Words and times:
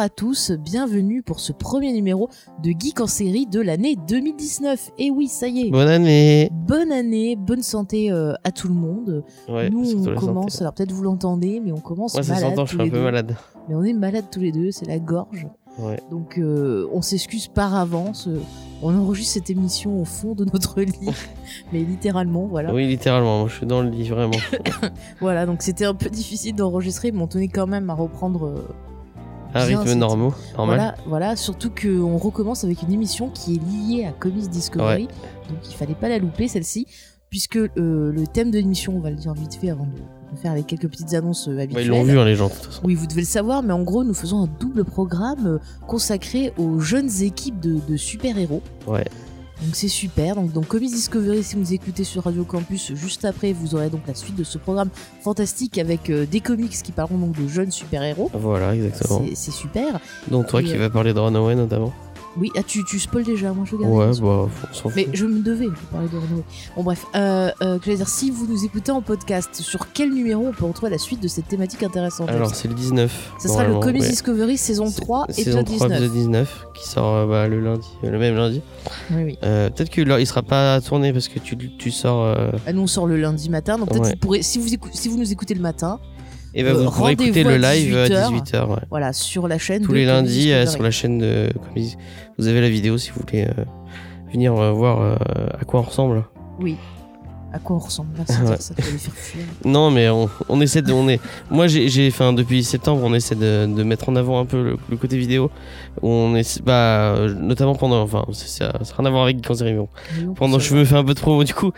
à 0.00 0.08
tous, 0.08 0.50
bienvenue 0.52 1.22
pour 1.22 1.40
ce 1.40 1.52
premier 1.52 1.92
numéro 1.92 2.30
de 2.62 2.70
Geek 2.70 3.00
en 3.00 3.06
série 3.06 3.46
de 3.46 3.60
l'année 3.60 3.96
2019. 4.08 4.92
Et 4.98 5.10
oui, 5.10 5.28
ça 5.28 5.46
y 5.46 5.66
est. 5.66 5.70
Bonne 5.70 5.88
année. 5.88 6.48
Bonne 6.52 6.90
année, 6.90 7.36
bonne 7.36 7.60
santé 7.62 8.10
euh, 8.10 8.32
à 8.44 8.50
tout 8.50 8.68
le 8.68 8.74
monde. 8.74 9.24
Ouais, 9.48 9.68
Nous, 9.68 9.92
on 10.08 10.14
commence, 10.14 10.52
santé. 10.52 10.62
alors 10.64 10.72
peut-être 10.74 10.92
vous 10.92 11.02
l'entendez, 11.02 11.60
mais 11.60 11.72
on 11.72 11.80
commence 11.80 12.14
Ouais, 12.14 12.22
ça 12.22 12.32
malade 12.34 12.48
s'entend, 12.50 12.64
je 12.64 12.70
suis 12.72 12.80
un 12.80 12.84
peu 12.88 12.96
deux. 12.96 13.02
malade. 13.02 13.36
Mais 13.68 13.74
on 13.74 13.82
est 13.82 13.92
malade 13.92 14.24
tous 14.32 14.40
les 14.40 14.52
deux, 14.52 14.70
c'est 14.70 14.86
la 14.86 14.98
gorge. 14.98 15.46
Ouais. 15.78 16.00
Donc 16.10 16.38
euh, 16.38 16.88
on 16.92 17.02
s'excuse 17.02 17.48
par 17.48 17.74
avance. 17.74 18.26
euh, 18.26 18.40
On 18.82 18.96
enregistre 18.98 19.34
cette 19.34 19.50
émission 19.50 20.00
au 20.00 20.04
fond 20.06 20.34
de 20.34 20.44
notre 20.46 20.80
lit, 20.80 21.10
mais 21.74 21.80
littéralement, 21.80 22.46
voilà. 22.46 22.72
Oui, 22.72 22.86
littéralement, 22.86 23.40
moi 23.40 23.48
je 23.48 23.56
suis 23.56 23.66
dans 23.66 23.82
le 23.82 23.90
lit, 23.90 24.08
vraiment. 24.08 24.32
Voilà, 25.20 25.44
donc 25.44 25.60
c'était 25.60 25.84
un 25.84 25.94
peu 25.94 26.08
difficile 26.08 26.54
d'enregistrer, 26.54 27.12
mais 27.12 27.20
on 27.22 27.26
tenait 27.28 27.48
quand 27.48 27.66
même 27.66 27.90
à 27.90 27.94
reprendre. 27.94 28.46
euh, 28.46 28.66
Un 29.54 29.66
bien 29.66 29.80
rythme 29.80 29.98
normaux, 29.98 30.34
normal. 30.56 30.76
Voilà, 30.76 30.94
voilà, 31.06 31.36
surtout 31.36 31.70
qu'on 31.70 32.16
recommence 32.18 32.64
avec 32.64 32.82
une 32.82 32.92
émission 32.92 33.30
qui 33.30 33.54
est 33.54 33.60
liée 33.70 34.04
à 34.04 34.12
Comics 34.12 34.48
Discovery, 34.48 35.08
donc 35.48 35.58
il 35.68 35.74
fallait 35.74 35.94
pas 35.94 36.08
la 36.08 36.18
louper 36.18 36.48
celle-ci, 36.48 36.86
puisque 37.30 37.56
euh, 37.56 37.68
le 37.76 38.26
thème 38.26 38.50
de 38.50 38.58
l'émission, 38.58 38.96
on 38.96 39.00
va 39.00 39.10
le 39.10 39.16
dire 39.16 39.32
vite 39.34 39.54
fait 39.54 39.70
avant 39.70 39.86
de, 39.86 40.36
faire 40.36 40.54
les 40.54 40.62
quelques 40.62 40.88
petites 40.88 41.14
annonces 41.14 41.48
euh, 41.48 41.58
habituelles. 41.58 41.86
ils 41.86 41.88
l'ont 41.88 42.04
vu, 42.04 42.18
hein, 42.18 42.24
les 42.24 42.36
gens, 42.36 42.48
de 42.48 42.52
toute 42.52 42.66
façon. 42.66 42.82
Oui, 42.84 42.94
vous 42.94 43.06
devez 43.06 43.22
le 43.22 43.26
savoir, 43.26 43.62
mais 43.62 43.72
en 43.72 43.82
gros, 43.82 44.04
nous 44.04 44.14
faisons 44.14 44.44
un 44.44 44.48
double 44.60 44.84
programme 44.84 45.46
euh, 45.46 45.58
consacré 45.86 46.52
aux 46.58 46.78
jeunes 46.80 47.10
équipes 47.22 47.58
de, 47.60 47.78
de 47.88 47.96
super-héros. 47.96 48.62
Ouais. 48.86 49.04
Donc 49.62 49.74
c'est 49.74 49.88
super. 49.88 50.36
Donc, 50.36 50.52
donc 50.52 50.66
Comics 50.68 50.90
Discovery, 50.90 51.42
si 51.42 51.56
vous 51.56 51.72
écoutez 51.74 52.04
sur 52.04 52.24
Radio 52.24 52.44
Campus, 52.44 52.94
juste 52.94 53.24
après, 53.24 53.52
vous 53.52 53.74
aurez 53.74 53.90
donc 53.90 54.02
la 54.06 54.14
suite 54.14 54.36
de 54.36 54.44
ce 54.44 54.58
programme 54.58 54.88
fantastique 55.20 55.78
avec 55.78 56.10
euh, 56.10 56.26
des 56.26 56.40
comics 56.40 56.70
qui 56.70 56.92
parleront 56.92 57.18
donc 57.18 57.40
de 57.40 57.46
jeunes 57.46 57.70
super-héros. 57.70 58.30
Voilà, 58.32 58.74
exactement. 58.74 59.22
C'est 59.34 59.50
super. 59.50 60.00
Donc 60.30 60.46
toi 60.46 60.62
Et, 60.62 60.64
qui 60.64 60.74
euh, 60.74 60.78
vas 60.78 60.90
parler 60.90 61.12
de 61.12 61.18
Runaway 61.18 61.54
notamment. 61.54 61.92
Oui, 62.38 62.50
ah, 62.56 62.62
tu, 62.62 62.84
tu 62.84 62.98
spoil 63.00 63.24
déjà, 63.24 63.52
moi 63.52 63.64
je 63.68 63.74
regarde. 63.74 63.92
Ouais, 63.92 64.20
bah, 64.20 64.48
fout. 64.72 64.92
Mais 64.94 65.08
je 65.12 65.26
me 65.26 65.40
devais 65.40 65.66
de 65.66 65.72
parler 65.90 66.08
de 66.08 66.16
Renault. 66.16 66.44
Bon 66.76 66.82
bref, 66.84 67.04
euh, 67.16 67.50
euh, 67.62 67.78
dire, 67.78 68.08
si 68.08 68.30
vous 68.30 68.46
nous 68.46 68.64
écoutez 68.64 68.92
en 68.92 69.02
podcast, 69.02 69.56
sur 69.56 69.92
quel 69.92 70.12
numéro 70.12 70.46
on 70.46 70.52
peut 70.52 70.64
retrouver 70.64 70.90
la 70.90 70.98
suite 70.98 71.20
de 71.20 71.28
cette 71.28 71.48
thématique 71.48 71.82
intéressante 71.82 72.28
Alors, 72.28 72.54
c'est 72.54 72.68
le 72.68 72.74
19. 72.74 73.32
Ce 73.40 73.48
sera 73.48 73.64
le 73.66 73.78
Comics 73.80 74.02
ouais. 74.02 74.08
Discovery 74.08 74.56
saison 74.56 74.86
C'est- 74.86 75.00
3, 75.00 75.26
Saison 75.30 75.60
épisode 75.60 75.64
3, 75.64 75.88
19. 75.88 75.90
épisode 75.98 76.12
19, 76.12 76.66
qui 76.74 76.88
sort 76.88 77.14
euh, 77.16 77.26
bah, 77.26 77.48
le 77.48 77.60
lundi, 77.60 77.88
le 78.02 78.18
même 78.18 78.36
lundi. 78.36 78.62
Oui, 79.10 79.22
oui. 79.24 79.38
Euh, 79.42 79.68
peut-être 79.70 79.90
qu'il 79.90 80.08
il 80.20 80.26
sera 80.26 80.42
pas 80.42 80.80
tourné 80.80 81.12
parce 81.12 81.26
que 81.28 81.38
tu, 81.40 81.56
tu 81.56 81.90
sors. 81.90 82.36
Ah, 82.66 82.72
nous 82.72 82.82
on 82.82 82.86
sort 82.86 83.06
le 83.06 83.16
lundi 83.16 83.50
matin, 83.50 83.76
donc 83.78 83.88
peut-être 83.88 84.02
Ouais. 84.04 84.10
vous 84.12 84.16
pourrez, 84.18 84.42
si 84.42 84.58
vous, 84.58 84.68
si 84.92 85.08
vous 85.08 85.16
nous 85.18 85.32
écoutez 85.32 85.54
le 85.54 85.60
matin, 85.62 85.98
et 86.54 86.62
bah, 86.62 86.70
Euh, 86.70 86.84
vous 86.84 86.90
pourrez 86.90 87.12
écouter 87.12 87.44
le 87.44 87.56
live 87.56 87.96
à 87.96 88.06
18h. 88.08 88.42
18h. 88.44 88.68
Ouais. 88.68 88.76
voilà, 88.90 89.12
sur 89.12 89.48
la 89.48 89.58
chaîne. 89.58 89.82
Tous 89.82 89.92
de 89.92 89.96
les 89.98 90.06
lundis 90.06 90.52
euh, 90.52 90.66
sur 90.66 90.82
la 90.82 90.90
chaîne 90.90 91.18
de. 91.18 91.50
Vous 92.38 92.46
avez 92.48 92.60
la 92.60 92.68
vidéo 92.70 92.98
si 92.98 93.10
vous 93.10 93.20
voulez 93.26 93.44
euh, 93.44 93.64
venir 94.32 94.54
euh, 94.56 94.72
voir 94.72 95.18
à 95.58 95.64
quoi 95.64 95.80
on 95.80 95.84
ressemble. 95.84 96.24
Oui. 96.58 96.76
À 97.52 97.58
quoi 97.58 97.74
on 97.76 97.78
ressemble 97.80 98.10
Ouais. 98.18 98.56
ça, 98.60 98.74
les 98.76 98.82
faire 98.84 99.12
fuir. 99.12 99.42
Non, 99.64 99.90
mais 99.90 100.08
on, 100.08 100.30
on 100.48 100.60
essaie 100.60 100.82
de. 100.82 100.92
On 100.92 101.08
est, 101.08 101.18
moi, 101.50 101.66
j'ai, 101.66 102.06
enfin, 102.06 102.32
depuis 102.32 102.62
septembre, 102.62 103.02
on 103.04 103.12
essaie 103.12 103.34
de, 103.34 103.66
de 103.66 103.82
mettre 103.82 104.08
en 104.08 104.14
avant 104.14 104.38
un 104.38 104.44
peu 104.46 104.62
le, 104.62 104.76
le 104.88 104.96
côté 104.96 105.16
vidéo. 105.18 105.50
On 106.00 106.40
bah, 106.64 107.16
notamment 107.40 107.74
pendant. 107.74 108.02
Enfin, 108.02 108.24
c'est- 108.32 108.46
ça 108.48 108.66
n'a 108.66 108.78
rien 108.96 109.06
à 109.06 109.10
voir 109.10 109.24
avec. 109.24 109.38
Mais 109.62 109.74
bon, 109.74 109.88
Pendant, 110.36 110.60
je 110.60 110.74
me 110.76 110.84
fais 110.84 110.94
un 110.94 111.02
peu 111.02 111.14
de 111.14 111.18
promo 111.20 111.42
du 111.42 111.52
coup. 111.52 111.72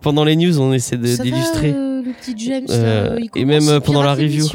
Pendant 0.00 0.22
les 0.22 0.36
news, 0.36 0.60
on 0.60 0.72
essaie 0.72 0.96
d'illustrer. 0.96 1.74
Le 2.10 2.14
petit 2.14 2.34
James, 2.46 2.66
Euh, 2.70 3.16
il 3.18 3.30
et 3.40 3.44
même, 3.44 3.68
euh, 3.68 3.80
pendant 3.80 4.02
la 4.02 4.14
review. 4.14 4.46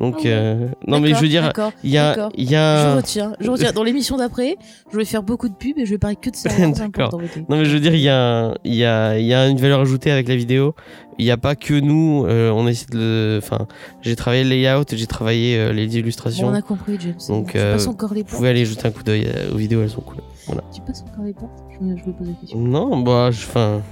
Donc, 0.00 0.14
Ah 0.18 0.22
ouais. 0.22 0.22
euh, 0.26 0.68
non, 0.86 1.00
mais 1.00 1.14
je 1.14 1.20
veux 1.20 1.28
dire, 1.28 1.50
il 1.82 1.90
y 1.90 1.98
a, 1.98 2.28
y 2.36 2.46
Je 2.50 2.54
a. 2.56 2.94
retiens, 2.96 3.32
je 3.40 3.50
retiens. 3.50 3.72
Dans 3.72 3.82
l'émission 3.84 4.16
d'après, 4.16 4.56
je 4.92 4.96
vais 4.96 5.04
faire 5.04 5.22
beaucoup 5.22 5.48
de 5.48 5.54
pubs 5.54 5.78
et 5.78 5.86
je 5.86 5.90
vais 5.90 5.98
parler 5.98 6.16
que 6.16 6.30
de 6.30 6.36
ça. 6.36 6.48
D'accord. 6.78 7.18
Non 7.48 7.56
mais 7.56 7.64
je 7.64 7.70
veux 7.72 7.80
dire, 7.80 7.94
il 7.94 8.00
y 8.00 8.08
a, 8.08 8.54
il 8.64 8.74
y, 8.74 8.84
a, 8.84 9.18
il 9.18 9.26
y 9.26 9.34
a 9.34 9.48
une 9.48 9.58
valeur 9.58 9.80
ajoutée 9.80 10.10
avec 10.10 10.28
la 10.28 10.36
vidéo. 10.36 10.74
Il 11.20 11.24
n'y 11.24 11.32
a 11.32 11.36
pas 11.36 11.56
que 11.56 11.74
nous, 11.74 12.24
on 12.28 12.68
essaie 12.68 12.86
de... 12.92 13.40
Enfin, 13.42 13.66
j'ai 14.02 14.14
travaillé 14.14 14.44
le 14.44 14.50
layout, 14.50 14.84
j'ai 14.92 15.06
travaillé 15.08 15.72
les 15.72 15.86
Bon, 15.88 15.92
illustrations. 15.94 16.46
on 16.46 16.54
a 16.54 16.62
compris, 16.62 16.96
James. 17.00 17.14
Donc, 17.28 17.56
Vous 17.56 18.24
pouvez 18.24 18.48
aller 18.50 18.64
jeter 18.64 18.86
un 18.86 18.92
coup 18.92 19.02
d'œil 19.02 19.28
aux 19.52 19.56
vidéos, 19.56 19.82
elles 19.82 19.90
sont 19.90 20.00
cool. 20.00 20.18
Voilà. 20.46 20.62
Tu 20.72 20.80
passes 20.82 21.02
encore 21.10 21.24
les 21.24 21.32
portes 21.32 21.58
je 21.80 21.84
me, 21.86 21.96
je 21.96 22.04
me 22.04 22.12
pose 22.12 22.26
la 22.28 22.34
question. 22.34 22.58
Non, 22.58 22.98
bah, 23.00 23.30
je, 23.30 23.46
enfin, 23.46 23.82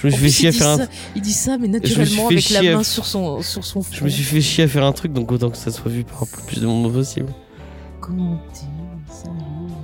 je 0.00 0.06
me 0.06 0.12
En 0.12 0.16
suis 0.16 0.24
fait 0.24 0.30
chier 0.30 0.48
à 0.48 0.52
faire 0.52 0.68
un, 0.68 0.76
ça- 0.78 0.88
Il 1.16 1.22
dit 1.22 1.32
ça, 1.32 1.58
mais 1.58 1.68
me 1.68 1.72
naturellement, 1.74 2.26
avec 2.26 2.50
la 2.50 2.60
chier 2.60 2.68
à- 2.70 2.76
main 2.76 2.82
sur 2.82 3.04
son, 3.06 3.42
sur 3.42 3.64
son 3.64 3.82
front. 3.82 3.94
je 3.96 4.04
me 4.04 4.08
suis 4.08 4.22
fait 4.24 4.40
chier 4.40 4.64
à 4.64 4.68
faire 4.68 4.84
un 4.84 4.92
truc, 4.92 5.12
donc 5.12 5.30
autant 5.32 5.50
que 5.50 5.56
ça 5.56 5.70
soit 5.70 5.90
vu 5.90 6.04
par 6.04 6.22
le 6.36 6.42
plus 6.46 6.60
de 6.60 6.66
monde 6.66 6.92
possible. 6.92 7.32
Comment 8.00 8.38
Salut. 8.52 8.69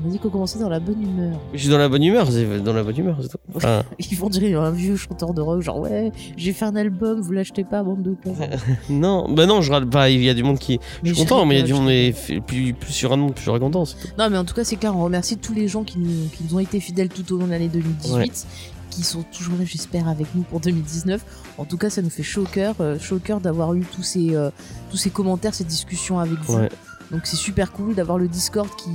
Dit 0.07 0.19
qu'on 0.19 0.31
commençait 0.31 0.59
dans 0.59 0.69
la 0.69 0.81
bonne 0.81 1.03
humeur. 1.03 1.39
Je 1.53 1.59
suis 1.59 1.69
dans 1.69 1.79
la 1.79 1.89
bonne 1.89 2.03
humeur, 2.03 2.31
c'est 2.31 2.63
dans 2.63 2.73
la 2.73 2.83
bonne 2.83 2.97
humeur, 2.97 3.19
c'est 3.21 3.29
tout. 3.29 3.39
Enfin, 3.55 3.83
Ils 3.99 4.17
vont 4.17 4.29
dire 4.29 4.61
un 4.61 4.71
vieux 4.71 4.97
chanteur 4.97 5.35
de 5.35 5.41
rock, 5.41 5.63
genre 5.63 5.81
ouais, 5.81 6.13
j'ai 6.37 6.53
fait 6.53 6.65
un 6.65 6.77
album, 6.77 7.21
vous 7.21 7.33
l'achetez 7.33 7.65
pas, 7.65 7.83
bande 7.83 8.03
de 8.03 8.15
cons. 8.23 8.35
non, 8.91 9.33
bah 9.33 9.47
non, 9.47 9.63
je 9.63 9.73
râle 9.73 9.89
pas, 9.89 10.11
il 10.11 10.23
y 10.23 10.29
a 10.29 10.35
du 10.35 10.43
monde 10.43 10.59
qui... 10.59 10.79
Mais 11.03 11.11
Je 11.11 11.15
suis 11.15 11.25
content, 11.25 11.45
mais 11.47 11.57
il 11.57 11.59
y 11.61 11.63
a 11.63 11.67
du 11.67 11.75
monde, 11.75 11.87
mais 11.87 12.15
plus, 12.47 12.75
plus 12.75 12.93
sur 12.93 13.13
un 13.13 13.17
monde, 13.17 13.35
plus 13.35 13.45
je 13.45 13.51
suis 13.51 13.61
content, 13.61 13.85
c'est. 13.85 13.97
Non, 14.19 14.31
mais 14.31 14.39
en 14.39 14.45
tout 14.45 14.55
cas, 14.55 14.65
c'est 14.65 14.77
clair, 14.77 14.97
on 14.97 15.05
remercie 15.05 15.37
tous 15.37 15.55
les 15.55 15.69
gens 15.69 15.85
qui 15.85 15.99
nous, 15.99 16.29
qui 16.33 16.45
nous 16.45 16.55
ont 16.55 16.61
été 16.61 16.81
fidèles 16.81 17.09
tout 17.09 17.33
au 17.35 17.39
long 17.39 17.47
de 17.47 17.51
l'année 17.51 17.69
2018, 17.69 18.47
qui 18.91 19.03
sont 19.03 19.25
toujours 19.37 19.57
là, 19.59 19.65
j'espère, 19.65 20.09
avec 20.09 20.27
nous 20.35 20.43
pour 20.43 20.61
2019. 20.61 21.25
En 21.59 21.65
tout 21.65 21.77
cas, 21.77 21.91
ça 21.91 22.03
nous 22.03 22.11
fait 22.11 22.23
chaud 22.23 22.43
au 22.43 22.47
cœur, 22.47 22.75
euh, 22.81 22.99
chaud 22.99 23.17
au 23.17 23.21
cœur 23.21 23.41
d'avoir 23.41 23.75
eu 23.75 23.81
tous 23.81 24.03
ces, 24.03 24.35
euh, 24.35 24.51
tous 24.91 24.97
ces 24.97 25.11
commentaires, 25.11 25.55
ces 25.55 25.65
discussions 25.65 26.19
avec 26.19 26.39
vous. 26.41 26.57
Ouais. 26.57 26.69
Donc 27.11 27.23
c'est 27.25 27.37
super 27.37 27.73
cool 27.73 27.95
d'avoir 27.95 28.19
le 28.19 28.29
Discord 28.29 28.69
qui, 28.77 28.91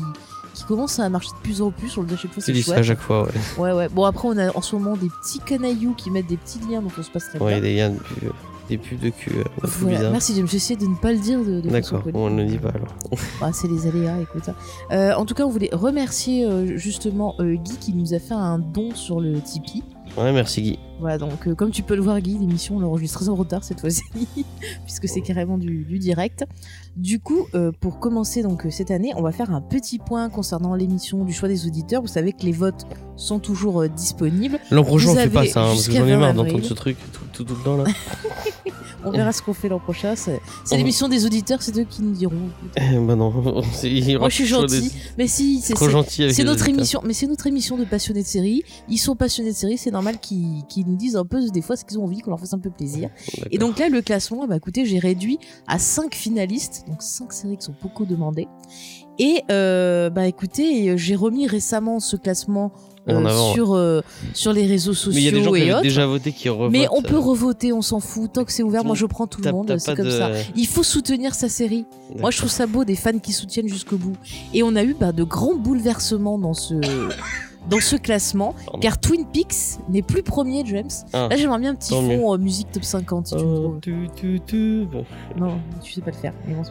qui 0.54 0.64
commence 0.66 1.00
à 1.00 1.08
marcher 1.10 1.30
de 1.38 1.42
plus 1.44 1.62
en 1.62 1.72
plus. 1.72 1.98
On 1.98 2.02
le 2.02 2.08
dit 2.08 2.14
à 2.14 2.18
chaque 2.18 2.32
fois, 2.34 2.44
c'est 2.44 2.54
ça 2.62 2.72
à 2.72 2.76
chouette. 2.76 2.84
chaque 2.86 3.00
fois, 3.02 3.24
ouais. 3.24 3.32
Ouais, 3.58 3.72
ouais. 3.74 3.90
Bon, 3.90 4.04
après, 4.06 4.28
on 4.28 4.38
a 4.38 4.56
en 4.56 4.62
ce 4.62 4.76
moment 4.76 4.96
des 4.98 5.08
petits 5.22 5.40
canailloux 5.40 5.94
qui 5.96 6.10
mettent 6.12 6.28
des 6.28 6.38
petits 6.38 6.60
liens, 6.70 6.82
donc 6.82 6.92
on 6.98 7.04
se 7.04 7.10
passe 7.12 7.30
très 7.30 7.40
Ouais, 7.40 7.54
bien. 7.54 7.62
des 7.62 7.76
liens 7.76 7.90
de 7.92 7.98
pub, 7.98 8.32
des 8.70 8.78
pubs 8.78 9.00
de 9.00 9.10
cul, 9.10 9.32
euh, 9.38 9.44
Voilà. 9.64 10.10
Merci, 10.12 10.34
James. 10.36 10.48
J'essaie 10.48 10.76
de 10.76 10.86
ne 10.86 10.96
pas 10.96 11.12
le 11.14 11.20
dire 11.20 11.40
de, 11.44 11.62
de 11.62 11.70
D'accord, 11.70 12.04
on 12.14 12.30
ne 12.30 12.44
le 12.44 12.48
dit 12.50 12.58
pas 12.58 12.70
alors. 12.70 12.96
Ah, 13.42 13.52
c'est 13.54 13.68
les 13.68 13.88
aléas, 13.88 14.20
écoute. 14.22 14.50
Euh, 14.92 15.14
en 15.14 15.26
tout 15.26 15.34
cas, 15.34 15.44
on 15.46 15.50
voulait 15.50 15.70
remercier 15.72 16.46
euh, 16.46 16.78
justement 16.78 17.36
euh, 17.40 17.56
Guy 17.56 17.78
qui 17.78 17.94
nous 17.94 18.14
a 18.14 18.20
fait 18.20 18.34
un 18.34 18.60
don 18.60 18.94
sur 18.96 19.20
le 19.20 19.40
Tipeee. 19.42 19.84
Ouais, 20.18 20.34
merci 20.34 20.62
Guy. 20.62 20.80
Voilà, 21.00 21.18
donc 21.18 21.48
euh, 21.48 21.56
comme 21.56 21.72
tu 21.72 21.84
peux 21.84 21.96
le 21.96 22.02
voir, 22.02 22.20
Guy, 22.20 22.38
l'émission 22.38 22.76
on 22.76 22.80
l'enregistre 22.82 23.20
très 23.20 23.30
en 23.30 23.36
retard 23.36 23.64
cette 23.64 23.80
fois-ci, 23.80 24.04
puisque 24.86 25.08
c'est 25.08 25.22
carrément 25.22 25.58
du, 25.58 25.84
du 25.86 26.00
direct. 26.00 26.46
Du 26.98 27.20
coup, 27.20 27.48
euh, 27.56 27.72
pour 27.72 28.00
commencer 28.00 28.44
donc 28.44 28.66
euh, 28.66 28.70
cette 28.70 28.92
année, 28.92 29.14
on 29.16 29.22
va 29.22 29.32
faire 29.32 29.54
un 29.54 29.62
petit 29.62 29.98
point 29.98 30.30
concernant 30.30 30.76
l'émission 30.76 31.24
du 31.24 31.32
choix 31.32 31.48
des 31.48 31.66
auditeurs. 31.66 32.02
Vous 32.02 32.08
savez 32.08 32.34
que 32.34 32.44
les 32.44 32.52
votes 32.52 32.86
sont 33.16 33.40
toujours 33.40 33.82
euh, 33.82 33.88
disponibles. 33.88 34.60
L'an 34.72 34.84
prochain, 34.84 35.10
on 35.10 35.16
fait 35.16 35.30
pas 35.30 35.46
ça, 35.46 35.62
hein, 35.62 35.68
parce 35.68 35.88
que 35.88 35.94
j'en 35.94 36.06
ai 36.06 36.12
20 36.12 36.18
marre 36.18 36.34
d'entendre 36.34 36.66
ce 36.66 36.74
truc 36.74 36.98
tout, 37.14 37.22
tout, 37.32 37.44
tout 37.46 37.56
le 37.56 37.64
temps 37.64 37.78
là. 37.78 37.86
On 39.04 39.12
verra 39.12 39.32
ce 39.32 39.42
qu'on 39.42 39.54
fait 39.54 39.68
l'an 39.70 39.80
prochain. 39.80 40.16
C'est 40.16 40.40
On- 40.72 40.76
l'émission 40.78 41.08
des 41.10 41.26
auditeurs, 41.26 41.62
c'est 41.62 41.76
eux 41.78 41.86
qui 41.90 42.02
nous 42.04 42.12
diront. 42.14 42.36
Eh, 42.78 42.98
bah 43.00 43.16
non, 43.16 43.32
Moi, 43.42 43.62
je 44.30 44.30
suis 44.30 44.46
gentil, 44.46 44.82
des- 44.82 44.92
mais 45.18 45.28
si, 45.28 45.62
c'est 45.62 46.44
notre 46.44 46.68
émission, 46.70 47.02
mais 47.04 47.14
c'est 47.14 47.28
notre 47.28 47.48
émission 47.48 47.78
de 47.78 47.86
passionnés 47.86 48.22
de 48.22 48.28
série. 48.28 48.64
Ils 48.90 48.98
sont 48.98 49.16
passionnés 49.16 49.52
de 49.52 49.56
série, 49.56 49.78
c'est 49.78 49.92
normal 49.92 50.20
qu'ils 50.20 50.64
qu'ils 50.70 50.86
nous 50.86 50.96
disent 50.96 51.16
un 51.16 51.26
peu 51.26 51.50
des 51.50 51.62
fois 51.62 51.76
ce 51.76 51.86
qu'ils 51.86 51.98
ont 52.00 52.04
envie, 52.04 52.20
qu'on 52.20 52.30
leur 52.32 52.40
fasse 52.40 52.54
un 52.54 52.60
peu 52.60 52.70
plaisir. 52.70 53.10
Et 53.50 53.58
donc 53.58 53.80
là, 53.80 53.90
le 53.90 54.02
classement, 54.02 54.46
bah 54.48 54.56
écoutez, 54.58 54.86
j'ai 54.86 55.00
réduit 55.00 55.40
à 55.68 55.80
5 55.80 56.14
finalistes, 56.16 56.84
donc 56.88 57.02
5 57.02 57.34
séries 57.34 57.58
qui 57.58 57.66
sont 57.66 57.76
beaucoup 57.82 58.06
demandées. 58.06 58.48
Et 59.20 59.42
euh, 59.52 60.10
bah 60.10 60.28
écoutez, 60.28 60.98
j'ai 60.98 61.16
remis 61.16 61.48
récemment 61.48 62.00
ce 62.00 62.16
classement 62.16 62.72
euh, 63.10 63.26
avant, 63.26 63.54
sur, 63.54 63.74
euh, 63.74 64.02
sur 64.34 64.54
les 64.54 64.66
réseaux 64.68 64.94
Mais 65.08 65.14
il 65.16 65.24
y 65.24 65.28
a 65.28 65.32
des 65.32 65.38
gens 65.38 65.44
sociaux 65.52 65.56
qui 65.64 65.70
et 65.70 65.74
autres. 65.74 65.82
déjà 65.82 66.06
voté 66.06 66.32
qui 66.32 66.50
revotent. 66.50 66.72
Mais 66.72 66.88
on 66.92 67.02
peut 67.02 67.18
revoter, 67.18 67.74
on 67.74 67.82
s'en 67.82 68.00
fout. 68.00 68.32
Tant 68.34 68.44
que 68.44 68.52
c'est 68.52 68.64
ouvert, 68.64 68.84
moi 68.86 68.96
je 68.96 69.06
prends 69.06 69.28
tout 69.28 69.42
le 69.42 69.52
monde, 69.52 69.68
t'as 69.68 69.80
c'est 69.80 69.92
pas 69.92 69.96
comme 69.96 70.06
de- 70.06 70.12
ça. 70.12 70.30
Il 70.56 70.68
faut 70.68 70.84
soutenir 70.84 71.34
sa 71.34 71.50
série. 71.50 71.86
Moi, 72.20 72.30
je 72.32 72.38
trouve 72.38 72.50
ça 72.52 72.68
beau, 72.68 72.84
des 72.84 72.96
fans 72.96 73.18
qui 73.20 73.32
soutiennent 73.34 73.68
jusqu'au 73.70 73.98
bout. 73.98 74.14
Et 74.54 74.64
on 74.64 74.76
a 74.76 74.84
eu 74.84 74.94
bah, 75.00 75.12
de 75.14 75.24
grands 75.24 75.56
bouleversements 75.56 76.38
dans 76.38 76.54
ce, 76.54 76.74
dans 77.70 77.80
ce 77.80 77.96
classement, 77.96 78.54
Pardon. 78.66 78.80
car 78.82 79.00
Twin 79.00 79.26
Peaks 79.32 79.80
n'est 79.90 80.02
plus 80.02 80.22
premier, 80.24 80.64
James. 80.66 80.90
Ah. 81.14 81.28
Là, 81.30 81.38
j'aimerais 81.38 81.60
bien 81.60 81.72
un 81.72 81.76
petit 81.76 81.94
fond 81.94 82.34
euh, 82.34 82.38
musique 82.38 82.72
top 82.72 82.84
50, 82.84 83.28
si 83.28 83.36
tu 83.36 83.44
me 83.44 83.50
Oh, 83.50 83.60
trouves. 83.64 83.80
tu, 83.82 84.08
tu, 84.16 84.42
tu. 84.46 84.86
Bon. 84.92 85.06
Non, 85.38 85.58
tu 85.82 85.94
sais 85.94 86.02
pas 86.02 86.12
le 86.12 86.18
faire, 86.18 86.34
mais 86.48 86.54
bon. 86.54 86.64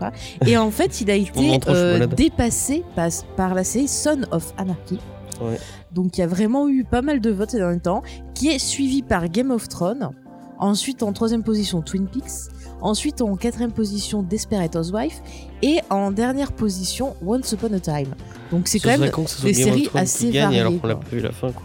Et 0.47 0.57
en 0.57 0.71
fait, 0.71 1.01
il 1.01 1.11
a 1.11 1.15
été 1.17 1.59
euh, 1.69 2.07
dépassé 2.07 2.85
par, 2.95 3.09
par 3.37 3.55
la 3.55 3.65
série 3.65 3.89
Son 3.89 4.21
of 4.31 4.53
Anarchy. 4.59 4.99
Ouais. 5.41 5.59
Donc, 5.93 6.17
il 6.17 6.21
y 6.21 6.25
a 6.25 6.27
vraiment 6.27 6.69
eu 6.69 6.85
pas 6.85 7.03
mal 7.03 7.21
de 7.21 7.31
votes 7.31 7.51
ces 7.51 7.59
derniers 7.59 7.81
temps, 7.81 8.03
qui 8.35 8.49
est 8.49 8.59
suivi 8.59 9.03
par 9.03 9.29
Game 9.29 9.51
of 9.51 9.69
Thrones. 9.69 10.11
Ensuite, 10.59 11.03
en 11.03 11.13
troisième 11.13 11.43
position, 11.43 11.81
Twin 11.81 12.07
Peaks. 12.07 12.53
Ensuite, 12.83 13.23
en 13.23 13.37
quatrième 13.37 13.73
position, 13.73 14.23
Desperate 14.23 14.77
Housewife. 14.77 15.23
Et 15.63 15.81
en 15.89 16.11
dernière 16.11 16.53
position, 16.53 17.17
Once 17.27 17.53
Upon 17.53 17.73
a 17.73 17.81
Time. 17.81 18.15
Donc, 18.51 18.69
c'est 18.69 18.79
Ce 18.79 18.85
quand 18.85 18.99
même 18.99 19.11
des 19.43 19.55
séries 19.55 19.89
assez 19.95 20.31
gagne 20.31 20.55
alors 20.59 20.63
variées, 20.65 20.79
qu'on 20.79 20.87
l'a 20.87 20.97
pas 20.97 21.09
vu 21.11 21.21
la 21.21 21.33
fin 21.33 21.51
quoi. 21.53 21.63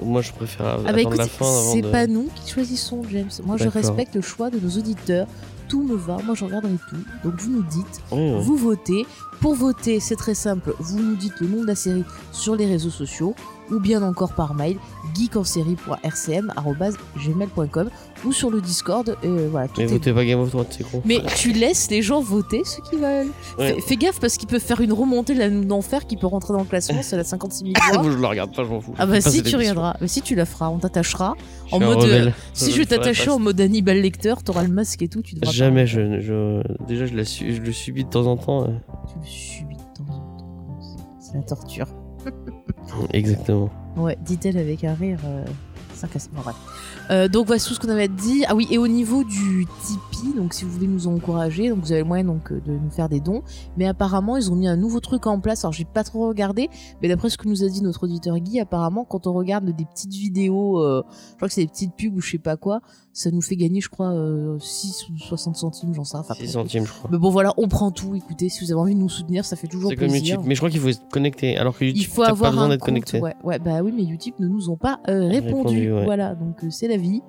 Moi 0.00 0.22
je 0.22 0.30
préfère 0.32 0.66
Ah 0.66 0.76
bah 0.76 0.88
attendre 0.90 0.98
écoute, 1.00 1.16
la 1.18 1.26
fin 1.26 1.52
c'est 1.72 1.82
de. 1.82 1.88
pas 1.88 2.06
nous 2.06 2.28
qui 2.34 2.50
choisissons, 2.50 3.02
James. 3.10 3.30
Moi, 3.44 3.56
je 3.56 3.68
respecte 3.68 4.14
le 4.14 4.20
choix 4.22 4.50
de 4.50 4.58
nos 4.60 4.70
auditeurs. 4.70 5.26
Tout 5.68 5.82
me 5.82 5.94
va, 5.96 6.18
moi 6.24 6.34
je 6.34 6.44
regarderai 6.44 6.76
tout. 6.88 6.96
Donc 7.24 7.40
vous 7.40 7.50
nous 7.50 7.62
dites, 7.62 8.02
oui. 8.10 8.40
vous 8.40 8.56
votez. 8.56 9.06
Pour 9.40 9.54
voter, 9.54 10.00
c'est 10.00 10.16
très 10.16 10.34
simple, 10.34 10.74
vous 10.80 10.98
nous 10.98 11.14
dites 11.14 11.40
le 11.40 11.46
nom 11.46 11.62
de 11.62 11.66
la 11.66 11.76
série 11.76 12.04
sur 12.32 12.56
les 12.56 12.66
réseaux 12.66 12.90
sociaux 12.90 13.34
ou 13.70 13.78
bien 13.80 14.02
encore 14.02 14.32
par 14.32 14.54
mail 14.54 14.78
geekenserie.rcm@gmail.com 15.16 17.90
ou 18.24 18.32
sur 18.32 18.50
le 18.50 18.60
Discord. 18.60 19.16
Et 19.22 19.28
voilà, 19.46 19.68
tout 19.68 19.74
Mais 19.78 19.84
est 19.84 19.86
votez 19.86 20.12
pas 20.12 20.24
Game 20.24 20.40
of 20.40 20.50
Thrones, 20.50 20.66
c'est 20.70 20.84
con. 20.88 21.02
mais 21.04 21.20
tu 21.36 21.52
laisses 21.52 21.88
les 21.90 22.02
gens 22.02 22.20
voter 22.20 22.62
ceux 22.64 22.82
qui 22.82 22.96
veulent. 22.96 23.28
Ouais. 23.58 23.74
Fais, 23.74 23.80
fais 23.80 23.96
gaffe 23.96 24.20
parce 24.20 24.36
qu'ils 24.36 24.48
peuvent 24.48 24.60
faire 24.60 24.80
une 24.80 24.92
remontée 24.92 25.34
de 25.34 25.38
la 25.38 25.50
d'enfer 25.50 26.06
qui 26.06 26.16
peut 26.16 26.26
rentrer 26.26 26.52
dans 26.52 26.60
le 26.60 26.64
classement, 26.66 27.00
c'est 27.02 27.16
la 27.16 27.24
56 27.24 27.64
000 27.64 27.72
voix. 28.02 28.10
je 28.10 28.16
la 28.18 28.28
regarde 28.28 28.54
pas, 28.54 28.64
je 28.64 28.68
m'en 28.70 28.80
fous. 28.80 28.94
Ah 28.98 29.06
bah 29.06 29.20
si 29.20 29.42
tu 29.42 29.56
regarderas, 29.56 29.96
mais 30.00 30.08
si 30.08 30.22
tu 30.22 30.34
la 30.34 30.46
feras, 30.46 30.68
on 30.68 30.78
t'attachera. 30.78 31.34
En 31.70 31.80
mode, 31.80 31.98
rebelle. 31.98 32.34
Si 32.54 32.72
Je 32.72 32.82
t'attachais 32.82 33.26
pas. 33.26 33.34
en 33.34 33.38
mode 33.38 33.60
Hannibal 33.60 33.98
Lecter, 34.00 34.34
t'auras 34.44 34.62
le 34.64 34.72
masque 34.72 35.02
et 35.02 35.08
tout, 35.08 35.22
tu 35.22 35.34
devras 35.34 35.52
Jamais, 35.52 35.86
je, 35.86 36.20
je, 36.20 36.62
déjà 36.86 37.06
je, 37.06 37.14
la 37.14 37.24
su- 37.24 37.54
je 37.54 37.60
le 37.60 37.72
subis 37.72 38.04
de 38.04 38.10
temps 38.10 38.26
en 38.26 38.36
temps. 38.36 38.64
euh. 38.64 38.68
Tu 39.08 39.14
le 39.20 39.26
subis 39.26 39.76
de 39.76 39.80
temps 39.80 40.12
en 40.12 40.36
temps. 40.38 40.76
C'est 41.20 41.34
la 41.36 41.42
torture. 41.42 41.86
Exactement. 43.12 43.70
Ouais, 43.96 44.16
dit-elle 44.20 44.58
avec 44.58 44.84
un 44.84 44.94
rire 44.94 45.18
euh, 45.24 45.44
sarcastique. 45.94 46.32
Bref. 46.34 46.56
Euh, 47.10 47.28
donc 47.28 47.46
voici 47.46 47.68
tout 47.68 47.74
ce 47.74 47.80
qu'on 47.80 47.88
avait 47.88 48.08
dit. 48.08 48.44
Ah 48.48 48.54
oui, 48.54 48.66
et 48.70 48.78
au 48.78 48.88
niveau 48.88 49.24
du 49.24 49.66
Tipeee, 49.82 50.34
donc 50.36 50.54
si 50.54 50.64
vous 50.64 50.70
voulez 50.70 50.86
nous 50.86 51.06
encourager, 51.06 51.68
donc 51.70 51.80
vous 51.80 51.92
avez 51.92 52.02
le 52.02 52.06
moyen 52.06 52.24
donc 52.24 52.52
euh, 52.52 52.60
de 52.66 52.72
nous 52.72 52.90
faire 52.90 53.08
des 53.08 53.20
dons. 53.20 53.42
Mais 53.76 53.86
apparemment, 53.86 54.36
ils 54.36 54.50
ont 54.50 54.56
mis 54.56 54.68
un 54.68 54.76
nouveau 54.76 55.00
truc 55.00 55.26
en 55.26 55.40
place. 55.40 55.64
Alors 55.64 55.72
j'ai 55.72 55.84
pas 55.84 56.04
trop 56.04 56.28
regardé, 56.28 56.68
mais 57.02 57.08
d'après 57.08 57.30
ce 57.30 57.38
que 57.38 57.48
nous 57.48 57.64
a 57.64 57.68
dit 57.68 57.82
notre 57.82 58.04
auditeur 58.04 58.38
Guy, 58.38 58.60
apparemment 58.60 59.04
quand 59.04 59.26
on 59.26 59.32
regarde 59.32 59.64
des 59.64 59.84
petites 59.84 60.12
vidéos, 60.12 60.80
euh, 60.82 61.02
je 61.30 61.36
crois 61.36 61.48
que 61.48 61.54
c'est 61.54 61.62
des 61.62 61.68
petites 61.68 61.94
pubs 61.94 62.14
ou 62.16 62.20
je 62.20 62.32
sais 62.32 62.38
pas 62.38 62.56
quoi, 62.56 62.80
ça 63.12 63.30
nous 63.30 63.42
fait 63.42 63.56
gagner, 63.56 63.80
je 63.80 63.88
crois, 63.88 64.12
euh, 64.12 64.58
6 64.60 65.08
ou 65.10 65.18
60 65.18 65.56
centimes, 65.56 65.92
j'en 65.94 66.04
sais 66.04 66.16
rien. 66.16 66.24
Enfin, 66.28 66.34
6 66.34 66.48
centimes, 66.48 66.86
je 66.86 66.92
crois. 66.92 67.10
Mais 67.10 67.18
bon 67.18 67.30
voilà, 67.30 67.52
on 67.56 67.66
prend 67.66 67.90
tout. 67.90 68.14
Écoutez, 68.14 68.48
si 68.48 68.64
vous 68.64 68.70
avez 68.70 68.80
envie 68.80 68.94
de 68.94 69.00
nous 69.00 69.08
soutenir, 69.08 69.44
ça 69.44 69.56
fait 69.56 69.66
toujours 69.66 69.90
C'est 69.90 69.96
comme 69.96 70.08
plaisir. 70.08 70.34
YouTube. 70.34 70.46
Mais 70.46 70.54
je 70.54 70.60
crois 70.60 70.70
qu'il 70.70 70.78
faut 70.80 70.88
être 70.88 71.08
connecté. 71.10 71.56
Alors 71.56 71.76
que 71.76 71.84
YouTube, 71.84 72.00
Il 72.00 72.06
faut 72.06 72.22
avoir 72.22 72.50
pas 72.50 72.56
besoin 72.56 72.68
d'être 72.68 72.84
connecté. 72.84 73.20
Ouais, 73.20 73.34
ouais, 73.42 73.58
bah 73.58 73.80
oui, 73.82 73.92
mais 73.94 74.04
YouTube 74.04 74.34
ne 74.38 74.46
nous 74.46 74.70
ont 74.70 74.76
pas 74.76 75.00
euh, 75.08 75.26
répondu. 75.26 75.48
Répondu, 75.48 75.92
ouais. 75.92 76.04
Voilà, 76.04 76.34
donc 76.34 76.62
euh, 76.62 76.70
c'est 76.70 76.86
la 76.86 76.96
vie. 76.98 77.22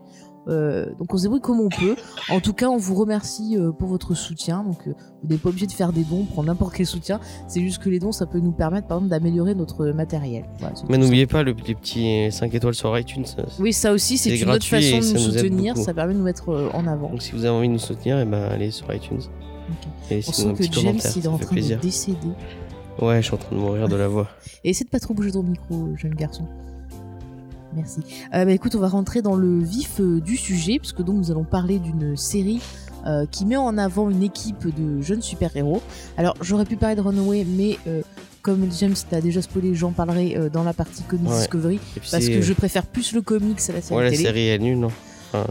Euh, 0.48 0.86
donc 0.98 1.14
on 1.14 1.18
se 1.18 1.24
débrouille 1.24 1.42
comme 1.42 1.60
on 1.60 1.70
peut. 1.70 1.96
En 2.30 2.40
tout 2.40 2.54
cas, 2.54 2.70
on 2.70 2.78
vous 2.78 2.96
remercie 2.96 3.56
euh, 3.58 3.72
pour 3.72 3.88
votre 3.90 4.16
soutien. 4.16 4.64
Donc 4.64 4.88
euh, 4.88 4.94
vous 5.22 5.30
n'êtes 5.30 5.42
pas 5.42 5.50
obligé 5.50 5.68
de 5.68 5.72
faire 5.72 5.94
des 5.94 6.04
dons, 6.04 6.24
prendre 6.24 6.48
n'importe 6.48 6.74
quel 6.74 6.86
soutien. 6.88 7.20
C'est 7.48 7.62
juste 7.62 7.84
que 7.84 7.90
les 7.90 8.00
dons, 8.00 8.12
ça 8.12 8.26
peut 8.26 8.40
nous 8.40 8.52
permettre, 8.54 8.88
par 8.88 8.98
exemple, 8.98 9.10
d'améliorer 9.12 9.54
notre 9.54 9.88
matériel. 9.88 10.46
Voilà, 10.60 10.74
Mais 10.90 10.98
n'oubliez 10.98 11.28
pas 11.28 11.44
le- 11.44 11.56
les 11.68 11.76
petits 11.76 12.32
5 12.32 12.54
étoiles 12.56 12.74
sur 12.74 12.98
iTunes. 12.98 13.26
ça-. 13.26 13.44
Oui, 13.60 13.74
ça 13.74 13.92
aussi, 13.92 14.18
c'est 14.18 14.36
une 14.40 14.50
autre 14.50 14.66
façon 14.66 14.82
et 14.88 15.00
de 15.02 15.14
nous 15.14 15.20
soutenir. 15.32 15.78
Ça 15.78 15.94
permet 15.94 16.14
de 16.14 16.20
nous 16.20 16.26
mettre 16.26 16.72
en 16.74 16.88
avant. 16.88 17.10
Donc 17.10 17.22
si 17.22 17.34
vous 17.34 17.46
avez 17.46 17.56
envie 17.56 17.68
de 17.68 17.74
nous 17.74 17.80
soutenir, 17.80 18.18
eh 18.20 18.26
ben, 18.26 18.44
allez 18.46 18.72
sur 18.72 18.92
iTunes. 18.94 19.22
Et 20.10 20.22
On 20.28 20.32
sent 20.32 20.54
que 20.58 20.64
James, 20.64 20.96
est 20.98 21.28
en 21.28 21.38
train 21.38 21.46
de 21.46 21.50
plaisir. 21.52 21.80
décéder. 21.80 22.18
Ouais, 23.00 23.18
je 23.22 23.28
suis 23.28 23.36
en 23.36 23.38
train 23.38 23.56
de 23.56 23.62
mourir 23.62 23.88
de 23.88 23.96
la 23.96 24.08
voix. 24.08 24.28
Et 24.64 24.72
essaie 24.72 24.84
de 24.84 24.90
pas 24.90 25.00
trop 25.00 25.14
bouger 25.14 25.32
ton 25.32 25.44
micro, 25.44 25.90
jeune 25.96 26.16
garçon. 26.16 26.46
Merci. 27.76 28.02
Euh, 28.34 28.46
bah, 28.46 28.52
écoute, 28.52 28.76
on 28.76 28.80
va 28.80 28.88
rentrer 28.88 29.22
dans 29.22 29.36
le 29.36 29.60
vif 29.60 30.00
euh, 30.00 30.20
du 30.20 30.38
sujet, 30.38 30.80
puisque 30.80 31.02
donc 31.04 31.18
nous 31.18 31.32
allons 31.32 31.44
parler 31.44 31.80
d'une 31.80 32.18
série 32.18 32.62
euh, 33.06 33.26
qui 33.30 33.46
met 33.46 33.56
en 33.58 33.78
avant 33.78 34.10
une 34.10 34.24
équipe 34.24 34.68
de 34.76 35.02
jeunes 35.02 35.22
super-héros. 35.22 35.82
Alors, 36.18 36.36
j'aurais 36.42 36.66
pu 36.66 36.76
parler 36.78 36.96
de 36.96 37.02
Runaway, 37.02 37.46
mais 37.46 37.78
euh, 37.88 38.02
comme 38.42 38.68
James 38.80 38.96
t'a 39.10 39.22
déjà 39.22 39.42
spoilé, 39.42 39.76
j'en 39.76 39.92
parlerai 39.92 40.38
dans 40.52 40.64
la 40.64 40.74
partie 40.74 41.04
Comics 41.04 41.30
Ouais. 41.30 41.38
Discovery, 41.38 41.80
parce 42.12 42.26
que 42.28 42.42
je 42.42 42.54
préfère 42.54 42.86
plus 42.86 43.14
le 43.14 43.22
comics 43.22 43.60
à 43.70 43.74
la 43.74 43.82
série 43.82 43.98
Ouais, 43.98 44.04
la 44.06 44.12
télé. 44.12 44.24
série 44.24 44.48
est 44.48 44.58
nulle, 44.60 44.80
non? 44.80 44.92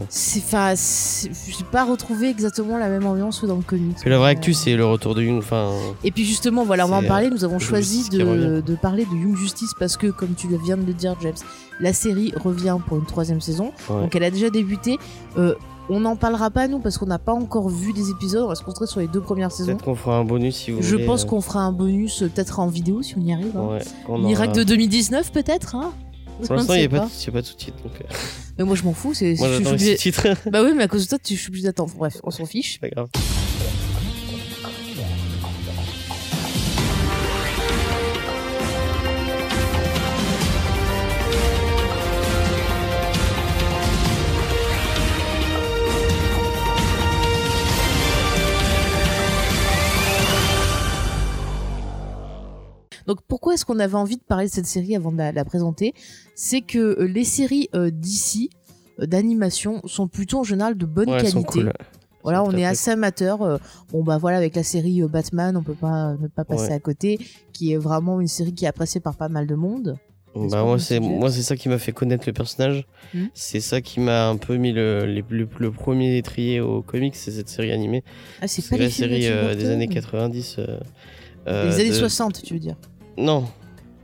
C'est, 0.09 0.39
enfin, 0.39 0.73
j'ai 0.75 1.63
pas 1.71 1.85
retrouvé 1.85 2.29
exactement 2.29 2.77
la 2.77 2.89
même 2.89 3.05
ambiance 3.05 3.39
que 3.39 3.45
dans 3.45 3.55
le 3.55 3.61
comics. 3.61 3.95
que 3.97 4.09
la 4.09 4.17
vraie 4.17 4.29
Euh, 4.29 4.31
actu, 4.31 4.53
c'est 4.53 4.75
le 4.75 4.85
retour 4.85 5.15
de 5.15 5.23
Young. 5.23 5.39
Enfin, 5.39 5.71
Et 6.03 6.11
puis 6.11 6.25
justement, 6.25 6.65
voilà, 6.65 6.85
on 6.85 6.89
va 6.89 6.97
en 6.97 7.03
parler. 7.03 7.29
Nous 7.29 7.43
avons 7.43 7.53
Young 7.59 7.61
choisi 7.61 8.09
de, 8.09 8.75
parler 8.81 9.05
de 9.05 9.15
Young 9.15 9.35
Justice 9.35 9.73
parce 9.79 9.97
que, 9.97 10.07
comme 10.07 10.33
tu 10.35 10.47
viens 10.63 10.77
de 10.77 10.85
le 10.85 10.93
dire, 10.93 11.15
James, 11.21 11.33
la 11.79 11.93
série 11.93 12.33
revient 12.35 12.77
pour 12.87 12.97
une 12.97 13.05
troisième 13.05 13.41
saison. 13.41 13.71
Ouais. 13.89 14.01
Donc 14.01 14.15
elle 14.15 14.23
a 14.23 14.31
déjà 14.31 14.49
débuté. 14.49 14.97
Euh, 15.37 15.55
on 15.91 16.01
n'en 16.01 16.15
parlera 16.15 16.51
pas 16.51 16.67
nous 16.67 16.77
parce 16.79 16.97
qu'on 16.99 17.07
n'a 17.07 17.17
pas 17.17 17.33
encore 17.33 17.67
vu 17.69 17.93
des 17.93 18.11
épisodes. 18.11 18.43
On 18.43 18.49
va 18.49 18.55
se 18.55 18.63
concentrer 18.63 18.85
sur 18.85 18.99
les 18.99 19.07
deux 19.07 19.21
premières 19.21 19.51
saisons. 19.51 19.71
peut-être 19.71 19.85
qu'on 19.85 19.95
fera 19.95 20.17
un 20.17 20.23
bonus 20.23 20.55
si 20.57 20.71
vous 20.71 20.81
Je 20.83 20.91
voulez. 20.93 21.05
pense 21.05 21.23
euh, 21.23 21.27
qu'on 21.27 21.41
fera 21.41 21.61
un 21.61 21.71
bonus 21.71 22.21
euh, 22.21 22.27
peut-être 22.29 22.59
en 22.59 22.67
vidéo 22.67 23.01
si 23.01 23.15
on 23.17 23.21
y 23.21 23.33
arrive. 23.33 23.57
hein. 23.57 23.79
Ouais, 24.07 24.17
Miracle 24.19 24.51
aura- 24.51 24.59
de 24.59 24.63
2019 24.65 25.31
peut-être. 25.31 25.75
Hein 25.75 25.91
Pour 26.47 26.55
l'instant, 26.55 26.73
il 26.73 26.79
n'y 26.79 26.85
a, 26.85 26.89
pas 26.89 26.99
de- 27.05 27.11
il 27.21 27.25
y 27.25 27.29
a 27.29 27.31
pas 27.31 27.41
de 27.41 27.45
sous-titres. 27.47 27.77
Donc, 27.83 27.93
euh, 28.01 28.13
Mais 28.57 28.63
moi 28.65 28.75
je 28.75 28.83
m'en 28.83 28.93
fous. 28.93 29.13
C'est, 29.13 29.35
moi, 29.37 29.49
j'attends 29.57 29.71
les 29.73 29.95
sous-titres. 29.97 30.27
Bah 30.51 30.63
oui, 30.63 30.71
mais 30.75 30.83
à 30.83 30.87
cause 30.87 31.03
de 31.05 31.09
toi, 31.09 31.17
tu- 31.23 31.35
je 31.35 31.39
suis 31.39 31.49
obligée 31.49 31.65
d'attendre. 31.65 31.93
Bref, 31.97 32.17
on 32.23 32.31
s'en 32.31 32.45
fiche. 32.45 32.73
C'est 32.73 32.79
pas 32.81 32.89
grave. 32.89 33.09
Donc 53.09 53.21
pourquoi 53.27 53.55
est-ce 53.55 53.65
qu'on 53.65 53.79
avait 53.79 53.95
envie 53.95 54.17
de 54.17 54.21
parler 54.21 54.45
de 54.45 54.51
cette 54.51 54.67
série 54.67 54.95
avant 54.95 55.11
de 55.11 55.17
la, 55.17 55.31
la 55.31 55.43
présenter? 55.43 55.93
C'est 56.35 56.61
que 56.61 56.77
euh, 56.77 57.05
les 57.07 57.23
séries 57.23 57.67
euh, 57.75 57.89
d'ici 57.89 58.51
euh, 58.99 59.07
d'animation 59.07 59.81
sont 59.85 60.07
plutôt 60.07 60.37
en 60.39 60.43
général 60.43 60.77
de 60.77 60.85
bonne 60.85 61.09
Ouais, 61.09 61.17
qualité. 61.17 61.31
sont 61.31 61.41
cool. 61.43 61.73
Voilà, 62.21 62.43
on 62.43 62.51
est 62.51 62.65
assez 62.65 62.91
amateur. 62.91 63.59
bon 63.91 64.03
bah 64.03 64.17
voilà, 64.19 64.37
avec 64.37 64.55
la 64.55 64.61
série 64.61 65.01
Batman, 65.03 65.57
on 65.57 65.63
peut 65.63 65.73
pas 65.73 66.13
ne 66.21 66.27
pas 66.27 66.45
passer 66.45 66.67
Ouais. 66.67 66.73
à 66.73 66.79
côté, 66.79 67.17
qui 67.51 67.71
est 67.73 67.77
vraiment 67.77 68.21
une 68.21 68.27
série 68.27 68.53
qui 68.53 68.65
est 68.65 68.67
appréciée 68.67 69.01
par 69.01 69.15
pas 69.15 69.27
mal 69.29 69.47
de 69.47 69.55
monde. 69.55 69.95
Bah 70.35 70.63
moi 70.63 70.77
c'est 70.77 70.99
moi 70.99 71.31
c'est 71.31 71.41
ça 71.41 71.55
qui 71.55 71.69
m'a 71.69 71.79
fait 71.79 71.91
connaître 71.93 72.25
le 72.27 72.33
personnage. 72.33 72.85
Hmm. 73.15 73.25
C'est 73.33 73.61
ça 73.61 73.81
qui 73.81 73.99
m'a 74.01 74.27
un 74.29 74.37
peu 74.37 74.57
mis 74.57 74.71
le, 74.71 75.05
les- 75.07 75.23
le, 75.29 75.47
le 75.57 75.71
premier 75.71 76.17
étrier 76.17 76.59
au 76.61 76.83
comics, 76.83 77.15
c'est 77.15 77.31
cette 77.31 77.49
série 77.49 77.71
animée. 77.71 78.03
Ah, 78.41 78.47
c'est 78.47 78.67
pas 78.69 78.75
les 78.77 78.83
la 78.83 78.89
série 78.91 79.25
euh, 79.27 79.55
des 79.55 79.69
années 79.69 79.87
90. 79.87 80.57
euh, 80.59 80.77
euh, 81.47 81.69
Des 81.71 81.79
années 81.81 81.89
de- 81.89 81.95
60, 81.95 82.43
tu 82.43 82.53
veux 82.53 82.59
dire 82.59 82.75
Non. 83.19 83.45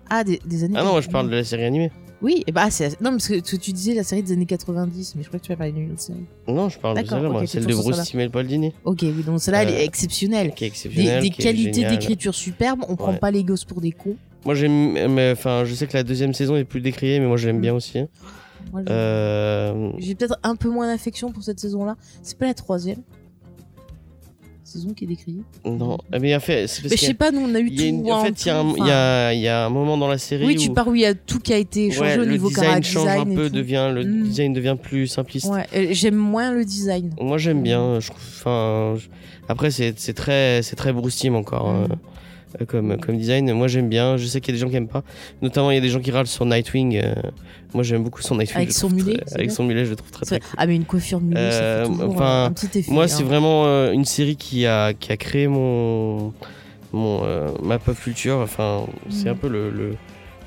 Ah, 0.10 0.24
des, 0.24 0.39
des 0.45 0.63
années. 0.63 0.75
Ah 0.77 0.84
non, 0.84 0.91
moi 0.91 1.01
je 1.01 1.10
parle 1.10 1.29
de 1.29 1.36
la 1.36 1.43
série 1.43 1.63
animée. 1.65 1.91
Oui, 2.22 2.43
et 2.48 2.51
bah 2.51 2.69
c'est 2.72 3.00
non 3.01 3.12
parce 3.12 3.27
que 3.27 3.39
tu 3.39 3.57
tu 3.60 3.72
disais 3.74 3.93
la 3.93 4.03
série 4.03 4.24
des 4.24 4.31
années 4.31 4.45
90, 4.45 5.15
mais 5.15 5.24
je 5.24 5.27
crois 5.27 5.39
que 5.39 5.45
tu 5.45 5.51
vas 5.51 5.57
parler 5.57 5.74
d'une 5.74 5.91
autre 5.91 6.01
série. 6.01 6.25
Non, 6.48 6.69
je 6.69 6.79
parle 6.79 6.95
de 6.95 7.01
D'accord, 7.01 7.17
celle-là, 7.17 7.29
moi, 7.31 7.41
ok, 7.41 7.48
celle 7.48 7.62
c'est 7.63 7.67
de 7.67 7.74
sur 7.74 7.81
Bruce 7.84 7.95
celle-là. 7.95 8.05
Timmel 8.05 8.29
Baldini, 8.29 8.74
Ok, 8.86 9.00
oui, 9.01 9.24
donc 9.25 9.39
celle-là 9.41 9.63
elle 9.63 9.69
Euh, 9.69 9.77
est 9.79 9.86
exceptionnelle. 9.86 10.53
qui 10.53 10.63
est 10.63 10.67
Des, 10.67 10.72
exceptionnelle. 10.72 11.22
des 11.22 11.29
qui 11.29 11.41
est 11.41 11.43
qualités 11.43 11.74
géniale. 11.74 11.91
d'écriture 11.91 12.34
superbes. 12.34 12.81
On 12.88 12.95
prend 12.95 13.12
Ouais. 13.12 13.17
pas 13.19 13.31
les 13.31 13.43
gosses 13.43 13.65
pour 13.65 13.81
des 13.81 13.91
cons. 13.91 14.15
Moi 14.45 14.55
j'aime, 14.55 14.93
mais 15.13 15.31
enfin, 15.31 15.65
je 15.65 15.74
sais 15.75 15.88
que 15.88 15.93
la 15.93 16.03
deuxième 16.03 16.34
saison 16.34 16.55
est 16.55 16.63
plus 16.63 16.81
décriée, 16.81 17.19
mais 17.19 17.27
moi 17.27 17.38
je 17.38 17.48
l'aime 17.48 17.57
Mm. 17.57 17.62
bien 17.62 17.74
aussi. 17.74 18.00
Moi, 18.72 18.81
je- 18.88 18.91
Euh, 18.91 19.91
J'ai 20.00 20.15
peut-être 20.15 20.39
un 20.43 20.55
peu 20.55 20.69
moins 20.69 20.88
d'affection 20.88 21.31
pour 21.31 21.43
cette 21.43 21.60
saison-là. 21.60 21.95
C'est 22.24 22.38
pas 22.38 22.45
la 22.45 22.53
troisième 22.53 23.00
saison 24.75 24.94
qui 24.94 25.03
est 25.05 25.08
décriée. 25.08 25.41
non, 25.65 25.98
mais 26.20 26.36
en 26.36 26.39
fait, 26.39 26.67
c'est 26.67 26.82
parce 26.82 26.91
Mais 26.91 26.98
je 26.98 27.05
sais 27.05 27.13
pas, 27.13 27.32
nous 27.32 27.41
on 27.41 27.55
a 27.55 27.60
eu 27.60 27.70
y 27.70 27.84
a 27.84 27.88
une- 27.88 28.03
tout. 28.03 28.10
en 28.12 28.20
en 28.20 28.24
fait, 28.25 28.41
il 28.44 28.48
y, 28.48 28.50
a 28.51 28.60
un- 28.60 28.63
tout, 28.63 28.75
il 28.77 29.38
y 29.38 29.41
y 29.41 29.48
a 29.48 29.65
un 29.65 29.70
moment 29.70 29.98
dans 29.98 30.08
la 30.08 30.17
série 30.17 30.46
Oui, 30.46 30.55
tu 30.55 30.72
pars 30.72 30.88
où 30.88 30.96
il 30.96 31.01
y 31.01 31.05
a 31.05 31.13
tout 31.13 31.39
qui 31.39 31.53
a 31.53 31.58
été 31.58 31.91
changé 31.91 32.17
ouais, 32.17 32.20
au 32.20 32.25
niveau 32.25 32.50
design 32.50 32.65
cara 32.67 32.82
change 32.82 33.08
un 33.08 33.13
design 33.25 33.32
et 33.32 33.36
peu, 33.36 33.50
devient 33.50 33.91
le 33.94 34.03
Mm. 34.03 34.24
design 34.24 34.53
devient 34.53 34.77
plus 34.82 35.08
simpliste. 35.08 35.48
Ouais, 35.48 35.65
j'aime 35.91 36.15
moins 36.15 36.51
le 36.51 36.63
design. 36.65 37.12
Moi 37.20 37.38
j'aime 37.38 37.62
bien, 37.63 38.00
je 38.00 38.08
trouve. 38.08 38.22
Enfin, 38.39 38.96
je- 38.98 39.08
après 39.48 39.72
c'est 39.72 39.94
c'est 39.98 40.13
très 40.13 40.62
c'est 40.63 40.75
très 40.75 40.94
Bruce 40.94 41.15
Timm 41.15 41.36
encore 41.36 41.72
Mm. 41.72 41.84
euh, 41.91 41.96
comme 42.68 42.98
comme 42.98 43.18
design. 43.18 43.52
Moi 43.54 43.68
j'aime 43.68 43.90
bien. 43.90 44.18
Je 44.18 44.26
sais 44.26 44.40
qu'il 44.42 44.54
y 44.54 44.58
a 44.58 44.60
des 44.60 44.62
gens 44.66 44.70
qui 44.70 44.76
aiment 44.78 44.88
pas. 44.88 45.04
Notamment 45.42 45.72
il 45.72 45.76
y 45.76 45.78
a 45.78 45.82
des 45.82 45.90
gens 45.90 46.00
qui 46.00 46.12
râlent 46.12 46.28
sur 46.28 46.46
Nightwing. 46.46 46.98
euh, 47.04 47.14
moi 47.74 47.84
j'aime 47.84 48.04
beaucoup 48.04 48.22
son 48.22 48.36
Nightwing. 48.36 48.58
Avec 48.58 48.72
son 48.72 48.90
mulet, 48.90 49.18
très- 49.26 49.36
avec 49.36 49.52
son 49.52 49.64
mulet, 49.64 49.86
je 49.86 49.90
le 49.92 49.96
trouve 49.96 50.12
très 50.12 50.26
très 50.26 50.40
cool. 50.40 50.50
Ah 50.58 50.66
mais 50.68 50.76
une 50.76 50.86
coiffure 50.86 51.20
mulée, 51.22 51.36
ça 51.52 51.58
Euh, 51.62 51.86
fait 51.86 51.92
toujours 51.92 52.14
enfin, 52.16 52.26
un, 52.26 52.46
un 52.46 52.52
petit 52.52 52.80
effet. 52.80 52.92
Moi 52.92 53.04
hein. 53.04 53.08
c'est 53.08 53.24
vraiment 53.24 53.66
euh, 53.66 53.92
une 53.92 54.06
série 54.06 54.36
qui 54.38 54.66
a 54.66 54.94
qui 54.94 55.12
a 55.12 55.18
créé 55.18 55.48
mon 55.48 56.34
mon 56.94 57.24
euh, 57.26 57.50
ma 57.64 57.80
pop 57.80 57.98
culture. 58.00 58.38
Enfin 58.38 58.86
c'est 59.10 59.26
Mm. 59.26 59.32
un 59.32 59.36
peu 59.36 59.48
le, 59.50 59.70
le 59.72 59.96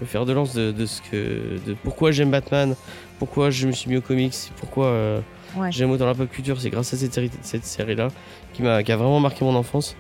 le 0.01 0.07
fer 0.07 0.25
de 0.25 0.33
lance 0.33 0.55
de, 0.55 0.71
de 0.71 0.87
ce 0.87 1.03
que 1.03 1.59
de 1.67 1.75
pourquoi 1.83 2.13
j'aime 2.13 2.31
Batman, 2.31 2.77
pourquoi 3.19 3.51
je 3.51 3.67
me 3.67 3.73
suis 3.73 3.91
mis 3.91 3.97
au 3.97 4.01
comics, 4.01 4.35
pourquoi 4.57 5.21
Ouais. 5.57 5.73
j'aime 5.73 5.91
autant 5.91 6.05
la 6.07 6.15
pop 6.15 6.31
culture, 6.31 6.61
c'est 6.61 6.69
grâce 6.71 6.93
à 6.93 6.97
cette 6.99 7.13
série, 7.15 7.31
cette 7.41 7.65
série 7.65 7.97
là 7.97 8.09
qui 8.53 8.63
qui 8.85 8.93
a 8.93 8.97
vraiment 8.97 9.19
marqué 9.19 9.45
mon 9.45 9.55
enfance. 9.57 9.97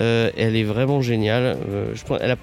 Euh, 0.00 0.30
elle 0.36 0.56
est 0.56 0.64
vraiment 0.64 1.00
géniale. 1.02 1.56
Euh, 1.68 1.92
je 1.94 2.04
pense, 2.04 2.18
elle 2.20 2.30
a 2.32 2.36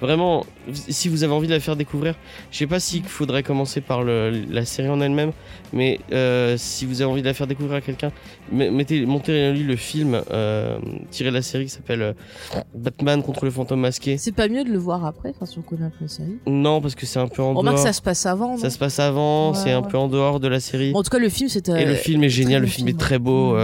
vraiment. 0.00 0.44
Si 0.72 1.08
vous 1.08 1.24
avez 1.24 1.32
envie 1.32 1.46
de 1.46 1.52
la 1.52 1.60
faire 1.60 1.76
découvrir, 1.76 2.14
je 2.50 2.58
sais 2.58 2.66
pas 2.66 2.80
s'il 2.80 3.04
faudrait 3.04 3.42
commencer 3.42 3.80
par 3.80 4.02
le, 4.02 4.30
la 4.50 4.64
série 4.64 4.88
en 4.88 5.00
elle-même, 5.00 5.32
mais 5.72 6.00
euh, 6.12 6.56
si 6.56 6.84
vous 6.86 7.02
avez 7.02 7.10
envie 7.10 7.20
de 7.22 7.26
la 7.26 7.34
faire 7.34 7.46
découvrir 7.46 7.76
à 7.76 7.80
quelqu'un, 7.80 8.10
me- 8.52 8.70
mettez, 8.70 9.04
montez 9.06 9.52
lui 9.52 9.62
le 9.62 9.76
film 9.76 10.20
euh, 10.30 10.78
tiré 11.10 11.30
de 11.30 11.34
la 11.34 11.42
série 11.42 11.64
qui 11.64 11.70
s'appelle 11.70 12.02
euh, 12.02 12.12
Batman 12.74 13.22
contre 13.22 13.44
le 13.44 13.50
fantôme 13.50 13.80
masqué. 13.80 14.16
C'est 14.18 14.32
pas 14.32 14.48
mieux 14.48 14.64
de 14.64 14.70
le 14.70 14.78
voir 14.78 15.04
après, 15.04 15.30
enfin 15.30 15.46
si 15.46 15.58
on 15.58 15.62
connaît 15.62 15.84
un 15.86 15.90
peu 15.90 15.96
la 16.02 16.08
série. 16.08 16.38
Non, 16.46 16.80
parce 16.80 16.94
que 16.94 17.06
c'est 17.06 17.18
un 17.20 17.28
peu 17.28 17.42
en 17.42 17.50
On 17.50 17.54
remarque 17.54 17.76
dehors. 17.76 17.84
que 17.84 17.88
ça 17.90 17.92
se 17.92 18.02
passe 18.02 18.24
avant. 18.26 18.56
Ça 18.56 18.70
se 18.70 18.78
passe 18.78 18.98
avant, 18.98 19.50
Ouais, 19.52 19.58
c'est 19.62 19.72
un 19.72 19.82
peu 19.82 19.98
en 19.98 20.08
dehors 20.08 20.40
de 20.40 20.48
la 20.48 20.60
série. 20.60 20.92
Bon, 20.92 21.00
en 21.00 21.02
tout 21.02 21.10
cas, 21.10 21.18
le 21.18 21.28
film 21.28 21.48
c'était. 21.48 21.82
Et 21.82 21.86
le 21.86 21.94
film 21.94 22.24
est 22.24 22.28
génial, 22.30 22.62
le 22.62 22.68
film 22.68 22.88
est 22.88 22.92
film. 22.92 22.98
très 22.98 23.18
beau. 23.18 23.56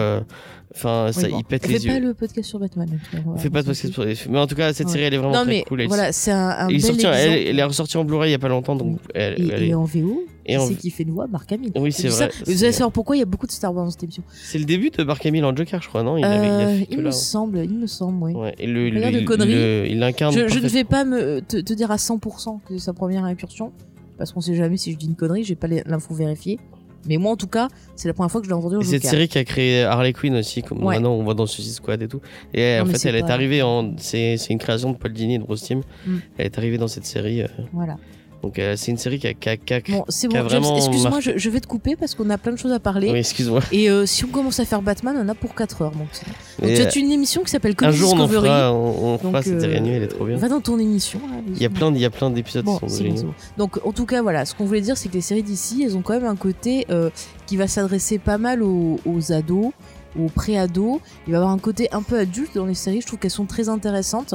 Enfin, 0.72 1.08
ça, 1.12 1.22
Oui, 1.22 1.30
bon. 1.32 1.38
il 1.40 1.44
pète 1.44 1.64
On 1.64 1.68
les 1.68 1.78
fait 1.80 1.86
yeux. 1.88 1.92
pas 1.94 1.98
le 1.98 2.14
podcast 2.14 2.48
sur 2.48 2.60
Batman. 2.60 2.88
va- 3.12 3.36
fait 3.38 3.50
pas 3.50 3.62
de 3.62 3.66
podcast 3.66 3.92
sur 3.92 4.30
Mais 4.30 4.38
en 4.38 4.46
tout 4.46 4.54
cas, 4.54 4.72
cette 4.72 4.86
Ouais. 4.86 4.92
série, 4.92 5.04
elle 5.04 5.14
est 5.14 5.18
vraiment 5.18 5.32
Non, 5.34 5.42
très 5.42 5.50
mais 5.50 5.62
cool. 5.66 5.80
Elle, 5.80 5.88
voilà, 5.88 6.12
c'est 6.12 6.30
un, 6.30 6.68
bel 6.68 6.80
sorti, 6.80 7.06
elle, 7.06 7.48
elle 7.48 7.58
est 7.58 7.62
ressortie 7.64 7.96
en 7.96 8.04
Blu-ray 8.04 8.28
il 8.30 8.32
y 8.32 8.36
a 8.36 8.38
pas 8.38 8.46
longtemps, 8.48 8.76
donc 8.76 9.00
elle, 9.12 9.40
et, 9.40 9.48
elle 9.52 9.62
et 9.64 9.68
est- 9.70 9.74
en 9.74 9.82
VO, 9.82 10.22
et 10.46 10.52
qui 10.52 10.58
en- 10.58 10.66
c'est 10.68 10.74
qui 10.76 10.90
fait 10.90 11.02
une 11.02 11.10
voix 11.10 11.26
Mark 11.26 11.50
Hamill. 11.50 11.72
Oui, 11.74 11.90
c'est 11.90 12.06
vrai. 12.06 12.30
ça, 12.30 12.44
Vous 12.46 12.62
allez 12.62 12.72
savoir 12.72 12.92
pourquoi 12.92 13.16
il 13.16 13.18
y 13.18 13.22
a 13.22 13.26
beaucoup 13.26 13.48
de 13.48 13.52
Star 13.52 13.74
Wars 13.74 13.84
dans 13.84 13.90
cette 13.90 14.04
émission. 14.04 14.22
C'est 14.32 14.58
le 14.58 14.64
début 14.64 14.90
de 14.90 15.02
Mark 15.02 15.26
Hamill 15.26 15.44
en 15.44 15.56
Joker, 15.56 15.82
je 15.82 15.88
crois, 15.88 16.04
non? 16.04 16.16
Il, 16.16 16.24
avait, 16.24 16.46
il 16.46 16.50
a 16.50 16.54
Euh, 16.68 16.78
fait 16.78 16.86
il 16.88 16.98
me 16.98 17.02
là. 17.02 17.12
semble, 17.12 17.58
il 17.64 17.74
me 17.76 17.86
semble, 17.88 18.22
oui. 18.22 18.32
Ouais, 18.34 18.54
et 18.58 18.68
le, 18.68 18.90
de 18.92 19.24
conneries. 19.24 19.52
le- 19.54 19.86
il 19.90 20.00
incarne. 20.04 20.32
Je, 20.32 20.46
je 20.46 20.60
ne 20.60 20.68
vais 20.68 20.84
pas 20.84 21.04
me, 21.04 21.40
te, 21.40 21.56
te 21.56 21.72
dire 21.72 21.90
à 21.90 21.96
100% 21.96 22.60
que 22.68 22.78
c'est 22.78 22.84
sa 22.84 22.92
première 22.92 23.24
incursion, 23.24 23.72
parce 24.18 24.30
qu'on 24.32 24.40
sait 24.40 24.54
jamais 24.54 24.76
si 24.76 24.92
je 24.92 24.96
dis 24.98 25.06
une 25.06 25.16
connerie, 25.16 25.42
j'ai 25.42 25.56
pas 25.56 25.66
l'info 25.66 26.14
vérifiée. 26.14 26.60
Mais 27.06 27.16
moi, 27.16 27.32
en 27.32 27.36
tout 27.36 27.46
cas, 27.46 27.68
c'est 27.96 28.08
la 28.08 28.14
première 28.14 28.30
fois 28.30 28.40
que 28.40 28.46
je 28.46 28.50
l'ai 28.50 28.56
entendu 28.56 28.76
au 28.76 28.82
série 28.82 29.28
qui 29.28 29.38
a 29.38 29.44
créé 29.44 29.82
Harley 29.84 30.12
Quinn 30.12 30.34
aussi, 30.36 30.62
comme 30.62 30.84
Ouais. 30.84 30.94
maintenant 30.96 31.12
on 31.12 31.22
voit 31.22 31.34
dans 31.34 31.46
Suicide 31.46 31.72
Squad 31.72 32.02
et 32.02 32.08
tout. 32.08 32.20
Et 32.52 32.76
Non, 32.76 32.82
en 32.82 32.86
fait, 32.86 32.98
c'est 32.98 33.08
elle 33.08 33.16
est 33.16 33.30
arrivée 33.30 33.62
en. 33.62 33.94
C'est 33.96 34.36
c'est 34.36 34.52
une 34.52 34.58
création 34.58 34.90
de 34.92 34.96
Paul 34.96 35.12
Dini 35.12 35.36
et 35.36 35.38
de 35.38 35.44
Rose 35.44 35.62
Timm. 35.62 35.80
Mm. 36.06 36.16
Elle 36.38 36.46
est 36.46 36.58
arrivée 36.58 36.78
dans 36.78 36.88
cette 36.88 37.06
série. 37.06 37.42
euh, 37.42 37.48
Voilà. 37.72 37.96
Donc 38.42 38.58
euh, 38.58 38.74
c'est 38.76 38.90
une 38.90 38.96
série 38.96 39.18
qui 39.18 39.26
a. 39.28 39.34
qui 39.34 39.48
a- 39.50 39.56
qui 39.58 39.74
a- 39.74 39.80
Bon, 39.98 40.04
c'est 40.08 40.26
qui 40.28 40.36
a 40.36 40.42
bon, 40.42 40.48
vraiment 40.48 40.76
excuse-moi, 40.76 41.20
je, 41.20 41.32
je 41.36 41.50
vais 41.50 41.60
te 41.60 41.66
couper 41.66 41.94
parce 41.96 42.14
qu'on 42.14 42.30
a 42.30 42.38
plein 42.38 42.52
de 42.52 42.56
choses 42.58 42.72
à 42.72 42.80
parler. 42.80 43.10
Oui, 43.12 43.18
excuse-moi. 43.18 43.60
Et 43.72 43.90
euh, 43.90 44.06
si 44.06 44.24
on 44.24 44.28
commence 44.28 44.58
à 44.60 44.64
faire 44.64 44.80
Batman, 44.80 45.14
on 45.18 45.22
en 45.24 45.28
a 45.28 45.34
pour 45.34 45.54
4 45.54 45.82
heures. 45.82 45.90
Donc, 45.90 46.08
c'est- 46.12 46.26
donc 46.66 46.74
tu 46.74 46.80
euh, 46.82 46.86
as 46.86 46.96
une 46.96 47.12
émission 47.12 47.42
qui 47.42 47.50
s'appelle 47.50 47.72
Un 47.72 47.74
Comic 47.74 47.94
jour 47.94 48.12
on 48.14 48.16
Discovery. 48.16 48.46
fera, 48.48 48.72
on, 48.72 49.14
on 49.14 49.18
fera 49.18 49.32
Donc, 49.32 49.44
cette 49.44 49.60
série 49.60 49.74
euh, 49.76 49.96
elle 49.96 50.02
est 50.04 50.08
trop 50.08 50.24
bien. 50.24 50.36
Va 50.36 50.48
dans 50.48 50.60
ton 50.60 50.78
émission. 50.78 51.20
là, 51.30 51.36
Il 51.54 51.60
y 51.60 51.66
a 51.66 51.70
plein, 51.70 51.90
de- 51.90 51.96
il 51.96 52.00
y 52.02 52.04
a 52.06 52.10
plein 52.10 52.30
d'épisodes 52.30 52.64
Bon, 52.64 52.78
qui 52.78 52.88
sont 52.88 53.02
géniaux. 53.02 53.22
bon. 53.24 53.34
Donc, 53.58 53.78
en 53.84 53.92
tout 53.92 54.06
cas, 54.06 54.22
voilà, 54.22 54.44
ce 54.46 54.54
qu'on 54.54 54.64
voulait 54.64 54.80
dire, 54.80 54.96
c'est 54.96 55.08
que 55.10 55.14
les 55.14 55.20
séries 55.20 55.42
d'ici, 55.42 55.82
elles 55.84 55.96
ont 55.96 56.02
quand 56.02 56.14
même 56.14 56.24
un 56.24 56.36
côté 56.36 56.86
euh, 56.90 57.10
qui 57.46 57.56
va 57.58 57.66
s'adresser 57.68 58.18
pas 58.18 58.38
mal 58.38 58.62
aux, 58.62 58.98
aux 59.04 59.32
ados, 59.32 59.72
aux 60.18 60.26
pré-ados. 60.26 61.00
Il 61.26 61.32
va 61.32 61.32
y 61.32 61.36
avoir 61.36 61.52
un 61.52 61.58
côté 61.58 61.88
un 61.92 62.02
peu 62.02 62.18
adulte 62.18 62.54
dans 62.54 62.66
les 62.66 62.74
séries. 62.74 63.00
Je 63.00 63.06
trouve 63.06 63.18
qu'elles 63.18 63.30
sont 63.30 63.46
très 63.46 63.68
intéressantes. 63.68 64.34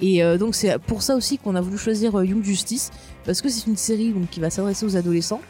Et 0.00 0.22
euh, 0.22 0.38
donc, 0.38 0.54
c'est 0.54 0.78
pour 0.78 1.02
ça 1.02 1.16
aussi 1.16 1.38
qu'on 1.38 1.54
a 1.54 1.60
voulu 1.60 1.78
choisir 1.78 2.18
euh, 2.18 2.26
Young 2.26 2.42
Justice, 2.42 2.90
parce 3.24 3.40
que 3.40 3.48
c'est 3.48 3.66
une 3.66 3.76
série 3.76 4.12
donc, 4.12 4.28
qui 4.30 4.40
va 4.40 4.50
s'adresser 4.50 4.84
aux 4.84 4.96
adolescents 4.96 5.40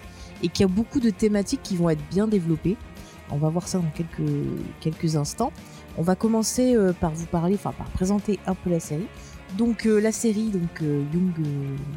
et 0.43 0.49
qui 0.49 0.63
a 0.63 0.67
beaucoup 0.67 1.01
de 1.01 1.11
thématiques 1.11 1.63
qui 1.63 1.77
vont 1.77 1.89
être 1.89 2.03
bien 2.11 2.29
développées. 2.29 2.77
On 3.31 3.39
va 3.39 3.49
voir 3.49 3.67
ça 3.67 3.79
dans 3.79 3.91
quelques, 3.95 4.31
quelques 4.81 5.17
instants. 5.17 5.53
On 5.97 6.03
va 6.03 6.15
commencer 6.15 6.77
euh, 6.77 6.93
par 6.93 7.13
vous 7.13 7.27
parler, 7.27 7.55
enfin 7.55 7.73
par 7.73 7.89
présenter 7.91 8.39
un 8.47 8.55
peu 8.55 8.71
la 8.71 8.81
série. 8.81 9.07
Donc 9.57 9.85
la 9.85 10.11
série, 10.11 10.49
donc 10.49 10.81
Young 10.81 11.33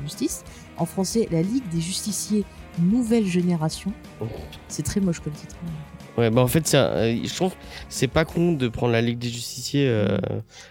Justice, 0.04 0.44
en 0.78 0.86
français 0.86 1.28
la 1.32 1.42
Ligue 1.42 1.68
des 1.70 1.82
Justiciers 1.82 2.46
Nouvelle 2.80 3.26
Génération. 3.26 3.92
Oh. 4.22 4.26
C'est 4.68 4.84
très 4.84 5.00
moche 5.00 5.22
comme 5.22 5.34
titre. 5.34 5.56
hein. 5.66 5.70
Ouais, 6.18 6.32
bah 6.32 6.42
en 6.42 6.48
fait, 6.48 6.74
un- 6.74 6.78
euh, 6.80 7.16
je 7.24 7.36
trouve 7.36 7.54
c'est 7.90 8.08
pas 8.08 8.26
con 8.26 8.54
de 8.54 8.68
prendre 8.70 8.92
la 8.92 9.02
Ligue 9.02 9.20
des 9.20 9.30
Justiciers. 9.30 9.88
euh, 9.88 10.18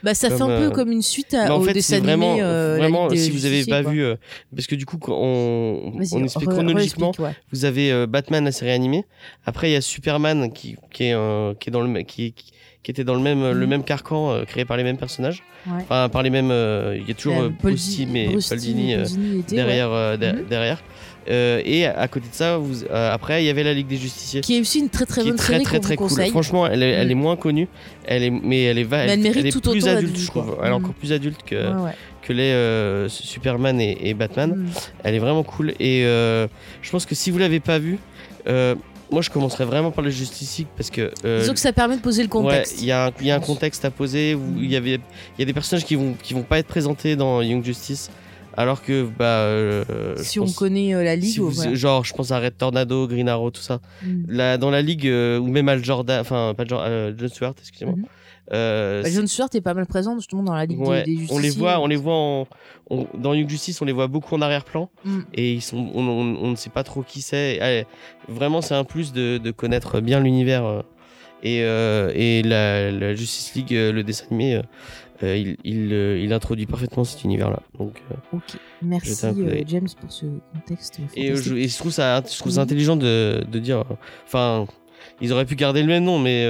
Bah 0.02 0.12
ça 0.14 0.28
fait 0.28 0.38
Comme, 0.38 0.50
un 0.50 0.58
peu 0.58 0.64
euh, 0.66 0.70
comme 0.70 0.90
une 0.90 1.02
suite 1.02 1.34
à, 1.34 1.44
Mais 1.44 1.50
en 1.50 1.58
au 1.58 1.62
fait, 1.62 1.72
dessin 1.72 1.96
animé. 1.98 2.08
vraiment, 2.16 2.36
euh, 2.40 2.76
vraiment 2.78 3.10
si 3.10 3.30
vous 3.30 3.46
avez 3.46 3.64
pas 3.64 3.82
quoi. 3.82 3.92
vu, 3.92 4.02
euh, 4.04 4.16
parce 4.54 4.66
que 4.66 4.74
du 4.74 4.86
coup, 4.86 4.98
on, 5.08 5.92
on 5.94 6.22
explique 6.24 6.48
chronologiquement. 6.50 7.12
ouais. 7.20 7.30
Vous 7.52 7.64
avez 7.64 7.92
euh, 7.92 8.06
Batman, 8.08 8.44
la 8.44 8.50
série 8.52 8.72
animée. 8.72 9.04
Après, 9.44 9.70
il 9.70 9.74
y 9.74 9.76
a 9.76 9.80
Superman 9.80 10.52
qui, 10.52 10.76
qui 10.92 11.04
est, 11.04 11.58
qui 11.60 11.68
est 11.68 11.72
dans 11.72 11.80
le, 11.82 12.00
qui, 12.02 12.32
qui, 12.32 12.52
qui 12.82 12.90
était 12.90 13.04
dans 13.04 13.14
le 13.14 13.20
même, 13.20 13.42
le 13.52 13.54
Mhm. 13.54 13.66
même 13.70 13.84
carcan 13.84 14.42
créé 14.46 14.64
par 14.64 14.76
les 14.76 14.82
mêmes 14.84 14.98
personnages. 14.98 15.42
Ouais. 15.66 15.74
Enfin, 15.80 16.08
par 16.08 16.22
les 16.24 16.30
mêmes. 16.30 16.50
euh, 16.50 16.96
Il 17.00 17.06
y 17.06 17.10
a 17.10 17.14
toujours 17.14 17.36
Paul 17.36 17.52
Paul 17.60 17.74
Timm 17.76 18.12
Dini 18.56 18.96
derrière. 19.48 19.92
euh, 19.92 20.16
de- 20.16 20.26
Mhm. 20.40 20.46
derrière. 20.48 20.82
Euh, 21.28 21.60
et 21.64 21.86
à 21.86 22.06
côté 22.08 22.28
de 22.28 22.34
ça, 22.34 22.56
vous, 22.58 22.84
euh, 22.84 23.12
après, 23.12 23.42
il 23.42 23.46
y 23.46 23.50
avait 23.50 23.64
la 23.64 23.74
Ligue 23.74 23.86
des 23.88 23.96
Justiciers. 23.96 24.40
Qui 24.42 24.56
est 24.56 24.60
aussi 24.60 24.78
une 24.78 24.88
très 24.90 25.06
très 25.06 25.24
bonne 25.24 25.36
très 25.36 25.54
série 25.54 25.64
très 25.64 25.80
très 25.80 25.96
cool. 25.96 26.08
Franchement, 26.30 26.66
elle 26.66 26.82
est, 26.82 26.90
elle 26.90 27.08
Mm. 27.08 27.10
est 27.10 27.14
moins 27.14 27.36
connue, 27.36 27.68
elle 28.04 28.22
est, 28.22 28.30
mais 28.30 28.62
elle 28.64 28.78
est, 28.78 28.84
va- 28.84 28.98
elle 28.98 29.20
mérite 29.20 29.46
est 29.46 29.50
tout 29.50 29.60
plus 29.60 29.88
adulte, 29.88 30.16
je 30.16 30.26
trouve. 30.26 30.56
Elle 30.62 30.68
est 30.68 30.70
Mm. 30.70 30.74
encore 30.74 30.94
plus 30.94 31.12
adulte 31.12 31.42
que, 31.44 31.54
Ouais, 31.56 31.82
ouais. 31.84 31.90
que 32.22 32.32
les 32.32 32.42
euh, 32.52 33.08
Superman 33.08 33.80
et, 33.80 33.98
et 34.08 34.14
Batman. 34.14 34.50
Mm. 34.56 34.66
Elle 35.04 35.14
est 35.16 35.18
vraiment 35.18 35.42
cool 35.42 35.74
et 35.80 36.02
je 36.02 36.90
pense 36.90 37.06
que 37.06 37.14
si 37.14 37.30
vous 37.30 37.38
l'avez 37.38 37.60
pas 37.60 37.78
vue, 37.78 37.98
moi 39.10 39.22
je 39.22 39.30
commencerai 39.30 39.64
vraiment 39.64 39.90
par 39.90 40.04
le 40.04 40.10
Justice 40.10 40.62
parce 40.76 40.90
que 40.90 41.10
euh, 41.24 41.40
Disons 41.40 41.54
que 41.54 41.60
ça 41.60 41.72
permet 41.72 41.96
de 41.96 42.00
poser 42.02 42.22
le 42.22 42.28
contexte. 42.28 42.80
il 42.80 42.86
y 42.86 42.92
a 42.92 43.06
un, 43.06 43.12
y 43.22 43.30
a 43.30 43.38
contexte 43.40 43.84
à 43.84 43.90
poser. 43.90 44.34
Mm. 44.34 44.58
Il 44.58 44.70
y 44.70 44.76
avait, 44.76 45.00
y 45.38 45.42
a 45.42 45.44
des 45.44 45.52
personnages 45.52 45.84
qui 45.84 45.94
vont 45.96 46.14
qui 46.22 46.34
vont 46.34 46.42
pas 46.42 46.58
être 46.58 46.66
présentés 46.66 47.16
dans 47.16 47.42
Young 47.42 47.64
Justice, 47.64 48.10
alors 48.56 48.82
que 48.82 49.04
bah 49.18 49.24
euh, 49.24 49.84
si 50.16 50.40
on 50.40 50.46
connaît 50.46 50.94
euh, 50.94 51.02
la 51.04 51.16
Ligue, 51.16 51.30
si 51.34 51.40
vous- 51.40 51.50
voilà. 51.50 51.74
genre 51.74 52.04
je 52.04 52.14
pense 52.14 52.30
à 52.30 52.38
Red 52.40 52.56
Tornado, 52.56 53.06
Green 53.06 53.28
Arrow, 53.28 53.50
tout 53.50 53.60
ça. 53.62 53.80
Mm. 54.02 54.22
Là, 54.28 54.58
dans 54.58 54.70
la 54.70 54.82
ligue 54.82 55.06
euh, 55.06 55.38
ou 55.38 55.48
même 55.48 55.68
Al 55.68 55.84
Jordan, 55.84 56.20
enfin 56.20 56.54
pas 56.56 56.64
Jordan, 56.64 57.14
John 57.18 57.28
Stewart, 57.28 57.54
excusez-moi. 57.60 57.96
Mhm. 57.96 58.04
Euh, 58.52 59.02
Bah, 59.02 59.08
John 59.12 59.26
Stewart 59.26 59.48
est 59.54 59.60
pas 59.60 59.74
mal 59.74 59.86
présent 59.86 60.14
justement 60.16 60.44
dans 60.44 60.54
la 60.54 60.66
Ligue 60.66 60.78
des- 60.80 60.86
Ouais, 60.88 61.02
des, 61.02 61.18
on 61.30 61.38
les 61.40 61.50
voit, 61.50 61.80
on 61.80 61.86
les 61.88 61.96
voit 61.96 62.14
en, 62.14 62.46
on- 62.90 63.06
dans 63.18 63.34
Young 63.34 63.48
Justice, 63.50 63.82
on 63.82 63.84
les 63.84 63.92
voit 63.92 64.06
beaucoup 64.06 64.36
en 64.36 64.40
arrière-plan 64.40 64.88
Mm. 65.04 65.18
et 65.34 65.52
ils 65.54 65.62
sont, 65.62 65.90
on, 65.94 66.02
on- 66.06 66.36
on 66.44 66.50
ne 66.52 66.56
sait 66.56 66.70
pas 66.70 66.84
trop 66.84 67.02
qui 67.02 67.22
c'est. 67.22 67.58
Allez, 67.60 67.86
Vraiment, 68.28 68.62
c'est 68.62 68.74
un 68.74 68.84
plus 68.84 69.12
de, 69.12 69.38
de 69.38 69.50
connaître 69.50 70.00
bien 70.00 70.20
l'univers 70.20 70.82
et, 71.42 71.58
et 71.58 72.42
la, 72.44 72.90
la 72.92 73.14
Justice 73.14 73.54
League, 73.54 73.70
le 73.72 74.02
dessin 74.02 74.24
animé, 74.30 74.62
euh, 75.22 75.26
euh, 75.26 75.36
il, 75.36 75.56
il, 75.64 75.92
euh, 75.92 76.18
il 76.20 76.32
introduit 76.32 76.66
parfaitement 76.66 77.04
cet 77.04 77.24
univers-là. 77.24 77.60
Donc, 77.78 78.02
euh, 78.10 78.14
Ok, 78.36 78.56
merci. 78.82 79.14
James 79.66 79.88
pour 80.00 80.10
ce 80.12 80.26
contexte. 80.54 81.00
et, 81.14 81.34
je, 81.36 81.54
et 81.54 81.68
je 81.68 81.78
trouve 81.78 81.92
ça, 81.92 82.22
je 82.28 82.38
trouve 82.38 82.52
ça 82.52 82.60
intelligent 82.62 82.96
de, 82.96 83.44
de 83.50 83.58
dire, 83.58 83.84
enfin. 84.26 84.66
Ils 85.22 85.32
auraient 85.32 85.46
pu 85.46 85.54
garder 85.56 85.80
le 85.80 85.86
même 85.88 86.04
nom, 86.04 86.18
mais 86.18 86.44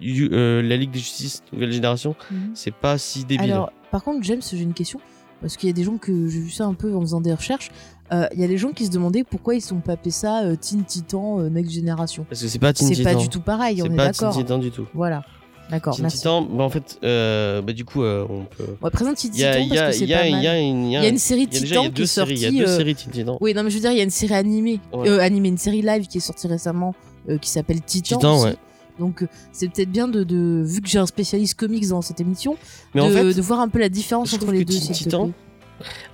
la 0.00 0.76
Ligue 0.76 0.90
des 0.90 0.98
Justices 0.98 1.42
Nouvelle 1.52 1.72
Génération, 1.72 2.14
Mhm. 2.30 2.50
c'est 2.54 2.74
pas 2.74 2.98
si 2.98 3.24
débile. 3.24 3.50
Alors, 3.52 3.72
par 3.90 4.04
contre, 4.04 4.22
James, 4.24 4.42
j'ai 4.42 4.62
une 4.62 4.74
question. 4.74 5.00
Parce 5.40 5.56
qu'il 5.56 5.68
y 5.68 5.70
a 5.70 5.74
des 5.74 5.84
gens 5.84 5.98
que 5.98 6.28
j'ai 6.28 6.40
vu 6.40 6.50
ça 6.50 6.64
un 6.64 6.72
peu 6.74 6.94
en 6.94 7.00
faisant 7.00 7.20
des 7.20 7.34
recherches. 7.34 7.70
Il 8.12 8.40
y 8.40 8.44
a 8.44 8.48
des 8.48 8.58
gens 8.58 8.70
qui 8.72 8.86
se 8.86 8.90
demandaient 8.90 9.24
pourquoi 9.24 9.54
ils 9.54 9.60
sont 9.60 9.80
pas 9.80 9.92
appelés 9.92 10.10
ça 10.12 10.42
Teen 10.60 10.84
Titan 10.84 11.40
Next 11.50 11.72
Generation. 11.74 12.24
Parce 12.28 12.40
que 12.42 12.48
c'est 12.48 12.58
pas 12.58 12.72
Teen 12.72 12.88
C'est 12.88 12.94
Titan. 12.94 13.12
pas 13.12 13.16
du 13.16 13.28
tout 13.28 13.40
pareil, 13.40 13.82
on 13.82 13.86
C'est 13.86 13.92
est 13.92 13.96
pas 13.96 14.10
Teen 14.12 14.20
d'accord. 14.28 14.36
Titan 14.38 14.58
du 14.58 14.70
tout. 14.70 14.86
Voilà, 14.94 15.24
d'accord, 15.70 15.94
Teen 15.94 16.02
merci. 16.02 16.18
Titan, 16.18 16.42
bah 16.42 16.64
en 16.64 16.70
fait, 16.70 16.98
euh, 17.04 17.62
bah 17.62 17.72
du 17.72 17.84
coup, 17.84 18.02
euh, 18.02 18.26
on 18.28 18.44
peut. 18.44 18.64
On 18.82 18.90
présente 18.90 19.16
Teen 19.16 19.30
Il 19.34 19.40
y 19.40 19.44
a, 19.44 19.52
Titan 19.52 19.64
il 19.64 19.66
y 19.66 19.76
parce 19.76 19.80
a, 19.80 19.86
que 19.90 19.92
c'est 19.96 20.06
pas 20.14 20.26
il 20.26 20.32
mal. 20.34 20.42
y 20.44 20.46
a 20.48 20.58
une, 20.60 20.84
il 20.86 20.92
y 20.92 20.96
a 20.96 21.02
y 21.02 21.06
a 21.06 21.08
une 21.08 21.18
série 21.18 21.42
y 21.42 21.44
a 21.44 21.48
il 21.50 21.56
y 21.58 21.60
Titan 21.68 21.80
a 21.82 21.84
qui 21.86 21.90
deux 21.92 22.02
est 22.02 22.06
séries. 22.06 22.34
Il 22.34 22.40
y 22.40 22.46
a 22.46 22.50
deux 22.64 22.70
euh, 22.70 22.76
séries 22.76 22.94
Teen 22.94 23.10
Titan. 23.12 23.38
Oui, 23.40 23.54
non, 23.54 23.62
mais 23.62 23.70
je 23.70 23.74
veux 23.76 23.80
dire, 23.80 23.90
il 23.92 23.96
y 23.98 24.00
a 24.00 24.04
une 24.04 24.10
série 24.10 24.34
animée, 24.34 24.80
Ouais. 24.92 25.08
euh, 25.08 25.20
animée, 25.20 25.48
une 25.48 25.58
série 25.58 25.82
live 25.82 26.06
qui 26.06 26.18
est 26.18 26.20
sortie 26.20 26.46
récemment 26.46 26.94
euh, 27.28 27.38
qui 27.38 27.50
s'appelle 27.50 27.80
Titan. 27.82 28.16
Titan, 28.18 28.36
aussi. 28.36 28.44
ouais. 28.46 28.56
Donc, 28.98 29.22
euh, 29.22 29.28
c'est 29.52 29.68
peut-être 29.68 29.90
bien 29.90 30.08
de, 30.08 30.24
de, 30.24 30.62
vu 30.64 30.80
que 30.80 30.88
j'ai 30.88 30.98
un 30.98 31.04
spécialiste 31.06 31.58
comics 31.58 31.86
dans 31.88 32.00
cette 32.00 32.18
émission, 32.20 32.56
Mais 32.94 33.02
de, 33.02 33.06
en 33.06 33.10
fait, 33.10 33.34
de 33.34 33.42
voir 33.42 33.60
un 33.60 33.68
peu 33.68 33.78
la 33.78 33.90
différence 33.90 34.32
entre 34.32 34.52
les 34.52 34.64
que 34.64 34.72
deux. 34.72 34.78
Teen 34.78 34.92
Titan. 34.94 35.30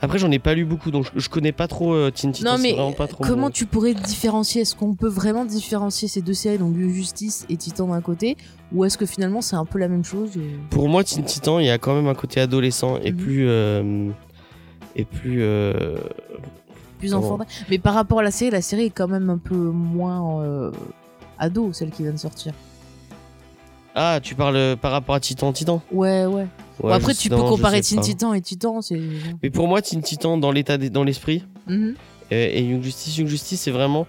Après, 0.01 0.19
j'en 0.19 0.31
ai 0.31 0.39
pas 0.39 0.55
lu 0.55 0.65
beaucoup, 0.65 0.91
donc 0.91 1.07
je, 1.15 1.21
je 1.21 1.29
connais 1.29 1.53
pas 1.53 1.69
trop 1.69 1.95
euh, 1.95 2.11
Teen. 2.11 2.33
Non, 2.45 2.57
mais 2.59 2.75
pas 2.97 3.07
trop 3.07 3.23
comment 3.25 3.43
mon- 3.43 3.51
tu 3.51 3.67
pourrais 3.67 3.95
différencier? 3.95 4.63
Est-ce 4.63 4.75
qu'on 4.75 4.95
peut 4.95 5.09
vraiment 5.09 5.45
différencier 5.45 6.09
ces 6.09 6.21
deux 6.23 6.35
séries, 6.35 6.59
donc 6.59 6.77
Justice 6.77 7.47
et 7.49 7.57
Titan 7.57 7.87
d'un 7.89 8.01
côté, 8.01 8.37
ou 8.73 8.85
est-ce 8.85 8.99
que 8.99 9.07
finalement 9.07 9.41
c'est 9.41 9.57
un 9.57 9.65
peu 9.65 9.79
la 9.79 9.89
même 9.89 10.05
chose 10.05 10.33
Pour 10.71 10.89
moi, 10.89 11.05
Teen 11.05 11.25
Titan, 11.25 11.59
il 11.59 11.67
y 11.67 11.71
a 11.71 11.79
quand 11.79 11.95
même 11.95 12.09
un 12.09 12.15
côté 12.15 12.41
adolescent 12.41 12.99
et 12.99 13.13
Mhm. 13.13 13.17
plus. 13.19 13.45
euh, 13.49 14.09
et 14.97 15.05
plus. 15.05 15.39
euh, 15.43 15.97
plus 16.99 17.15
enfantin 17.15 17.47
Mais 17.69 17.79
par 17.79 17.95
rapport 17.95 18.21
à 18.21 18.23
la 18.23 18.31
série, 18.31 18.51
la 18.51 18.63
série 18.63 18.85
est 18.87 18.91
quand 18.91 19.09
même 19.09 19.29
un 19.31 19.39
peu 19.39 19.55
moins 19.57 20.41
euh, 20.43 20.71
ado, 21.39 21.73
celle 21.73 21.91
qui 21.91 22.03
vient 22.03 22.13
de 22.13 22.17
sortir. 22.17 22.53
Ah, 23.95 24.21
tu 24.23 24.35
parles 24.35 24.57
euh, 24.57 24.77
par 24.77 24.93
rapport 24.93 25.15
à 25.15 25.21
Titan 25.21 25.53
Titan 25.53 25.83
Ouais, 25.93 26.25
ouais. 26.25 26.47
Ouais, 26.83 26.93
après, 26.95 27.15
tu 27.15 27.29
peux 27.29 27.37
comparer 27.37 27.81
Teen. 27.83 28.01
Titan 28.01 28.33
et 28.35 28.41
Titan. 28.41 28.81
Mais 29.43 29.51
pour 29.51 29.69
moi, 29.69 29.83
Teen 29.83 30.03
Titan, 30.03 30.39
dans 30.39 30.51
l'état, 30.51 30.79
des- 30.79 30.91
dans 30.91 31.05
l'esprit, 31.05 31.45
Mhm. 31.67 31.95
euh, 32.33 32.49
et 32.53 32.63
Young 32.65 32.83
Justice, 32.83 33.19
Young 33.19 33.29
Justice, 33.29 33.61
c'est 33.61 33.71
vraiment 33.71 34.07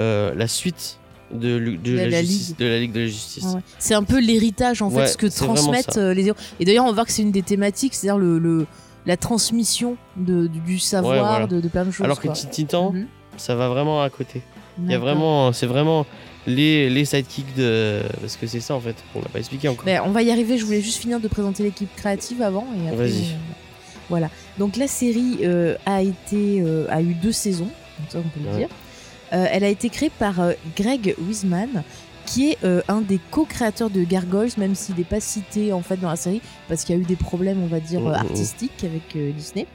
euh, 0.00 0.34
la 0.34 0.48
suite 0.48 0.98
de, 1.32 1.58
de, 1.82 1.94
La- 1.96 2.04
la, 2.04 2.08
la 2.10 2.20
justice, 2.22 2.48
Ligue. 2.50 2.58
de 2.58 2.64
la 2.66 2.78
Ligue 2.80 2.92
de 2.92 3.00
la 3.00 3.06
Justice. 3.06 3.44
Ouais. 3.44 3.60
C'est 3.78 3.94
un 3.94 4.02
peu 4.02 4.20
l'héritage 4.20 4.82
en 4.82 4.90
fait, 4.90 4.96
Ouais, 4.96 5.06
ce 5.06 5.16
que 5.16 5.26
transmettent 5.26 5.96
euh, 5.98 6.12
les 6.14 6.26
héros. 6.26 6.36
Et 6.60 6.64
d'ailleurs, 6.64 6.84
on 6.84 6.88
va 6.88 6.94
voir 6.94 7.06
que 7.06 7.12
c'est 7.12 7.22
une 7.22 7.30
des 7.30 7.42
thématiques, 7.42 7.94
c'est-à-dire 7.94 8.18
le, 8.18 8.38
le- 8.38 8.66
la 9.06 9.16
transmission 9.16 9.96
de, 10.16 10.46
du, 10.46 10.60
du 10.60 10.78
savoir, 10.78 11.18
voilà. 11.26 11.46
de, 11.46 11.66
plein 11.68 11.84
de 11.84 11.90
choses. 11.90 12.04
Alors 12.04 12.20
que. 12.20 12.28
Teen 12.28 12.50
Titan, 12.50 12.92
Mhm. 12.92 13.06
ça 13.36 13.54
va 13.54 13.68
vraiment 13.68 14.02
à 14.02 14.10
côté. 14.10 14.42
Il 14.82 14.90
y 14.90 14.94
a 14.94 14.98
vraiment, 14.98 15.52
c'est 15.52 15.66
vraiment 15.66 16.06
les, 16.46 16.90
les 16.90 17.04
sidekicks 17.04 17.54
de. 17.56 18.02
Parce 18.20 18.36
que 18.36 18.46
c'est 18.46 18.60
ça 18.60 18.74
en 18.74 18.80
fait, 18.80 18.96
on 19.14 19.20
l'a 19.20 19.28
pas 19.28 19.38
expliqué 19.38 19.68
encore. 19.68 19.84
Ben, 19.84 20.00
on 20.04 20.10
va 20.10 20.22
y 20.22 20.30
arriver, 20.30 20.58
je 20.58 20.64
voulais 20.64 20.80
juste 20.80 20.98
finir 21.00 21.20
de 21.20 21.28
présenter 21.28 21.62
l'équipe 21.62 21.94
créative 21.96 22.42
avant. 22.42 22.66
et 22.84 22.88
après, 22.88 23.08
Vas-y. 23.08 23.22
euh, 23.22 23.36
voilà. 24.08 24.30
Donc 24.58 24.76
la 24.76 24.86
série 24.88 25.38
euh, 25.42 25.76
a, 25.86 26.02
été, 26.02 26.60
euh, 26.60 26.86
a 26.90 27.00
eu 27.02 27.14
deux 27.14 27.32
saisons, 27.32 27.68
comme 27.96 28.06
ça 28.08 28.18
on 28.18 28.28
peut 28.28 28.40
le 28.50 28.56
dire. 28.58 28.68
Elle 29.30 29.64
a 29.64 29.68
été 29.68 29.88
créée 29.88 30.10
par 30.10 30.34
Greg 30.76 31.14
Wiseman, 31.26 31.82
qui 32.26 32.50
est 32.50 32.58
euh, 32.64 32.82
un 32.88 33.00
des 33.00 33.18
co-créateurs 33.30 33.88
de 33.88 34.04
Gargoyles, 34.04 34.50
même 34.58 34.74
s'il 34.74 34.94
n'est 34.96 35.04
pas 35.04 35.20
cité 35.20 35.72
en 35.72 35.80
fait 35.80 35.96
dans 35.96 36.10
la 36.10 36.16
série, 36.16 36.42
parce 36.68 36.84
qu'il 36.84 36.94
y 36.94 36.98
a 36.98 37.00
eu 37.00 37.04
des 37.06 37.16
problèmes, 37.16 37.62
on 37.62 37.66
va 37.66 37.80
dire, 37.80 38.00
Mhm, 38.00 38.06
euh, 38.08 38.10
mhm. 38.10 38.14
artistiques 38.26 38.84
avec 38.84 39.16
euh, 39.16 39.32
Disney. 39.32 39.66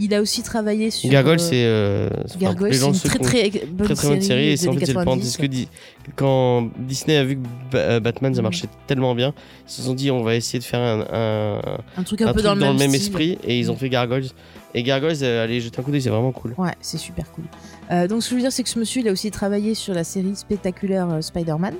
Il 0.00 0.14
a 0.14 0.20
aussi 0.20 0.42
travaillé 0.42 0.90
sur. 0.90 1.10
Gargoyle, 1.10 1.38
euh, 1.40 1.42
c'est. 1.42 1.64
euh, 1.64 2.08
Gargoyle, 2.40 2.74
c'est 2.74 2.86
une 2.86 2.92
très 2.94 3.18
très 3.18 3.50
bonne 3.66 3.86
très 3.86 3.94
très 3.94 4.08
bonne 4.08 4.20
série 4.22 4.48
et 4.48 4.56
c'est 4.56 4.68
en 4.68 4.72
fait 4.72 4.80
c'est 4.86 4.92
le 4.92 4.98
90. 4.98 5.04
parenthèse 5.04 5.36
que 5.36 6.10
quand 6.16 6.70
Disney 6.78 7.16
a 7.16 7.24
vu 7.24 7.36
que 7.36 7.76
euh, 7.76 8.00
Batman 8.00 8.34
ça 8.34 8.40
Mhm. 8.40 8.44
marchait 8.44 8.66
tellement 8.86 9.14
bien 9.14 9.34
ils 9.68 9.70
se 9.72 9.82
sont 9.82 9.94
dit 9.94 10.10
on 10.10 10.22
va 10.22 10.34
essayer 10.36 10.58
de 10.58 10.64
faire 10.64 10.80
un, 10.80 11.60
un, 11.96 12.02
truc 12.02 12.22
un, 12.22 12.32
peu 12.32 12.40
dans 12.42 12.54
le 12.54 12.60
même, 12.74 12.94
esprit 12.94 13.38
et 13.44 13.58
ils 13.58 13.70
ont 13.70 13.76
fait 13.76 13.88
Gargoyles 13.90 14.30
et 14.74 14.82
Gargoyles 14.82 15.18
euh, 15.22 15.44
allez 15.44 15.60
jeter 15.60 15.78
un 15.78 15.82
coup 15.82 15.90
d'œil 15.90 16.00
c'est 16.02 16.10
vraiment 16.10 16.32
cool 16.32 16.54
Ouais, 16.56 16.74
c'est 16.80 16.98
super 16.98 17.26
cool. 17.32 17.44
Donc, 18.08 18.22
ce 18.22 18.28
que 18.28 18.30
je 18.30 18.34
veux 18.36 18.40
dire, 18.42 18.52
c'est 18.52 18.62
que 18.62 18.68
ce 18.68 18.78
monsieur, 18.78 19.00
il 19.02 19.08
a 19.08 19.12
aussi 19.12 19.30
travaillé 19.32 19.74
sur 19.74 19.92
la 19.94 20.04
série 20.04 20.36
spectaculaire 20.36 21.18
Spider-Man. 21.20 21.74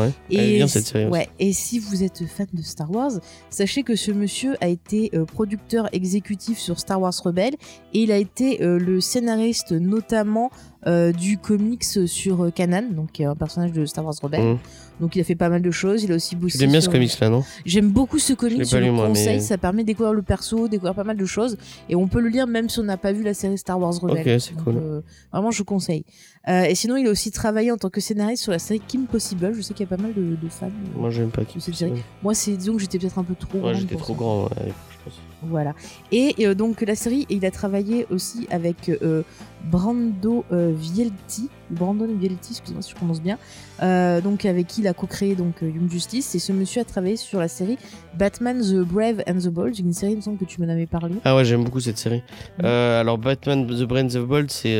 Ouais 0.00 0.12
elle 0.30 0.38
est 0.40 0.56
bien 0.56 0.66
cette 0.66 0.84
si- 0.86 0.92
série 0.92 1.04
aussi. 1.04 1.12
ouais, 1.12 1.28
et 1.38 1.52
si 1.52 1.78
vous 1.78 2.02
êtes 2.02 2.24
fan 2.26 2.46
de 2.52 2.62
Star 2.62 2.90
Wars, 2.90 3.12
sachez 3.50 3.82
que 3.82 3.96
ce 3.96 4.10
monsieur 4.12 4.56
a 4.60 4.68
été 4.68 5.10
euh, 5.14 5.24
producteur 5.24 5.88
exécutif 5.94 6.58
sur 6.58 6.78
Star 6.80 7.00
Wars 7.00 7.14
Rebelle 7.24 7.54
et 7.94 8.00
il 8.02 8.12
a 8.12 8.16
été 8.18 8.62
euh, 8.62 8.78
le 8.78 9.00
scénariste 9.00 9.72
notamment 9.72 10.50
euh, 10.86 11.12
du 11.12 11.38
comics 11.38 11.84
sur 12.06 12.44
euh, 12.44 12.50
Kanan, 12.50 12.92
donc 12.94 13.12
qui 13.12 13.22
est 13.22 13.26
un 13.26 13.36
personnage 13.36 13.72
de 13.72 13.84
Star 13.86 14.04
Wars 14.04 14.14
Rebelle. 14.22 14.42
Mhm. 14.42 14.58
Donc 15.00 15.16
il 15.16 15.20
a 15.20 15.24
fait 15.24 15.34
pas 15.34 15.48
mal 15.48 15.62
de 15.62 15.70
choses. 15.70 16.04
Il 16.04 16.12
a 16.12 16.16
aussi 16.16 16.36
bossé. 16.36 16.58
l'aimes 16.58 16.70
bien 16.70 16.80
ce 16.80 16.88
comics 16.88 17.18
là 17.18 17.28
non? 17.28 17.42
J'aime 17.64 17.90
beaucoup 17.90 18.18
ce 18.18 18.34
comics. 18.34 18.64
Je 18.64 18.76
le 18.76 18.92
moi, 18.92 19.08
conseille. 19.08 19.36
mais- 19.36 19.40
Ça 19.40 19.58
permet 19.58 19.82
de 19.82 19.86
découvrir 19.88 20.12
le 20.12 20.22
perso, 20.22 20.68
découvrir 20.68 20.94
pas 20.94 21.02
mal 21.04 21.16
de 21.16 21.24
choses. 21.24 21.56
Et 21.88 21.96
on 21.96 22.06
peut 22.08 22.20
le 22.20 22.28
lire 22.28 22.46
même 22.46 22.68
si 22.68 22.78
on 22.78 22.84
n'a 22.84 22.96
pas 22.96 23.12
vu 23.12 23.22
la 23.22 23.34
série 23.34 23.58
Star 23.58 23.80
Wars 23.80 23.94
Rebelle. 24.00 24.18
Ok, 24.36 24.40
c'est 24.40 24.54
Donc, 24.54 24.64
cool. 24.64 24.76
euh, 24.76 25.00
vraiment, 25.32 25.50
je 25.50 25.62
conseille. 25.62 26.04
Euh, 26.48 26.62
et 26.64 26.74
sinon, 26.74 26.96
il 26.96 27.06
a 27.06 27.10
aussi 27.10 27.30
travaillé 27.30 27.70
en 27.72 27.76
tant 27.78 27.88
que 27.90 28.00
scénariste 28.00 28.42
sur 28.42 28.52
la 28.52 28.58
série 28.58 28.80
Kim 28.86 29.06
Possible. 29.06 29.52
Je 29.54 29.62
sais 29.62 29.74
qu'il 29.74 29.84
y 29.88 29.92
a 29.92 29.96
pas 29.96 30.00
mal 30.02 30.12
de, 30.14 30.36
de 30.40 30.48
fans. 30.48 30.66
euh, 30.66 30.98
moi 31.00 31.10
j'aime 31.10 31.30
pas 31.30 31.42
cette 31.58 31.74
série. 31.74 32.02
Moi, 32.22 32.34
c'est 32.34 32.56
disons 32.56 32.74
que 32.74 32.80
j'étais 32.80 32.98
peut-être 32.98 33.18
un 33.18 33.24
peu 33.24 33.34
trop. 33.34 33.58
ouais 33.60 33.74
j'étais 33.74 33.96
trop 33.96 34.12
ça. 34.12 34.18
grand 34.18 34.42
ouais, 34.44 34.50
je 34.66 35.04
pense 35.04 35.14
Voilà. 35.48 35.74
Et 36.10 36.34
euh, 36.46 36.54
donc 36.54 36.80
la 36.82 36.94
série, 36.94 37.26
il 37.30 37.44
a 37.44 37.50
travaillé 37.50 38.06
aussi 38.10 38.46
avec 38.50 38.88
euh, 38.88 39.22
Brando 39.70 40.44
euh, 40.52 40.72
Vielti, 40.74 41.48
Brandon 41.70 42.08
Vielti, 42.18 42.52
excusez-moi 42.52 42.82
si 42.82 42.90
je 42.90 42.96
prononce 42.96 43.20
bien, 43.20 43.38
euh, 43.82 44.20
donc 44.20 44.44
avec 44.44 44.66
qui 44.66 44.80
il 44.80 44.88
a 44.88 44.94
co-créé 44.94 45.34
donc 45.34 45.62
Young 45.62 45.90
Justice. 45.90 46.34
Et 46.34 46.38
ce 46.38 46.52
monsieur 46.52 46.82
a 46.82 46.84
travaillé 46.84 47.16
sur 47.16 47.38
la 47.38 47.48
série 47.48 47.78
Batman 48.18 48.60
the 48.60 48.86
Brave 48.86 49.22
and 49.26 49.38
the 49.38 49.48
Bold, 49.48 49.78
une 49.78 49.92
série, 49.92 50.12
il 50.12 50.16
me 50.16 50.22
semble 50.22 50.38
que 50.38 50.44
tu 50.44 50.60
m'en 50.60 50.68
avais 50.68 50.86
parlé. 50.86 51.14
ah 51.24 51.36
ouais 51.36 51.44
j'aime 51.44 51.64
beaucoup 51.64 51.80
cette 51.80 51.98
série 51.98 52.22
alors 52.58 53.18
Batman 53.18 53.66
The 53.66 53.84
Brains 53.84 54.14
of 54.14 54.26
Bold 54.26 54.50
c'est 54.50 54.78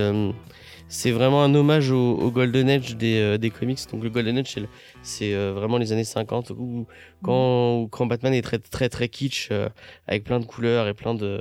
c'est 0.95 1.11
vraiment 1.11 1.43
un 1.43 1.55
hommage 1.55 1.91
au, 1.91 2.31
Golden 2.31 2.69
Age 2.69 2.97
des, 2.97 3.19
euh, 3.19 3.39
des 3.39 3.51
comics. 3.51 3.79
Donc 3.91 4.05
le 4.05 4.11
Golden 4.11 4.37
Age 4.39 4.59
c'est 5.03 5.33
euh, 5.35 5.53
vraiment 5.55 5.79
les 5.79 5.91
années 5.93 6.05
50 6.05 6.51
où 6.51 6.87
quand, 7.23 7.79
où- 7.81 7.89
quand 7.89 8.05
Batman 8.07 8.35
est 8.35 8.43
très 8.43 8.59
très 8.59 8.91
très 8.91 9.09
kitsch 9.09 9.49
euh, 9.51 9.71
avec 10.07 10.23
plein 10.25 10.39
de 10.39 10.45
couleurs 10.45 10.87
et 10.89 10.95
plein 10.95 11.15
de 11.15 11.41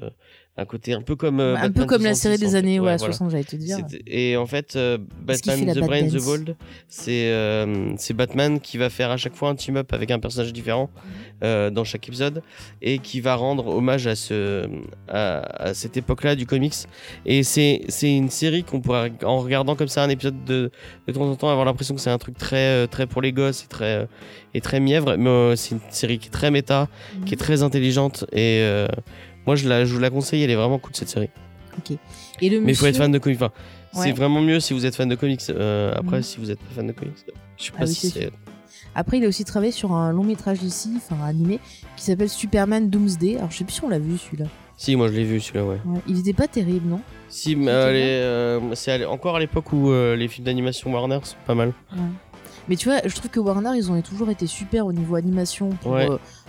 un 0.62 0.66
côté 0.66 0.94
un 0.94 1.02
peu 1.02 1.16
comme 1.16 1.40
euh, 1.40 1.56
un 1.58 1.72
peu 1.72 1.86
comme 1.86 2.04
la 2.04 2.14
66, 2.14 2.22
série 2.22 2.38
des 2.38 2.56
années 2.56 2.80
Ouais, 2.80 2.92
ouais, 2.92 2.98
voilà. 2.98 3.14
60, 3.14 3.32
j'allais 3.32 3.44
te 3.44 3.56
dire. 3.56 3.78
Et 4.08 4.38
en 4.38 4.46
fait, 4.46 4.76
euh, 4.76 4.98
Batman 5.22 5.74
The 5.74 5.80
Brain 5.80 6.08
the. 6.08 6.24
Bold, 6.24 6.56
c'est 6.88 7.30
euh, 7.32 7.94
c'est 7.98 8.14
Batman 8.14 8.60
qui 8.60 8.78
va 8.78 8.90
faire 8.90 9.12
à 9.12 9.18
chaque 9.18 9.36
fois 9.36 9.50
un 9.50 9.56
team-up 9.56 9.92
avec 9.94 10.12
un 10.12 10.20
personnage 10.20 10.54
différent 10.54 10.90
Mhm. 11.44 11.72
dans 11.72 11.84
chaque 11.84 12.08
épisode 12.08 12.44
et 12.84 13.00
qui 13.00 13.20
va 13.20 13.34
rendre 13.36 13.66
hommage 13.68 14.06
à, 14.06 14.16
ce, 14.16 14.68
à, 15.08 15.40
à 15.70 15.74
cette 15.74 15.98
époque-là 15.98 16.36
du 16.36 16.46
comics. 16.46 16.76
Et 17.26 17.42
c'est 17.44 17.82
c'est 17.88 18.16
une 18.16 18.30
série 18.30 18.64
qu'on 18.64 18.80
pourrait, 18.80 19.12
en 19.24 19.40
regardant 19.40 19.76
comme 19.76 19.88
ça 19.88 20.04
un 20.04 20.10
épisode 20.10 20.44
de, 20.46 20.70
de 21.08 21.14
temps 21.14 21.24
en 21.30 21.36
temps, 21.36 21.50
avoir 21.50 21.66
l'impression 21.66 21.96
que 21.96 22.02
c'est 22.02 22.12
un 22.12 22.18
truc 22.20 22.38
très, 22.38 22.88
très 22.88 23.08
pour 23.08 23.22
les 23.24 23.34
gosses 23.34 23.64
et 23.64 23.68
très, 23.68 24.08
et 24.54 24.62
très 24.62 24.80
mièvre. 24.80 25.16
Mais 25.18 25.56
c'est 25.56 25.76
une 25.76 25.82
série 25.90 26.20
qui 26.20 26.28
est 26.28 26.32
très 26.32 26.52
méta, 26.52 26.88
qui 27.26 27.34
est 27.34 27.38
très 27.38 27.64
intelligente 27.64 28.26
et. 28.32 28.86
Moi, 29.46 29.56
je, 29.56 29.68
la, 29.68 29.86
je 29.86 29.94
vous 29.94 30.00
la 30.00 30.10
conseille, 30.10 30.44
elle 30.44 30.52
est 30.52 30.56
vraiment 30.56 30.80
cool 30.80 30.92
cette 30.96 31.10
série. 31.10 31.30
Et 32.42 32.50
le 32.50 32.60
Mais 32.62 32.74
il 32.74 32.76
faut 32.76 32.86
être 32.86 32.98
fan 32.98 33.12
de 33.12 33.18
comics. 33.18 33.38
Enfin, 33.42 33.52
Ouais. 33.94 34.06
C'est 34.06 34.12
vraiment 34.14 34.40
mieux 34.40 34.62
si 34.62 34.74
vous 34.74 34.86
êtes 34.86 34.96
fan 34.96 35.10
de 35.10 35.16
comics. 35.16 35.42
Euh, 35.50 35.92
après, 35.98 36.18
Mhm. 36.18 36.24
si 36.24 36.40
vous 36.40 36.50
êtes 36.50 36.60
pas 36.60 36.74
fan 36.76 36.88
de 36.88 36.94
comics, 36.94 37.14
je 37.58 37.64
sais 37.66 37.72
pas 37.72 37.78
Ah 37.82 37.84
oui, 37.86 37.94
si 37.94 38.10
c'est 38.10 38.20
c'est. 38.22 38.32
Après, 38.96 39.18
il 39.18 39.26
a 39.26 39.28
aussi 39.28 39.44
travaillé 39.44 39.74
sur 39.74 39.92
un 39.92 40.14
long 40.14 40.24
métrage 40.24 40.60
d'ici, 40.60 40.94
enfin 40.96 41.22
animé, 41.26 41.60
qui 41.98 42.06
s'appelle 42.06 42.30
Superman 42.30 42.90
Doomsday. 42.90 43.36
Alors, 43.38 43.52
je 43.52 43.58
sais 43.58 43.64
plus 43.66 43.74
si 43.74 43.84
on 43.84 43.90
l'a 43.90 44.00
vu 44.00 44.18
celui-là. 44.18 44.46
Si, 44.78 44.96
moi 44.96 45.10
je 45.10 45.14
l'ai 45.14 45.26
vu 45.26 45.42
celui-là, 45.42 45.66
ouais. 45.66 45.78
Ouais. 45.86 46.00
Il 46.08 46.18
était 46.20 46.32
pas 46.34 46.48
terrible, 46.48 46.88
non? 46.88 47.02
Si, 47.28 47.56
mais 47.58 47.70
euh, 47.70 48.60
euh, 48.62 48.76
c'est 48.76 49.04
encore 49.06 49.36
à 49.36 49.40
l'époque 49.42 49.74
où 49.74 49.92
euh, 49.92 50.16
les 50.16 50.28
films 50.30 50.46
d'animation 50.46 50.92
Warner 50.94 51.20
sont 51.24 51.36
pas 51.46 51.56
mal. 51.56 51.74
Mais 52.70 52.78
tu 52.78 52.88
vois, 52.88 53.00
je 53.06 53.14
trouve 53.14 53.30
que 53.30 53.40
Warner, 53.42 53.72
ils 53.76 53.92
ont 53.92 54.02
toujours 54.02 54.30
été 54.30 54.48
super 54.48 54.86
au 54.86 54.94
niveau 54.94 55.16
animation 55.16 55.70
pour 55.82 55.92
Ouais. 55.92 56.08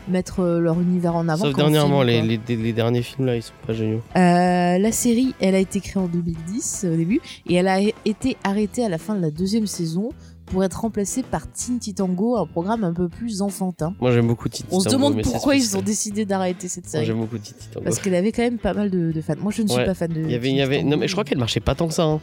Mettre 0.08 0.40
euh, 0.40 0.60
leur 0.60 0.80
univers 0.80 1.14
en 1.16 1.28
avant. 1.28 1.44
Sauf 1.46 1.54
dernièrement, 1.56 2.02
film, 2.04 2.38
les, 2.48 2.72
derniers 2.72 3.02
films 3.02 3.26
là, 3.26 3.36
ils 3.36 3.42
sont 3.42 3.52
pas 3.66 3.72
géniaux. 3.72 4.00
Euh, 4.16 4.78
la 4.78 4.92
série, 4.92 5.34
elle 5.40 5.54
a 5.54 5.58
été 5.58 5.80
créée 5.80 6.02
en 6.02 6.06
2010 6.08 6.82
euh, 6.84 6.94
au 6.94 6.96
début 6.96 7.20
et 7.48 7.54
elle 7.54 7.68
a 7.68 7.80
été 8.04 8.36
arrêtée 8.44 8.84
à 8.84 8.88
la 8.88 8.98
fin 8.98 9.14
de 9.14 9.20
la 9.20 9.30
deuxième 9.30 9.66
saison 9.66 10.10
pour 10.46 10.64
être 10.64 10.80
remplacée 10.80 11.22
par 11.22 11.50
Teen 11.50 11.78
Titango, 11.78 12.36
un 12.36 12.46
programme 12.46 12.84
un 12.84 12.92
peu 12.92 13.08
plus 13.08 13.40
enfantin. 13.42 13.94
Moi 14.00 14.12
j'aime 14.12 14.26
beaucoup 14.26 14.48
Titi 14.48 14.66
On 14.70 14.80
se 14.80 14.88
demande 14.90 15.22
pourquoi 15.22 15.54
ils 15.56 15.76
ont 15.78 15.82
décidé 15.82 16.24
d'arrêter 16.26 16.68
cette 16.68 16.84
Moi 16.84 16.90
série. 16.90 17.06
j'aime 17.06 17.20
beaucoup 17.20 17.38
Titi 17.38 17.68
Tango. 17.72 17.84
Parce 17.84 17.98
qu'elle 18.00 18.14
avait 18.14 18.32
quand 18.32 18.42
même 18.42 18.58
pas 18.58 18.74
mal 18.74 18.90
de, 18.90 19.12
de 19.12 19.20
fans. 19.22 19.34
Moi, 19.40 19.52
je 19.54 19.62
ne 19.62 19.68
suis 19.68 19.78
Ouais. 19.78 19.86
pas 19.86 19.94
fan 19.94 20.12
de. 20.12 20.20
Il 20.20 20.30
y 20.30 20.34
avait, 20.34 20.48
il 20.48 20.50
Teen 20.50 20.56
y 20.56 20.60
avait... 20.62 20.76
Titango. 20.78 20.90
Non, 20.90 20.96
mais 20.98 21.08
je 21.08 21.12
crois 21.12 21.24
qu'elle 21.24 21.38
marchait 21.38 21.60
pas 21.60 21.74
tant 21.74 21.88
que 21.88 21.94
ça. 21.94 22.04
hein. 22.04 22.20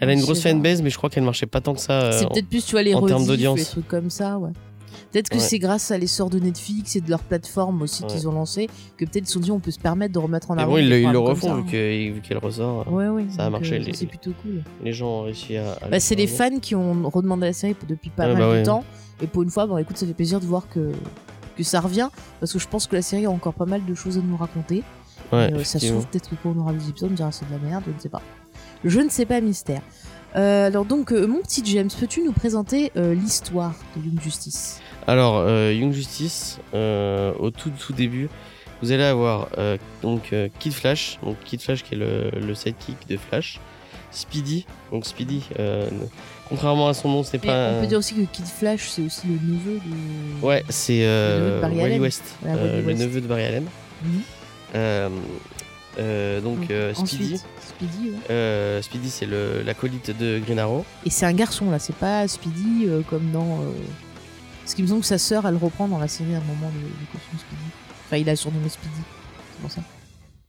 Elle 0.00 0.10
a 0.10 0.12
une 0.14 0.20
grosse 0.20 0.42
fanbase, 0.42 0.82
mais 0.82 0.90
je 0.90 0.96
crois 0.98 1.08
qu'elle 1.08 1.22
marchait 1.22 1.46
pas 1.46 1.60
tant 1.60 1.74
que 1.74 1.80
ça. 1.80 1.92
euh, 2.02 2.12
C'est 2.12 2.24
en- 2.26 2.30
peut-être 2.30 2.48
plus, 2.48 2.64
tu 2.66 2.72
vois, 2.72 2.82
les 2.82 2.92
en 2.94 3.06
termes 3.06 3.24
d'audience. 3.24 3.58
les 3.60 3.64
trucs 3.64 3.86
comme 3.88 4.10
ça, 4.10 4.36
ouais. 4.38 4.50
Peut-être 5.12 5.28
que 5.28 5.34
Ouais. 5.36 5.40
c'est 5.40 5.58
grâce 5.58 5.90
à 5.90 5.98
l'essor 5.98 6.30
de 6.30 6.38
Netflix 6.38 6.96
et 6.96 7.00
de 7.02 7.10
leur 7.10 7.20
plateforme 7.20 7.82
aussi 7.82 8.02
Ouais. 8.02 8.08
qu'ils 8.08 8.26
ont 8.28 8.32
lancé 8.32 8.68
que 8.96 9.04
peut-être 9.04 9.24
ils 9.24 9.26
se 9.26 9.34
sont 9.34 9.40
dit 9.40 9.50
on 9.50 9.60
peut 9.60 9.70
se 9.70 9.78
permettre 9.78 10.14
de 10.14 10.18
remettre 10.18 10.50
en 10.50 10.56
avant. 10.58 10.72
bon, 10.72 10.78
ils, 10.78 10.88
des 10.88 11.02
le- 11.02 11.10
ils 11.10 11.16
refont 11.16 11.56
vu 11.56 11.64
que- 11.70 12.12
vu 12.14 12.20
qu'elle 12.22 12.38
ressort. 12.38 12.90
Ouais, 12.90 13.08
ouais. 13.08 13.26
Ça 13.36 13.44
a 13.46 13.50
marché, 13.50 13.78
euh, 13.78 13.92
C'est 13.92 14.06
plutôt 14.06 14.32
cool. 14.42 14.62
Les 14.82 14.92
gens 14.94 15.08
ont 15.20 15.22
réussi 15.24 15.56
à. 15.58 15.72
à 15.82 15.88
Bah, 15.88 16.00
c'est 16.00 16.14
les 16.14 16.26
le 16.26 16.32
faire. 16.32 16.50
fans 16.50 16.58
qui 16.58 16.74
ont 16.74 17.08
redemandé 17.10 17.46
la 17.46 17.52
série 17.52 17.76
depuis 17.86 18.10
pas 18.10 18.26
Ouais, 18.26 18.32
mal 18.34 18.42
bah 18.42 18.58
de 18.60 18.64
temps. 18.64 18.84
Et 19.22 19.26
pour 19.26 19.42
une 19.42 19.50
fois, 19.50 19.66
bon, 19.66 19.76
écoute, 19.78 19.96
ça 19.98 20.06
fait 20.06 20.14
plaisir 20.14 20.40
de 20.40 20.46
voir 20.46 20.66
que, 20.68 20.90
que 21.56 21.62
ça 21.62 21.80
revient. 21.80 22.08
Parce 22.40 22.52
que 22.52 22.58
je 22.58 22.66
pense 22.66 22.86
que 22.86 22.96
la 22.96 23.02
série 23.02 23.26
a 23.26 23.30
encore 23.30 23.54
pas 23.54 23.66
mal 23.66 23.84
de 23.84 23.94
choses 23.94 24.16
à 24.18 24.20
nous 24.20 24.36
raconter. 24.36 24.82
Ouais, 25.32 25.50
Et, 25.50 25.54
euh, 25.54 25.64
ça 25.64 25.78
se 25.78 25.86
trouve, 25.88 26.06
peut-être 26.06 26.28
que 26.30 26.34
quand 26.42 26.54
on 26.56 26.60
aura 26.60 26.72
les 26.72 26.88
épisodes, 26.88 27.10
on 27.12 27.14
dira 27.14 27.30
c'est 27.32 27.46
de 27.46 27.52
la 27.52 27.58
merde, 27.58 27.84
je 27.86 27.92
ne 27.92 27.98
sais 28.00 28.08
pas. 28.08 28.22
Je 28.84 28.98
ne 29.00 29.08
sais 29.10 29.26
pas, 29.26 29.40
mystère. 29.40 29.82
Euh, 30.34 30.66
alors 30.66 30.84
donc, 30.86 31.12
euh, 31.12 31.26
mon 31.26 31.40
petit 31.42 31.62
James, 31.66 31.90
peux-tu 32.00 32.22
nous 32.24 32.32
présenter 32.32 32.90
euh, 32.96 33.14
l'histoire 33.14 33.74
de 33.96 34.02
Young 34.02 34.18
Justice? 34.20 34.80
Alors, 35.06 35.38
euh, 35.38 35.72
Young 35.74 35.92
Justice, 35.92 36.58
euh, 36.74 37.32
au 37.38 37.50
tout 37.50 37.70
tout 37.70 37.92
début, 37.92 38.28
vous 38.82 38.92
allez 38.92 39.02
avoir 39.04 39.48
euh, 39.58 39.76
donc 40.02 40.34
Kid 40.58 40.72
Flash, 40.72 41.18
donc 41.22 41.36
Kid 41.44 41.60
Flash 41.60 41.82
qui 41.82 41.94
est 41.94 41.98
le, 41.98 42.30
le 42.40 42.54
sidekick 42.54 42.96
de 43.08 43.16
Flash, 43.16 43.60
Speedy, 44.10 44.66
donc 44.92 45.06
Speedy, 45.06 45.42
contrairement 46.48 46.88
à 46.88 46.94
son 46.94 47.08
nom, 47.08 47.22
ce 47.22 47.32
n'est 47.36 47.40
Mais 47.42 47.48
pas. 47.48 47.70
On 47.72 47.78
un- 47.78 47.80
peut 47.80 47.86
dire 47.86 47.98
aussi 47.98 48.14
que 48.14 48.20
Kid 48.32 48.46
Flash, 48.46 48.88
c'est 48.90 49.02
aussi 49.02 49.26
le 49.26 49.34
neveu 49.34 49.80
de. 49.80 50.44
Ouais, 50.46 50.64
c'est 50.68 51.04
Wally. 51.62 51.98
West, 51.98 52.22
Voilà, 52.42 52.56
Wally 52.62 52.80
le 52.82 52.86
West. 52.86 53.00
neveu 53.00 53.20
de 53.20 53.26
Barry 53.26 53.44
Allen. 53.44 53.66
Mhm. 54.04 54.22
Donc 56.42 56.58
Speedy, 56.64 57.00
Ensuite, 57.00 57.44
Speedy, 57.60 58.10
ouais. 58.28 58.80
Speedy 58.82 59.10
c'est 59.10 59.26
l'acolyte 59.64 60.16
de 60.16 60.38
Green 60.44 60.58
Arrow. 60.58 60.84
Et 61.04 61.10
c'est 61.10 61.26
un 61.26 61.32
garçon 61.32 61.70
là, 61.70 61.78
c'est 61.78 61.96
pas 61.96 62.26
Speedy 62.28 62.86
comme 63.10 63.30
dans. 63.32 63.58
Parce 64.62 64.74
qu'il 64.74 64.84
me 64.84 64.88
semble 64.88 65.00
que 65.00 65.06
sa 65.06 65.18
sœur, 65.18 65.46
elle 65.46 65.56
reprend 65.56 65.88
dans 65.88 65.98
la 65.98 66.08
série 66.08 66.34
à 66.34 66.38
un 66.38 66.40
moment 66.40 66.70
le, 66.74 66.80
le 66.82 67.06
costume 67.12 67.38
Speedy. 67.38 67.62
Enfin, 68.06 68.16
il 68.18 68.28
a 68.28 68.36
surnommé 68.36 68.68
Speedy. 68.68 68.94
C'est 69.54 69.60
pour 69.60 69.70
ça. 69.70 69.80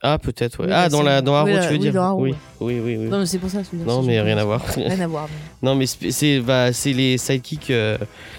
Ah 0.06 0.18
peut-être 0.20 0.60
ouais. 0.60 0.66
Oui, 0.68 0.74
ah 0.76 0.90
dans 0.90 1.02
la 1.02 1.22
dans 1.22 1.34
Arrow 1.34 1.48
oui, 1.48 1.54
tu 1.62 1.68
veux 1.68 1.72
oui, 1.72 1.80
dire 1.80 2.02
Arrow, 2.02 2.22
oui, 2.22 2.36
oui 2.60 2.82
oui 2.84 2.98
oui 2.98 3.06
Non, 3.10 3.20
mais 3.20 3.26
c'est 3.26 3.40
pour 3.40 3.50
ça. 3.50 3.60
Non 3.72 4.04
mais 4.04 4.20
rien 4.20 4.38
à 4.38 4.44
voir. 4.44 4.62
Rien 4.76 5.00
à 5.00 5.08
voir. 5.08 5.30
mais- 5.30 5.68
Non, 5.70 5.76
mais 5.76 5.86
c'est 5.86 6.42
bah, 6.42 6.72
les 6.72 7.18
sidekicks. 7.18 7.70
euh, 7.72 7.98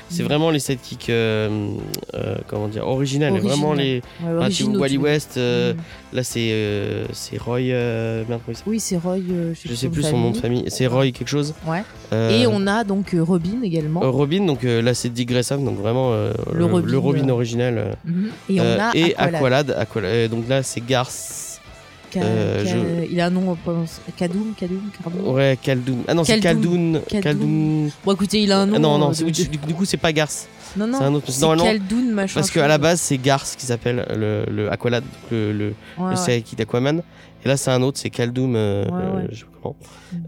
c'est 0.09 0.23
Mhm. 0.23 0.29
vraiment 0.29 0.51
les 0.51 0.59
sidekicks. 0.59 1.11
euh, 1.11 1.69
euh, 2.15 2.37
comment 2.47 2.69
dire 2.69 2.87
Originales. 2.87 3.33
Original. 3.33 3.51
Vraiment 3.57 3.73
les. 3.75 4.03
Ouais, 4.25 4.49
tu 4.51 4.65
Wally. 4.65 4.99
West. 4.99 5.37
euh, 5.37 5.75
Mm. 5.75 5.77
Là, 6.17 6.23
c'est 6.23 6.49
euh, 6.53 7.07
c'est 7.13 7.39
Roy. 7.41 7.59
euh, 7.73 8.23
merde, 8.29 8.41
Oui, 8.67 8.79
c'est 8.79 8.97
Roy. 8.97 9.19
Je 9.65 9.75
sais 9.75 9.89
plus 9.89 10.03
son 10.03 10.19
nom 10.19 10.31
de 10.31 10.37
famille. 10.37 10.65
C'est 10.69 10.87
Roy 10.87 11.11
quelque 11.11 11.29
chose. 11.29 11.55
Ouais. 11.67 11.83
Et 12.13 12.47
on 12.47 12.67
a 12.67 12.85
donc 12.85 13.15
Robin 13.19 13.63
également. 13.63 14.01
Robin, 14.01 14.45
donc 14.47 14.63
là 14.63 14.95
c'est 14.95 15.09
Dick 15.09 15.29
Grayson, 15.29 15.59
donc 15.59 15.79
vraiment 15.79 16.13
Le 16.53 16.65
Robin, 16.99 17.29
euh, 17.29 17.33
original. 17.33 17.97
Mhm. 18.05 18.31
Et 18.51 18.61
on 18.61 18.65
a 18.79 18.91
et 18.95 19.15
Aqualad. 19.17 19.35
Aqualad. 19.35 19.71
Aqualad, 19.79 20.31
donc 20.31 20.49
là 20.49 20.63
c'est 20.63 20.85
Garth. 20.87 21.54
Ka- 22.15 22.21
Euh, 22.23 22.63
Ka- 22.65 22.71
je- 22.71 23.13
Il 23.13 23.21
a 23.21 23.27
un 23.27 23.31
nom, 23.31 23.51
on 23.51 23.55
prononce- 23.57 24.01
Kadoum, 24.17 24.55
Kadoum, 24.59 24.91
Kadoum. 25.03 25.35
Ouais, 25.35 25.59
Kaldoun. 25.61 26.05
Ah 26.09 26.15
non, 26.15 26.25
c'est 26.25 26.39
Kaldoun. 26.41 27.01
Kaldoun. 27.01 27.03
Kaldoun. 27.09 27.23
Kaldoun. 27.23 27.91
Bon, 28.05 28.13
écoutez, 28.13 28.43
il 28.43 28.53
a 28.53 28.61
un 28.61 28.67
nom. 28.67 28.79
Non, 28.79 28.99
non, 28.99 29.11
euh, 29.11 29.15
de- 29.25 29.31
du, 29.31 29.49
du 29.59 29.75
coup, 29.75 29.85
c'est 29.85 29.97
pas 29.97 30.13
Garce. 30.13 30.47
Non, 30.77 30.87
non. 30.87 30.99
c'est 30.99 31.05
un 31.05 31.15
autre- 31.15 31.31
C'est 31.31 31.47
Kaldoun, 31.65 32.11
machin. 32.13 32.35
Parce 32.35 32.51
qu'à 32.51 32.67
la 32.69 32.79
base, 32.79 33.01
c'est 33.01 33.19
Garce 33.19 33.57
qui 33.57 33.67
s'appelle 33.67 34.07
le, 34.17 34.45
le 34.51 34.73
Aqualad, 34.73 35.05
le, 35.31 35.53
le, 35.53 35.65
Ouais, 35.69 35.75
le 35.99 36.05
ouais. 36.11 36.17
Saiki 36.17 36.57
d'Aquaman. 36.57 37.03
Et 37.45 37.49
là, 37.49 37.57
c'est 37.59 37.71
un 37.71 37.83
autre, 37.83 37.99
c'est 38.01 38.09
Kaldoum. 38.11 38.55
euh, 38.57 38.85
Ouais, 38.87 38.91
euh, 38.93 39.27
je 39.31 39.37
sais 39.41 39.45
pas 39.45 39.51
comment. 39.63 39.77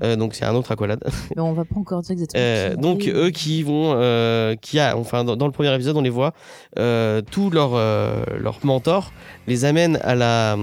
Euh, 0.02 0.16
donc, 0.16 0.34
c'est 0.34 0.44
un 0.44 0.54
autre 0.54 0.70
Aqualad. 0.72 1.00
Mais 1.34 1.40
on 1.42 1.52
va 1.54 1.64
pas 1.64 1.76
encore 1.80 2.02
dire 2.02 2.12
exactement. 2.12 2.42
Euh, 2.44 2.76
donc 2.76 3.08
eux 3.12 3.30
qui 3.30 3.62
vont, 3.62 3.94
euh, 3.96 4.54
qui 4.60 4.78
a, 4.78 4.96
enfin 4.98 5.24
dans, 5.24 5.34
dans 5.34 5.46
le 5.46 5.52
premier 5.52 5.74
épisode 5.74 5.96
on 5.96 6.02
les 6.02 6.10
voit, 6.10 6.32
euh, 6.78 7.22
tous 7.30 7.48
leurs 7.50 7.72
euh, 7.74 8.22
leurs 8.38 8.58
mentors 8.64 9.12
les 9.46 9.64
amènent 9.64 9.98
à 10.02 10.14
la, 10.14 10.56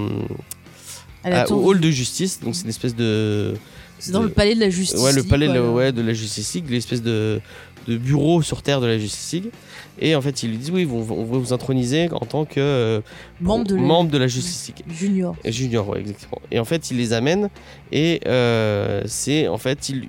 À 1.23 1.43
tour 1.45 1.63
au 1.63 1.69
hall 1.69 1.79
de 1.79 1.89
justice, 1.91 2.39
donc 2.41 2.55
c'est 2.55 2.63
une 2.63 2.69
espèce 2.69 2.95
de, 2.95 3.53
C'est 3.99 4.11
dans 4.11 4.19
de- 4.21 4.25
le 4.25 4.31
palais 4.31 4.55
de 4.55 4.59
la 4.59 4.69
justice. 4.69 4.99
ouais 4.99 5.13
le 5.13 5.23
palais 5.23 5.47
de, 5.47 5.53
la- 5.53 5.63
ouais, 5.71 5.91
de 5.91 6.01
la 6.01 6.13
Justice 6.13 6.53
League, 6.55 6.65
l'espèce 6.69 7.01
de 7.01 7.39
de 7.85 7.97
bureau 7.97 8.41
sur 8.41 8.61
terre 8.61 8.79
de 8.79 8.85
la 8.87 8.97
Justice 8.97 9.33
League. 9.33 9.51
Et 9.99 10.15
en 10.15 10.21
fait 10.21 10.41
ils 10.41 10.49
lui 10.51 10.57
disent 10.57 10.71
oui, 10.71 10.87
on 10.89 11.01
va 11.01 11.37
vous 11.37 11.51
introniser 11.53 12.07
en 12.13 12.19
tant 12.25 12.45
que 12.45 12.59
euh, 12.61 13.01
Membre 13.41 13.65
de 13.67 13.75
la 13.75 13.81
membre 13.81 14.09
de 14.09 14.17
la 14.17 14.27
Justice 14.27 14.67
League. 14.69 14.85
Junior. 14.89 15.35
Junior, 15.43 15.87
ouais, 15.89 15.99
exactement. 15.99 16.41
Et 16.49 16.59
en 16.59 16.65
fait, 16.65 16.91
il 16.91 16.97
les 16.97 17.11
amène 17.11 17.49
et 17.91 18.21
euh, 18.25 19.01
c'est 19.05 19.49
en 19.49 19.57
fait, 19.57 19.89
il, 19.89 20.07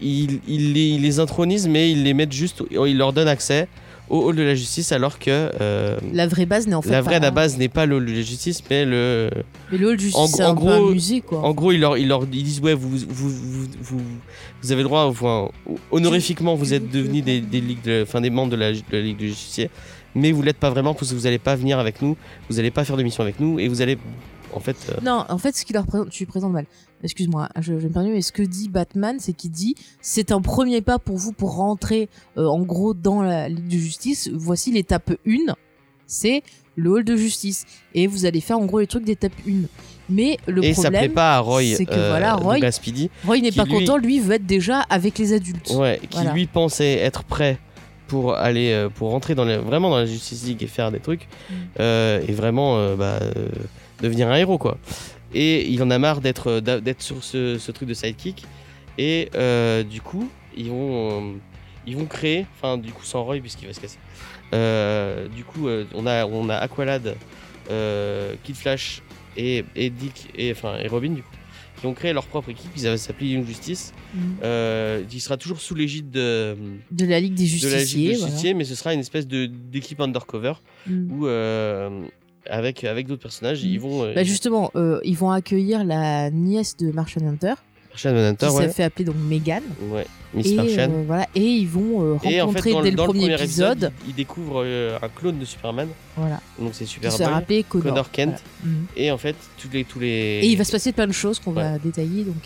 il, 0.00 0.40
il 0.48 0.72
les, 0.72 0.88
il 0.90 1.02
les 1.02 1.18
intronise, 1.20 1.66
mais 1.68 1.90
il 1.90 2.02
les 2.04 2.14
met 2.14 2.28
juste, 2.30 2.62
il 2.70 2.96
leur 2.96 3.12
donne 3.12 3.28
accès 3.28 3.68
au 4.10 4.22
hall 4.24 4.36
de 4.36 4.42
la 4.42 4.54
justice, 4.54 4.92
alors 4.92 5.18
que 5.18 5.50
euh, 5.60 5.98
La 6.12 6.26
vraie 6.26 6.46
base 6.46 6.66
n'est 6.66 6.74
en 6.74 6.82
fait 6.82 6.90
la 6.90 7.02
vraie 7.02 7.14
pas- 7.16 7.26
la 7.26 7.30
base 7.30 7.58
n'est 7.58 7.68
pas 7.68 7.86
le 7.86 7.96
hall 7.96 8.06
de 8.06 8.12
la 8.12 8.20
justice, 8.22 8.62
mais 8.70 8.84
le. 8.84 9.30
Mais 9.70 9.78
le 9.78 9.88
hall 9.88 9.96
de 9.96 10.00
justice, 10.00 10.18
En- 10.20 10.26
c'est 10.26 10.44
en 10.44 10.50
un 10.52 10.54
peu 10.54 10.60
gros- 10.60 10.88
un 10.88 10.90
musée, 10.92 11.20
quoi. 11.20 11.40
En 11.40 11.52
gros, 11.52 11.72
ils 11.72 11.80
leur, 11.80 11.98
ils 11.98 12.08
leur 12.08 12.22
ils 12.32 12.42
disent 12.44 12.60
ouais, 12.60 12.74
vous, 12.74 12.88
vous, 12.90 13.28
vous, 13.30 13.66
vous, 13.80 14.00
vous 14.62 14.72
avez 14.72 14.82
le 14.82 14.88
droit, 14.88 15.04
enfin, 15.04 15.48
honorifiquement, 15.90 16.54
vous 16.54 16.74
êtes 16.74 16.90
devenus 16.90 17.24
des, 17.24 17.40
des 17.40 17.60
ligues, 17.60 17.82
de- 17.82 18.02
enfin 18.02 18.20
des 18.20 18.30
membres 18.30 18.50
de 18.50 18.56
la, 18.56 18.72
de 18.72 18.80
la 18.92 19.00
ligue 19.00 19.18
de 19.18 19.26
justiciers, 19.26 19.70
mais 20.14 20.32
vous 20.32 20.42
l'êtes 20.42 20.56
pas 20.58 20.70
vraiment 20.70 20.94
parce 20.94 21.10
que 21.10 21.14
vous 21.16 21.22
n'allez 21.24 21.38
pas 21.38 21.54
venir 21.56 21.78
avec 21.78 22.02
nous, 22.02 22.16
vous 22.48 22.56
n'allez 22.56 22.70
pas 22.70 22.84
faire 22.84 22.96
de 22.96 23.02
mission 23.02 23.22
avec 23.22 23.40
nous 23.40 23.58
et 23.58 23.68
vous 23.68 23.82
allez, 23.82 23.98
en 24.52 24.60
fait. 24.60 24.76
euh, 24.90 24.94
Non, 25.02 25.24
en 25.28 25.38
fait, 25.38 25.56
ce 25.56 25.64
qu'il 25.64 25.74
leur 25.74 25.86
présente, 25.86 26.10
tu 26.10 26.26
présentes 26.26 26.52
mal. 26.52 26.66
Excuse-moi, 27.04 27.48
je, 27.60 27.78
je 27.78 27.86
me 27.86 27.92
permets, 27.92 28.10
mais 28.10 28.22
ce 28.22 28.32
que 28.32 28.42
dit 28.42 28.68
Batman, 28.68 29.16
c'est 29.20 29.32
qu'il 29.32 29.50
dit 29.52 29.74
c'est 30.00 30.32
un 30.32 30.40
premier 30.40 30.80
pas 30.80 30.98
pour 30.98 31.16
vous 31.16 31.32
pour 31.32 31.54
rentrer 31.56 32.08
euh, 32.36 32.46
en 32.46 32.60
gros 32.60 32.92
dans 32.94 33.22
la 33.22 33.48
Ligue 33.48 33.68
de 33.68 33.76
Justice. 33.78 34.28
Voici 34.34 34.72
l'étape 34.72 35.12
1, 35.26 35.54
c'est 36.06 36.42
le 36.76 36.90
hall 36.90 37.04
de 37.04 37.16
justice. 37.16 37.66
Et 37.94 38.06
vous 38.06 38.24
allez 38.26 38.40
faire 38.40 38.58
en 38.58 38.64
gros 38.66 38.80
les 38.80 38.86
trucs 38.86 39.04
d'étape 39.04 39.32
1. 39.48 39.52
Mais 40.10 40.38
le 40.46 40.64
et 40.64 40.72
ça 40.74 40.88
plaît 40.88 40.90
problème, 40.98 41.12
pas 41.12 41.36
à 41.36 41.38
Roy, 41.40 41.62
c'est 41.76 41.84
que 41.84 41.92
euh, 41.92 42.08
voilà, 42.08 42.34
Roy- 42.34 42.70
Speedy, 42.72 43.10
Roy 43.26 43.38
n'est 43.40 43.52
pas 43.52 43.64
lui- 43.64 43.72
content, 43.72 43.96
lui 43.98 44.20
veut 44.20 44.34
être 44.36 44.46
déjà 44.46 44.80
avec 44.88 45.18
les 45.18 45.34
adultes. 45.34 45.70
ouais, 45.76 46.00
qui 46.08 46.16
Voilà. 46.16 46.32
lui 46.32 46.46
pensait 46.46 46.94
être 46.94 47.24
prêt 47.24 47.58
pour 48.06 48.34
aller, 48.34 48.72
euh, 48.72 48.88
pour 48.88 49.10
rentrer 49.10 49.34
dans 49.34 49.44
les- 49.44 49.58
vraiment 49.58 49.90
dans 49.90 49.98
la 49.98 50.06
Justice 50.06 50.44
League 50.46 50.62
et 50.62 50.66
faire 50.66 50.90
des 50.90 50.98
trucs, 50.98 51.28
Mm. 51.50 51.54
euh, 51.80 52.22
et 52.26 52.32
vraiment 52.32 52.96
bah, 52.96 53.18
devenir 54.02 54.28
un 54.30 54.36
héros 54.36 54.56
quoi. 54.56 54.78
Et 55.34 55.68
il 55.68 55.82
en 55.82 55.90
a 55.90 55.98
marre 55.98 56.20
d'être 56.20 56.46
euh, 56.48 56.92
sur 56.98 57.22
ce, 57.22 57.58
ce 57.58 57.70
truc 57.72 57.88
de 57.88 57.94
sidekick, 57.94 58.44
et 58.96 59.28
euh, 59.34 59.82
du 59.82 60.00
coup 60.00 60.28
ils 60.56 60.70
vont, 60.70 61.32
euh, 61.34 61.36
ils 61.86 61.96
vont 61.96 62.06
créer, 62.06 62.46
enfin 62.56 62.78
du 62.78 62.92
coup 62.92 63.04
sans 63.04 63.22
Roy 63.24 63.38
puisqu'il 63.40 63.66
va 63.66 63.74
se 63.74 63.80
casser. 63.80 63.98
Euh, 64.54 65.28
du 65.28 65.44
coup 65.44 65.68
on 65.94 66.06
a 66.06 66.24
on 66.26 66.48
a 66.48 66.56
Aqualad, 66.56 67.16
Kid 68.44 68.56
Flash 68.56 69.02
et, 69.36 69.64
et 69.76 69.90
Dick 69.90 70.28
et 70.36 70.52
enfin 70.52 70.78
et 70.78 70.88
Robin 70.88 71.10
du 71.10 71.22
coup 71.22 71.28
qui 71.80 71.86
ont 71.86 71.94
créé 71.94 72.12
leur 72.12 72.26
propre 72.26 72.48
équipe. 72.50 72.72
Ils 72.76 72.88
avaient 72.88 72.96
s'appelé 72.96 73.28
Young 73.28 73.46
Justice. 73.46 73.92
Mm. 74.12 74.18
Euh, 74.42 75.04
qui 75.08 75.20
sera 75.20 75.36
toujours 75.36 75.60
sous 75.60 75.76
l'égide 75.76 76.10
de, 76.10 76.56
De 76.90 77.04
la 77.06 77.20
Ligue 77.20 77.34
des 77.34 77.44
de 77.44 77.68
la 77.68 77.76
Ligue 77.78 77.86
Justiciers. 77.86 78.14
voilà. 78.16 78.54
Mais 78.54 78.64
ce 78.64 78.74
sera 78.74 78.94
une 78.94 78.98
espèce 79.00 79.28
de 79.28 79.46
d'équipe 79.46 80.00
undercover 80.00 80.54
Mm. 80.88 81.12
où 81.12 81.26
euh, 81.28 82.00
avec 82.48 82.84
avec 82.84 83.06
d'autres 83.06 83.22
personnages, 83.22 83.62
ils 83.62 83.78
vont. 83.80 84.04
Euh, 84.04 84.14
Bah 84.14 84.22
justement, 84.24 84.70
euh, 84.76 85.00
ils 85.04 85.16
vont 85.16 85.30
accueillir 85.30 85.84
la 85.84 86.30
nièce 86.30 86.76
de 86.76 86.90
Martian 86.92 87.22
Hunter, 87.26 87.54
Martian 87.90 88.12
Manhunter, 88.12 88.46
qui 88.48 88.52
ouais, 88.54 88.66
s'est 88.68 88.72
fait 88.72 88.84
appeler 88.84 89.04
donc 89.04 89.16
Megan. 89.28 89.62
ouais, 89.90 90.06
Miss 90.34 90.46
Et, 90.46 90.54
Martian. 90.54 90.90
euh, 90.90 91.02
voilà, 91.06 91.26
et 91.34 91.40
ils 91.42 91.66
vont 91.68 92.02
euh, 92.02 92.18
Et 92.24 92.40
en 92.40 92.46
rencontrer 92.46 92.70
fait, 92.70 92.76
dans, 92.76 92.82
dès 92.82 92.90
le, 92.90 92.96
dans 92.96 93.04
premier, 93.06 93.32
épisode, 93.34 93.92
ils 94.06 94.14
découvrent 94.14 94.62
euh, 94.64 94.98
un 95.02 95.08
clone 95.08 95.38
de 95.38 95.44
Superman. 95.44 95.88
voilà, 96.16 96.40
Donc 96.58 96.70
c'est 96.74 96.84
qui 96.84 96.94
se 97.10 97.16
fait 97.16 97.24
rappeler 97.24 97.62
Connor. 97.64 97.88
Connor 97.88 98.10
Kent. 98.10 98.42
Voilà. 98.62 98.76
Mhm. 98.78 98.86
Et 98.96 99.10
en 99.10 99.18
fait, 99.18 99.36
tous 99.58 99.68
les 99.72 99.84
tous 99.84 99.98
les. 100.00 100.40
Et 100.42 100.46
il 100.46 100.56
va 100.56 100.64
se 100.64 100.72
passer 100.72 100.92
plein 100.92 101.06
de 101.06 101.12
choses 101.12 101.38
qu'on 101.40 101.52
va 101.52 101.78
détailler 101.78 102.24
donc 102.24 102.36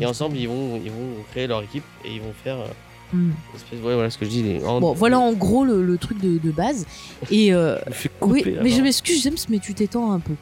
Et 0.00 0.06
ensemble, 0.06 0.36
ils 0.36 0.48
vont 0.48 0.80
ils 0.84 0.90
vont 0.90 1.22
créer 1.30 1.46
leur 1.46 1.62
équipe 1.62 1.84
et 2.04 2.12
ils 2.14 2.20
vont 2.20 2.32
faire 2.44 2.56
euh, 2.60 2.66
Ouais, 3.12 3.94
voilà 3.94 4.10
ce 4.10 4.18
que 4.18 4.24
je 4.24 4.30
dis. 4.30 4.42
Les... 4.42 4.58
Bon, 4.58 4.92
voilà 4.92 5.18
en 5.18 5.32
gros 5.32 5.64
le, 5.64 5.84
le 5.84 5.98
truc 5.98 6.20
de, 6.20 6.38
de 6.38 6.50
base. 6.50 6.86
Et 7.30 7.52
euh, 7.52 7.76
Je 7.84 7.88
me 7.90 7.94
fais 7.94 8.10
oui, 8.22 8.42
couper, 8.42 8.58
mais 8.62 8.70
je 8.70 8.82
m'excuse, 8.82 9.22
James, 9.22 9.36
mais 9.48 9.58
tu 9.58 9.74
t'étends 9.74 10.12
un 10.12 10.20
peu. 10.20 10.34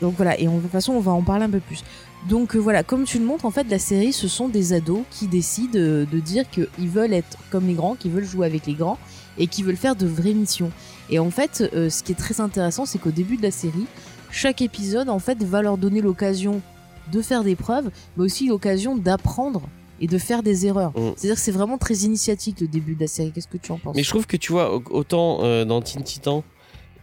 Donc 0.00 0.14
voilà, 0.16 0.38
et 0.38 0.48
on, 0.48 0.56
de 0.56 0.62
toute 0.62 0.70
façon, 0.70 0.92
on 0.92 1.00
va 1.00 1.12
en 1.12 1.22
parler 1.22 1.44
un 1.44 1.50
peu 1.50 1.60
plus. 1.60 1.82
Donc 2.28 2.56
euh, 2.56 2.58
voilà, 2.58 2.82
comme 2.82 3.04
tu 3.04 3.18
le 3.18 3.24
montres, 3.24 3.44
en 3.44 3.50
fait, 3.50 3.66
la 3.70 3.78
série, 3.78 4.12
ce 4.12 4.28
sont 4.28 4.48
des 4.48 4.72
ados 4.72 5.02
qui 5.10 5.26
décident 5.26 5.78
euh, 5.78 6.06
de 6.06 6.18
dire 6.18 6.44
qu'ils 6.50 6.88
veulent 6.88 7.12
être 7.12 7.38
comme 7.50 7.66
les 7.66 7.74
grands, 7.74 7.94
qu'ils 7.94 8.10
veulent 8.10 8.24
jouer 8.24 8.46
avec 8.46 8.66
les 8.66 8.74
grands 8.74 8.98
et 9.38 9.46
qui 9.46 9.62
veulent 9.62 9.76
faire 9.76 9.96
de 9.96 10.06
vraies 10.06 10.34
missions. 10.34 10.70
Et 11.10 11.18
en 11.18 11.30
fait, 11.30 11.68
euh, 11.74 11.90
ce 11.90 12.02
qui 12.02 12.12
est 12.12 12.16
très 12.16 12.40
intéressant, 12.40 12.86
c'est 12.86 12.98
qu'au 12.98 13.10
début 13.10 13.36
de 13.36 13.42
la 13.42 13.50
série, 13.50 13.86
chaque 14.30 14.60
épisode, 14.60 15.08
en 15.08 15.18
fait, 15.18 15.42
va 15.44 15.62
leur 15.62 15.76
donner 15.78 16.00
l'occasion 16.00 16.62
de 17.12 17.22
faire 17.22 17.44
des 17.44 17.54
preuves, 17.54 17.90
mais 18.16 18.24
aussi 18.24 18.48
l'occasion 18.48 18.96
d'apprendre 18.96 19.62
et 20.00 20.06
de 20.06 20.18
faire 20.18 20.42
des 20.42 20.66
erreurs. 20.66 20.90
Mm. 20.98 21.12
C'est-à-dire 21.16 21.34
que 21.36 21.40
c'est 21.40 21.52
vraiment 21.52 21.78
très 21.78 21.94
initiatique 21.98 22.60
le 22.60 22.68
début 22.68 22.94
de 22.94 23.00
la 23.00 23.06
série. 23.06 23.32
Qu'est-ce 23.32 23.48
que 23.48 23.56
tu 23.58 23.72
en 23.72 23.78
penses? 23.78 23.96
Mais 23.96 24.02
je 24.02 24.08
trouve 24.10 24.26
que 24.26 24.36
tu 24.36 24.52
vois, 24.52 24.74
au- 24.74 24.82
autant 24.90 25.42
euh, 25.44 25.64
dans 25.64 25.80
Teen 25.80 26.02
Titan, 26.02 26.44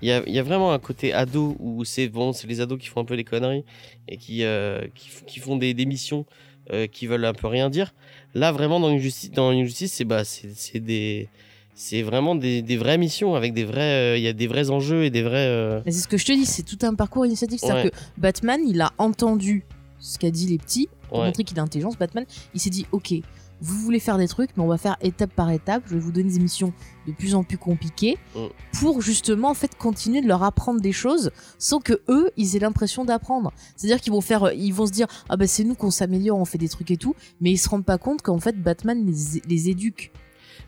il 0.01 0.09
y 0.09 0.11
a, 0.11 0.21
il 0.27 0.33
y 0.33 0.39
a 0.39 0.43
vraiment 0.43 0.73
un 0.73 0.79
côté 0.79 1.13
ado 1.13 1.55
où 1.59 1.85
c'est 1.85 2.07
bon, 2.09 2.33
c'est 2.33 2.45
les 2.47 2.59
ados 2.61 2.77
qui 2.79 2.87
font 2.87 3.01
un 3.01 3.05
peu 3.05 3.15
des 3.15 3.23
conneries 3.23 3.63
et 4.07 4.17
qui, 4.17 4.43
euh, 4.43 4.81
qui, 5.25 5.39
font 5.39 5.55
des, 5.57 5.73
des 5.73 5.85
missions 5.85 6.25
euh, 6.71 6.87
qui 6.87 7.07
veulent 7.07 7.25
un 7.25 7.33
peu 7.33 7.47
rien 7.47 7.69
dire. 7.69 7.93
Là, 8.33 8.51
vraiment, 8.51 8.79
dans 8.79 8.89
une 8.89 8.99
justice, 8.99 9.31
dans 9.31 9.51
une 9.51 9.63
justice 9.65 9.93
c'est 9.93 10.05
bah, 10.05 10.23
c'est 10.23 10.51
c'est 10.55 10.79
des. 10.79 11.29
C'est 11.75 12.03
vraiment 12.03 12.35
des, 12.35 12.61
des 12.61 12.77
vraies 12.77 12.99
missions 12.99 13.33
avec 13.33 13.51
des 13.53 13.63
vrais. 13.63 14.13
euh, 14.13 14.17
Il 14.17 14.21
y 14.23 14.27
a 14.27 14.33
des 14.33 14.45
vrais 14.45 14.69
enjeux 14.69 15.05
et 15.05 15.09
des 15.09 15.23
vrais. 15.23 15.47
euh, 15.47 15.81
Mais 15.87 15.91
c'est 15.91 16.01
ce 16.01 16.07
que 16.07 16.17
je 16.19 16.25
te 16.25 16.31
dis, 16.31 16.45
c'est 16.45 16.61
tout 16.61 16.77
un 16.83 16.93
parcours 16.93 17.25
initiatique. 17.25 17.59
C'est-à-dire 17.61 17.85
Ouais. 17.85 17.89
que 17.89 17.95
Batman, 18.21 18.61
il 18.67 18.79
a 18.81 18.91
entendu 18.99 19.63
ce 19.99 20.19
qu'a 20.19 20.29
dit 20.29 20.45
les 20.45 20.59
petits 20.59 20.87
pour 21.13 21.21
Ouais. 21.21 21.27
montrer 21.27 21.43
qu'il 21.43 21.59
a 21.59 21.61
intelligence. 21.61 21.97
Batman, 21.97 22.25
il 22.53 22.59
s'est 22.59 22.69
dit 22.69 22.85
Ok, 22.91 23.13
vous 23.61 23.75
voulez 23.77 23.99
faire 23.99 24.17
des 24.17 24.27
trucs, 24.27 24.49
mais 24.57 24.63
on 24.63 24.67
va 24.67 24.77
faire 24.77 24.97
étape 25.01 25.31
par 25.33 25.49
étape. 25.51 25.83
Je 25.87 25.93
vais 25.93 25.99
vous 25.99 26.11
donner 26.11 26.31
des 26.33 26.39
missions 26.39 26.73
de 27.07 27.13
plus 27.13 27.35
en 27.35 27.43
plus 27.43 27.57
compliquées 27.57 28.17
Mm. 28.35 28.39
pour 28.79 29.01
justement 29.01 29.49
en 29.49 29.53
fait 29.53 29.75
continuer 29.77 30.21
de 30.21 30.27
leur 30.27 30.43
apprendre 30.43 30.81
des 30.81 30.91
choses 30.91 31.31
sans 31.59 31.79
que 31.79 32.01
eux 32.09 32.31
ils 32.35 32.55
aient 32.55 32.59
l'impression 32.59 33.05
d'apprendre. 33.05 33.53
C'est-à-dire 33.77 34.01
qu'ils 34.01 34.11
vont 34.13 34.21
faire, 34.21 34.51
ils 34.53 34.71
vont 34.73 34.85
se 34.87 34.91
dire 34.91 35.07
ah 35.29 35.37
bah 35.37 35.47
c'est 35.47 35.63
nous 35.63 35.75
qu'on 35.75 35.91
s'améliore, 35.91 36.37
on 36.39 36.45
fait 36.45 36.57
des 36.57 36.69
trucs 36.69 36.91
et 36.91 36.97
tout, 36.97 37.15
mais 37.41 37.51
ils 37.51 37.57
se 37.57 37.69
rendent 37.69 37.85
pas 37.85 37.97
compte 37.97 38.21
qu'en 38.21 38.39
fait 38.39 38.61
Batman 38.61 39.05
les, 39.05 39.41
les 39.47 39.69
éduque. 39.69 40.11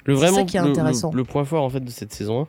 Le 0.06 0.14
C'est 0.16 0.20
vraiment 0.22 0.38
ça 0.38 0.44
qui 0.44 0.58
est 0.58 0.60
le- 0.62 0.66
le- 0.68 0.72
intéressant. 0.72 1.12
Le, 1.14 1.24
point 1.24 1.44
fort 1.46 1.64
en 1.64 1.70
fait 1.70 1.80
de 1.80 1.90
cette 1.90 2.14
saison 2.14 2.44
1, 2.44 2.48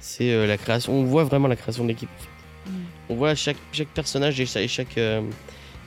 c'est 0.00 0.30
euh, 0.32 0.46
la 0.46 0.58
création. 0.58 0.92
On 0.92 1.04
voit 1.04 1.24
vraiment 1.24 1.48
la 1.48 1.56
création 1.56 1.82
de 1.84 1.88
l'équipe. 1.88 2.10
Mm. 2.66 2.70
On 3.08 3.16
voit 3.16 3.34
chaque 3.34 3.56
chaque 3.72 3.88
personnage 3.88 4.38
et 4.40 4.44
chaque 4.46 4.62
et 4.64 4.68
chaque 4.68 4.98
euh, 4.98 5.22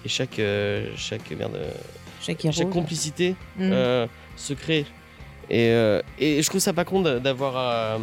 et 0.06 0.10
chaque 0.10 0.40
euh, 0.40 0.88
chaque 0.96 1.30
merde 1.32 1.56
euh, 1.56 1.70
Chaque 2.22 2.44
héros. 2.46 2.54
chaque 2.54 2.70
complicité 2.70 3.36
Mm. 3.58 3.70
euh, 3.72 4.08
se 4.36 4.54
crée. 4.54 4.86
Et, 5.50 5.70
euh, 5.72 6.02
et 6.20 6.42
je 6.42 6.50
trouve 6.50 6.62
ça 6.62 6.72
pas 6.74 6.86
con 6.86 7.02
d'a- 7.02 7.20
d'avoir 7.20 7.58
à- 7.58 7.98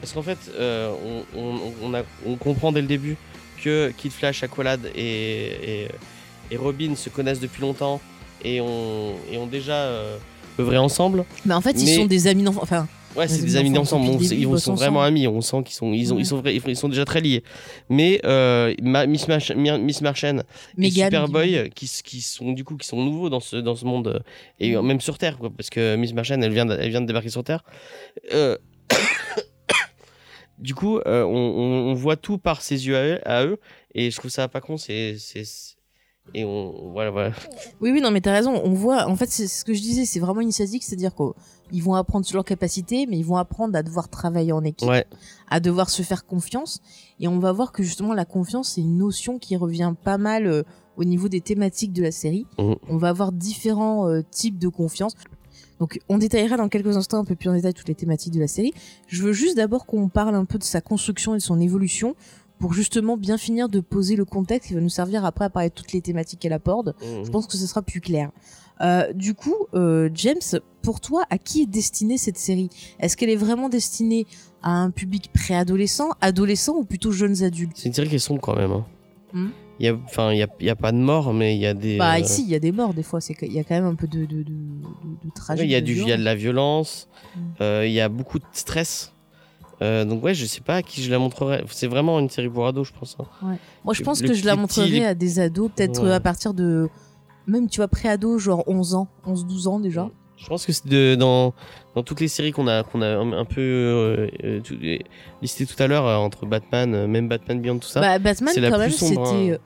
parce 0.00 0.12
qu'en 0.12 0.22
fait 0.22 0.38
euh, 0.54 0.90
on, 1.34 1.38
on, 1.38 1.72
on, 1.82 1.94
a- 1.94 2.02
on 2.26 2.36
comprend 2.36 2.72
dès 2.72 2.80
le 2.80 2.86
début 2.86 3.16
que 3.62 3.92
Kid 3.96 4.12
Flash, 4.12 4.42
Aqualad 4.42 4.80
et, 4.94 5.82
et, 5.84 5.88
et 6.50 6.56
Robin 6.56 6.94
se 6.96 7.10
connaissent 7.10 7.40
depuis 7.40 7.60
longtemps 7.60 8.00
et 8.44 8.60
ont, 8.60 9.14
et 9.30 9.36
ont 9.36 9.46
déjà 9.46 9.74
euh, 9.74 10.16
œuvré 10.60 10.78
ensemble. 10.78 11.24
Mais 11.44 11.54
en 11.54 11.60
fait, 11.60 11.72
ils 11.72 11.94
sont 11.96 12.06
des 12.06 12.26
amis 12.28 12.44
d'enfance. 12.44 12.62
Enfin, 12.62 12.86
Ouais, 13.18 13.28
c'est 13.28 13.42
des 13.42 13.56
amis 13.56 13.70
d'ensemble. 13.72 14.06
Ils 14.22 14.58
sont 14.60 14.74
vraiment 14.74 15.02
amis. 15.02 15.26
On 15.26 15.40
sent 15.40 15.62
qu'ils 15.64 15.74
sont, 15.74 15.92
ils 15.92 16.12
ont, 16.12 16.16
Ouais. 16.16 16.22
ils 16.22 16.26
sont 16.26 16.36
vrais, 16.40 16.54
ils 16.54 16.76
sont 16.76 16.88
déjà 16.88 17.04
très 17.04 17.20
liés. 17.20 17.42
Mais 17.88 18.20
euh, 18.24 18.72
Ma- 18.80 19.06
Miss, 19.06 19.26
March- 19.28 19.50
Miss 19.52 20.00
Martian 20.00 20.38
et. 20.78 20.90
Superboy, 20.90 21.70
qui, 21.74 21.90
qui 22.04 22.20
sont 22.20 22.52
du 22.52 22.64
coup, 22.64 22.76
qui 22.76 22.86
sont 22.86 23.02
nouveaux 23.04 23.28
dans 23.28 23.40
ce 23.40 23.56
dans 23.56 23.74
ce 23.74 23.84
monde 23.84 24.06
euh, 24.08 24.18
et 24.60 24.76
même 24.76 25.00
sur 25.00 25.18
Terre, 25.18 25.36
quoi, 25.38 25.50
parce 25.50 25.68
que 25.70 25.96
Miss 25.96 26.12
Martian, 26.14 26.40
elle 26.40 26.52
vient, 26.52 26.66
de, 26.66 26.74
elle 26.78 26.90
vient 26.90 27.00
de 27.00 27.06
débarquer 27.06 27.30
sur 27.30 27.42
Terre. 27.44 27.64
Euh, 28.32 28.56
du 30.58 30.74
coup, 30.74 30.98
euh, 30.98 31.24
on, 31.24 31.34
on- 31.36 31.90
on 31.90 31.94
voit 31.94 32.16
tout 32.16 32.38
par 32.38 32.62
ses 32.62 32.86
yeux 32.86 32.96
à 32.96 33.04
eux, 33.04 33.20
à 33.24 33.44
eux, 33.44 33.58
et 33.94 34.10
je 34.10 34.16
trouve 34.16 34.30
ça 34.30 34.48
pas 34.48 34.60
con. 34.60 34.76
C'est 34.76 35.16
et 36.34 36.44
on 36.44 36.90
voilà 36.92 37.10
voilà. 37.10 37.32
Oui, 37.80 37.90
oui, 37.92 38.00
non, 38.00 38.10
mais 38.10 38.20
t'as 38.20 38.32
raison. 38.32 38.60
On 38.64 38.72
voit, 38.74 39.06
en 39.06 39.16
fait, 39.16 39.30
c'est 39.30 39.46
ce 39.46 39.64
que 39.64 39.72
je 39.74 39.80
disais, 39.80 40.04
c'est 40.04 40.20
vraiment 40.20 40.40
initiatique, 40.40 40.82
c'est-à-dire 40.84 41.12
qu'ils 41.14 41.82
vont 41.82 41.94
apprendre 41.94 42.24
sur 42.26 42.36
leurs 42.36 42.44
capacités, 42.44 43.06
mais 43.06 43.18
ils 43.18 43.24
vont 43.24 43.36
apprendre 43.36 43.76
à 43.76 43.82
devoir 43.82 44.08
travailler 44.08 44.52
en 44.52 44.62
équipe, 44.64 44.88
Ouais. 44.88 45.06
à 45.48 45.60
devoir 45.60 45.90
se 45.90 46.02
faire 46.02 46.26
confiance. 46.26 46.80
Et 47.20 47.28
on 47.28 47.38
va 47.38 47.52
voir 47.52 47.72
que 47.72 47.82
justement, 47.82 48.14
la 48.14 48.24
confiance, 48.24 48.74
c'est 48.74 48.80
une 48.80 48.98
notion 48.98 49.38
qui 49.38 49.56
revient 49.56 49.94
pas 50.04 50.18
mal 50.18 50.46
euh, 50.46 50.62
au 50.96 51.04
niveau 51.04 51.28
des 51.28 51.40
thématiques 51.40 51.92
de 51.92 52.02
la 52.02 52.10
série. 52.12 52.46
Mhm. 52.58 52.76
On 52.88 52.96
va 52.96 53.08
avoir 53.08 53.32
différents 53.32 54.08
euh, 54.08 54.22
types 54.30 54.58
de 54.58 54.68
confiance. 54.68 55.12
Donc, 55.80 56.00
on 56.08 56.18
détaillera 56.18 56.56
dans 56.56 56.68
quelques 56.68 56.96
instants 56.96 57.18
un 57.18 57.24
peu 57.24 57.36
plus 57.36 57.48
en 57.48 57.52
détail 57.54 57.72
toutes 57.72 57.86
les 57.88 57.94
thématiques 57.94 58.32
de 58.34 58.40
la 58.40 58.48
série. 58.48 58.72
Je 59.06 59.22
veux 59.22 59.32
juste 59.32 59.56
d'abord 59.56 59.86
qu'on 59.86 60.08
parle 60.08 60.34
un 60.34 60.44
peu 60.44 60.58
de 60.58 60.64
sa 60.64 60.80
construction 60.80 61.34
et 61.34 61.38
de 61.38 61.42
son 61.42 61.60
évolution 61.60 62.16
pour 62.58 62.72
justement 62.72 63.16
bien 63.16 63.38
finir 63.38 63.68
de 63.68 63.80
poser 63.80 64.16
le 64.16 64.24
contexte 64.24 64.68
qui 64.68 64.74
va 64.74 64.80
nous 64.80 64.88
servir 64.88 65.24
après 65.24 65.44
à 65.44 65.50
parler 65.50 65.68
de 65.68 65.74
toutes 65.74 65.92
les 65.92 66.00
thématiques 66.00 66.40
qu'elle 66.40 66.52
aborde. 66.52 66.94
Mhm. 67.02 67.24
Je 67.24 67.30
pense 67.30 67.46
que 67.46 67.56
ce 67.56 67.66
sera 67.66 67.82
plus 67.82 68.00
clair. 68.00 68.30
Euh, 68.80 69.12
du 69.12 69.34
coup, 69.34 69.54
euh, 69.74 70.08
James, 70.14 70.60
pour 70.82 71.00
toi, 71.00 71.24
à 71.30 71.38
qui 71.38 71.62
est 71.62 71.66
destinée 71.66 72.16
cette 72.18 72.38
série? 72.38 72.70
Est-ce 73.00 73.16
qu'elle 73.16 73.30
est 73.30 73.36
vraiment 73.36 73.68
destinée 73.68 74.26
à 74.62 74.70
un 74.70 74.90
public 74.90 75.30
préadolescent, 75.32 76.10
adolescent 76.20 76.74
ou 76.76 76.84
plutôt 76.84 77.10
jeunes 77.12 77.42
adultes? 77.42 77.72
C'est 77.76 77.88
une 77.88 77.94
série 77.94 78.08
qui 78.08 78.14
est 78.16 78.20
sombre 78.20 78.40
quand 78.40 78.54
même. 78.56 78.70
Hein. 78.72 78.84
Hmm. 79.32 79.48
Il 79.80 79.86
y 79.86 79.88
a 79.88 79.94
enfin 79.94 80.32
il 80.32 80.38
y 80.38 80.42
a, 80.42 80.48
il 80.58 80.66
y 80.66 80.70
a 80.70 80.74
pas 80.74 80.90
de 80.90 80.96
mort 80.96 81.32
mais 81.32 81.54
il 81.54 81.60
y 81.60 81.66
a 81.66 81.72
des 81.74 81.98
Bah 81.98 82.14
euh, 82.14 82.18
ici, 82.18 82.42
il 82.42 82.48
y 82.48 82.54
a 82.56 82.58
des 82.58 82.72
morts 82.72 82.94
des 82.94 83.04
fois. 83.04 83.20
C'est 83.20 83.34
qu'il 83.34 83.52
y 83.52 83.60
a 83.60 83.64
quand 83.64 83.76
même 83.76 83.84
un 83.86 83.94
peu 83.94 84.08
de 84.08 84.20
de 84.20 84.26
de, 84.26 84.42
de, 84.42 84.42
de 84.42 85.26
ouais, 85.26 85.30
tragique. 85.34 85.64
il 85.66 85.70
y 85.70 85.74
a 85.76 85.80
de 85.80 85.86
du 85.86 85.92
il 85.92 85.98
y 85.98 86.00
a 86.00 86.04
violence. 86.16 86.18
de 86.18 86.24
la 86.24 86.34
violence, 86.34 87.08
Mm. 87.36 87.40
euh, 87.60 87.86
il 87.86 87.92
y 87.92 88.00
a 88.00 88.08
beaucoup 88.08 88.38
de 88.38 88.44
stress. 88.52 89.12
Euh, 89.80 90.04
donc 90.04 90.24
ouais, 90.24 90.34
je 90.34 90.44
sais 90.44 90.60
pas 90.60 90.76
à 90.76 90.82
qui 90.82 91.02
je 91.02 91.10
la 91.10 91.18
montrerai. 91.18 91.64
C'est 91.70 91.86
vraiment 91.86 92.18
une 92.18 92.28
série 92.30 92.48
pour 92.48 92.66
ados, 92.66 92.88
je 92.88 92.92
pense. 92.98 93.16
hein. 93.20 93.56
Moi, 93.84 93.94
je 93.94 94.00
le- 94.00 94.04
pense 94.04 94.20
le 94.22 94.28
que 94.28 94.34
je 94.34 94.44
la 94.44 94.56
montrerai 94.56 94.88
les- 94.88 95.04
à 95.04 95.14
des 95.14 95.38
ados, 95.38 95.70
peut-être 95.74 96.02
Ouais. 96.02 96.08
euh, 96.10 96.14
à 96.16 96.20
partir 96.20 96.52
de 96.54 96.88
même 97.46 97.68
tu 97.68 97.76
vois 97.78 97.88
pré-ado, 97.88 98.38
genre 98.38 98.64
11 98.66 98.94
ans, 98.94 99.08
11-12 99.26 99.68
ans 99.68 99.78
déjà. 99.80 100.10
Je 100.36 100.46
pense 100.46 100.66
que 100.66 100.72
c'est 100.72 101.16
dans, 101.16 101.52
dans 101.96 102.02
toutes 102.02 102.20
les 102.20 102.28
séries 102.28 102.52
qu'on 102.52 102.66
a, 102.68 102.82
qu'on 102.84 103.02
a 103.02 103.06
un, 103.16 103.32
un 103.32 103.44
peu 103.44 103.60
euh, 103.60 104.28
euh, 104.44 104.60
tout- 104.60 104.76
listées 105.42 105.66
tout 105.66 105.80
à 105.82 105.86
l'heure, 105.86 106.06
euh, 106.06 106.16
entre 106.16 106.44
Batman, 106.46 106.94
euh, 106.94 107.06
même 107.06 107.28
Batman 107.28 107.60
Beyond, 107.60 107.78
tout 107.78 107.88
ça. 107.88 108.00
Bah, 108.00 108.18
Batman, 108.18 108.54
la 108.56 108.70
quand 108.70 108.76
plus 108.78 108.82
même, 108.84 108.90
c'était. 109.26 109.52
hein. 109.54 109.58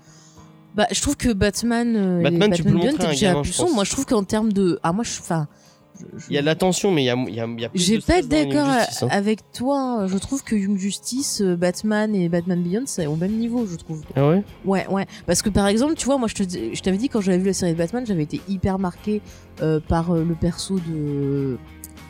Bah, 0.74 0.86
je 0.90 1.00
trouve 1.02 1.16
que 1.16 1.32
Batman. 1.32 2.20
et 2.20 2.22
Batman, 2.22 2.50
tu 2.52 2.62
peux 2.62 2.70
le 2.70 2.76
Beyond 2.78 2.92
montrer 2.92 3.06
à 3.06 3.10
un 3.10 3.14
gamin, 3.14 3.42
plus 3.42 3.52
je 3.52 3.62
pense. 3.62 3.74
Moi, 3.74 3.84
je 3.84 3.90
trouve 3.90 4.06
qu'en 4.06 4.24
termes 4.24 4.52
de. 4.52 4.78
Ah, 4.82 4.92
moi, 4.92 5.04
je. 5.04 5.18
Enfin. 5.20 5.46
Il 6.28 6.34
y 6.34 6.38
a 6.38 6.40
de 6.40 6.46
la 6.46 6.54
tension, 6.54 6.90
mais 6.90 7.02
il 7.02 7.06
y 7.06 7.10
a, 7.10 7.16
y 7.16 7.40
a, 7.40 7.46
y 7.46 7.64
a 7.64 7.68
plus 7.68 7.78
J'ai 7.78 7.98
de 7.98 8.02
pas 8.02 8.18
être 8.18 8.28
d'accord 8.28 8.66
hein. 8.68 9.06
avec 9.10 9.40
toi. 9.52 10.06
Je 10.06 10.18
trouve 10.18 10.42
que 10.44 10.54
Young 10.56 10.76
Justice, 10.78 11.40
euh, 11.42 11.56
Batman 11.56 12.14
et 12.14 12.28
Batman 12.28 12.62
Beyond, 12.62 12.84
c'est 12.86 13.06
au 13.06 13.16
même 13.16 13.32
niveau, 13.32 13.66
je 13.66 13.76
trouve. 13.76 14.02
Ah 14.16 14.28
ouais? 14.28 14.42
Ouais, 14.64 14.86
ouais. 14.88 15.06
Parce 15.26 15.42
que 15.42 15.50
par 15.50 15.66
exemple, 15.66 15.94
tu 15.94 16.06
vois, 16.06 16.18
moi, 16.18 16.28
je 16.28 16.34
te 16.34 16.42
dis- 16.42 16.74
je 16.74 16.82
t'avais 16.82 16.96
dit 16.98 17.08
quand 17.08 17.20
j'avais 17.20 17.38
vu 17.38 17.46
la 17.46 17.52
série 17.52 17.72
de 17.72 17.78
Batman, 17.78 18.04
j'avais 18.06 18.22
été 18.24 18.40
hyper 18.48 18.78
marqué 18.78 19.20
euh, 19.62 19.80
par 19.86 20.10
euh, 20.14 20.24
le 20.24 20.34
perso 20.34 20.78
de. 20.78 21.58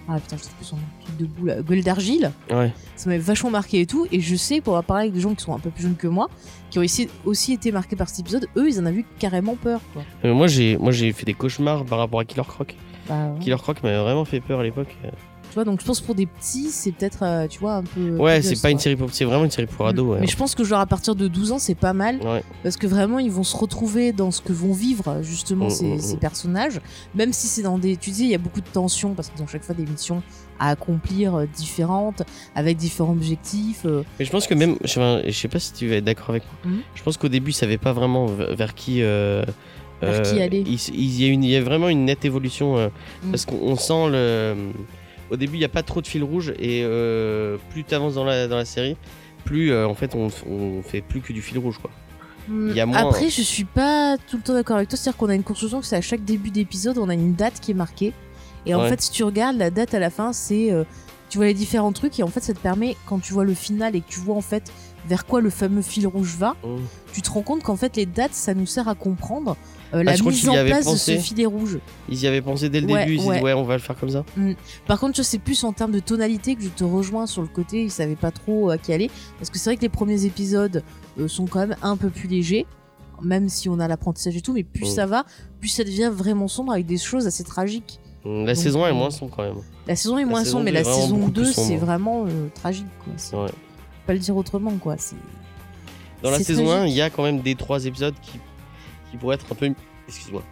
Ah 0.08 0.16
putain, 0.18 0.36
je 0.36 0.42
sais 0.42 0.50
plus 0.56 0.64
son. 0.64 0.76
Truc 1.04 1.16
de 1.16 1.26
boule. 1.26 1.48
là. 1.48 1.62
Gueule 1.62 1.82
d'argile. 1.84 2.32
Ouais. 2.50 2.72
Ça 2.96 3.08
m'avait 3.08 3.20
vachement 3.22 3.50
marqué 3.50 3.80
et 3.80 3.86
tout. 3.86 4.06
Et 4.10 4.20
je 4.20 4.34
sais, 4.34 4.60
pour 4.60 4.74
en 4.74 4.82
parler 4.82 5.02
avec 5.04 5.14
des 5.14 5.20
gens 5.20 5.32
qui 5.32 5.44
sont 5.44 5.54
un 5.54 5.60
peu 5.60 5.70
plus 5.70 5.84
jeunes 5.84 5.94
que 5.94 6.08
moi, 6.08 6.28
qui 6.70 6.80
ont 6.80 6.82
aussi, 6.82 7.08
aussi 7.24 7.52
été 7.52 7.70
marqués 7.70 7.94
par 7.94 8.08
cet 8.08 8.18
épisode, 8.20 8.48
eux, 8.56 8.68
ils 8.68 8.80
en 8.80 8.86
avaient 8.86 8.98
eu 9.00 9.06
carrément 9.20 9.54
peur. 9.54 9.80
Quoi. 9.92 10.02
Euh, 10.24 10.34
moi, 10.34 10.48
j'ai, 10.48 10.76
moi, 10.76 10.90
j'ai 10.90 11.12
fait 11.12 11.24
des 11.24 11.34
cauchemars 11.34 11.84
par 11.84 11.98
rapport 12.00 12.18
à 12.18 12.24
Killer 12.24 12.42
Croc. 12.46 12.74
Bah, 13.08 13.28
ouais. 13.32 13.38
Killer 13.40 13.56
Croc 13.56 13.82
m'avait 13.82 13.98
vraiment 13.98 14.24
fait 14.24 14.40
peur 14.40 14.60
à 14.60 14.62
l'époque. 14.62 14.96
Tu 15.52 15.56
vois, 15.56 15.64
donc 15.64 15.82
je 15.82 15.84
pense 15.84 16.00
pour 16.00 16.14
des 16.14 16.24
petits, 16.24 16.70
c'est 16.70 16.92
peut-être, 16.92 17.22
euh, 17.22 17.46
tu 17.46 17.58
vois, 17.58 17.74
un 17.74 17.82
peu. 17.82 18.16
Ouais, 18.16 18.40
c'est 18.40 18.62
pas 18.62 18.70
une 18.70 18.78
série 18.78 18.96
pour, 18.96 19.10
c'est 19.12 19.26
vraiment 19.26 19.44
une 19.44 19.50
série 19.50 19.66
pour 19.66 19.86
ados. 19.86 20.14
Ouais. 20.14 20.20
Mais 20.20 20.26
je 20.26 20.34
pense 20.34 20.54
que 20.54 20.64
genre 20.64 20.80
à 20.80 20.86
partir 20.86 21.14
de 21.14 21.28
12 21.28 21.52
ans, 21.52 21.58
c'est 21.58 21.74
pas 21.74 21.92
mal. 21.92 22.20
Ouais. 22.22 22.42
Parce 22.62 22.78
que 22.78 22.86
vraiment, 22.86 23.18
ils 23.18 23.30
vont 23.30 23.42
se 23.42 23.54
retrouver 23.54 24.12
dans 24.12 24.30
ce 24.30 24.40
que 24.40 24.54
vont 24.54 24.72
vivre 24.72 25.18
justement 25.20 25.66
Mm, 25.66 25.70
ces, 25.70 25.84
mm, 25.96 26.00
ces 26.00 26.16
mm. 26.16 26.20
personnages. 26.20 26.80
Même 27.14 27.34
si 27.34 27.48
c'est 27.48 27.60
dans 27.60 27.76
des. 27.76 27.98
Tu 27.98 28.08
dis, 28.12 28.22
il 28.22 28.30
y 28.30 28.34
a 28.34 28.38
beaucoup 28.38 28.62
de 28.62 28.66
tensions 28.72 29.12
parce 29.12 29.28
qu'ils 29.28 29.42
ont 29.42 29.46
chaque 29.46 29.64
fois 29.64 29.74
des 29.74 29.84
missions 29.84 30.22
à 30.58 30.70
accomplir 30.70 31.34
euh, 31.34 31.46
différentes, 31.54 32.22
avec 32.54 32.78
différents 32.78 33.12
objectifs. 33.12 33.82
euh. 33.84 34.04
Mais 34.18 34.24
je 34.24 34.30
pense 34.30 34.46
que 34.46 34.54
même, 34.54 34.76
je 34.84 35.30
sais, 35.32 35.48
pas 35.48 35.58
si 35.58 35.74
tu 35.74 35.86
vas 35.86 35.96
être 35.96 36.04
d'accord 36.04 36.30
avec 36.30 36.44
moi. 36.64 36.72
Je 36.94 37.02
pense 37.02 37.18
qu'au 37.18 37.28
début, 37.28 37.50
ils 37.50 37.54
savaient 37.54 37.76
pas 37.76 37.92
vraiment 37.92 38.24
vers 38.24 38.74
qui. 38.74 39.02
Euh, 40.02 40.10
Vers 40.10 40.22
qui 40.22 40.40
aller. 40.42 40.64
Il, 40.66 40.78
il 40.94 41.20
y 41.22 41.24
a 41.24 41.28
une, 41.28 41.44
il 41.44 41.50
y 41.50 41.56
a 41.56 41.62
vraiment 41.62 41.88
une 41.88 42.04
nette 42.04 42.24
évolution 42.24 42.76
euh, 42.76 42.88
Mhm. 43.24 43.30
parce 43.30 43.44
qu'on 43.46 43.56
on 43.62 43.76
sent 43.76 44.10
le. 44.10 44.54
Au 45.30 45.36
début, 45.36 45.54
il 45.56 45.60
n'y 45.60 45.64
a 45.64 45.68
pas 45.70 45.82
trop 45.82 46.02
de 46.02 46.06
fil 46.06 46.22
rouge 46.22 46.52
et 46.58 46.82
euh, 46.84 47.56
plus 47.70 47.84
tu 47.84 47.94
avances 47.94 48.14
dans 48.14 48.24
la, 48.24 48.48
dans 48.48 48.56
la 48.56 48.64
série, 48.66 48.96
plus 49.44 49.74
en 49.74 49.94
fait 49.94 50.14
on, 50.14 50.28
on 50.50 50.82
fait 50.82 51.00
plus 51.00 51.20
que 51.22 51.32
du 51.32 51.40
fil 51.40 51.58
rouge 51.58 51.78
quoi. 51.80 51.90
Il 52.50 52.72
y 52.74 52.80
a 52.80 52.86
moins- 52.86 52.98
Après, 53.08 53.30
je 53.30 53.40
suis 53.40 53.64
pas 53.64 54.16
tout 54.28 54.36
le 54.36 54.42
temps 54.42 54.52
d'accord 54.52 54.76
avec 54.76 54.88
toi. 54.88 54.98
C'est-à-dire 54.98 55.16
qu'on 55.16 55.28
a 55.28 55.34
une 55.34 55.44
construction 55.44 55.80
que 55.80 55.86
c'est 55.86 55.96
à 55.96 56.00
chaque 56.00 56.24
début 56.24 56.50
d'épisode, 56.50 56.98
on 56.98 57.08
a 57.08 57.14
une 57.14 57.34
date 57.34 57.60
qui 57.60 57.70
est 57.70 57.74
marquée. 57.74 58.12
Et 58.66 58.74
en 58.74 58.82
Ouais. 58.82 58.88
fait, 58.90 59.00
si 59.00 59.10
tu 59.12 59.22
regardes 59.24 59.56
la 59.56 59.70
date 59.70 59.94
à 59.94 59.98
la 60.00 60.10
fin, 60.10 60.32
c'est. 60.32 60.70
euh, 60.72 60.84
tu 61.30 61.38
vois 61.38 61.46
les 61.46 61.54
différents 61.54 61.92
trucs 61.92 62.18
et 62.20 62.22
en 62.22 62.26
fait, 62.28 62.40
ça 62.40 62.52
te 62.52 62.58
permet, 62.58 62.94
quand 63.06 63.18
tu 63.20 63.32
vois 63.32 63.44
le 63.44 63.54
final 63.54 63.96
et 63.96 64.02
que 64.02 64.08
tu 64.08 64.20
vois 64.20 64.34
en 64.36 64.42
fait 64.42 64.70
vers 65.08 65.24
quoi 65.24 65.40
le 65.40 65.48
fameux 65.48 65.80
fil 65.80 66.06
rouge 66.06 66.34
va, 66.38 66.56
Mhm. 66.62 66.80
tu 67.14 67.22
te 67.22 67.30
rends 67.30 67.40
compte 67.42 67.62
qu'en 67.62 67.76
fait, 67.76 67.96
les 67.96 68.04
dates, 68.06 68.34
ça 68.34 68.52
nous 68.52 68.66
sert 68.66 68.86
à 68.86 68.94
comprendre 68.94 69.56
euh, 69.94 70.02
la 70.02 70.12
Ah, 70.12 70.16
je 70.16 70.22
mise 70.24 70.48
en 70.48 70.52
place 70.64 70.84
pensé. 70.84 71.16
de 71.16 71.20
ce 71.20 71.24
filet 71.24 71.46
rouge. 71.46 71.78
Ils 72.08 72.20
y 72.22 72.26
avaient 72.26 72.40
pensé 72.42 72.68
dès 72.68 72.80
le 72.80 72.86
Ouais, 72.86 73.00
début, 73.04 73.16
ils 73.16 73.20
ouais. 73.26 73.34
disent 73.34 73.42
ouais 73.42 73.52
on 73.52 73.62
va 73.64 73.74
le 73.74 73.80
faire 73.80 73.96
comme 73.98 74.10
ça. 74.10 74.24
Par 74.86 74.98
contre, 74.98 75.16
vois, 75.16 75.24
c'est 75.24 75.38
plus 75.38 75.62
en 75.64 75.72
termes 75.72 75.92
de 75.92 76.00
tonalité 76.00 76.54
que 76.56 76.62
je 76.62 76.68
te 76.68 76.84
rejoins 76.84 77.26
sur 77.26 77.42
le 77.42 77.48
côté, 77.48 77.82
ils 77.84 77.90
savaient 77.90 78.16
pas 78.16 78.30
trop 78.30 78.70
à 78.70 78.78
qui 78.78 78.92
aller. 78.92 79.10
Parce 79.38 79.50
que 79.50 79.58
c'est 79.58 79.70
vrai 79.70 79.76
que 79.76 79.82
les 79.82 79.88
premiers 79.88 80.24
épisodes 80.24 80.82
euh, 81.20 81.28
sont 81.28 81.46
quand 81.46 81.60
même 81.60 81.76
un 81.82 81.96
peu 81.96 82.08
plus 82.08 82.28
légers, 82.28 82.66
même 83.22 83.48
si 83.48 83.68
on 83.68 83.78
a 83.80 83.86
l'apprentissage 83.88 84.36
et 84.36 84.40
tout, 84.40 84.52
mais 84.52 84.64
plus 84.64 84.86
Mm. 84.90 84.94
ça 84.94 85.06
va, 85.06 85.24
plus 85.60 85.68
ça 85.68 85.84
devient 85.84 86.10
vraiment 86.12 86.48
sombre 86.48 86.72
avec 86.72 86.86
des 86.86 86.98
choses 86.98 87.26
assez 87.26 87.44
tragiques. 87.44 88.00
Mhm. 88.24 88.46
La 88.46 88.54
Donc, 88.54 88.62
saison 88.62 88.84
1 88.84 88.88
est 88.88 88.90
euh, 88.90 88.94
moins 88.94 89.10
sombre 89.10 89.32
quand 89.36 89.42
même. 89.42 89.56
La 89.86 89.96
saison 89.96 90.16
est 90.16 90.24
moins 90.24 90.44
sombre, 90.44 90.64
mais 90.64 90.70
la 90.72 90.84
saison 90.84 91.16
beaucoup 91.18 91.32
plus 91.32 91.42
2, 91.42 91.52
sombre. 91.52 91.68
c'est 91.68 91.76
vraiment 91.76 92.24
euh, 92.26 92.48
tragique, 92.54 92.86
quoi. 93.32 93.44
Ouais. 93.44 93.50
pas 94.06 94.12
le 94.12 94.18
dire 94.20 94.36
autrement, 94.36 94.72
quoi. 94.80 94.96
Dans 96.22 96.30
la 96.30 96.38
saison 96.38 96.70
1, 96.70 96.76
tragique. 96.76 96.94
il 96.94 96.96
y 96.96 97.00
a 97.02 97.10
quand 97.10 97.24
même 97.24 97.40
des 97.40 97.56
trois 97.56 97.84
épisodes 97.84 98.14
qui, 98.22 98.38
qui 99.12 99.16
pourraient 99.18 99.36
être 99.36 99.46
un 99.52 99.54
peu. 99.54 99.72
Excuse-moi. 100.08 100.42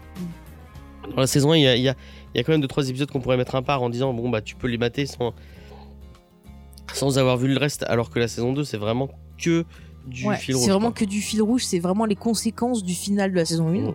Mm. 1.07 1.11
Dans 1.17 1.21
la 1.23 1.27
saison 1.27 1.51
1, 1.53 1.57
il 1.57 1.63
y 1.63 1.67
a, 1.67 1.77
y 1.77 1.89
a- 1.89 1.97
y 2.35 2.39
a 2.39 2.45
quand 2.45 2.53
même 2.53 2.61
deux 2.61 2.69
trois 2.69 2.89
épisodes 2.89 3.11
qu'on 3.11 3.21
pourrait 3.21 3.37
mettre 3.39 3.57
un 3.57 3.63
part 3.63 3.83
en 3.83 3.89
disant 3.91 4.13
bon 4.15 4.29
bah 4.31 4.41
tu 4.43 4.55
peux 4.55 4.69
les 4.69 4.79
mater 4.79 5.07
sans 5.07 5.35
sans 6.93 7.19
avoir 7.19 7.37
vu 7.37 7.49
le 7.49 7.59
reste, 7.59 7.85
alors 7.85 8.11
que 8.11 8.19
la 8.19 8.29
saison 8.29 8.53
2 8.53 8.65
c'est 8.65 8.77
vraiment 8.77 9.09
que 9.43 9.65
du 10.07 10.27
Ouais, 10.27 10.37
fil 10.37 10.55
rouge. 10.57 10.65
c'est 10.65 10.71
vraiment 10.71 10.89
quoi. 10.91 11.01
que 11.01 11.05
du 11.05 11.21
fil 11.21 11.41
rouge, 11.43 11.65
c'est 11.65 11.79
vraiment 11.79 12.05
les 12.05 12.17
conséquences 12.17 12.83
du 12.85 12.95
final 12.95 13.31
de 13.31 13.37
la 13.37 13.45
saison 13.45 13.69
1 13.69 13.91
Mm. 13.91 13.95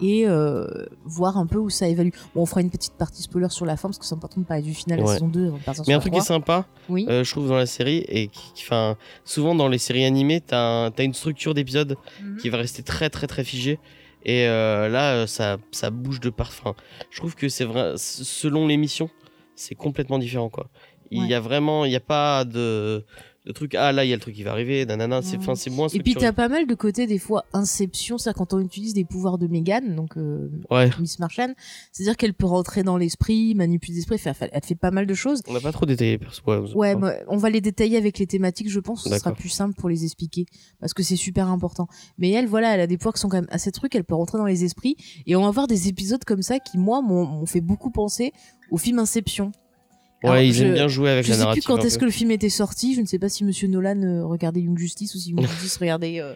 Et 0.00 0.26
euh, 0.26 0.66
voir 1.04 1.36
un 1.38 1.46
peu 1.46 1.58
où 1.58 1.70
ça 1.70 1.88
évalue. 1.88 2.10
Bon, 2.34 2.42
on 2.42 2.46
fera 2.46 2.60
une 2.60 2.70
petite 2.70 2.94
partie 2.94 3.22
spoiler 3.22 3.48
sur 3.50 3.66
la 3.66 3.76
fin 3.76 3.88
parce 3.88 3.98
que 3.98 4.04
c'est 4.04 4.14
important 4.14 4.40
de 4.40 4.46
parler 4.46 4.62
du 4.62 4.74
final 4.74 4.98
de 4.98 5.02
la 5.02 5.08
Ouais. 5.08 5.14
saison 5.14 5.28
2 5.28 5.46
avant 5.48 5.58
de 5.58 5.62
partir 5.62 5.82
Mais 5.82 5.84
sur 5.86 5.92
un 5.92 5.96
la 5.96 6.00
truc 6.00 6.12
qui 6.12 6.18
est 6.18 6.22
3. 6.22 6.26
sympa, 6.26 6.66
Oui. 6.88 7.06
euh, 7.08 7.24
je 7.24 7.30
trouve 7.30 7.48
dans 7.48 7.56
la 7.56 7.66
série 7.66 8.04
et 8.08 8.28
qui, 8.28 8.52
qui- 8.54 8.64
enfin 8.64 8.96
souvent 9.24 9.54
dans 9.54 9.68
les 9.68 9.78
séries 9.78 10.04
animées, 10.04 10.40
t'as 10.40 10.60
un- 10.86 10.90
t'as 10.90 11.04
une 11.04 11.14
structure 11.14 11.54
d'épisode 11.54 11.96
Mhm. 12.22 12.36
qui 12.38 12.48
va 12.48 12.58
rester 12.58 12.82
très 12.82 13.10
très 13.10 13.26
très 13.26 13.44
figée. 13.44 13.78
Et 14.24 14.46
euh, 14.46 14.88
là, 14.88 15.26
ça, 15.26 15.56
ça 15.70 15.90
bouge 15.90 16.20
de 16.20 16.28
parfum. 16.30 16.74
Je 17.10 17.18
trouve 17.20 17.34
que 17.34 17.48
c'est 17.48 17.64
vrai, 17.64 17.94
selon 17.96 18.66
l'émission, 18.66 19.08
c'est 19.54 19.74
complètement 19.74 20.18
différent 20.18 20.48
quoi. 20.50 20.68
Il 21.10 21.22
Ouais. 21.22 21.28
y 21.28 21.34
a 21.34 21.40
vraiment, 21.40 21.84
il 21.84 21.88
n'y 21.90 21.96
a 21.96 22.00
pas 22.00 22.44
de, 22.44 23.04
de 23.46 23.52
truc. 23.52 23.74
Ah 23.74 23.90
là, 23.92 24.04
il 24.04 24.08
y 24.08 24.12
a 24.12 24.16
le 24.16 24.20
truc 24.20 24.34
qui 24.34 24.42
va 24.42 24.52
arriver. 24.52 24.84
Nanana, 24.84 25.22
c'est, 25.22 25.38
enfin, 25.38 25.54
c'est 25.54 25.70
moins. 25.70 25.88
Et 25.88 26.00
puis 26.00 26.14
t'as 26.14 26.32
pas 26.32 26.48
mal 26.48 26.66
de 26.66 26.74
côtés 26.74 27.06
des 27.06 27.18
fois 27.18 27.44
inception, 27.54 28.18
c'est-à-dire 28.18 28.36
quand 28.38 28.52
on 28.52 28.60
utilise 28.60 28.92
des 28.92 29.04
pouvoirs 29.04 29.38
de 29.38 29.46
Megan, 29.46 29.94
donc 29.96 30.16
euh, 30.18 30.50
Ouais. 30.70 30.90
Miss 31.00 31.18
Martian, 31.18 31.54
c'est-à-dire 31.92 32.16
qu'elle 32.16 32.34
peut 32.34 32.46
rentrer 32.46 32.82
dans 32.82 32.96
l'esprit, 32.98 33.54
manipuler 33.54 33.94
l'esprit, 33.96 34.18
faire- 34.18 34.34
elle 34.40 34.62
fait 34.64 34.74
pas 34.74 34.90
mal 34.90 35.06
de 35.06 35.14
choses. 35.14 35.42
On 35.48 35.54
n'a 35.54 35.60
pas 35.60 35.72
trop 35.72 35.86
détaillé 35.86 36.18
perso. 36.18 36.42
Ouais, 36.46 36.58
Ouais, 36.74 36.94
moi, 36.94 37.14
on 37.28 37.36
va 37.38 37.48
les 37.50 37.60
détailler 37.62 37.96
avec 37.96 38.18
les 38.18 38.26
thématiques, 38.26 38.68
je 38.70 38.80
pense. 38.80 39.04
Ce 39.04 39.08
sera 39.18 39.32
plus 39.32 39.48
simple 39.48 39.74
pour 39.74 39.88
les 39.88 40.04
expliquer 40.04 40.44
parce 40.78 40.92
que 40.92 41.02
c'est 41.02 41.16
super 41.16 41.48
important. 41.48 41.86
Mais 42.18 42.30
elle, 42.30 42.46
voilà, 42.46 42.74
elle 42.74 42.80
a 42.80 42.86
des 42.86 42.98
pouvoirs 42.98 43.14
qui 43.14 43.20
sont 43.20 43.28
quand 43.30 43.38
même 43.38 43.48
assez 43.50 43.72
trucs. 43.72 43.94
Elle 43.94 44.04
peut 44.04 44.14
rentrer 44.14 44.36
dans 44.38 44.44
les 44.46 44.64
esprits 44.64 44.96
et 45.26 45.34
on 45.36 45.42
va 45.42 45.48
avoir 45.48 45.66
des 45.66 45.88
épisodes 45.88 46.22
comme 46.24 46.42
ça 46.42 46.58
qui, 46.58 46.76
moi, 46.76 47.00
m'ont 47.00 47.46
fait 47.46 47.60
beaucoup 47.62 47.90
penser 47.90 48.32
au 48.70 48.76
film 48.76 48.98
Inception. 48.98 49.52
Ouais, 50.22 50.48
ils 50.48 50.52
je- 50.52 50.64
aiment 50.64 50.74
bien 50.74 50.88
jouer 50.88 51.10
avec 51.10 51.24
Je 51.24 51.30
la 51.30 51.34
sais 51.34 51.38
plus 51.40 51.44
narrative. 51.46 51.64
quand 51.66 51.84
est-ce 51.84 51.98
que 51.98 52.04
le 52.04 52.10
film 52.10 52.30
était 52.30 52.48
sorti. 52.50 52.94
Je 52.94 53.00
ne 53.00 53.06
sais 53.06 53.18
pas 53.18 53.28
si 53.28 53.44
Monsieur 53.44 53.68
Nolan 53.68 54.02
euh, 54.02 54.24
regardait 54.26 54.60
Young 54.60 54.76
Justice 54.78 55.14
ou 55.14 55.18
si 55.18 55.30
Young 55.30 55.40
Justice 55.46 55.76
regardait. 55.78 56.20
euh, 56.20 56.34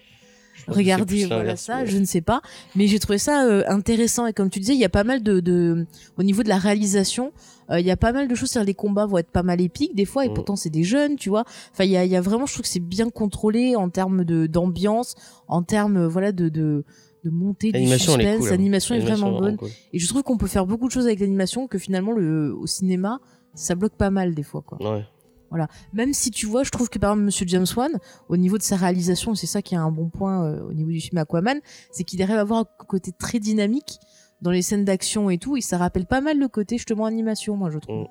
Je 0.67 0.73
Regardez, 0.73 1.25
voilà 1.27 1.57
ça, 1.57 1.85
je 1.85 1.99
ne 1.99 2.05
sais 2.05 2.21
pas, 2.21 2.41
mais 2.77 2.87
j'ai 2.87 2.99
trouvé 3.01 3.19
ça 3.19 3.45
euh, 3.45 3.65
intéressant 3.67 4.27
et 4.27 4.33
comme 4.33 4.49
tu 4.51 4.61
disais, 4.61 4.73
il 4.75 4.79
y 4.81 4.85
a 4.85 4.89
pas 4.89 5.03
mal 5.05 5.23
de, 5.23 5.41
de 5.41 5.85
au 6.17 6.23
niveau 6.23 6.43
de 6.45 6.49
la 6.49 6.59
réalisation, 6.59 7.33
euh, 7.71 7.81
il 7.81 7.85
y 7.87 7.91
a 7.91 7.97
pas 7.97 8.13
mal 8.13 8.29
de 8.29 8.35
choses, 8.37 8.55
les 8.65 8.73
combats 8.73 9.05
vont 9.05 9.19
être 9.19 9.31
pas 9.33 9.43
mal 9.43 9.61
épiques 9.61 9.95
des 9.97 10.05
fois 10.05 10.25
et 10.25 10.29
Mm. 10.31 10.35
pourtant 10.35 10.55
c'est 10.57 10.71
des 10.71 10.85
jeunes, 10.85 11.17
tu 11.17 11.29
vois. 11.29 11.45
Enfin, 11.73 11.85
il 11.85 11.91
y 11.91 11.97
a, 11.97 12.05
il 12.05 12.11
y 12.11 12.15
a 12.17 12.21
vraiment, 12.21 12.47
je 12.47 12.53
trouve 12.55 12.63
que 12.63 12.69
c'est 12.69 12.79
bien 12.79 13.11
contrôlé 13.11 13.75
en 13.75 13.91
termes 13.91 14.25
de 14.25 14.47
d'ambiance, 14.47 15.17
en 15.49 15.63
termes 15.65 15.97
euh, 15.97 16.09
voilà 16.09 16.31
de 16.33 16.49
de 16.49 16.85
de 17.25 17.31
montée 17.31 17.69
du 17.73 17.79
L'animation, 17.79 18.13
suspense, 18.15 18.39
cool, 18.39 18.47
hein. 18.49 18.51
l'animation 18.53 18.95
est 18.95 18.99
L'animation 18.99 19.27
vraiment 19.31 19.41
bonne 19.41 19.57
cool. 19.57 19.71
et 19.93 19.99
je 19.99 20.07
trouve 20.07 20.23
qu'on 20.23 20.37
peut 20.39 20.47
faire 20.47 20.67
beaucoup 20.67 20.87
de 20.87 20.93
choses 20.93 21.07
avec 21.07 21.19
l'animation 21.21 21.67
que 21.67 21.79
finalement 21.79 22.13
le 22.13 22.55
au 22.55 22.67
cinéma 22.67 23.19
ça 23.55 23.75
bloque 23.75 23.95
pas 23.97 24.11
mal 24.11 24.35
des 24.35 24.43
fois 24.43 24.63
quoi. 24.63 24.79
Ouais. 24.83 25.05
Voilà. 25.51 25.69
Même 25.93 26.13
si 26.13 26.33
tu 26.33 26.47
vois, 26.47 26.65
je 26.65 26.71
trouve 26.71 26.89
que 26.89 26.99
par 26.99 27.11
exemple 27.13 27.27
Monsieur 27.27 27.47
James 27.47 27.67
Wan, 27.77 27.93
au 28.29 28.37
niveau 28.37 28.59
de 28.59 28.63
sa 28.63 28.75
réalisation, 28.77 29.35
c'est 29.37 29.47
ça 29.47 29.63
qui 29.63 29.75
est 29.75 29.79
un 29.79 29.93
bon 29.93 30.09
point 30.09 30.45
euh, 30.45 30.69
au 30.69 30.73
niveau 30.73 30.91
du 30.91 31.01
film 31.01 31.19
Aquaman, 31.19 31.61
c'est 31.93 32.03
qu'il 32.03 32.21
arrive 32.23 32.37
à 32.37 32.41
avoir 32.41 32.61
un 32.61 32.85
côté 32.87 33.13
très 33.13 33.39
dynamique 33.39 33.99
dans 34.43 34.51
les 34.51 34.63
scènes 34.63 34.85
d'action 34.85 35.31
et 35.31 35.39
tout, 35.39 35.57
et 35.57 35.61
ça 35.61 35.79
rappelle 35.79 36.07
pas 36.07 36.21
mal 36.21 36.39
le 36.41 36.49
côté 36.49 36.77
justement 36.77 37.07
animation, 37.07 37.57
moi 37.57 37.71
je 37.71 37.79
trouve. 37.79 38.03
Mm. 38.03 38.07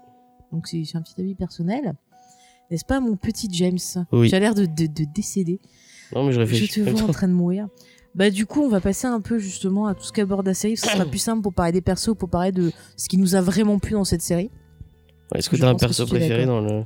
Donc 0.53 0.67
c'est 0.67 0.83
un 0.95 1.01
petit 1.01 1.19
avis 1.19 1.35
personnel. 1.35 1.95
N'est-ce 2.71 2.85
pas 2.85 3.01
mon 3.01 3.17
petit 3.17 3.49
James? 3.51 3.77
Oui. 4.13 4.29
Tu 4.29 4.35
as 4.35 4.39
l'air 4.39 4.55
de, 4.55 4.65
de, 4.65 4.85
de 4.87 5.03
décéder. 5.13 5.59
Non, 6.15 6.23
mais 6.23 6.31
je 6.31 6.35
Je 6.35 6.39
réfléchis. 6.39 6.83
te 6.85 6.89
vois 6.89 7.03
en 7.03 7.11
train 7.11 7.27
de 7.27 7.33
mourir. 7.33 7.67
Bah 8.15 8.29
du 8.29 8.45
coup, 8.45 8.61
on 8.61 8.69
va 8.69 8.79
passer 8.79 9.07
un 9.07 9.19
peu 9.19 9.37
justement 9.37 9.87
à 9.87 9.95
tout 9.95 10.03
ce 10.03 10.11
qu'aborde 10.13 10.45
la 10.45 10.53
série. 10.53 10.77
Ce 10.77 10.87
sera 10.87 11.05
plus 11.09 11.17
simple 11.19 11.41
pour 11.41 11.53
parler 11.53 11.71
des 11.73 11.81
persos, 11.81 12.15
pour 12.17 12.29
parler 12.29 12.51
de 12.51 12.71
ce 12.95 13.09
qui 13.09 13.17
nous 13.17 13.35
a 13.35 13.41
vraiment 13.41 13.79
plu 13.79 13.93
dans 13.93 14.05
cette 14.05 14.21
série. 14.21 14.49
Est-ce 15.35 15.49
que 15.49 15.55
Je 15.57 15.61
t'as 15.61 15.69
un 15.69 15.75
perso 15.75 16.05
tu 16.05 16.11
préféré 16.11 16.45
dans 16.45 16.61
le. 16.61 16.83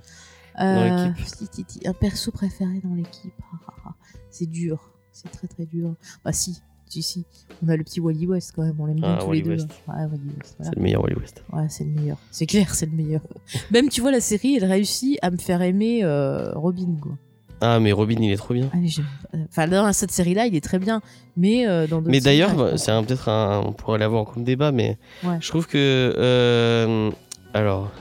Euh, 0.60 1.10
l'équipe. 1.42 1.68
un 1.86 1.94
perso 1.94 2.32
préféré 2.32 2.80
dans 2.84 2.94
l'équipe. 2.96 3.34
Ah, 3.54 3.58
ah, 3.68 3.74
ah. 3.88 3.94
C'est 4.32 4.48
dur. 4.50 4.92
C'est 5.12 5.30
très 5.32 5.48
très 5.48 5.66
dur. 5.66 5.94
Bah 6.26 6.32
si, 6.32 6.60
si, 6.88 7.02
si. 7.04 7.26
On 7.66 7.70
a 7.70 7.76
le 7.78 7.84
petit 7.84 8.00
Wally 8.00 8.26
West 8.28 8.54
quand 8.56 8.64
même. 8.64 8.76
On 8.80 8.86
l'aime 8.86 8.96
bien 9.00 9.16
Ah, 9.16 9.22
tous 9.22 9.28
Wally 9.28 9.42
les 9.44 9.58
deux. 9.58 9.66
Voilà. 9.86 10.08
C'est 10.62 10.76
le 10.76 10.82
meilleur 10.82 11.04
Wally 11.04 11.16
West. 11.16 11.44
Ouais, 11.54 11.66
c'est 11.70 11.84
le 11.84 11.92
meilleur. 11.92 12.18
C'est 12.32 12.46
clair, 12.46 12.74
c'est 12.74 12.86
le 12.88 12.92
meilleur. 12.94 13.22
Même 13.72 13.90
tu 13.90 14.02
vois 14.02 14.12
la 14.12 14.20
série, 14.22 14.56
elle 14.58 14.66
réussit 14.66 15.18
à 15.22 15.30
me 15.32 15.38
faire 15.38 15.62
aimer 15.62 16.04
euh, 16.04 16.52
Robin 16.54 16.96
quoi. 17.02 17.12
Ah, 17.60 17.80
mais 17.80 17.92
Robin, 17.92 18.18
il 18.20 18.32
est 18.32 18.38
trop 18.38 18.54
bien. 18.54 18.70
Enfin, 19.50 19.68
dans 19.68 19.92
cette 19.92 20.12
série-là, 20.12 20.46
il 20.46 20.56
est 20.56 20.62
très 20.64 20.78
bien, 20.78 21.02
mais 21.36 21.68
euh, 21.68 21.88
dans 21.88 22.02
Mais 22.02 22.20
d'ailleurs, 22.20 22.56
bah, 22.56 22.78
c'est 22.78 22.92
un- 22.92 23.04
peut-être 23.04 23.30
un. 23.30 23.62
On 23.66 23.74
pourrait 23.74 23.98
l'avoir 23.98 24.26
comme 24.26 24.44
débat, 24.44 24.72
mais 24.72 25.00
Ouais. 25.24 25.38
je 25.42 25.48
trouve 25.50 25.66
que. 25.68 26.14
euh, 26.18 27.10
alors. 27.56 27.92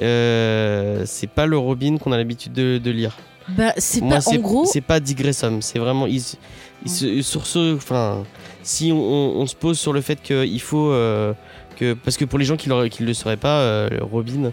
Euh, 0.00 1.02
c'est 1.06 1.26
pas 1.28 1.46
le 1.46 1.58
Robin 1.58 1.96
qu'on 1.98 2.12
a 2.12 2.16
l'habitude 2.16 2.52
de, 2.52 2.78
de 2.78 2.90
lire. 2.90 3.16
Bah, 3.48 3.72
c'est 3.76 4.00
pas. 4.00 4.20
En 4.26 4.34
gros, 4.36 4.64
c'est 4.66 4.80
pas 4.80 5.00
Dick 5.00 5.18
Grayson, 5.18 5.58
c'est 5.60 5.78
vraiment. 5.78 6.06
Il, 6.06 6.22
il 6.84 7.24
sur 7.24 7.46
ce. 7.46 7.74
Enfin. 7.76 8.24
Si 8.62 8.92
on, 8.92 8.96
on- 9.00 9.40
on 9.40 9.46
se 9.46 9.56
pose 9.56 9.78
sur 9.78 9.92
le 9.92 10.00
fait 10.00 10.22
qu'il 10.22 10.60
faut. 10.60 10.90
euh, 10.92 11.32
que, 11.76 11.94
parce 11.94 12.16
que 12.16 12.24
pour 12.24 12.38
les 12.38 12.44
gens 12.44 12.56
qui 12.56 12.68
ne 12.68 13.06
le 13.06 13.14
sauraient 13.14 13.36
pas, 13.36 13.58
euh, 13.60 13.88
Robin. 14.02 14.52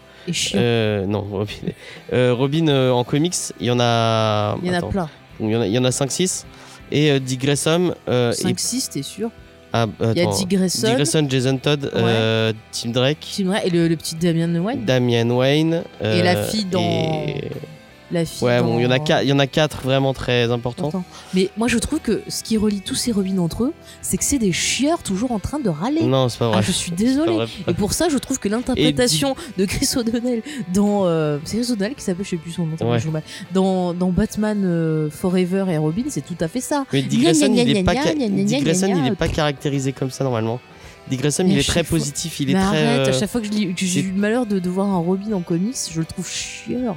euh, 0.55 1.05
non, 1.05 1.21
Robin. 1.31 1.53
euh, 2.13 2.33
Robin 2.33 2.89
en 2.91 3.03
comics, 3.03 3.35
il 3.59 3.67
y 3.67 3.71
en 3.71 3.79
a. 3.79 4.57
il 4.63 4.67
y 4.67 4.71
en 4.75 4.79
a 4.79 4.81
plein. 4.81 5.09
il 5.39 5.49
y 5.51 5.77
en 5.77 5.83
a, 5.83 5.87
a 5.87 5.91
5-6. 5.91 6.45
Et 6.91 7.19
Dick 7.19 7.43
est- 8.31 8.43
5-6, 8.47 8.89
t'es 8.89 9.03
sûr? 9.03 9.29
Ah, 9.73 9.85
Il 10.15 10.17
y 10.17 10.21
a. 10.21 10.25
Dick 10.31 10.49
Grayson, 10.49 10.87
Dick 10.87 10.95
Grayson, 10.95 11.27
Jason 11.29 11.57
Todd, 11.57 11.91
euh, 11.95 12.53
Tim 12.71 12.89
Drake, 12.91 13.17
Tim 13.35 13.53
et 13.63 13.69
le, 13.69 13.87
le 13.87 13.95
petit 13.95 14.15
Damian 14.15 14.55
White. 14.55 14.85
Damian 14.85 15.29
Wayne. 15.29 15.83
Et 16.01 16.21
la 16.23 16.37
euh, 16.37 16.47
fille 16.49 16.65
dans- 16.65 16.79
et- 16.79 17.51
La 18.11 18.25
fille. 18.25 18.47
Ouais, 18.47 18.61
bon, 18.61 18.79
il 18.79 18.83
y 18.83 18.85
en 18.87 18.91
a 18.91 18.97
dans- 18.97 19.03
quatre, 19.03 19.23
il 19.23 19.29
y 19.29 19.33
en 19.33 19.39
a 19.39 19.45
quatre 19.47 19.81
vraiment 19.83 20.13
très 20.13 20.51
importants. 20.51 20.91
Mais 21.35 21.49
moi, 21.57 21.67
je 21.67 21.77
trouve 21.77 21.99
que 21.99 22.21
ce 22.27 22.41
qui 22.43 22.57
relie 22.57 22.81
tous 22.81 22.95
ces 22.95 23.11
Robins 23.11 23.37
entre 23.37 23.65
eux, 23.65 23.73
c'est 24.01 24.17
que 24.17 24.23
c'est 24.23 24.39
des 24.39 24.51
chieurs 24.51 25.03
toujours 25.03 25.31
en 25.31 25.37
train 25.39 25.59
de 25.59 25.69
râler. 25.69 26.01
Non, 26.01 26.27
c'est 26.27 26.39
pas 26.39 26.47
vrai. 26.49 26.57
Ah, 26.59 26.61
je 26.61 26.71
suis 26.71 26.91
vrai. 26.91 27.45
Et 27.67 27.73
pour 27.75 27.93
ça, 27.93 28.09
je 28.09 28.17
trouve 28.17 28.39
que 28.39 28.49
l'interprétation 28.49 29.35
de 29.57 29.65
Chris 29.65 29.89
O'Donnell 29.95 30.41
dans. 30.73 31.05
euh, 31.05 31.37
c'est 31.45 31.57
Chris 31.57 31.71
O'Donnell 31.71 31.95
qui 31.95 32.03
s'appelle, 32.03 32.25
je 32.25 32.31
sais 32.31 32.37
plus 32.37 32.51
son 32.51 32.65
nom, 32.65 32.75
Ouais. 32.81 32.99
Dans, 33.53 33.93
dans 33.93 34.09
Batman 34.09 34.61
euh, 34.65 35.09
Forever 35.11 35.65
et 35.69 35.77
Robin, 35.77 36.03
c'est 36.09 36.25
tout 36.25 36.37
à 36.39 36.47
fait 36.47 36.61
ça. 36.61 36.85
Mais 36.91 37.01
Dick 37.03 37.21
Grayson, 37.21 37.45
il 37.53 37.63
gna, 37.73 37.79
est 37.79 37.83
pas, 37.83 37.93
ca- 37.93 39.15
pas 39.15 39.27
caractérisé 39.27 39.93
comme 39.93 40.09
ça 40.11 40.23
normalement. 40.23 40.59
Dick 41.09 41.19
Grayson, 41.21 41.43
il 41.47 41.55
à 41.57 41.59
est 41.59 41.67
très 41.67 41.83
fois- 41.83 41.97
positif, 41.97 42.39
il 42.39 42.49
est 42.51 42.53
très. 42.53 42.61
arrête, 42.61 43.07
à 43.07 43.11
euh, 43.11 43.19
chaque 43.19 43.29
fois 43.29 43.41
que 43.41 43.47
j'ai 43.75 43.99
eu 44.01 44.11
le 44.11 44.19
malheur 44.19 44.45
de, 44.45 44.59
de 44.59 44.69
voir 44.69 44.87
un 44.87 44.97
Robin 44.99 45.31
en 45.33 45.41
comics, 45.41 45.75
je 45.91 45.99
le 45.99 46.05
trouve 46.05 46.27
chieur. 46.29 46.95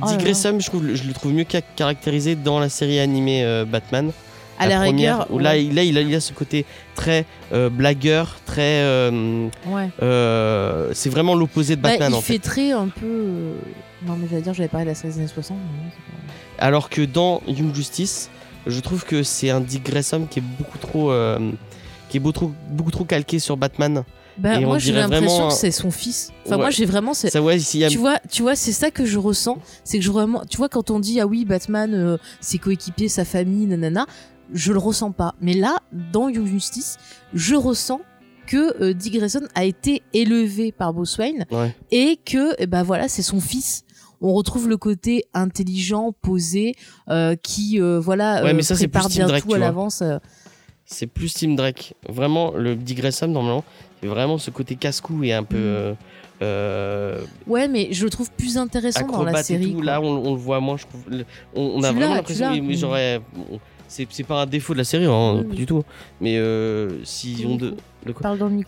Oh 0.00 0.06
Dick. 0.06 0.18
Grayson, 0.20 0.58
je, 0.60 0.66
trouve, 0.66 0.94
je 0.94 1.02
le 1.04 1.12
trouve 1.12 1.32
mieux 1.32 1.44
ca- 1.50 1.62
caractérisé 1.62 2.34
dans 2.36 2.58
la 2.60 2.68
série 2.68 3.00
animée 3.00 3.44
euh, 3.44 3.64
Batman. 3.64 4.12
À 4.58 4.66
la, 4.66 4.76
première, 4.76 5.18
rigueur. 5.20 5.26
où 5.30 5.38
là, 5.38 5.56
il, 5.56 5.78
a, 5.78 5.82
il 5.84 6.14
a 6.14 6.20
ce 6.20 6.32
côté 6.34 6.66
très 6.94 7.24
euh, 7.52 7.70
blagueur, 7.70 8.36
très. 8.44 8.82
euh, 8.82 9.48
ouais. 9.66 9.88
c'est 10.94 11.08
vraiment 11.08 11.34
l'opposé 11.34 11.76
de 11.76 11.80
Bah, 11.80 11.90
Batman 11.90 12.10
il 12.12 12.14
en 12.16 12.20
fait, 12.20 12.34
fait. 12.34 12.38
très 12.40 12.72
un 12.72 12.88
peu. 12.88 13.54
Non, 14.06 14.16
mais 14.18 14.26
j'allais 14.30 14.42
dire, 14.42 14.52
j'avais 14.54 14.68
parlé 14.68 14.84
de 14.84 14.90
la 14.90 14.94
série 14.94 15.12
des 15.14 15.18
années 15.20 15.28
60. 15.28 15.56
mais 15.56 15.84
non, 15.84 15.90
c'est 15.90 15.96
pas- 16.58 16.64
Alors 16.66 16.90
que 16.90 17.00
dans 17.02 17.40
Young 17.48 17.74
Justice, 17.74 18.28
je 18.66 18.80
trouve 18.80 19.04
que 19.04 19.22
c'est 19.22 19.48
un 19.50 19.60
Dick 19.60 19.84
Grayson 19.86 20.26
qui 20.30 20.40
est 20.40 20.44
beaucoup 20.58 20.76
trop. 20.78 21.10
qui 22.10 22.16
est 22.18 22.20
beaucoup 22.20 22.32
trop, 22.32 22.52
beaucoup 22.68 22.90
trop 22.90 23.04
calqué 23.04 23.38
sur 23.38 23.56
Batman. 23.56 24.04
Bah, 24.40 24.60
moi, 24.60 24.78
j'ai 24.78 24.92
l'impression 24.92 25.48
que 25.48 25.54
c'est 25.54 25.70
son 25.70 25.90
fils. 25.90 26.32
Enfin, 26.46 26.56
Ouais. 26.56 26.62
moi, 26.62 26.70
j'ai 26.70 26.84
vraiment. 26.86 27.14
Ça, 27.14 27.42
ouais, 27.42 27.56
a- 27.84 27.88
Tu 27.88 27.98
vois, 27.98 28.18
tu 28.30 28.42
vois, 28.42 28.56
c'est 28.56 28.72
ça 28.72 28.90
que 28.90 29.04
je 29.04 29.18
ressens. 29.18 29.58
C'est 29.84 29.98
que 29.98 30.04
je 30.04 30.10
vraiment, 30.10 30.42
tu 30.48 30.56
vois, 30.56 30.68
quand 30.68 30.90
on 30.90 30.98
dit 31.00 31.20
ah 31.20 31.26
oui, 31.26 31.44
Batman, 31.44 31.92
euh, 31.94 32.16
ses 32.40 32.58
coéquipiers, 32.58 33.08
sa 33.08 33.24
famille, 33.24 33.66
nanana, 33.66 34.06
je 34.52 34.72
le 34.72 34.78
ressens 34.78 35.12
pas. 35.12 35.34
Mais 35.40 35.54
là, 35.54 35.76
dans 36.12 36.28
Young 36.28 36.46
Justice, 36.46 36.96
je 37.34 37.54
ressens 37.54 38.00
que 38.46 38.82
euh, 38.82 38.92
Dick 38.94 39.14
Grayson 39.14 39.42
a 39.54 39.64
été 39.64 40.02
élevé 40.12 40.72
par 40.72 40.92
Bruce 40.92 41.16
Wayne 41.18 41.46
Ouais. 41.52 41.74
et 41.92 42.18
que, 42.24 42.54
eh 42.58 42.66
ben 42.66 42.82
voilà, 42.82 43.08
c'est 43.08 43.22
son 43.22 43.40
fils. 43.40 43.84
On 44.22 44.32
retrouve 44.34 44.68
le 44.68 44.76
côté 44.76 45.24
intelligent, 45.34 46.12
posé, 46.20 46.74
euh, 47.08 47.36
qui, 47.36 47.80
euh, 47.80 48.00
voilà, 48.00 48.42
Ouais, 48.42 48.50
euh, 48.50 48.54
mais 48.54 48.62
ça, 48.62 48.74
c'est 48.74 48.88
prépare 48.88 49.06
plus 49.06 49.16
bien 49.16 49.26
Drake, 49.28 49.44
tout 49.46 49.54
à 49.54 49.58
l'avance. 49.58 50.02
euh. 50.02 50.18
C'est 50.84 51.06
plus 51.06 51.32
Tim 51.32 51.54
Drake. 51.54 51.94
Vraiment, 52.08 52.50
le 52.52 52.74
Dick 52.74 52.98
Grayson, 52.98 53.28
normalement, 53.28 53.64
vraiment 54.08 54.38
ce 54.38 54.50
côté 54.50 54.76
casse-cou 54.76 55.24
et 55.24 55.32
un 55.32 55.42
peu. 55.44 55.56
Mm. 55.56 55.60
euh, 55.60 55.94
euh, 56.42 57.20
Ouais, 57.46 57.68
mais 57.68 57.88
je 57.92 58.04
le 58.04 58.10
trouve 58.10 58.30
plus 58.30 58.56
intéressant 58.56 59.06
dans 59.06 59.22
la 59.24 59.42
série. 59.42 59.72
tout. 59.72 59.82
Là, 59.82 60.00
on, 60.00 60.06
on 60.26 60.32
le 60.34 60.40
voit 60.40 60.60
moins, 60.60 60.76
je 60.76 60.86
trouve. 60.86 61.02
On, 61.54 61.72
on 61.76 61.82
a 61.82 61.92
vraiment 61.92 62.14
l'impression. 62.14 62.50
mais- 62.62 62.74
j'aurais. 62.74 63.20
C'est 63.88 64.22
pas 64.22 64.42
un 64.42 64.46
défaut 64.46 64.72
de 64.72 64.78
la 64.78 64.84
série, 64.84 65.06
hein, 65.06 65.44
pas 65.48 65.54
du 65.54 65.66
tout. 65.66 65.82
Mais 66.20 66.38
euh, 66.38 67.02
si 67.04 67.44
on, 67.44 67.56
de- 67.56 67.74
le 68.06 68.14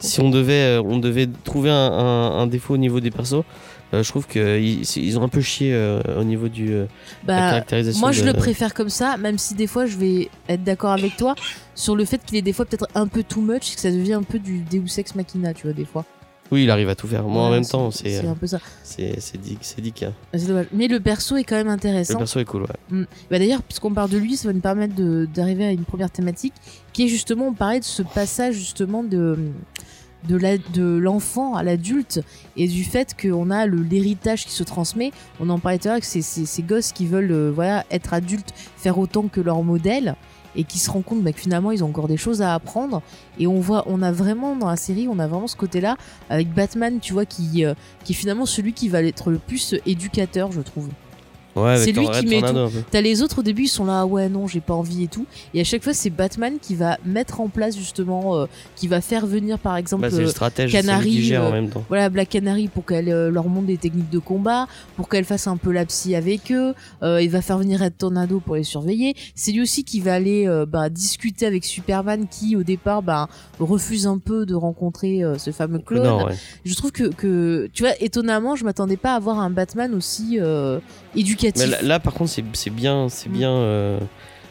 si 0.01 0.21
on 0.21 0.31
devait, 0.31 0.79
euh, 0.79 0.83
on 0.85 0.99
devait 0.99 1.29
trouver 1.45 1.71
un, 1.71 1.75
un- 1.77 2.39
un 2.41 2.47
défaut 2.49 2.75
au 2.75 2.77
niveau 2.77 2.99
des 2.99 3.13
persos, 3.13 3.45
je 3.93 4.09
trouve 4.09 4.27
qu'ils 4.27 4.81
ils 4.97 5.19
ont 5.19 5.23
un 5.23 5.29
peu 5.29 5.41
chié 5.41 5.73
euh, 5.75 6.01
au 6.19 6.25
niveau 6.25 6.49
du 6.49 6.73
euh, 6.73 6.87
la 7.27 7.35
Bah, 7.35 7.39
caractérisation. 7.51 8.01
Moi, 8.01 8.13
je 8.13 8.23
de- 8.23 8.27
le 8.29 8.33
préfère 8.33 8.73
comme 8.75 8.89
ça, 8.89 9.17
même 9.19 9.37
si 9.39 9.55
des 9.55 9.67
fois, 9.67 9.85
je 9.87 9.97
vais 9.99 10.31
être 10.49 10.65
d'accord 10.65 10.93
avec 10.93 11.17
toi 11.17 11.35
sur 11.75 11.95
le 11.97 12.05
fait 12.05 12.21
qu'il 12.25 12.37
est 12.39 12.43
des 12.43 12.53
fois 12.53 12.65
peut-être 12.65 12.89
un 12.95 13.07
peu 13.07 13.23
too 13.23 13.41
much, 13.43 13.75
que 13.75 13.81
ça 13.81 13.91
devient 13.91 14.15
un 14.15 14.23
peu 14.23 14.39
du 14.39 14.61
Deus 14.61 14.99
Ex 14.99 15.15
Machina, 15.15 15.53
tu 15.53 15.65
vois, 15.67 15.75
des 15.75 15.85
fois. 15.85 16.05
Oui, 16.51 16.65
il 16.65 16.71
arrive 16.71 16.91
à 16.91 16.95
tout 16.95 17.07
faire. 17.07 17.23
Moi, 17.25 17.43
en 17.45 17.51
même 17.51 17.65
temps, 17.65 17.91
c'est 17.91 18.11
C'est 18.21 18.27
un 18.27 18.35
peu 18.35 18.47
ça. 18.47 18.59
c'est 18.83 19.17
Dick, 19.41 19.59
c'est 19.63 19.81
Dick. 19.81 20.03
hein. 20.03 20.13
Dommage. 20.35 20.67
Mais 20.75 20.87
le 20.87 21.01
perso 21.01 21.37
est 21.39 21.45
quand 21.45 21.57
même 21.57 21.69
Le 21.69 21.73
intéressant. 21.73 22.19
perso 22.19 22.41
est 22.41 22.45
cool, 22.45 22.63
ouais. 22.65 23.07
Bah, 23.31 23.39
D'ailleurs, 23.39 23.63
puisqu'on 23.63 23.95
parle 23.95 24.11
de 24.11 24.19
lui, 24.19 24.37
ça 24.37 24.49
va 24.49 24.53
nous 24.53 24.61
permettre 24.61 24.95
d'arriver 25.33 25.65
à 25.65 25.71
une 25.71 25.85
première 25.85 26.11
thématique, 26.11 26.53
qui 26.93 27.05
est 27.05 27.09
justement, 27.09 27.47
on 27.49 27.55
parlait 27.55 27.81
de 27.81 27.85
ce 27.85 28.03
passage 28.03 28.55
justement 28.57 29.03
de 29.03 29.39
de 30.29 30.97
l'enfant 30.99 31.55
à 31.55 31.63
l'adulte 31.63 32.21
et 32.57 32.69
du 32.69 32.85
fait 32.85 33.17
qu'on 33.21 33.51
a 33.51 33.67
l'héritage 33.67 34.45
qui 34.47 34.53
se 34.53 34.63
transmet. 34.63 35.11
On 35.41 35.49
en 35.51 35.59
parlait 35.59 35.79
tout 35.79 35.89
à 35.89 35.93
l'heure 35.95 36.01
c'est- 36.05 36.23
ces 36.23 36.63
gosses 36.63 36.93
qui 36.93 37.07
veulent 37.07 37.33
euh, 37.33 37.51
voilà, 37.55 37.85
être 37.91 38.15
adultes, 38.15 38.53
faire 38.77 38.99
autant 38.99 39.29
que 39.29 39.41
leur 39.41 39.63
modèle 39.63 40.15
et 40.55 40.65
qui 40.65 40.79
se 40.79 40.91
rendent 40.91 41.05
compte 41.05 41.23
bah, 41.23 41.33
que 41.33 41.41
finalement 41.41 41.71
ils 41.73 41.83
ont 41.83 41.89
encore 41.89 42.09
des 42.09 42.19
choses 42.19 42.43
à 42.43 42.53
apprendre 42.55 43.01
et 43.39 43.47
on 43.47 43.59
voit 43.59 43.85
on 43.87 44.03
a 44.03 44.13
vraiment 44.13 44.55
dans 44.55 44.69
la 44.69 44.77
série 44.77 45.09
on 45.09 45.19
a 45.19 45.27
vraiment 45.27 45.47
ce 45.47 45.57
côté 45.57 45.81
là 45.81 45.97
avec 46.29 46.53
Batman 46.53 46.99
tu 47.01 47.15
vois 47.15 47.25
qui 47.25 47.65
euh, 47.65 47.73
qui 48.05 48.13
est 48.13 48.15
finalement 48.15 48.45
celui 48.45 48.75
qui 48.75 48.91
va 48.91 49.03
être 49.03 49.31
le 49.31 49.39
plus 49.39 49.75
éducateur 49.87 50.53
je 50.53 50.61
trouve 50.61 50.91
Ouais, 51.55 51.77
C'est 51.77 51.93
lui 51.93 52.09
qui 52.09 52.27
met 52.27 52.41
peu. 52.41 52.69
T'as 52.91 53.01
les 53.01 53.23
autres 53.23 53.41
au 53.41 53.43
début, 53.43 53.65
ils 53.65 53.69
sont 53.69 53.85
là, 53.85 54.01
ah 54.01 54.07
ouais, 54.07 54.29
non, 54.29 54.47
j'ai 54.47 54.61
pas 54.61 54.75
envie 54.75 55.05
et 55.05 55.09
tout. 55.09 55.27
Et 55.53 55.61
à 55.61 55.65
chaque 55.65 55.83
fois, 55.83 55.93
c'est 55.93 56.11
Batman 56.11 56.55
qui 56.61 56.75
va 56.75 56.99
mettre 57.05 57.41
en 57.41 57.49
place 57.49 57.77
justement, 57.77 58.37
euh, 58.37 58.47
qui 58.77 58.89
va 58.89 59.01
faire 59.01 59.27
venir 59.27 59.59
par 59.59 59.77
exemple, 59.77 60.03
Bah, 60.03 60.09
le 60.17 60.25
euh, 60.25 60.29
stratège, 60.29 60.71
qui 60.71 60.77
Canary, 60.77 61.37
en 61.37 61.45
euh, 61.45 61.53
même 61.53 61.69
temps. 61.69 61.85
voilà, 61.89 62.09
Black 62.09 62.31
Canary 62.31 62.69
pour 62.69 62.87
qu'elle 62.87 63.11
euh, 63.11 63.31
leur 63.31 63.49
montre 63.49 63.67
des 63.67 63.77
techniques 63.77 64.09
de 64.11 64.19
combat, 64.19 64.67
pour 64.97 65.09
qu'elle 65.09 65.25
fasse 65.25 65.47
un 65.47 65.57
peu 65.57 65.73
la 65.73 65.85
psy 65.85 66.15
avec 66.15 66.51
eux. 66.53 66.75
Il 67.03 67.31
va 67.31 67.43
faire 67.43 67.59
venir 67.59 67.81
Red 67.81 67.99
Tornado 67.99 68.41
pour 68.41 68.57
les 68.57 68.65
surveiller. 68.65 69.15
C'est 69.35 69.53
lui 69.53 69.61
aussi 69.61 69.85
qui 69.85 70.01
va 70.01 70.15
aller 70.15 70.49
bah, 70.69 70.89
discuter 70.89 71.47
avec 71.47 71.65
Superman 71.65 72.27
qui, 72.31 72.57
au 72.57 72.63
départ, 72.63 73.03
bah, 73.03 73.29
refuse 73.61 74.07
un 74.07 74.19
peu 74.19 74.47
de 74.47 74.55
rencontrer 74.55 75.23
ce 75.39 75.51
fameux 75.51 75.79
clone. 75.79 76.05
Non, 76.05 76.27
ouais. 76.27 76.35
Je 76.65 76.75
trouve 76.75 76.93
que, 76.93 77.05
que, 77.05 77.69
tu 77.73 77.83
vois, 77.83 77.93
étonnamment, 78.01 78.57
je 78.57 78.65
m'attendais 78.65 78.97
pas 78.97 79.13
à 79.13 79.17
avoir 79.17 79.39
un 79.41 79.51
Batman 79.51 79.95
aussi 79.95 80.39
éducatif. 81.17 81.63
Mais 81.63 81.71
là, 81.71 81.83
là, 81.83 82.01
par 82.01 82.15
contre, 82.15 82.31
c'est 82.31 82.71
bien, 82.71 83.09
c'est 83.09 83.29
Mm. 83.29 83.33
bien, 83.33 83.51
euh, 83.51 83.99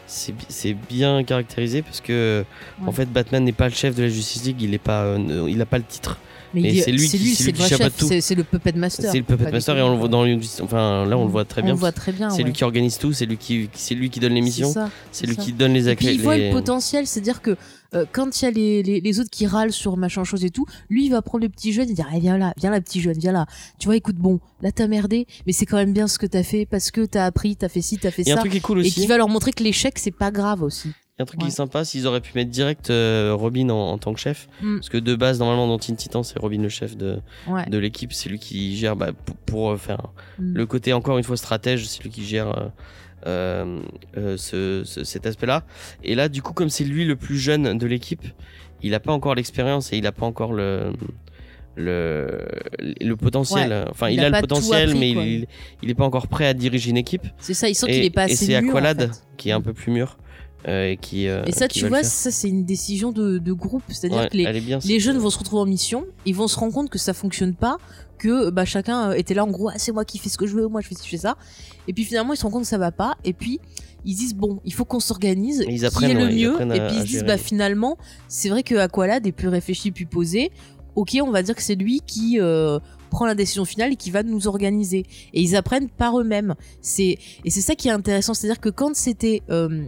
c'est 0.06 0.32
bi- 0.32 0.44
c'est 0.48 0.74
bien 0.74 1.22
caractérisé 1.24 1.82
parce 1.82 2.00
que 2.00 2.44
en 2.86 2.92
fait, 2.92 3.06
Batman 3.06 3.42
n'est 3.44 3.52
pas 3.52 3.68
le 3.68 3.74
chef 3.74 3.94
de 3.94 4.02
la 4.02 4.08
Justice 4.08 4.44
League. 4.44 4.60
Il 4.60 4.74
est 4.74 4.78
pas, 4.78 5.02
euh, 5.04 5.46
il 5.48 5.60
a 5.60 5.66
pas 5.66 5.78
le 5.78 5.84
titre. 5.84 6.18
Mais 6.54 6.74
c'est 6.82 6.92
lui 6.92 7.08
c'est 7.08 7.16
qui- 7.16 7.24
lui, 7.24 7.34
c'est 7.34 7.50
le 7.50 8.20
c'est 8.20 8.34
le 8.34 8.44
puppet 8.44 8.72
master. 8.72 9.10
C'est 9.10 9.16
le 9.18 9.24
puppet 9.24 9.50
master 9.50 9.78
et 9.78 9.80
on 9.80 9.92
le 9.92 9.96
voit 9.96 10.08
dans. 10.08 10.26
Enfin, 10.60 11.06
là, 11.06 11.16
on 11.16 11.24
le 11.24 11.30
voit 11.30 11.46
très 11.46 11.62
On 11.62 11.64
bien. 11.64 11.72
le 11.72 11.78
voit 11.80 11.92
très 11.92 12.12
bien. 12.12 12.28
C'est 12.28 12.38
ouais. 12.38 12.42
lui 12.44 12.52
qui 12.52 12.62
organise 12.62 12.98
tout. 12.98 13.14
C'est 13.14 13.24
lui 13.24 13.38
qui, 13.38 13.70
c'est 13.72 13.94
lui 13.94 14.10
qui 14.10 14.20
donne 14.20 14.34
les 14.34 14.42
missions. 14.42 14.74
C'est 15.12 15.26
lui 15.26 15.36
qui 15.36 15.52
donne 15.52 15.72
les 15.72 15.88
accès. 15.88 16.14
il 16.14 16.20
voit 16.20 16.36
les- 16.36 16.48
le 16.48 16.54
potentiel, 16.54 17.06
c'est-à-dire 17.06 17.40
que 17.40 17.56
euh, 17.94 18.04
quand 18.12 18.40
il 18.40 18.44
y 18.44 18.48
a 18.48 18.50
les, 18.50 18.82
les, 18.82 19.00
les 19.00 19.20
autres 19.20 19.30
qui 19.30 19.46
râlent 19.46 19.72
sur 19.72 19.96
machin 19.96 20.24
chose 20.24 20.44
et 20.44 20.50
tout, 20.50 20.66
lui 20.88 21.06
il 21.06 21.10
va 21.10 21.22
prendre 21.22 21.44
le 21.44 21.50
petit 21.50 21.72
jeune 21.72 21.88
et 21.90 21.94
dire, 21.94 22.06
eh, 22.14 22.20
viens 22.20 22.38
là, 22.38 22.54
viens 22.56 22.70
là 22.70 22.80
petit 22.80 23.00
jeune, 23.00 23.18
viens 23.18 23.32
là. 23.32 23.46
Tu 23.78 23.86
vois, 23.86 23.96
écoute, 23.96 24.16
bon, 24.16 24.40
là 24.62 24.72
t'as 24.72 24.86
merdé, 24.86 25.26
mais 25.46 25.52
c'est 25.52 25.66
quand 25.66 25.76
même 25.76 25.92
bien 25.92 26.08
ce 26.08 26.18
que 26.18 26.26
t'as 26.26 26.42
fait 26.42 26.66
parce 26.66 26.90
que 26.90 27.04
t'as 27.04 27.26
appris, 27.26 27.56
t'as 27.56 27.68
fait 27.68 27.82
ci, 27.82 27.98
t'as 27.98 28.10
fait 28.10 28.22
Il 28.22 28.28
y 28.28 28.30
a 28.30 28.34
un 28.34 28.36
ça. 28.36 28.40
truc 28.40 28.52
qui 28.52 28.58
est 28.58 28.60
cool 28.60 28.78
Et 28.78 28.80
aussi. 28.82 29.00
qui 29.00 29.06
va 29.06 29.16
leur 29.16 29.28
montrer 29.28 29.52
que 29.52 29.62
l'échec 29.62 29.98
c'est 29.98 30.10
pas 30.10 30.30
grave 30.30 30.62
aussi. 30.62 30.88
Il 30.88 31.20
y 31.20 31.22
a 31.22 31.24
un 31.24 31.26
truc 31.26 31.40
qui 31.40 31.48
est 31.48 31.50
sympa, 31.50 31.84
s'ils 31.84 32.06
auraient 32.06 32.22
pu 32.22 32.32
mettre 32.34 32.50
direct 32.50 32.88
euh, 32.88 33.34
Robin 33.34 33.68
en, 33.68 33.90
en 33.90 33.98
tant 33.98 34.14
que 34.14 34.18
chef. 34.18 34.48
Mm. 34.62 34.76
Parce 34.76 34.88
que 34.88 34.96
de 34.96 35.14
base, 35.14 35.38
normalement, 35.40 35.68
dans 35.68 35.78
Teen 35.78 35.94
Titan, 35.94 36.22
c'est 36.22 36.38
Robin 36.38 36.62
le 36.62 36.70
chef 36.70 36.96
de, 36.96 37.18
Ouais. 37.46 37.66
de 37.68 37.76
l'équipe. 37.76 38.14
C'est 38.14 38.30
lui 38.30 38.38
qui 38.38 38.74
gère 38.78 38.96
bah, 38.96 39.10
pour, 39.12 39.36
pour, 39.36 39.70
euh, 39.72 39.76
faire 39.76 39.98
Mm. 40.38 40.54
le 40.54 40.66
côté, 40.66 40.94
encore 40.94 41.18
une 41.18 41.24
fois, 41.24 41.36
stratège. 41.36 41.86
C'est 41.86 42.02
lui 42.02 42.08
qui 42.10 42.24
gère 42.24 42.58
euh, 42.58 42.68
euh, 43.26 43.80
euh, 44.16 44.36
ce, 44.36 44.82
ce- 44.84 45.04
cet 45.04 45.26
aspect-là. 45.26 45.64
Et 46.04 46.14
là, 46.14 46.28
du 46.28 46.42
coup, 46.42 46.52
comme 46.52 46.68
c'est 46.70 46.84
lui 46.84 47.04
le 47.04 47.16
plus 47.16 47.38
jeune 47.38 47.76
de 47.78 47.86
l'équipe, 47.86 48.24
il 48.82 48.94
a 48.94 49.00
pas 49.00 49.12
encore 49.12 49.34
l'expérience 49.34 49.92
et 49.92 49.98
il 49.98 50.06
a 50.06 50.12
pas 50.12 50.26
encore 50.26 50.52
le. 50.52 50.92
Le, 51.74 52.38
le 53.00 53.16
potentiel, 53.16 53.86
enfin 53.90 54.10
il, 54.10 54.14
Il 54.16 54.20
a, 54.20 54.26
a 54.26 54.28
le 54.28 54.40
potentiel, 54.42 54.90
appris, 54.90 54.98
mais 55.00 55.10
il, 55.12 55.46
il 55.82 55.88
est 55.88 55.94
pas 55.94 56.04
encore 56.04 56.26
prêt 56.28 56.46
à 56.46 56.52
diriger 56.52 56.90
une 56.90 56.98
équipe. 56.98 57.22
C'est 57.38 57.54
ça, 57.54 57.66
il 57.66 57.74
sent 57.74 57.86
Et, 57.88 57.92
qu'il 57.94 58.04
est 58.04 58.10
pas 58.10 58.28
et 58.28 58.32
assez 58.32 58.44
c'est 58.44 58.60
mûr. 58.60 58.68
en 58.74 58.76
Aqualad 58.76 59.00
fait. 59.14 59.22
qui 59.38 59.48
est 59.48 59.52
un 59.52 59.62
peu 59.62 59.72
plus 59.72 59.90
mûr 59.90 60.18
et 60.66 60.98
qui. 61.00 61.28
euh, 61.28 61.42
Et 61.46 61.52
ça, 61.52 61.68
qui 61.68 61.80
tu 61.80 61.88
vois, 61.88 62.02
ça 62.04 62.30
c'est 62.30 62.48
une 62.48 62.64
décision 62.64 63.12
de, 63.12 63.38
de 63.38 63.52
groupe, 63.52 63.82
c'est-à-dire 63.88 64.18
Ouais, 64.20 64.28
que 64.28 64.36
les, 64.36 64.60
bien, 64.60 64.78
jeunes 64.80 65.18
vont 65.18 65.30
se 65.30 65.38
retrouver 65.38 65.62
en 65.62 65.66
mission, 65.66 66.04
ils 66.26 66.34
vont 66.34 66.48
se 66.48 66.58
rendre 66.58 66.72
compte 66.72 66.90
que 66.90 66.98
ça 66.98 67.12
fonctionne 67.14 67.54
pas, 67.54 67.78
que 68.18 68.50
bah, 68.50 68.64
chacun 68.64 69.10
euh, 69.10 69.14
était 69.14 69.34
là 69.34 69.44
en 69.44 69.50
gros, 69.50 69.68
ah, 69.70 69.74
c'est 69.78 69.92
moi 69.92 70.04
qui 70.04 70.18
fais 70.18 70.28
ce 70.28 70.38
que 70.38 70.46
je 70.46 70.54
veux, 70.54 70.68
moi 70.68 70.80
je 70.80 70.88
fais 70.88 70.94
je 71.02 71.08
fais 71.08 71.16
ça. 71.16 71.36
Et 71.88 71.92
puis 71.92 72.04
finalement, 72.04 72.32
ils 72.32 72.36
se 72.36 72.42
rendent 72.42 72.52
compte 72.52 72.62
que 72.62 72.68
ça 72.68 72.78
va 72.78 72.92
pas, 72.92 73.16
et 73.24 73.32
puis 73.32 73.58
ils 74.04 74.14
disent, 74.14 74.34
bon, 74.34 74.60
il 74.64 74.72
faut 74.74 74.84
qu'on 74.84 75.00
s'organise, 75.00 75.64
qui 75.64 75.74
est 75.74 76.14
le 76.14 76.24
ouais, 76.26 76.34
ils 76.34 76.42
mieux, 76.42 76.52
apprennent 76.54 76.72
et 76.72 76.80
puis 76.86 76.96
ils 76.96 77.00
se 77.02 77.06
disent, 77.06 77.24
bah 77.24 77.38
finalement, 77.38 77.96
c'est 78.28 78.48
vrai 78.48 78.62
que 78.62 78.74
Aqualad 78.76 79.26
est 79.26 79.32
plus 79.32 79.48
réfléchi, 79.48 79.90
plus 79.92 80.06
posé, 80.06 80.50
ok, 80.94 81.18
on 81.22 81.30
va 81.30 81.42
dire 81.42 81.54
que 81.54 81.62
c'est 81.62 81.74
lui 81.76 82.00
qui. 82.06 82.38
euh, 82.40 82.78
prend 83.10 83.26
la 83.26 83.34
décision 83.34 83.66
finale 83.66 83.92
et 83.92 83.96
qui 83.96 84.10
va 84.10 84.22
nous 84.22 84.46
organiser. 84.46 85.04
Et 85.34 85.42
ils 85.42 85.54
apprennent 85.54 85.90
par 85.90 86.18
eux-mêmes. 86.18 86.54
C'est 86.80 87.18
et 87.44 87.50
c'est 87.50 87.60
ça 87.60 87.74
qui 87.74 87.88
est 87.88 87.90
intéressant. 87.90 88.32
C'est 88.32 88.46
à 88.46 88.52
dire 88.54 88.58
que 88.60 88.70
quand 88.70 88.96
c'était 88.96 89.42
euh, 89.50 89.84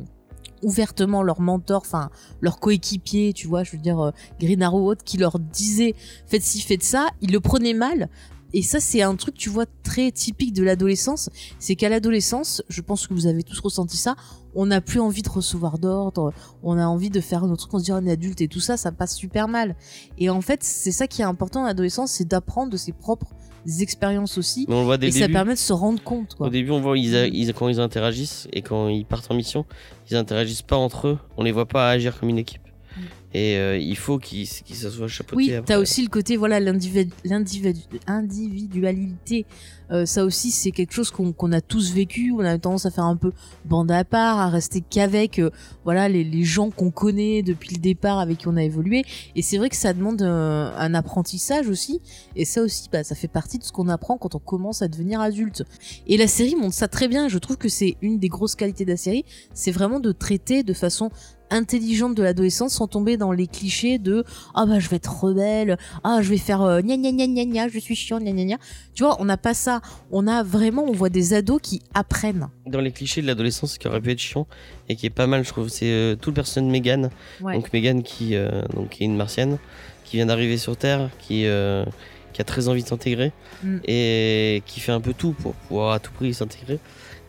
ouvertement 0.65 1.23
leur 1.23 1.41
mentor, 1.41 1.83
enfin 1.85 2.11
leur 2.41 2.59
coéquipier, 2.59 3.33
tu 3.33 3.47
vois, 3.47 3.63
je 3.63 3.73
veux 3.73 3.79
dire 3.79 4.01
euh, 4.01 4.11
Green 4.41 4.63
Arrow 4.63 4.81
ou 4.81 4.89
autre, 4.89 5.05
qui 5.05 5.19
leur 5.19 5.39
disait 5.39 5.95
faites 6.27 6.43
ci, 6.43 6.61
faites 6.61 6.83
ça, 6.83 7.09
ils 7.21 7.33
le 7.33 7.41
prenaient 7.41 7.75
mal. 7.75 8.09
Et 8.57 8.63
ça, 8.63 8.79
c'est 8.79 9.03
un 9.03 9.17
truc, 9.17 9.35
tu 9.35 9.51
vois, 9.51 9.67
très 9.83 10.13
typique 10.13 10.53
de 10.53 10.63
l'adolescence. 10.63 11.29
C'est 11.59 11.75
qu'à 11.75 11.89
l'adolescence, 11.89 12.63
je 12.69 12.83
pense 12.83 13.09
que 13.09 13.13
vous 13.13 13.27
avez 13.27 13.43
tous 13.43 13.59
ressenti 13.59 13.97
ça, 13.97 14.15
on 14.55 14.67
n'a 14.67 14.81
plus 14.81 15.01
envie 15.01 15.23
de 15.23 15.29
recevoir 15.29 15.81
d'ordre, 15.81 16.33
on 16.63 16.79
a 16.79 16.87
envie 16.87 17.11
de 17.11 17.21
faire 17.21 17.45
notre 17.49 17.63
truc, 17.63 17.75
on 17.75 17.79
se 17.81 17.85
dit 17.85 17.93
on 17.93 18.07
est 18.07 18.13
adulte 18.13 18.41
et 18.41 18.47
tout 18.47 18.61
ça, 18.61 18.77
ça 18.77 18.93
passe 18.93 19.17
super 19.17 19.49
mal. 19.49 19.75
Et 20.19 20.31
en 20.31 20.41
fait, 20.41 20.63
c'est 20.63 20.93
ça 20.93 21.09
qui 21.09 21.23
est 21.23 21.25
important 21.25 21.63
en 21.63 21.67
adolescence, 21.67 22.13
c'est 22.13 22.29
d'apprendre 22.29 22.71
de 22.71 22.77
ses 22.77 22.93
propres 22.93 23.35
expériences 23.83 24.39
aussi. 24.39 24.67
Mais 24.69 24.75
on 24.75 24.81
le 24.81 24.85
voit 24.85 24.99
dès 24.99 25.07
Et 25.07 25.11
le 25.11 25.15
ça 25.15 25.21
début. 25.21 25.33
permet 25.33 25.55
de 25.55 25.59
se 25.59 25.73
rendre 25.73 26.03
compte, 26.03 26.35
quoi. 26.35 26.47
Au 26.47 26.51
début, 26.51 26.71
on 26.71 26.81
voit 26.81 26.97
ils, 26.99 27.17
a- 27.17 27.27
ils- 27.27 27.53
quand 27.55 27.69
ils 27.69 27.81
interagissent 27.81 28.47
et 28.53 28.63
quand 28.63 28.89
ils 28.89 29.05
partent 29.05 29.31
en 29.31 29.35
mission, 29.35 29.65
ils 30.11 30.17
interagissent 30.17 30.63
pas 30.63 30.77
entre 30.77 31.09
eux. 31.09 31.19
On 31.37 31.43
les 31.43 31.53
voit 31.53 31.67
pas 31.67 31.91
agir 31.91 32.19
comme 32.19 32.29
une 32.29 32.39
équipe. 32.39 32.61
Mm. 32.97 33.01
Et 33.37 33.57
euh, 33.59 33.77
il 33.77 33.97
faut 33.97 34.19
qu'ils 34.19 34.47
qu'ils 34.49 34.77
se 34.77 34.89
soient 34.91 35.09
chapeautés. 35.09 35.37
Oui, 35.37 35.53
t'as 35.67 35.79
aussi 35.79 36.03
le 36.03 36.09
côté 36.09 36.37
voilà 36.37 36.61
l'individu- 36.61 37.11
l'individu- 37.25 37.83
individualité. 38.07 39.47
Euh, 39.91 40.07
ça 40.07 40.25
aussi, 40.25 40.51
c'est 40.51 40.71
quelque 40.71 40.93
chose 40.93 41.11
qu'on 41.11 41.53
a 41.53 41.61
tous 41.61 41.93
vécu. 41.93 42.33
On 42.33 42.41
a 42.41 42.59
tendance 42.59 42.87
à 42.87 42.91
faire 42.91 43.05
un 43.05 43.17
peu 43.17 43.33
bande 43.65 43.91
à 43.91 44.05
part, 44.05 44.39
à 44.39 44.49
rester 44.49 44.81
qu'avec 44.81 45.39
euh, 45.39 45.51
voilà 45.85 46.09
les, 46.09 46.25
les 46.25 46.45
gens 46.45 46.71
qu'on 46.71 46.91
connaît 46.91 47.43
depuis 47.43 47.75
le 47.75 47.81
départ, 47.81 48.19
avec 48.19 48.39
qui 48.39 48.49
on 48.49 48.57
a 48.57 48.63
évolué. 48.63 49.05
Et 49.37 49.43
c'est 49.43 49.59
vrai 49.59 49.69
que 49.69 49.77
ça 49.77 49.93
demande 49.93 50.23
euh, 50.23 50.73
un 50.77 50.95
apprentissage 50.95 51.69
aussi. 51.69 52.01
Et 52.37 52.45
ça 52.45 52.63
aussi, 52.63 52.89
bah, 52.93 53.05
ça 53.05 53.15
fait 53.15 53.29
partie 53.29 53.59
de 53.59 53.65
ce 53.65 53.73
qu'on 53.73 53.89
apprend 53.89 54.17
quand 54.17 54.35
on 54.35 54.39
commence 54.39 54.83
à 54.83 54.89
devenir 54.89 55.21
adulte. 55.21 55.65
Et 56.07 56.17
la 56.17 56.27
série 56.27 56.57
montre 56.57 56.75
ça 56.75 56.89
très 56.89 57.09
bien. 57.09 57.29
Je 57.29 57.39
trouve 57.39 57.57
que 57.57 57.69
c'est 57.69 57.97
une 58.03 58.19
des 58.19 58.29
grosses 58.29 58.55
qualités 58.55 58.85
de 58.85 58.91
la 58.91 58.97
série. 58.97 59.25
C'est 59.53 59.73
vraiment 59.73 60.01
de 60.01 60.13
traiter 60.13 60.63
de 60.63 60.73
façon 60.73 61.11
intelligente 61.51 62.15
de 62.15 62.23
l'adolescence 62.23 62.75
sans 62.75 62.89
tomber 62.89 63.17
dans 63.17 63.33
les 63.33 63.47
clichés 63.47 63.99
de 63.99 64.25
ah 64.55 64.67
bah 64.67 64.79
je 64.79 64.89
vais 64.89 64.97
être 64.97 65.25
rebelle 65.25 65.79
ah 66.03 66.21
je 66.23 66.31
vais 66.31 66.39
faire 66.39 66.63
euh, 66.63 66.81
gna 66.81 66.97
gna 66.97 67.27
gna 67.27 67.69
je 67.69 67.79
suis 67.79 67.95
chiant 67.95 68.19
gna 68.19 68.33
gna 68.33 68.57
tu 68.95 69.03
vois 69.03 69.17
on 69.21 69.25
n'a 69.25 69.37
pas 69.37 69.55
ça 69.55 69.81
on 70.11 70.27
a 70.27 70.43
vraiment 70.43 70.85
on 70.85 70.93
voit 70.93 71.09
des 71.09 71.35
ados 71.35 71.61
qui 71.63 71.83
apprennent 71.95 72.49
Dans 72.67 72.81
les 72.81 72.93
clichés 72.93 73.23
de 73.23 73.27
l'adolescence 73.27 73.77
qui 73.79 73.89
aurait 73.89 74.01
pu 74.01 74.13
être 74.13 74.19
chiant 74.19 74.47
et 74.89 74.97
qui 74.97 75.07
est 75.07 75.11
pas 75.11 75.27
mal, 75.27 75.45
je 75.45 75.49
trouve, 75.51 75.69
c'est 75.69 75.91
euh, 75.91 76.15
tout 76.17 76.31
le 76.31 76.35
personnage 76.35 76.69
de 76.69 76.73
Megan. 76.73 77.11
ouais 77.41 77.55
Donc 77.55 77.73
Megan 77.73 78.03
qui, 78.03 78.35
euh, 78.37 78.63
donc, 78.75 78.91
qui 78.91 79.03
est 79.03 79.07
une 79.07 79.17
martienne, 79.17 79.59
qui 80.05 80.17
vient 80.17 80.27
d'arriver 80.27 80.59
sur 80.59 80.77
Terre, 80.77 81.09
qui, 81.19 81.47
euh, 81.47 81.85
qui 82.33 82.41
a 82.43 82.45
très 82.45 82.69
envie 82.69 82.83
de 82.83 82.89
s'intégrer 82.89 83.33
Mm. 83.63 83.79
et 83.89 84.63
qui 84.67 84.81
fait 84.81 84.93
un 84.93 85.01
peu 85.01 85.15
tout 85.15 85.33
pour 85.33 85.55
pouvoir 85.55 85.93
à 85.93 85.99
tout 85.99 86.13
prix 86.13 86.35
s'intégrer. 86.35 86.79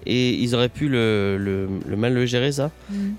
Et 0.05 0.33
ils 0.33 0.53
auraient 0.53 0.69
pu 0.69 0.87
le, 0.89 1.37
le, 1.39 1.67
le 1.87 1.95
mal 1.95 2.13
le 2.13 2.25
gérer 2.25 2.51
ça. 2.51 2.71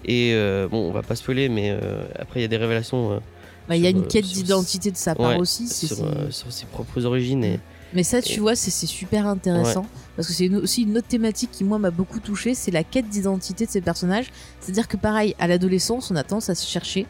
Et 0.04 0.32
euh, 0.34 0.68
bon, 0.68 0.88
on 0.88 0.92
va 0.92 1.02
pas 1.02 1.16
spoiler, 1.16 1.48
mais 1.48 1.76
après 2.18 2.40
il 2.40 2.42
y 2.42 2.44
a 2.44 2.48
des 2.48 2.58
révélations 2.58 3.20
Bah, 3.68 3.74
il 3.76 3.82
y 3.82 3.86
a 3.86 3.90
une 3.90 4.06
quête 4.06 4.26
d'identité 4.26 4.90
de 4.90 4.96
sa 4.96 5.14
part 5.14 5.30
ouais, 5.30 5.38
aussi 5.38 5.66
sur, 5.66 5.96
sur 6.30 6.52
ses 6.52 6.66
propres 6.66 7.04
origines. 7.06 7.42
Et, 7.42 7.58
mais 7.96 8.04
ça 8.04 8.22
tu 8.22 8.34
et- 8.34 8.38
vois 8.38 8.54
c'est 8.54 8.70
super 8.70 9.26
intéressant. 9.26 9.84
Parce 10.14 10.28
que 10.28 10.34
c'est 10.34 10.48
aussi 10.54 10.82
une 10.84 10.96
autre 10.96 11.08
thématique 11.08 11.50
qui 11.50 11.64
moi 11.64 11.78
m'a 11.78 11.90
beaucoup 11.90 12.20
touché 12.20 12.54
c'est 12.54 12.70
la 12.70 12.84
quête 12.84 13.08
d'identité 13.08 13.66
de 13.66 13.70
ces 13.70 13.80
personnages. 13.80 14.30
C'est 14.60 14.70
à 14.70 14.74
dire 14.74 14.86
que 14.88 14.96
pareil 14.96 15.34
à 15.40 15.48
l'adolescence 15.48 16.10
on 16.12 16.16
a 16.16 16.22
tendance 16.22 16.48
à 16.50 16.54
se 16.54 16.66
chercher 16.66 17.06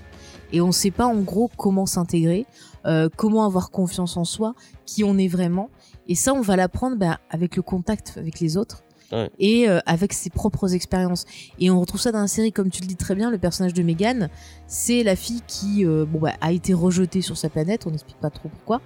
et 0.53 0.61
on 0.61 0.73
sait 0.73 0.91
pas 0.93 1.07
en 1.07 1.21
gros 1.21 1.51
comment 1.59 1.85
s'intégrer 1.87 2.47
euh, 2.87 3.09
comment 3.17 3.45
avoir 3.45 3.71
confiance 3.71 4.17
en 4.17 4.25
soi 4.25 4.55
qui 4.87 5.05
on 5.05 5.19
est 5.19 5.29
vraiment. 5.29 5.69
Et 6.09 6.15
ça 6.15 6.33
on 6.33 6.41
va 6.41 6.57
l'apprendre 6.57 6.97
bah, 6.97 7.19
avec 7.31 7.57
le 7.57 7.63
contact 7.63 8.15
avec 8.17 8.41
les 8.41 8.57
autres 8.57 8.83
Ouais. 9.13 9.31
et 9.39 9.69
euh, 9.69 9.79
avec 9.87 10.13
ses 10.13 10.31
propres 10.31 10.75
expériences. 10.75 11.27
Et 11.61 11.71
on 11.71 11.79
retrouve 11.79 12.01
ça 12.01 12.11
dans 12.11 12.21
la 12.23 12.27
série 12.27 12.51
comme 12.51 12.71
tu 12.71 12.81
le 12.83 12.89
dis 12.89 12.97
très 12.97 13.15
bien 13.15 13.31
le 13.31 13.39
personnage 13.39 13.73
de 13.73 13.85
Megan 13.85 14.29
c'est 14.67 15.05
la 15.05 15.15
fille 15.15 15.43
qui 15.47 15.87
euh, 15.87 16.05
bon 16.05 16.19
bah, 16.19 16.33
a 16.41 16.51
été 16.51 16.75
rejetée 16.75 17.23
sur 17.23 17.37
sa 17.37 17.49
planète 17.49 17.87
on 17.87 17.91
n'explique 17.93 18.17
pas 18.19 18.31
trop 18.31 18.49
pourquoi 18.49 18.81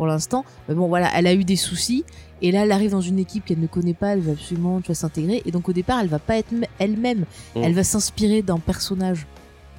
pour 0.00 0.06
l'instant. 0.06 0.46
Mais 0.66 0.74
bon 0.74 0.88
voilà 0.88 1.10
elle 1.14 1.26
a 1.26 1.34
eu 1.34 1.44
des 1.44 1.56
soucis. 1.56 2.06
Et 2.40 2.52
là 2.52 2.62
elle 2.64 2.72
arrive 2.72 2.92
dans 2.92 3.02
une 3.02 3.18
équipe 3.18 3.44
qu'elle 3.44 3.60
ne 3.60 3.66
connaît 3.66 3.92
pas. 3.92 4.14
Elle 4.14 4.20
veut 4.20 4.32
absolument 4.32 4.80
tu 4.80 4.86
vois, 4.86 4.94
s'intégrer. 4.94 5.42
Et 5.44 5.50
donc 5.50 5.68
au 5.68 5.74
départ 5.74 6.00
elle 6.00 6.08
va 6.08 6.18
pas 6.18 6.38
être 6.38 6.54
elle-même. 6.78 7.26
Mm. 7.54 7.62
elle 7.62 7.74
va 7.74 7.84
s'inspirer 7.84 8.40
d'un 8.40 8.58
personnage 8.58 9.26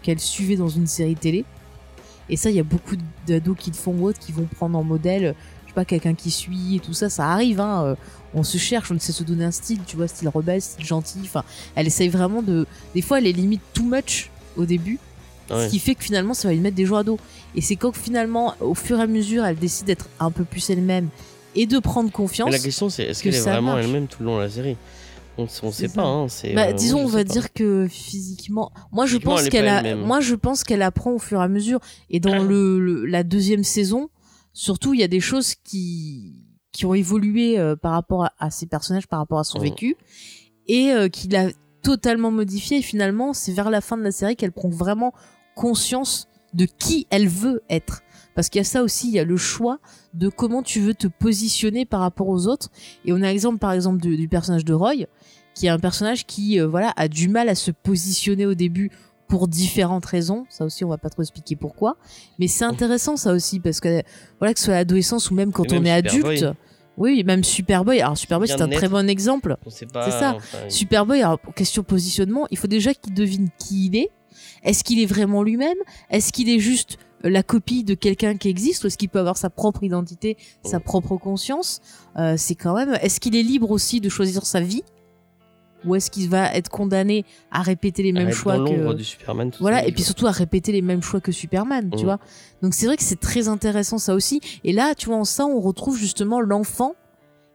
qu'elle 0.04 0.20
suivait 0.20 0.58
dans 0.58 0.68
une 0.68 0.86
série 0.86 1.16
télé. 1.16 1.44
Et 2.30 2.38
ça 2.38 2.52
il 2.52 2.56
y 2.56 2.60
a 2.60 2.64
beaucoup 2.64 2.98
d'ados 3.26 3.58
qui 3.58 3.72
le 3.72 3.76
font 3.76 3.96
ou 3.98 4.06
autres 4.06 4.20
qui 4.20 4.32
vont 4.32 4.46
prendre 4.46 4.78
en 4.78 4.84
modèle 4.84 5.34
je 5.64 5.70
sais 5.70 5.74
pas 5.74 5.86
quelqu'un 5.86 6.14
qui 6.14 6.30
suit 6.30 6.76
et 6.76 6.80
tout 6.80 6.94
ça. 6.94 7.10
Ça 7.10 7.28
arrive 7.32 7.60
hein 7.60 7.84
euh, 7.84 7.96
on 8.36 8.44
se 8.44 8.60
cherche 8.60 8.92
on 8.92 9.00
sait 9.00 9.14
se 9.14 9.24
donner 9.24 9.46
un 9.46 9.52
style 9.52 9.80
tu 9.88 9.98
vois 9.98 10.08
style 10.08 10.30
rebelle 10.30 10.62
style 10.62 10.86
gentil. 10.86 11.22
Enfin 11.24 11.44
elle 11.74 11.88
essaye 11.88 12.10
vraiment 12.10 12.44
de 12.44 12.68
des 12.94 13.02
fois 13.02 13.18
elle 13.18 13.26
est 13.26 13.32
limite 13.32 13.64
too 13.74 13.86
much 13.86 14.30
au 14.56 14.66
début 14.66 15.00
Ouais. 15.54 15.66
ce 15.66 15.70
qui 15.72 15.80
fait 15.80 15.96
que 15.96 16.04
finalement 16.04 16.34
ça 16.34 16.48
va 16.48 16.54
lui 16.54 16.60
mettre 16.62 16.76
des 16.76 16.86
jours 16.86 16.98
à 16.98 17.04
dos 17.04 17.20
et 17.56 17.62
c'est 17.62 17.76
quand 17.76 17.96
finalement 17.96 18.56
au 18.60 18.74
fur 18.74 19.00
et 19.00 19.02
à 19.04 19.08
mesure 19.08 19.46
elle 19.46 19.58
décide 19.58 19.86
d'être 19.88 20.08
un 20.20 20.32
peu 20.32 20.44
plus 20.46 20.70
elle-même 20.70 21.10
et 21.56 21.66
de 21.66 21.80
prendre 21.80 22.12
confiance 22.12 22.48
Mais 22.50 22.58
la 22.58 22.64
question 22.64 22.90
c'est 22.90 23.04
est-ce 23.04 23.20
que 23.20 23.24
qu'elle 23.30 23.36
est 23.36 23.42
ça 23.42 23.52
vraiment 23.54 23.78
elle-même 23.78 24.08
tout 24.08 24.22
le 24.22 24.26
long 24.28 24.38
de 24.38 24.42
la 24.44 24.50
série? 24.50 24.78
On, 25.38 25.44
on 25.44 25.48
C'est 25.48 25.72
sait 25.72 25.88
ça. 25.88 25.94
pas. 26.02 26.04
Hein, 26.08 26.28
bah, 26.54 26.68
euh, 26.68 26.74
disons, 26.74 27.00
on 27.00 27.08
va 27.08 27.20
pas. 27.20 27.24
dire 27.24 27.54
que 27.54 27.88
physiquement, 27.90 28.72
moi 28.92 29.06
je 29.06 29.12
Physiquement, 29.14 29.32
pense 29.32 29.40
elle 29.42 29.48
est 29.48 29.50
qu'elle 29.50 29.68
a, 29.70 29.96
moi 29.96 30.20
je 30.20 30.36
pense 30.36 30.64
qu'elle 30.66 30.82
apprend 30.82 31.12
au 31.12 31.20
fur 31.20 31.40
et 31.40 31.44
à 31.44 31.48
mesure. 31.48 31.80
Et 32.10 32.20
dans 32.20 32.44
le, 32.44 32.80
le- 32.82 33.06
la 33.06 33.24
deuxième 33.24 33.64
saison, 33.64 34.10
surtout, 34.54 34.94
il 34.94 35.00
y 35.00 35.04
a 35.04 35.08
des 35.08 35.22
choses 35.22 35.56
qui 35.56 36.36
qui 36.74 36.86
ont 36.86 36.94
évolué 36.94 37.58
euh, 37.58 37.76
par 37.78 37.94
rapport 37.94 38.26
à, 38.26 38.34
à 38.40 38.50
ses 38.52 38.66
personnages, 38.66 39.08
par 39.08 39.20
rapport 39.20 39.40
à 39.40 39.44
son 39.46 39.60
Mhm. 39.60 39.64
vécu, 39.64 39.96
et 40.68 40.92
euh, 40.92 41.08
qu'il 41.08 41.34
a 41.36 41.48
totalement 41.82 42.30
modifié. 42.32 42.80
Et 42.80 42.82
finalement, 42.82 43.34
c'est 43.34 43.54
vers 43.54 43.70
la 43.70 43.80
fin 43.82 43.98
de 43.98 44.04
la 44.04 44.12
série 44.12 44.36
qu'elle 44.36 44.52
prend 44.52 44.70
vraiment 44.70 45.14
conscience 45.56 46.28
de 46.54 46.66
qui 46.66 47.08
elle 47.10 47.28
veut 47.28 47.62
être. 47.70 48.02
Parce 48.36 48.50
qu'il 48.50 48.60
y 48.60 48.62
a 48.62 48.66
ça 48.66 48.82
aussi, 48.84 49.08
il 49.08 49.14
y 49.14 49.20
a 49.20 49.24
le 49.26 49.38
choix 49.38 49.80
de 50.14 50.30
comment 50.30 50.64
tu 50.64 50.80
veux 50.80 50.94
te 50.94 51.08
positionner 51.08 51.86
par 51.86 52.00
rapport 52.00 52.30
aux 52.30 52.48
autres. 52.48 52.70
Et 53.06 53.14
on 53.14 53.22
a 53.22 53.28
exemple, 53.28 53.58
par 53.60 53.74
exemple, 53.74 54.02
du, 54.02 54.16
du 54.16 54.28
personnage 54.28 54.64
de 54.66 54.74
Roy, 54.74 55.06
qui 55.54 55.66
est 55.66 55.70
un 55.70 55.80
personnage 55.80 56.26
qui, 56.26 56.60
euh, 56.60 56.68
voilà, 56.68 56.94
a 56.96 57.08
du 57.08 57.28
mal 57.28 57.50
à 57.50 57.56
se 57.56 57.72
positionner 57.72 58.46
au 58.46 58.54
début 58.54 58.90
pour 59.28 59.48
différentes 59.48 60.06
raisons. 60.06 60.46
Ça 60.50 60.66
aussi, 60.66 60.84
on 60.86 60.90
va 60.90 60.98
pas 60.98 61.10
trop 61.10 61.22
expliquer 61.22 61.56
pourquoi. 61.56 61.98
Mais 62.40 62.48
c'est 62.48 62.66
intéressant, 62.66 63.18
ça 63.18 63.34
aussi, 63.34 63.60
parce 63.60 63.80
que, 63.80 64.02
voilà, 64.40 64.54
que 64.54 64.60
ce 64.60 64.66
soit 64.66 64.76
à 64.76 64.78
l'adolescence 64.78 65.30
ou 65.32 65.36
même 65.36 65.52
quand 65.52 65.72
on 65.74 65.84
est 65.84 66.02
Superboy. 66.10 66.38
adulte. 66.38 66.58
Oui, 66.98 67.24
même 67.24 67.44
Superboy. 67.44 68.02
Alors, 68.02 68.18
Superboy, 68.18 68.48
c'est 68.48 68.62
un 68.62 68.70
très 68.70 68.90
bon 68.90 69.10
exemple. 69.10 69.58
C'est 69.68 69.90
ça. 69.92 70.36
enfin, 70.36 70.58
Superboy, 70.70 71.22
alors, 71.22 71.40
question 71.56 71.84
positionnement, 71.84 72.48
il 72.52 72.58
faut 72.58 72.68
déjà 72.68 72.94
qu'il 72.94 73.14
devine 73.14 73.50
qui 73.58 73.88
il 73.88 73.96
est. 73.96 74.10
Est-ce 74.64 74.84
qu'il 74.84 75.00
est 75.00 75.06
vraiment 75.06 75.44
lui-même? 75.44 75.78
Est-ce 76.10 76.32
qu'il 76.32 76.50
est 76.50 76.60
juste 76.60 76.98
euh, 77.26 77.30
la 77.30 77.44
copie 77.44 77.84
de 77.84 77.94
quelqu'un 77.94 78.36
qui 78.38 78.50
existe 78.50 78.84
ou 78.84 78.88
est-ce 78.88 78.98
qu'il 78.98 79.10
peut 79.10 79.20
avoir 79.20 79.38
sa 79.38 79.50
propre 79.50 79.84
identité, 79.84 80.38
sa 80.64 80.80
Mm. 80.80 80.84
propre 80.84 81.18
conscience? 81.18 81.82
Euh, 82.18 82.36
C'est 82.38 82.56
quand 82.56 82.76
même. 82.76 82.98
Est-ce 83.02 83.20
qu'il 83.20 83.36
est 83.36 83.44
libre 83.44 83.72
aussi 83.72 84.02
de 84.02 84.10
choisir 84.10 84.46
sa 84.46 84.60
vie? 84.62 84.84
Ou 85.84 85.96
est-ce 85.96 86.12
qu'il 86.12 86.30
va 86.30 86.54
être 86.54 86.70
condamné 86.70 87.26
à 87.50 87.64
répéter 87.64 88.04
les 88.04 88.12
mêmes 88.12 88.32
choix 88.32 88.60
que 88.60 88.94
du 88.94 89.04
Superman. 89.04 89.50
tout 89.50 89.58
voilà 89.62 89.80
ça, 89.82 89.88
et 89.88 89.92
puis 89.92 90.04
surtout 90.04 90.28
à 90.28 90.32
répéter 90.32 90.72
les 90.72 90.84
mêmes 90.84 91.02
choix 91.02 91.20
que 91.22 91.32
Superman 91.32 91.90
tu 91.90 91.98
Mhm. 92.00 92.04
vois? 92.04 92.20
Donc 92.62 92.76
c'est 92.76 92.86
vrai 92.86 92.98
que 92.98 93.04
c'est 93.04 93.20
très 93.20 93.48
intéressant 93.48 93.98
ça 93.98 94.14
aussi 94.14 94.42
et 94.64 94.74
là 94.74 94.94
tu 94.94 95.08
vois 95.08 95.16
en 95.18 95.24
ça 95.26 95.48
on 95.48 95.60
retrouve 95.60 95.98
justement 95.98 96.40
l'enfant 96.40 96.94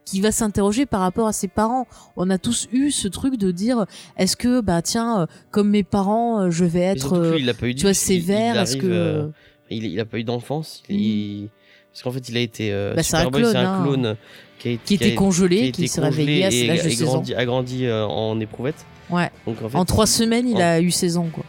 qui 0.07 0.21
va 0.23 0.33
s'interroger 0.33 0.87
par 0.87 1.01
rapport 1.01 1.27
à 1.27 1.33
ses 1.35 1.49
parents. 1.49 1.87
On 2.17 2.31
a 2.31 2.39
tous 2.39 2.69
eu 2.73 2.91
ce 2.91 3.09
truc 3.09 3.37
de 3.37 3.51
dire 3.51 3.85
est-ce 4.17 4.37
que 4.37 4.63
bah 4.63 4.81
tiens 4.81 5.21
euh, 5.23 5.27
comme 5.51 5.69
mes 5.69 5.83
parents 5.83 6.41
euh, 6.41 6.51
je 6.51 6.65
vais 6.65 6.81
être 6.81 7.13
euh, 7.15 7.33
lui, 7.35 7.43
il 7.43 7.51
a 7.51 7.55
pas 7.55 7.67
eu 7.67 7.75
tu 7.75 7.83
vois 7.83 7.93
sévère 7.93 8.59
est-ce 8.63 8.77
que 8.79 8.87
euh, 8.87 9.27
il, 9.69 9.85
il 9.85 10.01
a 10.01 10.05
pas 10.07 10.19
eu 10.19 10.25
d'enfance. 10.25 10.83
il- 10.89 11.49
Parce 11.93 12.03
qu'en 12.05 12.13
fait, 12.13 12.29
il 12.29 12.37
a 12.37 12.41
été. 12.41 12.73
euh, 12.73 12.95
Bah, 12.95 13.03
c'est 13.03 13.17
un 13.17 13.25
c'est 13.25 13.31
clone, 13.31 13.57
un 13.57 13.75
hein. 13.75 13.83
clone 13.83 14.17
qui 14.61 14.69
a 14.69 14.71
été. 14.73 14.83
qui 14.85 14.95
était 14.95 15.13
a- 15.13 15.17
congelé 15.17 15.73
qui 15.73 15.89
s'est 15.89 16.01
réveillé 16.01 16.45
à 16.45 16.51
et, 16.51 16.67
l'âge 16.69 16.83
de 16.85 16.89
et 16.89 16.91
16 16.91 17.03
ans. 17.09 17.13
grandi, 17.15 17.35
a 17.35 17.45
grandi 17.45 17.85
euh, 17.87 18.07
en 18.07 18.39
éprouvette. 18.39 18.87
Ouais. 19.11 19.31
Donc 19.47 19.61
en 19.63 19.69
fait, 19.69 19.77
En 19.77 19.85
trois 19.85 20.07
semaines, 20.07 20.49
il 20.49 20.57
en- 20.57 20.61
a 20.61 20.81
eu 20.81 20.91
16 20.93 21.17
ans 21.17 21.29
quoi. 21.33 21.45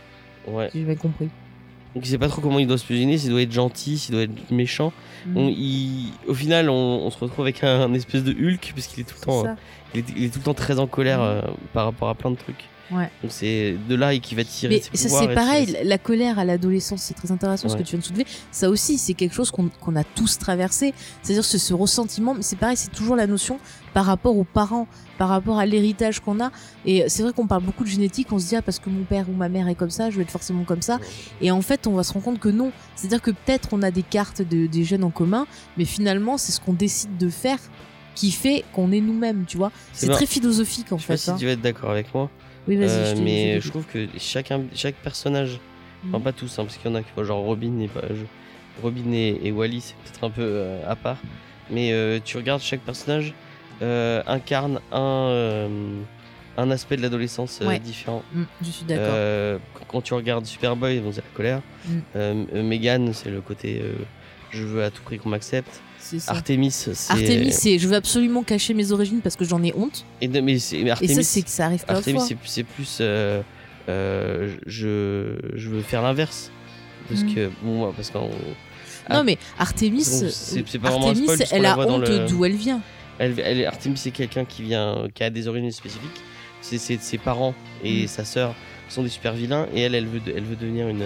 ouais. 0.47 0.69
Si 0.71 0.79
j'ai 0.79 0.85
bien 0.85 0.95
compris. 0.95 1.29
Donc 1.97 2.05
il 2.05 2.09
sait 2.09 2.19
pas 2.19 2.27
trop 2.27 2.41
comment 2.43 2.59
il 2.59 2.67
doit 2.67 2.77
se 2.77 2.85
positionner, 2.85 3.17
s'il 3.17 3.31
doit 3.31 3.41
être 3.41 3.51
gentil, 3.51 3.97
s'il 3.97 4.13
doit 4.13 4.21
être 4.21 4.51
méchant. 4.51 4.93
On- 5.35 5.47
il- 5.49 6.11
au 6.27 6.35
final, 6.35 6.69
on, 6.69 6.75
on 6.75 7.09
se 7.09 7.17
retrouve 7.17 7.43
avec 7.43 7.63
un, 7.63 7.81
un 7.81 7.93
espèce 7.95 8.23
de 8.23 8.31
Hulk 8.33 8.71
parce 8.75 8.85
qu'il 8.85 8.99
est 8.99 9.03
tout 9.03 9.15
le 9.15 9.19
C'est 9.19 9.25
temps, 9.25 9.43
ça. 9.43 9.49
euh, 9.49 9.55
il, 9.95 9.99
est, 10.01 10.05
il 10.15 10.23
est 10.25 10.29
tout 10.29 10.37
le 10.37 10.45
temps 10.45 10.53
très 10.53 10.77
en 10.77 10.85
colère 10.85 11.17
Mhm. 11.21 11.25
euh, 11.25 11.41
par 11.73 11.85
rapport 11.85 12.09
à 12.09 12.13
plein 12.13 12.29
de 12.29 12.35
trucs. 12.35 12.65
Ouais. 12.91 13.09
Donc 13.21 13.31
c'est 13.31 13.75
de 13.89 13.95
là 13.95 14.13
et 14.13 14.19
qui 14.19 14.33
va 14.33 14.43
tirer 14.45 14.75
Mais 14.75 14.97
ses 14.97 15.09
ça 15.09 15.19
c'est 15.19 15.33
pareil, 15.33 15.67
ses- 15.67 15.83
la- 15.83 15.97
colère 15.97 16.39
à 16.39 16.45
l'adolescence, 16.45 17.01
c'est 17.01 17.13
très 17.13 17.31
intéressant 17.31 17.67
ce 17.67 17.75
que 17.75 17.83
tu 17.83 17.91
viens 17.91 17.99
de 17.99 18.03
soulever. 18.05 18.25
Ça 18.51 18.69
aussi, 18.69 18.97
c'est 18.97 19.13
quelque 19.13 19.33
chose 19.35 19.51
qu'on 19.51 19.95
a 19.95 20.03
tous 20.03 20.37
traversé. 20.39 20.93
C'est-à-dire 21.21 21.43
ce, 21.43 21.57
ce 21.57 21.73
ressentiment, 21.73 22.33
mais 22.33 22.43
c'est 22.43 22.55
pareil, 22.55 22.77
c'est 22.77 22.91
toujours 22.91 23.15
la 23.17 23.27
notion 23.27 23.59
par 23.93 24.05
rapport 24.05 24.37
aux 24.37 24.43
parents, 24.45 24.87
par 25.17 25.27
rapport 25.29 25.57
à 25.59 25.65
l'héritage 25.65 26.19
qu'on 26.21 26.39
a. 26.39 26.51
Et 26.85 27.09
c'est 27.09 27.23
vrai 27.23 27.33
qu'on 27.33 27.47
parle 27.47 27.63
beaucoup 27.63 27.83
de 27.83 27.89
génétique, 27.89 28.31
on 28.31 28.39
se 28.39 28.47
dit 28.47 28.55
ah, 28.55 28.61
parce 28.61 28.79
que 28.79 28.89
mon 28.89 29.03
père 29.03 29.27
ou 29.29 29.33
ma 29.33 29.49
mère 29.49 29.67
est 29.67 29.75
comme 29.75 29.89
ça, 29.89 30.09
je 30.09 30.15
vais 30.15 30.21
être 30.23 30.31
forcément 30.31 30.63
comme 30.63 30.81
ça. 30.81 30.99
Et 31.41 31.51
en 31.51 31.61
fait, 31.61 31.87
on 31.87 31.93
va 31.93 32.03
se 32.03 32.13
rendre 32.13 32.23
compte 32.25 32.39
que 32.39 32.49
non. 32.49 32.71
C'est-à-dire 32.95 33.21
que 33.21 33.31
peut-être 33.31 33.69
on 33.73 33.81
a 33.81 33.91
des 33.91 34.03
cartes 34.03 34.41
de- 34.41 34.67
des 34.67 34.83
gènes 34.85 35.03
en 35.03 35.09
commun, 35.11 35.45
mais 35.77 35.83
finalement, 35.85 36.37
c'est 36.37 36.51
ce 36.53 36.61
qu'on 36.61 36.73
décide 36.73 37.17
de 37.17 37.29
faire 37.29 37.59
qui 38.15 38.31
fait 38.31 38.63
qu'on 38.73 38.91
est 38.91 39.01
nous-mêmes, 39.01 39.43
tu 39.47 39.57
vois. 39.57 39.71
C'est 39.93 40.07
très 40.07 40.25
philosophique 40.25 40.91
en 40.91 40.97
Je 40.97 41.01
sais 41.03 41.07
pas 41.07 41.13
fait. 41.17 41.23
si 41.23 41.29
hein. 41.31 41.35
tu 41.37 41.45
vas 41.45 41.51
être 41.51 41.61
d'accord 41.61 41.91
avec 41.91 42.11
moi, 42.15 42.29
Oui, 42.67 42.75
vas-y, 42.75 42.87
euh, 42.89 43.15
je 43.15 43.21
mais 43.21 43.61
je 43.61 43.69
trouve 43.69 43.85
que 43.85 44.07
chacun, 44.17 44.63
chaque 44.75 44.95
personnage, 44.95 45.59
enfin 46.07 46.17
Mhm. 46.17 46.23
pas 46.23 46.31
tous, 46.33 46.59
hein, 46.59 46.63
parce 46.65 46.77
qu'il 46.77 46.89
y 46.89 46.93
en 46.93 46.97
a 46.97 47.01
qui, 47.01 47.09
genre 47.23 47.43
Robin 47.43 47.79
et, 47.79 47.89
Robin 48.81 49.11
et, 49.13 49.39
et 49.43 49.51
Wally, 49.51 49.81
c'est 49.81 49.95
peut-être 49.95 50.23
un 50.23 50.29
peu 50.29 50.41
euh, 50.43 50.81
à 50.87 50.95
part, 50.95 51.17
mais 51.71 51.91
euh, 51.93 52.19
tu 52.23 52.37
regardes 52.37 52.61
chaque 52.61 52.81
personnage 52.81 53.33
incarne 53.79 54.79
un, 54.91 55.67
un 56.57 56.71
aspect 56.71 56.97
de 56.97 57.03
l'adolescence 57.03 57.59
Ouais. 57.63 57.77
différent. 57.79 58.23
Mm, 58.33 58.43
je 58.63 58.69
suis 58.71 58.85
d'accord. 58.85 59.59
Quand- 59.87 60.01
tu 60.01 60.13
regardes 60.15 60.45
Superboy, 60.45 60.99
bon, 60.99 61.11
c'est 61.11 61.21
la 61.21 61.27
colère. 61.35 61.61
Mm. 61.85 62.61
Megan, 62.63 63.13
c'est 63.13 63.29
le 63.29 63.41
côté 63.41 63.81
je 64.51 64.63
veux 64.63 64.83
à 64.83 64.89
tout 64.89 65.03
prix 65.03 65.19
qu'on 65.19 65.29
m'accepte. 65.29 65.81
Ça. 66.19 66.31
Artemis, 66.31 66.71
c'est. 66.71 66.91
Artemis, 67.11 67.51
c'est 67.51 67.77
je 67.79 67.87
veux 67.87 67.95
absolument 67.95 68.43
cacher 68.43 68.73
mes 68.73 68.91
origines 68.91 69.19
parce 69.21 69.35
que 69.35 69.45
j'en 69.45 69.61
ai 69.63 69.73
honte. 69.75 70.05
Et, 70.21 70.27
mais 70.27 70.53
Et 70.53 70.59
ça, 71.07 71.23
c'est 71.23 71.41
que 71.41 71.49
ça 71.49 71.65
arrive 71.65 71.85
pas 71.85 71.95
Artemis, 71.95 72.19
c'est 72.45 72.63
plus. 72.63 72.97
euh, 73.01 73.41
euh, 73.89 74.55
je, 74.65 75.37
je 75.55 75.69
veux 75.69 75.81
faire 75.81 76.01
l'inverse. 76.01 76.51
Parce 77.09 77.23
Mm. 77.23 77.35
que. 77.35 77.49
Bon, 77.63 77.73
moi, 77.75 77.93
parce 77.95 78.09
qu'en. 78.09 78.29
Non, 79.09 79.23
mais 79.23 79.37
Artemis, 79.57 80.03
pas 80.03 80.89
vraiment 80.89 81.05
un 81.05 81.09
Artemis, 81.09 81.23
spoil, 81.27 81.37
qu'on 81.49 81.55
elle 81.55 81.65
a 81.65 81.77
honte 81.79 82.07
le- 82.09 82.27
d'où 82.27 82.43
elle 82.43 82.55
vient. 82.55 82.81
Elle, 83.19 83.39
elle- 83.39 83.65
Artemis, 83.65 83.97
c'est 83.97 84.11
quelqu'un 84.11 84.43
qui 84.43 84.63
vient, 84.63 85.07
qui 85.13 85.23
a 85.23 85.29
des 85.29 85.47
origines 85.47 85.71
spécifiques. 85.71 86.21
C'est 86.61 86.77
ses 86.77 87.17
parents 87.17 87.53
et 87.83 88.03
Mm. 88.03 88.07
sa 88.07 88.25
sœur 88.25 88.55
sont 88.89 89.03
des 89.03 89.09
super 89.09 89.33
vilains 89.33 89.67
et 89.73 89.81
elle, 89.81 89.95
elle 89.95 90.07
veut, 90.07 90.19
de- 90.19 90.33
elle 90.35 90.43
veut 90.43 90.55
devenir 90.57 90.87
une. 90.89 91.03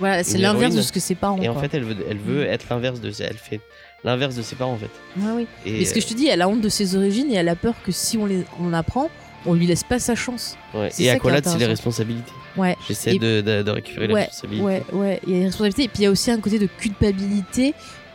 Voilà, 0.00 0.24
c'est 0.24 0.38
l'inverse 0.38 0.74
de 0.74 0.82
ce 0.82 0.90
que 0.92 1.00
ses 1.00 1.14
parents. 1.14 1.40
Et 1.40 1.48
en 1.48 1.52
quoi. 1.52 1.62
fait, 1.62 1.74
elle 1.76 1.84
veut, 1.84 1.96
elle 2.10 2.18
veut 2.18 2.44
Mm. 2.44 2.50
être 2.50 2.66
l'inverse 2.70 3.00
de, 3.00 3.12
elle 3.20 3.36
fait 3.36 3.60
l'inverse 4.04 4.34
de 4.36 4.42
ses 4.42 4.56
parents 4.56 4.72
en 4.74 4.78
fait. 4.78 4.90
Ouais, 5.16 5.32
oui. 5.34 5.46
Et 5.66 5.78
Mais 5.80 5.84
ce 5.84 5.94
que 5.94 6.00
je 6.00 6.06
te 6.06 6.14
dis, 6.14 6.26
elle 6.28 6.42
a 6.42 6.48
honte 6.48 6.60
de 6.60 6.68
ses 6.68 6.96
origines 6.96 7.30
et 7.30 7.34
elle 7.34 7.48
a 7.48 7.56
peur 7.56 7.74
que 7.84 7.92
si 7.92 8.16
on 8.18 8.26
les 8.26 8.44
on 8.60 8.72
apprend, 8.72 9.10
on 9.46 9.54
lui 9.54 9.66
laisse 9.66 9.84
pas 9.84 9.98
sa 9.98 10.14
chance. 10.14 10.56
ouais. 10.74 10.90
et 10.98 11.10
Aqualad, 11.10 11.44
c'est 11.46 11.58
les 11.58 11.66
responsabilités. 11.66 12.32
Ouais. 12.56 12.76
J'essaie 12.86 13.14
Et- 13.14 13.18
de, 13.18 13.40
de- 13.40 13.62
de 13.62 13.70
récupérer 13.70 14.06
la 14.08 14.14
Ouais, 14.14 14.20
responsabilité. 14.24 14.64
ouais, 14.64 14.82
ouais. 14.92 15.20
Il 15.26 15.32
y 15.32 15.36
a 15.36 15.38
des 15.40 15.44
responsabilités 15.46 15.84
et 15.84 15.88
puis 15.88 15.98
il 16.00 16.02
y 16.04 16.06
a 16.06 16.10
aussi 16.10 16.30
un 16.30 16.40
côté 16.40 16.58
de 16.58 16.66
culpabilité 16.66 17.74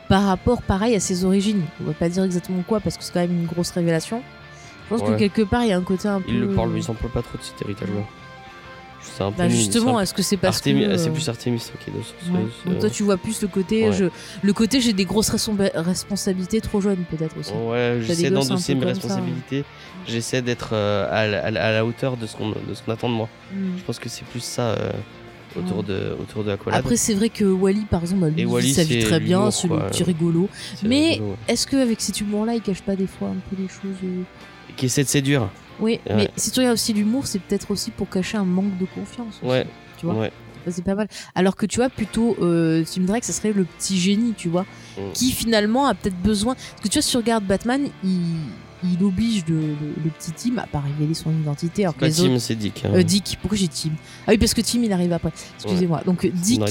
par 0.10 0.24
rapport, 0.26 0.62
pareil, 0.62 0.96
à 0.96 1.00
ses 1.00 1.24
origines. 1.26 1.62
On 1.82 1.86
va 1.86 1.94
pas 1.94 2.10
dire 2.10 2.24
exactement 2.24 2.62
quoi 2.68 2.80
parce 2.82 2.98
que 2.98 3.04
c'est 3.04 3.14
quand 3.14 3.22
même 3.22 3.32
une 3.32 3.46
grosse 3.48 3.72
révélation. 3.72 4.22
Je 4.92 4.98
pense 4.98 5.10
que 5.10 5.16
quelque 5.18 5.42
part, 5.44 5.64
il 5.64 5.70
y 5.70 5.72
a 5.72 5.78
un 5.78 5.82
côté 5.82 6.08
un 6.10 6.20
peu. 6.22 6.30
Il 6.30 6.40
le 6.42 6.50
parle, 6.50 6.70
mais 6.72 6.80
il 6.80 6.84
s'en 6.84 6.94
parle 6.94 7.12
pas 7.14 7.22
trop 7.22 7.38
de 7.38 7.44
cet 7.44 7.62
héritage-là. 7.62 8.02
C'est 9.16 9.24
un 9.24 9.32
peu. 9.32 9.38
Bah 9.38 9.50
justement, 9.50 10.00
est-ce 10.00 10.14
que 10.14 10.22
c'est 10.24 10.38
parce 10.38 10.60
que. 10.62 10.70
ah, 10.70 10.98
c'est 10.98 11.10
euh, 11.10 11.12
plus 11.12 11.30
Artemis 11.30 11.56
ok, 11.76 11.94
de 11.94 12.02
ce- 12.02 12.32
Ouais. 12.32 12.40
ce- 12.64 12.70
Donc 12.70 12.80
toi 12.80 12.90
tu 12.90 13.04
vois 13.04 13.18
plus 13.18 13.42
le 13.42 13.48
côté 13.48 13.88
Ouais. 13.90 13.94
je 13.94 14.06
le 14.42 14.54
côté 14.54 14.82
j'ai 14.82 14.94
des 14.94 15.06
grosses 15.06 15.30
responsab- 15.30 15.72
responsabilités 15.76 16.62
trop 16.62 16.82
jeunes 16.82 17.04
peut-être 17.10 17.38
aussi. 17.38 17.52
Ouais, 17.54 17.98
des 18.00 18.04
j'essaie 18.06 18.30
d'endosser 18.32 18.76
mes 18.76 18.82
ça, 18.82 18.88
responsabilités. 18.88 19.64
J'essaie 20.08 20.42
d'être 20.42 20.70
euh, 20.74 21.08
à, 21.12 21.28
la- 21.28 21.46
à 21.46 21.52
la- 21.52 21.66
à 21.66 21.72
la 21.72 21.86
hauteur 21.86 22.18
de 22.18 22.26
ce 22.26 22.36
qu'on 22.36 22.50
de 22.50 22.56
ce 22.74 22.82
qu'on 22.82 22.92
attend 22.92 23.10
de 23.10 23.16
moi. 23.16 23.30
Hmm. 23.54 23.78
Je 23.78 23.84
pense 23.84 24.00
que 24.00 24.10
c'est 24.10 24.26
plus 24.26 24.42
ça 24.44 24.70
euh, 24.70 24.92
autour 25.58 25.84
de 25.84 26.16
autour 26.20 26.44
de 26.44 26.52
Aqualad. 26.52 26.80
Après 26.80 26.96
c'est 26.96 27.14
vrai 27.14 27.30
que 27.30 27.46
Wally 27.46 27.86
par 27.86 28.02
exemple 28.02 28.26
lui, 28.28 28.34
Et 28.40 28.42
il 28.42 28.48
Wally, 28.48 28.68
vit 28.68 28.84
vie 28.84 29.02
c'est 29.02 29.08
très 29.08 29.20
bien, 29.20 29.52
c'est 29.52 29.68
le 29.68 29.78
petit 29.90 30.04
rigolo. 30.04 30.50
Mais-. 30.84 31.22
Est-ce 31.48 31.68
que 31.68 31.76
avec 31.78 32.02
cet 32.02 32.20
humour 32.22 32.46
là 32.46 32.56
il 32.56 32.62
cache 32.62 32.82
pas 32.82 32.96
des 32.96 33.08
fois 33.08 33.30
un 33.30 33.38
peu 33.50 33.62
les 33.62 33.68
choses 33.68 34.12
Qui 34.76 34.88
essaie 34.88 35.04
de 35.04 35.10
séduire. 35.10 35.50
Oui, 35.80 36.00
Ouais. 36.08 36.16
mais 36.16 36.30
si 36.38 36.52
tu 36.52 36.60
regardes 36.60 36.76
aussi 36.76 36.94
l'humour, 36.94 37.26
c'est 37.28 37.40
peut-être 37.40 37.72
aussi 37.72 37.92
pour 37.92 38.10
cacher 38.10 38.38
un 38.38 38.44
manque 38.46 38.78
de 38.78 38.86
confiance. 38.86 39.36
aussi, 39.42 39.46
Ouais. 39.52 39.66
Tu 39.98 40.06
vois, 40.06 40.16
ouais. 40.16 40.32
C'est 40.70 40.84
pas 40.86 40.96
mal. 40.96 41.10
Alors 41.36 41.58
que 41.58 41.66
tu 41.66 41.78
vois, 41.78 41.90
plutôt, 41.90 42.38
euh, 42.42 42.86
Tim 42.86 43.02
Drake, 43.02 43.26
ça 43.26 43.34
serait 43.34 43.52
le 43.52 43.66
petit 43.66 44.00
génie, 44.00 44.34
tu 44.34 44.48
vois, 44.48 44.66
Mm. 44.98 45.12
qui 45.14 45.32
finalement 45.34 45.88
a 45.88 45.94
peut-être 45.94 46.18
besoin. 46.22 46.56
Parce 46.56 46.82
que 46.82 46.88
tu 46.88 46.94
vois, 47.00 47.02
si 47.02 47.12
tu 47.12 47.18
regardes 47.18 47.44
Batman, 47.46 47.88
il, 48.04 48.10
il 48.84 49.04
oblige 49.04 49.46
le, 49.48 49.56
le- 49.60 49.74
le 50.04 50.10
petit 50.10 50.32
Tim 50.32 50.58
à 50.58 50.68
pas 50.68 50.80
révéler 50.80 51.14
son 51.14 51.32
identité. 51.32 51.84
Alors 51.84 51.96
que 51.96 52.00
Pas 52.02 52.08
les 52.08 52.14
Tim, 52.14 52.26
autres. 52.32 52.38
c'est 52.40 52.56
Dick. 52.56 52.84
hein. 52.86 52.92
Euh, 52.94 53.04
Dick, 53.04 53.38
pourquoi 53.42 53.58
j'ai 53.58 53.68
Tim? 53.68 53.92
Ah 54.28 54.32
oui, 54.32 54.38
parce 54.38 54.54
que 54.54 54.62
Tim 54.62 54.82
il 54.84 54.92
arrive 54.94 55.14
après. 55.14 55.32
Excusez-moi. 55.56 56.02
Donc 56.06 56.26
Dick, 56.26 56.62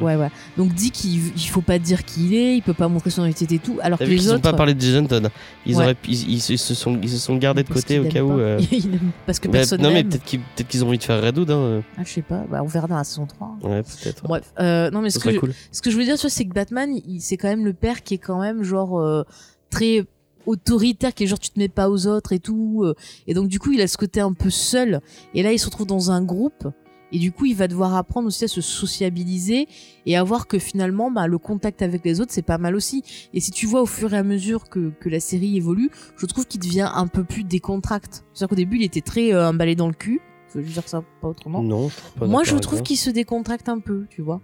ouais, 0.00 0.16
ouais. 0.16 0.30
Donc 0.56 0.72
Dick, 0.74 1.04
il, 1.04 1.32
il 1.36 1.48
faut 1.48 1.60
pas 1.62 1.78
dire 1.78 2.04
qui 2.04 2.26
il 2.26 2.34
est, 2.34 2.56
il 2.56 2.62
peut 2.62 2.74
pas 2.74 2.88
montrer 2.88 3.10
son 3.10 3.24
identité 3.24 3.54
et 3.56 3.58
tout. 3.58 3.78
Alors 3.82 3.98
que 3.98 4.04
vu 4.04 4.10
les 4.12 4.16
qu'ils 4.18 4.30
ont 4.30 4.34
autres. 4.34 4.42
pas 4.42 4.52
parlé 4.52 4.74
de 4.74 4.80
Jason 4.80 5.06
Todd. 5.06 5.30
Ils, 5.66 5.76
Ouais. 5.76 5.82
auraient, 5.84 5.96
ils, 6.06 6.30
ils 6.32 6.40
se- 6.40 6.52
ils 6.52 6.58
sont, 6.58 6.98
ils 7.02 7.08
se 7.10 7.18
sont 7.18 7.36
gardés 7.36 7.62
de 7.62 7.68
côté 7.72 7.98
au 7.98 8.04
cas 8.04 8.22
où. 8.22 8.32
euh, 8.38 8.60
parce 9.26 9.38
que 9.38 9.48
bah, 9.48 9.52
personne 9.58 9.80
non, 9.82 9.92
mais 9.92 10.04
peut-être 10.04 10.24
qu'ils 10.24 10.40
peut 10.40 10.64
qu'ils 10.64 10.84
ont 10.84 10.88
envie 10.88 10.98
de 10.98 11.02
faire 11.02 11.22
Red 11.22 11.38
Hood. 11.38 11.50
Hein. 11.50 11.82
Ah, 11.96 12.02
je 12.04 12.10
sais 12.10 12.22
pas. 12.22 12.44
Bah, 12.50 12.60
on 12.62 12.66
verra 12.66 12.86
dans 12.86 12.96
la 12.96 13.04
saison 13.04 13.26
3. 13.26 13.56
Ouais, 13.62 13.82
peut-être. 13.82 14.24
Bref, 14.24 14.52
euh, 14.60 14.90
non 14.90 15.00
mais 15.02 15.10
Ce 15.10 15.18
que, 15.18 15.30
je, 15.32 15.38
cool. 15.38 15.52
ce 15.72 15.82
que 15.82 15.90
je 15.90 15.96
veux 15.96 16.04
dire, 16.04 16.16
c'est 16.18 16.44
que 16.44 16.52
Batman, 16.54 16.90
c'est 17.18 17.36
quand 17.36 17.48
même 17.48 17.64
le 17.64 17.72
père 17.72 18.02
qui 18.02 18.14
est 18.14 18.18
quand 18.18 18.40
même 18.40 18.62
genre 18.62 18.98
euh, 19.00 19.24
très 19.70 20.04
autoritaire, 20.50 21.14
qui 21.14 21.24
est 21.24 21.26
genre 21.26 21.38
tu 21.38 21.50
te 21.50 21.58
mets 21.58 21.68
pas 21.68 21.88
aux 21.88 22.06
autres 22.06 22.32
et 22.32 22.38
tout. 22.40 22.82
euh, 22.84 22.94
et 23.26 23.34
donc 23.34 23.48
du 23.48 23.58
coup, 23.58 23.72
il 23.72 23.80
a 23.80 23.86
ce 23.86 23.96
côté 23.96 24.20
un 24.20 24.32
peu 24.32 24.50
seul. 24.50 25.00
Et 25.34 25.42
là, 25.42 25.52
il 25.52 25.58
se 25.58 25.66
retrouve 25.66 25.86
dans 25.86 26.10
un 26.10 26.22
groupe. 26.22 26.68
Et 27.12 27.18
du 27.18 27.32
coup, 27.32 27.44
il 27.46 27.56
va 27.56 27.66
devoir 27.66 27.96
apprendre 27.96 28.28
aussi 28.28 28.44
à 28.44 28.48
se 28.48 28.60
sociabiliser 28.60 29.66
et 30.06 30.16
à 30.16 30.22
voir 30.22 30.46
que 30.46 30.60
finalement, 30.60 31.10
bah, 31.10 31.26
le 31.26 31.38
contact 31.38 31.82
avec 31.82 32.04
les 32.04 32.20
autres, 32.20 32.32
c'est 32.32 32.42
pas 32.42 32.58
mal 32.58 32.76
aussi. 32.76 33.02
Et 33.34 33.40
si 33.40 33.50
tu 33.50 33.66
vois 33.66 33.82
au 33.82 33.86
fur 33.86 34.14
et 34.14 34.16
à 34.16 34.22
mesure 34.22 34.68
que, 34.68 34.90
que 35.00 35.08
la 35.08 35.18
série 35.18 35.56
évolue, 35.56 35.90
je 36.16 36.26
trouve 36.26 36.46
qu'il 36.46 36.60
devient 36.60 36.88
un 36.94 37.08
peu 37.08 37.24
plus 37.24 37.42
décontracte. 37.42 38.24
C'est-à-dire 38.32 38.48
qu'au 38.50 38.54
début, 38.54 38.76
il 38.76 38.84
était 38.84 39.00
très 39.00 39.34
euh, 39.34 39.48
emballé 39.48 39.74
dans 39.74 39.88
le 39.88 39.94
cul. 39.94 40.20
Je 40.54 40.60
veux 40.60 40.64
dire 40.64 40.86
ça 40.88 41.02
pas 41.20 41.28
autrement. 41.28 41.62
Non, 41.62 41.88
je 41.88 41.94
suis 41.94 42.18
pas 42.18 42.26
Moi, 42.26 42.44
je 42.44 42.56
trouve 42.56 42.82
qu'il 42.82 42.96
se 42.96 43.10
décontracte 43.10 43.68
un 43.68 43.80
peu, 43.80 44.06
tu 44.08 44.22
vois. 44.22 44.40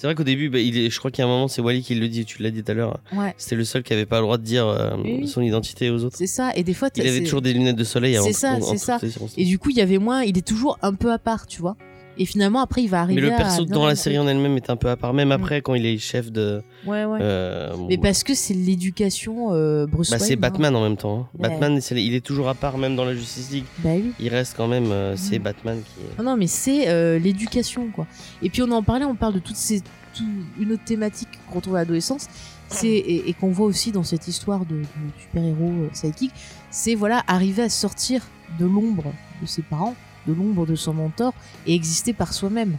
C'est 0.00 0.06
vrai 0.06 0.14
qu'au 0.14 0.24
début, 0.24 0.48
bah, 0.48 0.60
il 0.60 0.78
est, 0.78 0.88
je 0.88 0.98
crois 0.98 1.10
qu'il 1.10 1.22
y 1.22 1.26
a 1.26 1.28
un 1.28 1.30
moment, 1.30 1.46
c'est 1.46 1.60
Wally 1.60 1.82
qui 1.82 1.94
le 1.94 2.08
dit, 2.08 2.24
tu 2.24 2.42
l'as 2.42 2.50
dit 2.50 2.64
tout 2.64 2.72
à 2.72 2.74
l'heure. 2.74 3.00
Ouais. 3.12 3.34
C'était 3.36 3.54
le 3.56 3.64
seul 3.64 3.82
qui 3.82 3.92
avait 3.92 4.06
pas 4.06 4.16
le 4.16 4.22
droit 4.22 4.38
de 4.38 4.42
dire 4.42 4.66
euh, 4.66 4.96
Oui, 5.04 5.28
son 5.28 5.42
identité 5.42 5.90
aux 5.90 6.04
autres. 6.04 6.16
C'est 6.16 6.26
ça. 6.26 6.52
Et 6.56 6.64
des 6.64 6.72
fois, 6.72 6.88
Il 6.96 7.06
avait 7.06 7.22
toujours 7.22 7.42
des 7.42 7.52
lunettes 7.52 7.76
de 7.76 7.84
soleil. 7.84 8.16
C'est 8.22 8.32
ça, 8.32 8.58
c'est 8.62 8.78
ça. 8.78 8.98
Et 9.36 9.44
du 9.44 9.58
coup, 9.58 9.68
il 9.68 9.76
y 9.76 9.82
avait 9.82 9.98
moins. 9.98 10.22
Il 10.22 10.38
est 10.38 10.46
toujours 10.46 10.78
un 10.80 10.94
peu 10.94 11.12
à 11.12 11.18
part, 11.18 11.46
tu 11.46 11.60
vois. 11.60 11.76
Et 12.22 12.26
finalement, 12.26 12.60
après, 12.60 12.82
il 12.82 12.88
va 12.88 12.98
Mais 12.98 13.02
arriver. 13.14 13.20
le 13.22 13.32
à 13.32 13.36
perso 13.38 13.64
dans 13.64 13.86
la 13.86 13.96
série 13.96 14.18
en 14.18 14.28
elle-même 14.28 14.54
est 14.56 14.68
un 14.68 14.76
peu 14.76 14.90
à 14.90 14.96
part, 14.96 15.14
même 15.14 15.32
après 15.32 15.62
quand 15.62 15.74
il 15.74 15.86
est 15.86 15.96
chef 15.96 16.30
de. 16.30 16.62
Ouais, 16.86 17.06
ouais. 17.06 17.18
euh, 17.22 17.72
bon, 17.74 17.86
Mais 17.88 17.96
parce 17.96 18.22
que 18.24 18.34
c'est 18.34 18.52
l'éducation 18.52 19.54
euh, 19.54 19.86
Bruce 19.86 20.10
bah, 20.10 20.18
c'est 20.18 20.34
hein. 20.34 20.36
Batman 20.38 20.76
en 20.76 20.82
même 20.82 20.96
temps. 20.98 21.20
hein. 21.20 21.28
Ouais. 21.42 21.48
Batman, 21.48 21.80
il 21.92 22.14
est 22.14 22.20
toujours 22.24 22.48
à 22.50 22.54
part, 22.54 22.76
même 22.76 22.94
dans 22.94 23.06
la 23.06 23.14
Justice 23.14 23.50
League. 23.50 23.64
Bah 23.78 23.90
oui. 23.94 24.12
Il 24.20 24.28
reste 24.28 24.54
quand 24.56 24.68
même. 24.68 24.92
euh, 24.92 25.16
C'est. 25.16 25.38
Batman 25.38 25.78
qui. 25.82 26.00
est- 26.02 26.18
Non, 26.22 26.30
non, 26.32 26.36
mais 26.36 26.46
c'est 26.46 26.88
euh, 26.90 27.18
l'éducation, 27.18 27.88
quoi. 27.88 28.06
Et 28.42 28.50
puis 28.50 28.60
on 28.60 28.70
en 28.70 28.82
parlait, 28.82 29.06
on 29.06 29.14
parle 29.16 29.32
de 29.34 29.38
toutes 29.38 29.56
ces, 29.56 29.80
tout- 29.80 30.24
une 30.60 30.72
autre 30.72 30.84
thématique 30.84 31.28
qu'on 31.48 31.56
retrouve 31.56 31.76
à 31.76 31.78
l'adolescence, 31.78 32.26
c'est 32.68 32.86
et, 32.88 33.30
et 33.30 33.32
qu'on 33.32 33.50
voit 33.50 33.64
aussi 33.66 33.92
dans 33.92 34.02
cette 34.04 34.28
histoire 34.28 34.66
de, 34.66 34.76
de 34.76 34.84
super-héros 35.22 35.72
psychique, 35.94 36.32
c'est 36.70 36.94
voilà 36.94 37.22
arriver 37.26 37.62
à 37.62 37.68
sortir 37.70 38.20
de 38.58 38.66
l'ombre 38.66 39.04
de 39.40 39.46
ses 39.46 39.62
parents, 39.62 39.96
de 40.26 40.32
l'ombre 40.32 40.66
de 40.66 40.74
son 40.74 40.94
mentor 40.94 41.32
et 41.66 41.74
exister 41.74 42.12
par 42.12 42.32
soi-même. 42.32 42.76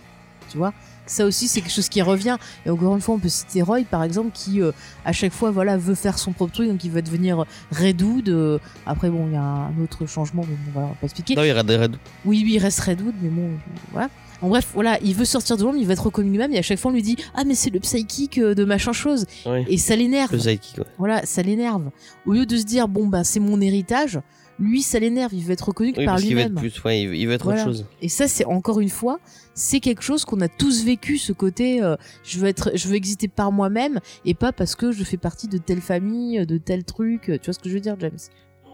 Tu 0.49 0.57
vois, 0.57 0.73
ça 1.05 1.25
aussi 1.25 1.47
c'est 1.47 1.61
quelque 1.61 1.73
chose 1.73 1.89
qui 1.89 2.01
revient. 2.01 2.37
Et 2.65 2.69
encore 2.69 2.95
une 2.95 3.01
fois, 3.01 3.15
on 3.15 3.19
peut 3.19 3.29
citer 3.29 3.61
Roy 3.61 3.81
par 3.89 4.03
exemple, 4.03 4.31
qui 4.33 4.61
euh, 4.61 4.71
à 5.05 5.11
chaque 5.13 5.31
fois 5.31 5.51
voilà 5.51 5.77
veut 5.77 5.95
faire 5.95 6.17
son 6.17 6.33
propre 6.33 6.53
truc, 6.53 6.67
donc 6.67 6.83
il 6.83 6.91
veut 6.91 7.01
devenir 7.01 7.45
Redwood. 7.71 8.29
Euh, 8.29 8.59
après 8.85 9.09
bon, 9.09 9.27
il 9.27 9.33
y 9.33 9.37
a 9.37 9.41
un 9.41 9.73
autre 9.81 10.05
changement, 10.05 10.43
mais 10.47 10.55
bon, 10.55 10.71
voilà, 10.73 10.87
on 10.87 10.91
va 10.91 10.95
pas 10.95 11.05
expliquer. 11.05 11.35
Non, 11.35 11.43
il 11.43 11.51
reste 11.51 11.69
Redwood. 11.69 11.97
Oui, 12.25 12.41
oui, 12.45 12.53
il 12.53 12.59
reste 12.59 12.79
Redwood, 12.81 13.15
mais 13.21 13.29
bon, 13.29 13.51
voilà. 13.91 14.09
En 14.41 14.49
bref, 14.49 14.69
voilà, 14.73 14.97
il 15.03 15.15
veut 15.15 15.25
sortir 15.25 15.55
de 15.55 15.63
l'ombre, 15.63 15.77
il 15.77 15.85
veut 15.85 15.91
être 15.91 16.05
reconnu 16.05 16.31
lui-même, 16.31 16.51
et 16.51 16.57
à 16.57 16.63
chaque 16.63 16.79
fois 16.79 16.91
on 16.91 16.93
lui 16.93 17.03
dit 17.03 17.15
Ah, 17.35 17.43
mais 17.45 17.53
c'est 17.53 17.69
le 17.69 17.79
psychic 17.79 18.39
euh, 18.39 18.55
de 18.55 18.65
machin 18.65 18.91
chose. 18.91 19.25
Et 19.67 19.77
ça 19.77 19.95
l'énerve. 19.95 20.31
Le 20.31 20.39
psychic, 20.39 20.79
ouais. 20.79 20.85
Voilà, 20.97 21.25
ça 21.25 21.43
l'énerve. 21.43 21.91
Au 22.25 22.33
lieu 22.33 22.45
de 22.45 22.57
se 22.57 22.63
dire 22.63 22.87
Bon, 22.87 23.07
bah, 23.07 23.23
c'est 23.23 23.39
mon 23.39 23.61
héritage, 23.61 24.19
lui, 24.59 24.81
ça 24.81 24.99
l'énerve, 24.99 25.33
il 25.33 25.43
veut 25.43 25.53
être 25.53 25.67
reconnu 25.69 25.93
Oui, 25.97 26.05
par 26.05 26.15
parce 26.15 26.23
qu'il 26.23 26.35
veut 26.35 26.41
être 26.41 26.47
lui-même. 26.49 26.61
plus, 26.71 26.83
ouais, 26.83 27.01
il 27.01 27.07
veut, 27.07 27.15
il 27.15 27.31
être 27.31 27.43
Voilà. 27.45 27.61
autre 27.61 27.71
chose. 27.71 27.85
Et 28.01 28.09
ça, 28.09 28.27
c'est 28.27 28.45
encore 28.45 28.79
une 28.79 28.89
fois, 28.89 29.19
c'est 29.53 29.79
quelque 29.79 30.03
chose 30.03 30.23
qu'on 30.25 30.39
a 30.41 30.47
tous 30.47 30.83
vécu, 30.83 31.17
ce 31.17 31.33
côté 31.33 31.81
euh, 31.81 31.95
je 32.23 32.39
veux 32.39 32.47
être, 32.47 32.71
je 32.75 32.87
veux 32.87 32.95
exister 32.95 33.27
par 33.27 33.51
moi-même 33.51 33.99
et 34.25 34.33
pas 34.33 34.51
parce 34.51 34.75
que 34.75 34.91
je 34.91 35.03
fais 35.03 35.17
partie 35.17 35.47
de 35.47 35.57
telle 35.57 35.81
famille, 35.81 36.45
de 36.45 36.57
tel 36.57 36.83
truc. 36.83 37.23
Tu 37.25 37.39
vois 37.45 37.53
ce 37.53 37.59
que 37.59 37.69
je 37.69 37.73
veux 37.73 37.79
dire, 37.81 37.95
James? 37.99 38.17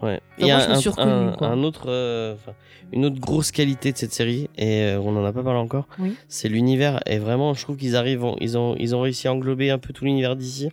Ouais. 0.04 0.22
Il 0.38 0.46
y 0.46 0.52
a 0.52 0.70
un, 0.70 1.64
autre, 1.64 1.86
euh, 1.88 2.36
une 2.94 3.06
autre 3.06 3.20
grosse 3.20 3.50
qualité 3.52 3.92
de 3.92 3.98
cette 3.98 4.14
série, 4.14 4.48
et 4.56 4.82
euh, 4.84 5.00
on 5.00 5.16
en 5.18 5.26
a 5.26 5.34
pas 5.34 5.42
parlé 5.42 5.58
encore, 5.60 5.88
Oui. 5.98 6.16
c'est 6.28 6.50
l'univers. 6.50 7.00
Et 7.08 7.18
vraiment, 7.18 7.56
je 7.56 7.64
trouve 7.64 7.78
qu'ils 7.78 7.96
arrivent, 7.96 8.24
en- 8.24 8.36
ils 8.40 8.60
ont, 8.60 8.76
ils 8.78 8.96
ont 8.96 9.02
réussi 9.02 9.28
à 9.28 9.34
englober 9.34 9.72
un 9.72 9.80
peu 9.80 9.94
tout 9.94 10.06
l'univers 10.06 10.36
d'ici. 10.36 10.70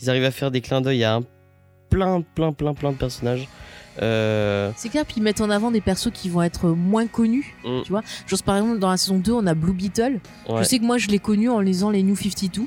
Ils 0.00 0.08
arrivent 0.08 0.24
à 0.24 0.30
faire 0.30 0.50
des 0.50 0.62
clins 0.62 0.80
d'œil 0.80 1.04
à 1.04 1.16
un 1.16 1.22
plein, 1.90 2.22
plein, 2.22 2.54
plein, 2.54 2.72
plein 2.72 2.92
de 2.92 2.96
personnages. 2.96 3.46
Euh, 4.02 4.70
C'est 4.76 4.88
clair, 4.88 5.04
puis 5.06 5.16
ils 5.18 5.22
mettent 5.22 5.40
en 5.40 5.50
avant 5.50 5.70
des 5.70 5.80
persos 5.80 6.10
qui 6.12 6.28
vont 6.28 6.42
être 6.42 6.68
moins 6.68 7.06
connus. 7.06 7.54
Mm. 7.64 7.82
Tu 7.84 7.90
vois, 7.90 8.02
genre 8.26 8.42
par 8.42 8.56
exemple 8.56 8.78
dans 8.78 8.90
la 8.90 8.96
saison 8.96 9.18
2, 9.18 9.32
on 9.32 9.46
a 9.46 9.54
Blue 9.54 9.72
Beetle. 9.72 10.20
ouais. 10.48 10.56
Je 10.58 10.62
sais 10.64 10.78
que 10.78 10.84
moi 10.84 10.98
je 10.98 11.08
l'ai 11.08 11.18
connu 11.18 11.48
en 11.48 11.60
lisant 11.60 11.90
les 11.90 12.02
New 12.02 12.16
52. 12.16 12.62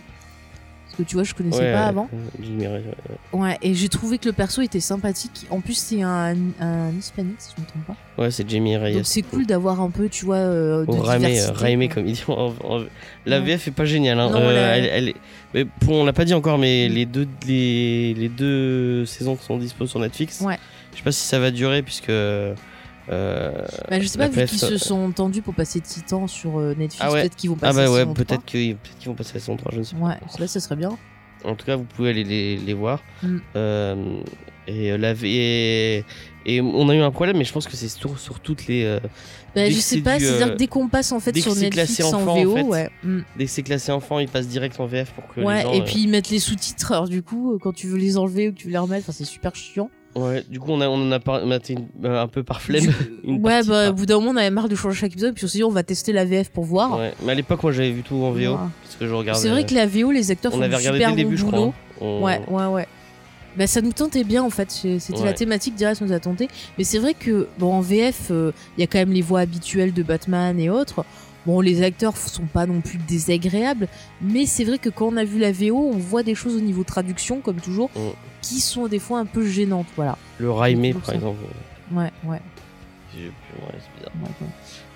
Parce 0.86 0.98
que 0.98 1.04
tu 1.04 1.16
vois, 1.16 1.24
je 1.24 1.34
connaissais 1.34 1.60
Ouais, 1.62 1.72
pas 1.74 1.86
avant. 1.86 2.10
euh, 2.12 2.82
ouais. 3.34 3.58
Et 3.62 3.74
j'ai 3.74 3.90
trouvé 3.90 4.18
que 4.18 4.26
le 4.28 4.34
perso 4.34 4.62
était 4.62 4.80
sympathique. 4.80 5.46
En 5.50 5.62
plus, 5.62 5.76
c'est 5.78 6.02
un, 6.02 6.36
un 6.60 6.90
hispanique, 6.98 7.36
si 7.40 7.52
je 7.56 7.62
me 7.62 7.68
trompe 7.68 7.86
pas. 7.86 7.96
Ouais, 8.22 8.32
c'est 8.32 8.50
Jamie 8.50 8.76
Reyes. 8.76 8.96
Donc 8.96 9.06
c'est 9.06 9.22
cool 9.22 9.46
d'avoir 9.46 9.80
un 9.82 9.92
peu, 9.92 10.10
tu 10.10 10.26
vois, 10.26 10.38
euh, 10.38 10.86
de 10.86 10.92
Ou 10.92 11.02
Raimé, 11.02 11.40
euh, 11.42 11.88
comme 11.88 12.06
ils 12.08 12.14
disent. 12.14 12.26
en- 12.28 12.54
en- 12.64 12.84
La. 13.26 13.40
VF 13.40 13.68
est 13.68 13.72
pas 13.72 13.86
géniale. 13.86 14.20
Hein. 14.20 14.30
Non, 14.32 14.40
Euh, 14.42 14.52
la- 14.54 14.78
elle, 14.78 14.86
elle 14.86 15.10
est... 15.10 15.16
mais 15.54 15.66
pour, 15.66 15.94
on 15.94 16.04
l'a 16.06 16.12
pas 16.14 16.26
dit 16.26 16.34
encore, 16.34 16.58
mais 16.58 16.90
les, 16.90 17.06
deux, 17.06 17.28
les, 17.48 18.14
les 18.16 18.28
deux 18.30 19.06
saisons 19.06 19.36
qui 19.36 19.46
sont 19.46 19.58
dispo 19.58 19.86
sur 19.86 20.00
Netflix, 20.00 20.42
Ouais. 20.42 20.58
Je 20.94 20.98
sais 20.98 21.04
pas 21.04 21.12
si 21.12 21.26
ça 21.26 21.40
va 21.40 21.52
durer 21.52 21.82
puisque. 21.84 22.10
euh, 22.10 22.54
Bah, 23.90 24.00
je 24.00 24.08
sais 24.08 24.18
pas, 24.18 24.28
vu 24.28 24.46
qu'ils 24.46 24.60
se 24.60 24.78
sont 24.78 25.12
tendus 25.12 25.42
pour 25.42 25.54
passer 25.56 25.80
Titan 25.82 26.28
sur 26.28 26.60
Netflix, 26.60 26.98
Ah 27.00 27.12
ouais. 27.12 27.22
peut-être 27.22 27.36
qu'ils 27.36 27.50
vont 27.50 27.58
Ah 27.62 27.68
passer 27.68 27.78
bah 27.78 27.86
à 27.86 27.92
ouais, 27.92 28.06
peut-être 28.14 28.46
qu'ils 28.46 28.76
peut 28.76 28.90
vont 29.06 29.16
passer 29.16 29.32
à 29.32 29.34
la 29.36 29.40
saison 29.40 29.56
3, 29.58 29.72
je 29.74 29.80
ne 29.80 29.84
sais 29.84 29.96
3. 29.96 30.10
Ouais, 30.10 30.16
ça, 30.38 30.48
ça 30.48 30.60
serait 30.60 30.76
bien. 30.76 30.90
pas. 30.90 31.50
En 31.50 31.56
tout 31.56 31.66
cas, 31.66 31.76
vous 31.78 31.86
pouvez 31.86 32.10
aller 32.10 32.24
les, 32.24 32.58
les 32.58 32.74
voir. 32.74 33.02
Mm. 33.24 33.38
Euh, 33.56 34.20
et, 34.68 34.92
euh, 34.92 34.98
la 34.98 35.14
et, 35.24 36.04
et 36.46 36.62
on 36.62 36.90
a 36.90 36.96
eu 36.96 37.00
un 37.00 37.10
problème, 37.12 37.38
mais 37.38 37.46
je 37.46 37.54
pense 37.54 37.66
que 37.66 37.76
c'est 37.78 37.88
sur, 37.88 38.20
sur 38.20 38.40
toutes 38.42 38.68
les. 38.68 38.84
euh, 38.84 39.00
Bah, 39.56 39.68
je 39.70 39.76
sais 39.80 40.02
pas, 40.02 40.20
c'est-à-dire 40.20 40.52
que 40.54 40.58
dès 40.58 40.68
qu'on 40.68 40.90
passe 40.90 41.12
en 41.14 41.20
fait 41.20 41.36
sur 41.40 41.56
Netflix 41.56 42.02
en 42.02 42.14
enfant, 42.22 42.34
en 42.38 42.44
VO, 42.44 42.56
fait, 42.58 42.62
ouais. 42.64 42.90
mm. 43.04 43.20
dès 43.38 43.46
que 43.46 43.52
c'est 43.52 43.64
classé 43.64 43.92
enfant, 43.92 44.20
ils 44.20 44.28
passent 44.28 44.50
direct 44.50 44.80
en 44.80 44.86
VF 44.86 45.12
pour 45.14 45.28
que 45.34 45.40
Ouais, 45.42 45.56
les 45.58 45.62
gens. 45.64 45.74
et 45.74 45.84
puis 45.86 46.02
ils 46.04 46.10
mettent 46.10 46.30
les 46.30 46.40
sous-titres, 46.40 46.92
alors 46.92 47.08
du 47.08 47.24
coup, 47.24 47.58
quand 47.62 47.72
tu 47.74 47.88
veux 47.88 47.98
les 47.98 48.18
enlever 48.18 48.50
ou 48.50 48.52
que 48.52 48.58
tu 48.58 48.68
veux 48.68 48.74
les 48.74 48.78
remettre, 48.78 49.12
c'est 49.14 49.26
super 49.26 49.56
chiant. 49.56 49.90
Ouais, 50.16 50.43
du 50.49 50.60
coup, 50.60 50.72
on, 50.72 50.82
a, 50.82 50.88
on 50.88 50.95
en 51.07 51.12
a 51.12 51.20
par- 51.20 51.45
maté 51.45 51.76
euh, 52.03 52.22
un 52.22 52.28
peu 52.28 52.43
par 52.43 52.62
flemme. 52.62 52.84
Une 53.24 53.36
ouais, 53.45 53.62
bah, 53.64 53.84
par- 53.84 53.89
au 53.89 53.93
bout 53.93 54.05
d'un 54.05 54.16
moment, 54.16 54.32
on 54.32 54.36
avait 54.38 54.49
marre 54.49 54.68
de 54.70 54.76
changer 54.76 54.99
chaque 55.01 55.12
épisode, 55.12 55.34
puis 55.36 55.45
on 55.45 55.47
s'est 55.47 55.60
dit, 55.60 55.64
on 55.64 55.70
va 55.72 55.84
tester 55.84 56.12
la 56.14 56.26
VF 56.26 56.49
pour 56.49 56.64
voir. 56.66 56.97
Ouais, 56.97 57.14
mais 57.24 57.32
à 57.34 57.36
l'époque, 57.36 57.62
moi 57.64 57.72
j'avais 57.72 57.91
vu 57.91 58.01
tout 58.01 58.16
en 58.16 58.32
VO. 58.32 58.39
Ouais. 58.39 58.55
Parce 58.84 58.95
que 58.99 59.07
je 59.07 59.14
regardais. 59.14 59.39
C'est 59.41 59.49
vrai 59.49 59.66
que 59.66 59.74
la 59.76 59.86
VO, 59.86 60.12
les 60.12 60.32
acteurs 60.32 60.51
on 60.53 60.57
font 60.57 60.62
avait 60.64 60.70
du 60.72 60.76
regardé 60.78 60.99
dès 60.99 61.05
super 61.05 61.16
le 61.16 61.24
début, 61.24 61.36
bon 61.36 61.41
je 61.41 61.45
crois. 61.45 61.68
hein. 61.68 61.74
On- 62.01 62.24
Ouais, 62.24 62.41
ouais, 62.49 62.66
ouais. 62.66 62.88
Bah, 63.57 63.68
ça 63.68 63.82
nous 63.82 63.91
tentait 63.91 64.24
bien 64.24 64.43
en 64.43 64.49
fait. 64.49 64.70
C'était 64.72 65.24
la 65.26 65.34
thématique 65.34 65.76
direct 65.76 66.01
nous 66.01 66.12
a 66.14 66.20
tenté. 66.20 66.47
Mais 66.78 66.84
c'est 66.84 66.99
vrai 66.99 67.14
que 67.14 67.47
bon 67.57 67.74
en 67.74 67.82
VF, 67.82 68.28
euh, 68.32 68.51
il 68.78 68.82
y 68.82 68.84
a 68.84 68.88
quand 68.88 68.99
même 68.99 69.12
les 69.12 69.22
voix 69.24 69.39
habituelles 69.41 69.91
de 69.93 70.03
Batman 70.03 70.60
et 70.60 70.70
autres. 70.70 71.03
Bon, 71.46 71.62
les 71.62 71.82
acteurs 71.84 72.18
sont 72.18 72.46
pas 72.46 72.66
non 72.66 72.82
plus 72.82 72.98
désagréables, 72.98 73.88
mais 74.22 74.46
c'est 74.46 74.64
vrai 74.66 74.78
que 74.78 74.90
quand 74.90 75.08
on 75.08 75.18
a 75.18 75.24
vu 75.24 75.40
la 75.40 75.52
VO, 75.52 75.78
on 75.94 75.98
voit 75.98 76.22
des 76.24 76.36
choses 76.36 76.56
au 76.56 76.60
niveau 76.62 76.84
traduction, 76.84 77.40
comme 77.42 77.58
toujours, 77.58 77.90
Mm. 77.96 78.00
qui 78.42 78.60
sont 78.60 78.88
des 78.88 79.00
fois 79.00 79.20
un 79.20 79.26
peu 79.26 79.46
gênantes. 79.48 79.88
Voilà. 79.96 80.18
Le 80.38 80.52
Raimé, 80.52 80.94
par 80.94 81.14
exemple. 81.16 81.40
Ouais, 81.92 82.12
ouais, 82.26 82.40
c'est 83.14 83.20
bizarre. 83.20 84.14
ouais, 84.22 84.30
ouais. 84.42 84.48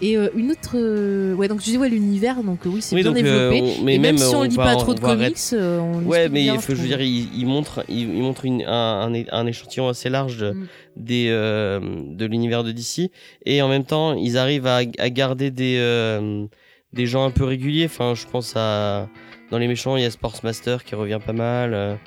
Et 0.02 0.18
euh, 0.18 0.30
une 0.36 0.52
autre, 0.52 0.72
euh, 0.76 1.34
ouais, 1.36 1.48
donc 1.48 1.60
je 1.62 1.66
dis 1.66 1.78
ouais 1.78 1.88
l'univers, 1.88 2.44
donc 2.44 2.66
euh, 2.66 2.70
oui 2.70 2.82
c'est 2.82 2.96
Oui, 2.96 3.04
bien 3.04 3.12
donc, 3.12 3.24
euh, 3.24 3.50
développé. 3.52 3.78
on- 3.80 3.84
mais 3.86 3.96
et 3.96 4.00
même, 4.00 4.16
même, 4.16 4.18
si 4.18 4.36
on, 4.36 4.40
on 4.40 4.44
lit 4.44 4.56
pas 4.56 4.76
trop 4.76 4.94
de 4.94 5.00
comics, 5.00 5.38
euh, 5.54 5.80
on 5.80 6.04
Ouais, 6.06 6.28
mais 6.30 6.42
bien, 6.44 6.56
il 6.56 6.60
faut, 6.60 6.76
je 6.76 6.82
veux 6.82 6.88
dire, 6.88 7.00
il, 7.02 7.30
il 7.38 7.46
montre, 7.46 7.86
il, 7.88 8.00
il 8.16 8.22
montre 8.22 8.44
une, 8.46 8.64
un, 8.64 9.14
un, 9.32 9.46
échantillon 9.48 9.88
assez 9.88 10.10
large 10.10 10.38
de, 10.40 10.52
Mm. 10.52 10.68
des, 10.98 11.28
euh, 11.30 11.80
de 12.10 12.26
l'univers 12.26 12.64
de 12.64 12.72
DC. 12.72 13.12
Et 13.46 13.62
en 13.62 13.70
même 13.70 13.86
temps, 13.86 14.14
ils 14.16 14.38
arrivent 14.38 14.68
à, 14.68 14.78
à 14.98 15.10
garder 15.10 15.52
des, 15.52 15.78
euh, 15.80 16.46
des 16.92 17.06
gens 17.06 17.24
un 17.26 17.32
peu 17.32 17.46
réguliers. 17.46 17.86
Enfin, 17.86 18.14
je 18.16 18.26
pense 18.28 18.54
à. 18.58 19.08
Dans 19.52 19.58
les 19.60 19.68
méchants, 19.68 19.96
il 19.96 20.04
y 20.04 20.06
a 20.06 20.12
Sportsmaster 20.12 20.84
qui 20.84 20.96
revient 20.96 21.20
pas 21.26 21.34
mal. 21.34 21.98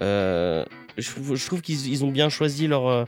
je, 0.00 1.10
trouve- 1.10 1.36
je 1.36 1.46
trouve 1.46 1.62
qu'ils 1.62 1.88
ils 1.88 2.04
ont 2.04 2.10
bien 2.10 2.28
choisi 2.28 2.66
leur, 2.66 2.86
euh, 2.88 3.04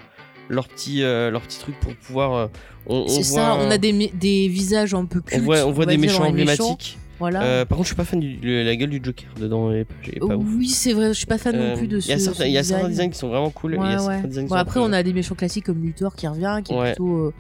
leur, 0.53 0.69
petit, 0.69 1.03
euh, 1.03 1.31
leur 1.31 1.43
petit 1.43 1.59
truc 1.59 1.75
pour 1.81 1.95
pouvoir. 1.97 2.35
euh, 2.35 2.47
on, 2.87 3.07
C'est 3.09 3.23
voit 3.23 3.41
ça, 3.43 3.57
on 3.61 3.71
a 3.71 3.79
des, 3.79 3.93
mé- 3.93 4.11
des 4.17 4.49
visages 4.49 4.95
un 4.95 5.05
peu 5.05 5.19
on 5.21 5.23
cultes. 5.29 5.43
voit, 5.43 5.65
on 5.67 5.73
voit 5.73 5.87
des 5.87 5.97
méchants 5.97 6.25
emblématiques. 6.25 6.99
Voilà. 7.19 7.43
Euh, 7.43 7.65
par 7.65 7.77
contre, 7.79 7.87
je 7.87 7.95
suis 7.95 7.97
pas 7.97 8.05
fan 8.05 8.19
de 8.19 8.65
la 8.65 8.75
gueule 8.75 8.91
du 8.91 9.01
Joker 9.03 9.29
dedans. 9.41 9.71
Est 9.71 9.85
pas, 10.19 10.35
ouf. 10.37 10.45
oui, 10.59 10.69
c'est 10.69 10.93
vrai, 10.93 11.09
je 11.09 11.13
suis 11.13 11.27
pas 11.27 11.39
fan 11.39 11.55
Euh, 11.55 11.71
non 11.73 11.77
plus 11.79 11.87
de 11.87 12.01
ce 12.01 12.09
Il 12.09 12.11
y 12.11 12.13
a 12.15 12.19
certains, 12.19 12.43
ce 12.43 12.49
il 12.49 12.53
y 12.53 12.59
a 12.59 12.65
certains 12.65 12.89
design. 12.89 12.91
designs 13.07 13.11
qui 13.13 13.19
sont 13.19 13.29
vraiment 13.29 13.51
cool. 13.51 13.75
y 13.75 13.77
a 13.77 14.05
Ouais, 14.05 14.23
Bon, 14.49 14.55
après, 14.57 14.81
on 14.81 14.93
a 14.93 15.03
des 15.05 15.13
méchants 15.13 15.37
classiques 15.37 15.67
comme 15.67 15.81
Luthor 15.81 16.17
qui 16.17 16.27
revient, 16.27 16.61
qui 16.65 16.73
est 16.73 16.77
Ouais. 16.79 16.93
plutôt. 16.95 17.17
euh, 17.27 17.33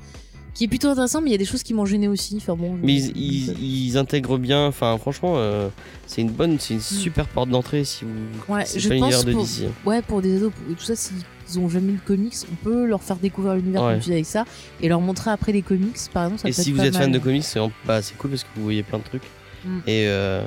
qui 0.54 0.64
est 0.64 0.68
plutôt 0.68 0.88
intéressant, 0.88 1.22
mais 1.22 1.30
il 1.30 1.32
y 1.32 1.34
a 1.34 1.38
des 1.38 1.46
choses 1.46 1.62
qui 1.62 1.72
m'ont 1.72 1.86
gêné 1.86 2.06
aussi. 2.08 2.36
Enfin 2.36 2.54
bon. 2.54 2.76
Mais 2.82 2.92
ils, 2.94 3.16
ils, 3.16 3.86
ils 3.88 3.96
intègrent 3.96 4.36
bien. 4.38 4.66
Enfin, 4.66 4.96
franchement, 4.98 5.34
euh, 5.38 5.68
c'est 6.06 6.20
une 6.20 6.30
bonne, 6.30 6.58
c'est 6.60 6.74
une 6.74 6.80
super 6.80 7.26
porte 7.26 7.48
d'entrée 7.48 7.84
si 7.84 8.04
vous. 8.04 8.10
Mm. 8.10 8.52
Ouais, 8.52 8.64
c'est 8.66 8.78
je 8.78 8.88
pense 8.90 9.24
de 9.24 9.32
pour- 9.32 9.42
DC. 9.42 9.62
Ouais, 9.86 10.02
pour 10.02 10.20
des 10.20 10.36
ados, 10.36 10.52
pour- 10.52 10.76
tout 10.76 10.84
ça, 10.84 10.94
s'ils 10.94 11.16
ont 11.58 11.68
jamais 11.68 11.92
lu 11.92 11.98
de 11.98 12.06
comics, 12.06 12.34
on 12.50 12.54
peut 12.64 12.86
leur 12.86 13.02
faire 13.02 13.16
découvrir 13.16 13.54
l'univers 13.54 13.82
Ouais. 13.82 13.98
avec 14.10 14.26
ça 14.26 14.44
et 14.80 14.88
leur 14.88 15.00
montrer 15.00 15.30
après 15.30 15.52
les 15.52 15.62
comics, 15.62 15.96
par 16.12 16.24
exemple. 16.24 16.42
Ça 16.42 16.48
Et 16.48 16.52
peut 16.52 16.62
si 16.62 16.70
être 16.70 16.74
vous 16.76 16.80
pas 16.82 16.86
êtes 16.88 16.96
fan 16.96 17.12
de 17.12 17.18
comics, 17.18 17.44
c'est 17.44 17.60
bah, 17.86 18.02
c'est 18.02 18.16
cool 18.16 18.30
parce 18.30 18.44
que 18.44 18.48
vous 18.56 18.62
voyez 18.64 18.82
plein 18.82 18.98
de 18.98 19.04
trucs. 19.04 19.22
Mm. 19.64 19.78
Et, 19.86 20.06
euh, 20.08 20.44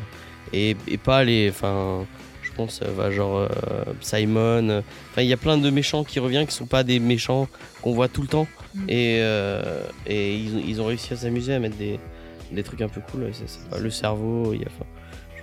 et, 0.53 0.75
et 0.87 0.97
pas 0.97 1.23
les. 1.23 1.49
Enfin, 1.49 2.05
je 2.43 2.51
pense, 2.51 2.79
euh, 2.83 2.93
bah, 2.97 3.11
genre 3.11 3.37
euh, 3.37 3.47
Simon. 4.01 4.79
Enfin, 5.11 5.21
il 5.21 5.27
y 5.27 5.33
a 5.33 5.37
plein 5.37 5.57
de 5.57 5.69
méchants 5.69 6.03
qui 6.03 6.19
reviennent 6.19 6.45
qui 6.47 6.55
sont 6.55 6.65
pas 6.65 6.83
des 6.83 6.99
méchants 6.99 7.47
qu'on 7.81 7.93
voit 7.93 8.07
tout 8.07 8.21
le 8.21 8.27
temps. 8.27 8.47
Mm. 8.73 8.79
Et, 8.89 9.17
euh, 9.21 9.81
et 10.07 10.35
ils, 10.35 10.55
ont- 10.55 10.63
ils 10.67 10.81
ont 10.81 10.85
réussi 10.85 11.13
à 11.13 11.15
s'amuser 11.17 11.53
à 11.53 11.59
mettre 11.59 11.77
des, 11.77 11.99
des 12.51 12.63
trucs 12.63 12.81
un 12.81 12.89
peu 12.89 13.01
cool. 13.11 13.31
le 13.79 13.89
cerveau, 13.89 14.53
il 14.53 14.61
y 14.61 14.65
a. 14.65 14.67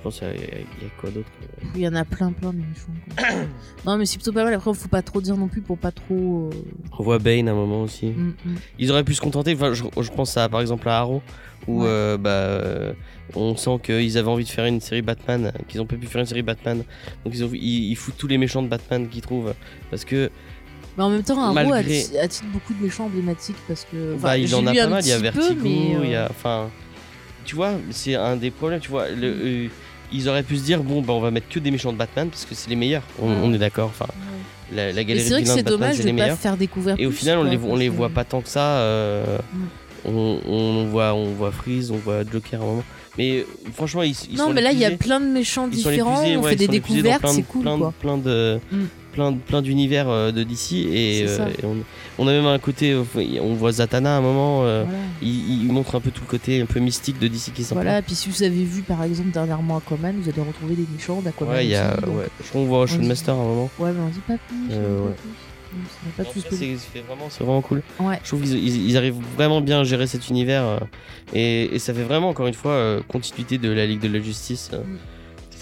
pense 0.02 0.18
qu'il 0.18 0.28
y, 0.28 0.30
a- 0.30 0.60
y 0.86 0.90
quoi 1.00 1.10
d'autre 1.10 1.28
Il 1.74 1.80
y 1.80 1.88
en 1.88 1.94
a 1.94 2.04
plein, 2.04 2.32
plein 2.32 2.52
de 2.52 2.58
méchants. 2.58 3.46
non, 3.86 3.96
mais 3.96 4.06
c'est 4.06 4.16
plutôt 4.16 4.32
pas 4.32 4.44
mal. 4.44 4.54
Après, 4.54 4.72
faut 4.74 4.88
pas 4.88 5.02
trop 5.02 5.20
dire 5.20 5.36
non 5.36 5.48
plus 5.48 5.60
pour 5.60 5.78
pas 5.78 5.92
trop. 5.92 6.50
euh, 6.52 6.56
On 6.98 7.02
voit 7.02 7.18
Bane 7.18 7.48
à 7.48 7.52
un 7.52 7.54
moment 7.54 7.82
aussi. 7.82 8.06
mm, 8.06 8.34
mm. 8.44 8.54
Ils 8.78 8.90
auraient 8.90 9.04
pu 9.04 9.14
se 9.14 9.20
contenter. 9.20 9.54
Enfin, 9.54 9.72
je, 9.74 9.84
je 10.00 10.10
pense 10.10 10.36
à 10.36 10.48
par 10.48 10.60
exemple 10.60 10.88
à 10.88 10.98
Arrow 10.98 11.22
où 11.68 11.82
Ouais. 11.82 11.88
euh, 11.88 12.18
bah, 12.18 12.30
euh, 12.30 12.92
on 13.36 13.54
sent 13.56 13.78
qu'ils 13.84 14.18
avaient 14.18 14.28
envie 14.28 14.42
de 14.44 14.48
faire 14.48 14.64
une 14.66 14.80
série 14.80 15.00
Batman, 15.02 15.52
qu'ils 15.68 15.80
ont 15.80 15.86
pas 15.86 15.94
pu 15.96 16.06
faire 16.06 16.20
une 16.20 16.26
série 16.26 16.42
Batman. 16.42 16.82
Donc 17.24 17.34
ils, 17.34 17.44
ont, 17.44 17.50
ils, 17.52 17.90
ils 17.90 17.96
foutent 17.96 18.16
tous 18.18 18.26
les 18.26 18.36
méchants 18.38 18.62
de 18.62 18.68
Batman 18.68 19.08
qu'ils 19.08 19.22
trouvent 19.22 19.54
parce 19.90 20.04
que 20.04 20.28
Mais 20.98 21.04
en 21.04 21.10
même 21.10 21.22
temps, 21.22 21.40
Arrow 21.40 21.54
Malgré- 21.54 22.00
atti- 22.02 22.18
attire 22.18 22.46
beaucoup 22.52 22.74
de 22.74 22.82
méchants 22.82 23.04
emblématiques 23.04 23.56
parce 23.68 23.84
que. 23.84 24.14
enfin, 24.16 24.22
bah, 24.22 24.38
il 24.38 24.52
en 24.56 24.66
a 24.66 24.74
pas 24.74 24.86
mal. 24.88 25.02
Il 25.04 25.08
y 25.08 25.12
a 25.12 25.18
Vertigo, 25.18 25.64
il 26.02 26.10
y 26.10 26.16
a 26.16 26.26
enfin, 26.28 26.68
tu 27.44 27.54
vois, 27.54 27.74
c'est 27.90 28.16
un 28.16 28.34
des 28.36 28.50
problèmes. 28.50 28.80
Tu 28.80 28.90
vois, 28.90 29.08
le, 29.08 29.26
euh, 29.28 29.68
ils 30.12 30.28
auraient 30.28 30.42
pu 30.42 30.56
se 30.56 30.62
dire 30.64 30.82
bon 30.82 31.00
bah 31.02 31.12
on 31.12 31.20
va 31.20 31.30
mettre 31.30 31.48
que 31.48 31.58
des 31.58 31.70
méchants 31.70 31.92
de 31.92 31.98
Batman 31.98 32.28
parce 32.28 32.44
que 32.44 32.54
c'est 32.54 32.70
les 32.70 32.76
meilleurs. 32.76 33.02
On, 33.20 33.52
est 33.52 33.58
d'accord. 33.58 33.88
Enfin, 33.88 34.06
ouais. 34.72 34.92
la, 34.92 35.04
galerie 35.04 35.20
c'est 35.24 35.28
de 35.30 35.34
vrai 35.34 35.42
que 35.42 35.48
c'est 35.48 35.56
Batman 35.62 35.72
dommage 35.80 35.98
de 35.98 36.02
les 36.04 36.12
pas 36.12 36.22
meilleurs. 36.22 36.38
faire 36.38 36.56
découvrir 36.56 36.96
Et 36.98 37.06
au 37.06 37.10
final, 37.10 37.38
on 37.38 37.44
les, 37.44 37.58
on 37.58 37.76
les 37.76 37.88
voit 37.88 38.08
pas 38.10 38.24
tant 38.24 38.40
que 38.40 38.48
ça. 38.48 38.76
euh, 38.78 39.38
on, 40.04 40.38
on 40.46 40.84
voit, 40.86 41.14
on 41.14 41.26
voit 41.32 41.52
Freeze, 41.52 41.90
on 41.90 41.96
voit 41.96 42.22
Joker 42.30 42.60
à 42.60 42.64
un 42.64 42.66
moment. 42.66 42.84
Mais 43.18 43.44
franchement, 43.74 44.02
ils, 44.02 44.14
ils 44.30 44.36
non, 44.38 44.46
sont 44.46 44.52
mais 44.52 44.62
là, 44.62 44.72
il 44.72 44.78
y 44.78 44.84
a 44.84 44.90
plein 44.92 45.20
de 45.20 45.26
méchants 45.26 45.68
différents, 45.68 46.16
épuisés, 46.22 46.36
on 46.38 46.42
ouais, 46.42 46.50
fait 46.50 46.56
des 46.56 46.68
découvertes, 46.68 47.26
c'est 47.28 47.42
cool, 47.42 47.62
plein 47.62 47.74
de- 47.76 47.80
quoi. 47.82 47.94
Plein 48.00 48.16
de, 48.18 48.58
Mm. 48.72 48.84
Plein, 49.12 49.32
plein 49.34 49.62
d'univers 49.62 50.08
euh, 50.08 50.32
de 50.32 50.42
DC 50.42 50.72
et, 50.72 51.24
euh, 51.28 51.48
et 51.62 51.64
on, 51.64 51.76
on 52.18 52.26
a 52.28 52.32
même 52.32 52.46
un 52.46 52.58
côté, 52.58 52.92
euh, 52.92 53.02
on 53.40 53.54
voit 53.54 53.72
Zatanna 53.72 54.14
à 54.16 54.18
un 54.18 54.20
moment. 54.20 54.64
euh, 54.64 54.84
Voilà. 54.84 54.98
il, 55.22 55.62
il 55.64 55.72
montre 55.72 55.94
un 55.94 56.00
peu 56.00 56.10
tout 56.10 56.22
le 56.26 56.30
côté 56.30 56.60
un 56.60 56.66
peu 56.66 56.80
mystique 56.80 57.18
de 57.18 57.28
DC 57.28 57.52
qui 57.54 57.62
est 57.62 57.64
sympa. 57.64 57.82
Voilà, 57.82 58.02
puis 58.02 58.14
si 58.14 58.28
vous 58.28 58.42
avez 58.42 58.64
vu 58.64 58.82
par 58.82 59.02
exemple 59.04 59.30
dernièrement 59.30 59.76
Aquaman, 59.78 60.14
vous 60.20 60.28
allez 60.28 60.40
retrouver 60.40 60.74
des 60.74 60.86
méchants 60.92 61.20
d'Aquaman. 61.22 61.54
Ouais, 61.54 61.64
il 61.66 61.70
y 61.70 61.76
a, 61.76 61.92
aussi, 61.92 62.00
donc- 62.06 62.16
ouais. 62.18 62.26
Je 62.42 62.48
crois 62.48 62.60
qu'on 62.60 62.66
voit 62.66 62.80
Ocean 62.82 63.02
Master 63.06 63.34
à 63.34 63.38
un 63.38 63.44
moment. 63.44 63.70
Ouais, 63.78 63.92
mais 63.92 64.00
on 64.00 64.08
dit 64.08 64.20
pas 64.26 64.34
plus. 64.48 64.56
Euh, 64.72 65.06
ouais. 65.06 65.14
c'est 66.50 67.00
vraiment, 67.06 67.26
c'est 67.30 67.44
vraiment 67.44 67.62
cool. 67.62 67.82
Ouais. 68.00 68.18
Je 68.22 68.28
trouve 68.28 68.42
qu'ils 68.42 68.56
ils- 68.58 68.88
ils 68.90 68.96
arrivent 68.96 69.16
vraiment 69.36 69.60
bien 69.60 69.80
à 69.80 69.84
gérer 69.84 70.06
cet 70.06 70.28
univers 70.28 70.64
euh, 70.64 70.78
et, 71.32 71.74
et 71.74 71.78
ça 71.78 71.94
fait 71.94 72.02
vraiment 72.02 72.28
encore 72.28 72.46
une 72.46 72.54
fois 72.54 72.72
euh, 72.72 73.00
continuité 73.08 73.58
de 73.58 73.70
la 73.70 73.86
Ligue 73.86 74.00
de 74.00 74.08
la 74.08 74.20
Justice. 74.22 74.70
euh. 74.72 74.78
Mm. 74.78 74.98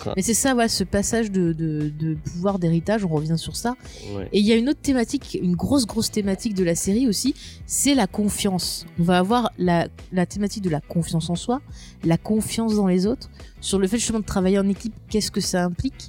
C'est 0.02 0.08
un- 0.10 0.12
Mais 0.16 0.22
c'est 0.22 0.34
ça, 0.34 0.54
ouais, 0.54 0.68
ce 0.68 0.84
passage 0.84 1.30
de, 1.30 1.52
de, 1.52 1.90
de 1.98 2.14
pouvoir 2.14 2.58
d'héritage, 2.58 3.04
on 3.04 3.08
revient 3.08 3.36
sur 3.38 3.56
ça. 3.56 3.74
ouais. 4.16 4.28
Et 4.32 4.40
il 4.40 4.46
y 4.46 4.52
a 4.52 4.56
une 4.56 4.68
autre 4.68 4.80
thématique, 4.80 5.38
une 5.42 5.56
grosse, 5.56 5.86
grosse 5.86 6.10
thématique 6.10 6.54
de 6.54 6.64
la 6.64 6.74
série 6.74 7.08
aussi, 7.08 7.34
c'est 7.66 7.94
la 7.94 8.06
confiance. 8.06 8.86
On 8.98 9.02
va 9.04 9.18
avoir 9.18 9.50
la, 9.58 9.88
la 10.12 10.26
thématique 10.26 10.62
de 10.62 10.70
la 10.70 10.80
confiance 10.80 11.30
en 11.30 11.36
soi, 11.36 11.60
la 12.04 12.16
confiance 12.16 12.74
dans 12.76 12.86
les 12.86 13.06
autres, 13.06 13.28
sur 13.60 13.78
le 13.78 13.86
fait 13.86 13.98
justement 13.98 14.20
de 14.20 14.24
travailler 14.24 14.58
en 14.58 14.68
équipe, 14.68 14.94
qu'est-ce 15.08 15.30
que 15.30 15.40
ça 15.40 15.64
implique. 15.64 16.08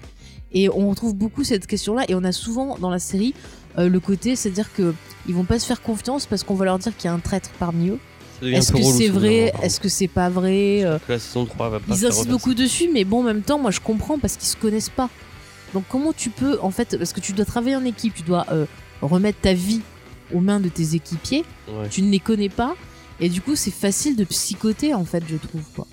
Et 0.53 0.67
on 0.69 0.89
retrouve 0.89 1.15
beaucoup 1.15 1.43
cette 1.43 1.65
question-là, 1.67 2.03
et 2.09 2.15
on 2.15 2.23
a 2.23 2.31
souvent 2.33 2.77
dans 2.77 2.89
la 2.89 2.99
série 2.99 3.33
euh, 3.77 3.87
le 3.87 3.99
côté, 4.01 4.35
c'est-à-dire 4.35 4.73
que 4.73 4.93
ils 5.27 5.33
vont 5.33 5.45
pas 5.45 5.59
se 5.59 5.65
faire 5.65 5.81
confiance 5.81 6.25
parce 6.25 6.43
qu'on 6.43 6.55
va 6.55 6.65
leur 6.65 6.77
dire 6.79 6.95
qu'il 6.97 7.05
y 7.05 7.07
a 7.07 7.13
un 7.13 7.19
traître 7.19 7.51
parmi 7.57 7.87
eux. 7.89 7.99
Est-ce 8.41 8.71
que 8.71 8.81
c'est 8.81 9.07
ce 9.07 9.11
vrai 9.11 9.53
Est-ce 9.61 9.79
que 9.79 9.89
c'est 9.89 10.07
pas 10.07 10.29
vrai 10.29 10.83
Euh. 10.83 10.97
La 11.07 11.19
saison 11.19 11.45
3 11.45 11.69
va 11.69 11.79
pas 11.79 11.85
ils 11.89 12.05
insistent 12.05 12.27
beaucoup 12.29 12.53
dessus, 12.53 12.89
mais 12.93 13.03
bon, 13.03 13.19
en 13.19 13.23
même 13.23 13.41
temps, 13.41 13.59
moi 13.59 13.71
je 13.71 13.79
comprends 13.79 14.17
parce 14.19 14.37
qu'ils 14.37 14.47
se 14.49 14.55
connaissent 14.57 14.89
pas. 14.89 15.09
Donc 15.73 15.83
comment 15.89 16.11
tu 16.13 16.29
peux, 16.29 16.59
en 16.61 16.71
fait, 16.71 16.97
parce 16.97 17.13
que 17.13 17.19
tu 17.19 17.33
dois 17.33 17.45
travailler 17.45 17.75
en 17.75 17.85
équipe, 17.85 18.13
tu 18.13 18.23
dois 18.23 18.45
euh, 18.51 18.65
remettre 19.01 19.39
ta 19.41 19.53
vie 19.53 19.81
aux 20.33 20.39
mains 20.39 20.59
de 20.59 20.69
tes 20.69 20.95
équipiers. 20.95 21.43
Ouais. 21.67 21.87
tu 21.89 22.01
ne 22.01 22.09
les 22.11 22.19
connais 22.19 22.49
pas, 22.49 22.75
et 23.19 23.29
du 23.29 23.41
coup 23.41 23.55
c'est 23.55 23.71
facile 23.71 24.15
de 24.15 24.23
psychoter 24.25 24.93
en 24.93 25.05
fait, 25.05 25.23
je 25.29 25.35
trouve 25.37 25.63
quoi. 25.75 25.87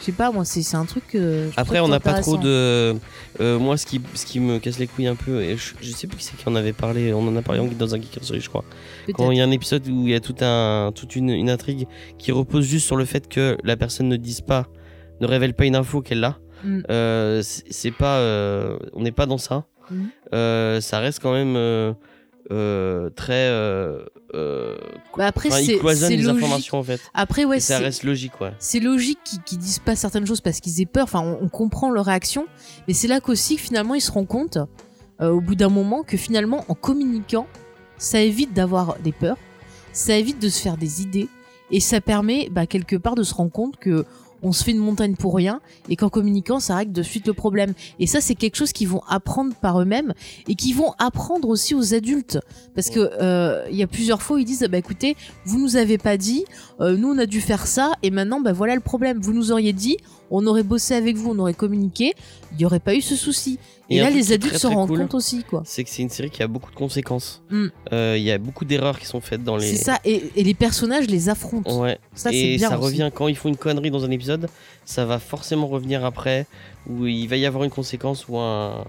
Je 0.00 0.04
sais 0.04 0.12
pas, 0.12 0.30
moi 0.30 0.44
c'est 0.44 0.76
un 0.76 0.84
truc. 0.84 1.16
Après, 1.56 1.80
on 1.80 1.88
n'a 1.88 1.98
pas 1.98 2.20
trop 2.20 2.36
de. 2.36 2.96
euh, 3.40 3.58
moi, 3.58 3.76
ce 3.76 3.84
qui, 3.84 4.00
ce 4.14 4.24
qui 4.26 4.38
me 4.38 4.58
casse 4.60 4.78
les 4.78 4.86
couilles 4.86 5.08
un 5.08 5.16
peu, 5.16 5.42
et 5.42 5.56
je, 5.56 5.72
je 5.80 5.90
sais 5.90 6.06
plus 6.06 6.18
qui 6.18 6.24
c'est 6.24 6.36
qui 6.36 6.48
en 6.48 6.54
avait 6.54 6.72
parlé, 6.72 7.12
on 7.12 7.26
en 7.26 7.34
a 7.34 7.42
parlé 7.42 7.60
en- 7.60 7.66
dans 7.66 7.94
un 7.96 8.00
Geek 8.00 8.20
je 8.22 8.48
crois. 8.48 8.64
Quand 9.14 9.30
il 9.30 9.38
y 9.38 9.40
a 9.40 9.44
un 9.44 9.50
épisode 9.50 9.86
où 9.88 10.06
il 10.06 10.10
y 10.10 10.14
a 10.14 10.20
tout 10.20 10.36
un, 10.40 10.92
toute 10.94 11.16
une, 11.16 11.30
une 11.30 11.50
intrigue 11.50 11.86
qui 12.18 12.32
repose 12.32 12.64
juste 12.64 12.86
sur 12.86 12.96
le 12.96 13.04
fait 13.04 13.28
que 13.28 13.56
la 13.64 13.76
personne 13.76 14.08
ne 14.08 14.16
dise 14.16 14.40
pas, 14.40 14.66
ne 15.20 15.26
révèle 15.26 15.54
pas 15.54 15.64
une 15.64 15.76
info 15.76 16.00
qu'elle 16.00 16.24
a. 16.24 16.38
Mm. 16.64 16.80
Euh, 16.90 17.42
c'est 17.42 17.90
pas, 17.90 18.18
euh, 18.18 18.78
on 18.92 19.02
n'est 19.02 19.12
pas 19.12 19.26
dans 19.26 19.38
ça. 19.38 19.66
Mm. 19.90 20.04
Euh, 20.34 20.80
ça 20.80 20.98
reste 20.98 21.20
quand 21.20 21.32
même 21.32 21.54
très. 23.14 23.50
Bah, 25.16 25.26
après 25.26 25.48
enfin, 25.48 25.62
c'est 25.62 26.16
logique. 26.16 26.28
informations 26.28 26.78
en 26.78 26.82
fait. 26.82 27.00
Après 27.14 27.44
ouais, 27.44 27.60
ça 27.60 27.78
reste 27.78 28.02
logique, 28.04 28.40
ouais. 28.40 28.52
c'est 28.58 28.80
logique 28.80 29.18
qu'ils 29.24 29.42
qu'ils 29.42 29.58
disent 29.58 29.78
pas 29.78 29.96
certaines 29.96 30.26
choses 30.26 30.40
parce 30.40 30.60
qu'ils 30.60 30.80
aient 30.80 30.86
peur. 30.86 31.04
Enfin, 31.04 31.20
on, 31.20 31.44
on 31.44 31.48
comprend 31.48 31.90
leur 31.90 32.04
réaction, 32.06 32.46
mais 32.86 32.94
c'est 32.94 33.08
là 33.08 33.20
qu'aussi 33.20 33.56
finalement 33.56 33.94
ils 33.94 34.00
se 34.00 34.12
rendent 34.12 34.28
compte 34.28 34.58
au 35.20 35.40
bout 35.40 35.56
d'un 35.56 35.68
moment 35.68 36.04
que 36.04 36.16
finalement 36.16 36.64
en 36.68 36.74
communiquant, 36.74 37.48
ça 37.98 38.20
évite 38.20 38.52
d'avoir 38.52 38.96
des 39.02 39.12
peurs, 39.12 39.38
ça 39.92 40.16
évite 40.16 40.40
de 40.40 40.48
se 40.48 40.60
faire 40.60 40.76
des 40.76 41.02
idées 41.02 41.28
et 41.70 41.80
ça 41.80 42.00
permet 42.00 42.48
bah, 42.50 42.66
quelque 42.66 42.96
part 42.96 43.14
de 43.14 43.22
se 43.22 43.34
rendre 43.34 43.52
compte 43.52 43.76
que 43.76 44.06
on 44.42 44.52
se 44.52 44.64
fait 44.64 44.70
une 44.70 44.78
montagne 44.78 45.16
pour 45.16 45.34
rien 45.34 45.60
et 45.88 45.96
qu'en 45.96 46.08
communiquant 46.08 46.60
ça 46.60 46.76
règle 46.76 46.92
de 46.92 47.02
suite 47.02 47.26
le 47.26 47.32
problème. 47.32 47.74
Et 47.98 48.06
ça 48.06 48.20
c'est 48.20 48.34
quelque 48.34 48.56
chose 48.56 48.72
qu'ils 48.72 48.88
vont 48.88 49.02
apprendre 49.08 49.54
par 49.54 49.80
eux-mêmes 49.80 50.14
et 50.46 50.54
qu'ils 50.54 50.76
vont 50.76 50.92
apprendre 50.98 51.48
aussi 51.48 51.74
aux 51.74 51.94
adultes. 51.94 52.38
Parce 52.74 52.90
que 52.90 53.00
euh, 53.20 53.66
il 53.70 53.76
y 53.76 53.82
a 53.82 53.86
plusieurs 53.86 54.22
fois 54.22 54.36
où 54.36 54.38
ils 54.38 54.44
disent 54.44 54.66
bah 54.70 54.78
écoutez 54.78 55.16
vous 55.44 55.58
nous 55.58 55.76
avez 55.76 55.98
pas 55.98 56.16
dit 56.16 56.44
euh, 56.80 56.96
nous 56.96 57.08
on 57.08 57.18
a 57.18 57.26
dû 57.26 57.40
faire 57.40 57.66
ça 57.66 57.92
et 58.02 58.10
maintenant 58.10 58.40
bah 58.40 58.52
voilà 58.52 58.74
le 58.74 58.80
problème. 58.80 59.18
Vous 59.20 59.32
nous 59.32 59.50
auriez 59.50 59.72
dit 59.72 59.96
on 60.30 60.46
aurait 60.46 60.62
bossé 60.62 60.94
avec 60.94 61.16
vous 61.16 61.30
on 61.30 61.38
aurait 61.38 61.54
communiqué 61.54 62.14
il 62.52 62.60
y 62.60 62.64
aurait 62.64 62.80
pas 62.80 62.94
eu 62.94 63.00
ce 63.00 63.16
souci 63.16 63.58
et, 63.90 63.96
Et 63.96 64.00
là 64.00 64.10
les 64.10 64.32
adultes 64.32 64.52
très, 64.52 64.58
se 64.58 64.66
très 64.66 64.74
rendent 64.76 64.88
cool, 64.88 64.98
compte 65.00 65.14
aussi 65.14 65.44
quoi 65.44 65.62
C'est 65.64 65.82
que 65.84 65.88
c'est 65.90 66.02
une 66.02 66.10
série 66.10 66.28
qui 66.30 66.42
a 66.42 66.46
beaucoup 66.46 66.70
de 66.70 66.76
conséquences. 66.76 67.40
Mm. 67.50 67.66
Euh, 67.94 68.16
Il 68.18 68.22
y 68.22 68.30
a 68.30 68.36
beaucoup 68.36 68.66
d'erreurs 68.66 68.98
qui 68.98 69.06
sont 69.06 69.22
faites 69.22 69.42
dans 69.42 69.56
les. 69.56 69.66
c'est 69.74 69.82
ça 69.82 69.98
et, 70.04 70.30
et 70.36 70.44
les 70.44 70.52
personnages 70.52 71.06
les 71.06 71.30
affrontent 71.30 71.80
Ouais. 71.80 71.98
ça 72.14 72.30
et 72.30 72.56
bien 72.56 72.68
ça 72.68 72.78
aussi. 72.78 72.84
revient 72.86 73.10
quand 73.14 73.28
ils 73.28 73.36
font 73.36 73.48
une 73.48 73.56
connerie 73.56 73.90
dans 73.90 74.04
un 74.04 74.10
épisode, 74.10 74.48
ça 74.84 75.06
va 75.06 75.18
forcément 75.18 75.66
revenir 75.68 76.04
après, 76.04 76.46
où 76.86 77.06
il 77.06 77.26
va 77.28 77.36
y 77.36 77.46
avoir 77.46 77.64
une 77.64 77.70
conséquence 77.70 78.26
ou 78.28 78.36
un. 78.36 78.84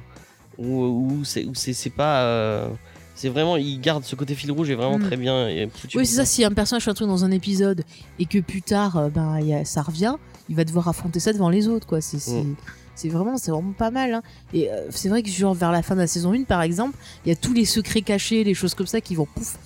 où, 0.58 1.22
où 1.22 1.24
c'est 1.24 1.90
pas. 1.96 2.24
euh, 2.24 2.68
C'est 3.16 3.30
vraiment. 3.30 3.56
Ils 3.56 3.80
gardent 3.80 4.04
ce 4.04 4.16
côté 4.18 4.36
fil 4.36 4.52
rouge 4.52 4.70
est 4.70 4.76
vraiment 4.76 4.98
Mm. 5.00 5.04
très 5.08 5.16
bien. 5.18 5.48
et 5.48 5.70
oui 5.96 6.06
c'est 6.06 6.16
ça 6.18 6.26
si 6.26 6.44
un 6.44 6.52
personnage 6.52 6.84
fait 6.84 6.92
un 6.92 6.94
truc 6.94 7.08
dans 7.08 7.24
un 7.24 7.32
épisode 7.32 7.84
et 8.20 8.26
que 8.26 8.40
plus 8.40 8.62
tard 8.62 8.98
euh, 8.98 9.08
bah, 9.10 9.40
y 9.42 9.54
a- 9.54 9.64
ça 9.64 9.82
revient 9.82 10.16
il 10.50 10.56
va 10.56 10.64
devoir 10.66 10.88
affronter 10.88 11.20
ça 11.20 11.32
devant 11.34 11.50
les 11.50 11.68
autres 11.68 11.86
quoi 11.88 12.02
c'est 12.02 12.20
c'est- 12.20 12.44
Mm. 12.44 13.10
vraiment 13.12 13.38
c'est 13.38 13.52
vraiment 13.52 13.72
pas 13.72 13.92
mal 13.92 14.14
hein. 14.16 14.22
et 14.54 14.70
euh, 14.70 14.88
c'est 14.90 15.08
vrai 15.08 15.24
que 15.24 15.30
genre 15.30 15.54
vers 15.54 15.72
la 15.72 15.82
fin 15.82 15.96
de 15.96 16.02
la 16.02 16.08
saison 16.08 16.34
1 16.34 16.44
par 16.44 16.62
exemple 16.62 16.98
il 17.26 17.30
y 17.30 17.32
a 17.32 17.36
tous 17.38 17.54
les 17.54 17.64
secrets 17.64 18.02
cachés 18.02 18.44
les 18.44 18.54
choses 18.54 18.74
comme 18.74 18.88
ça 18.88 19.00
qui 19.00 19.16
vont 19.16 19.26
pouf 19.34 19.58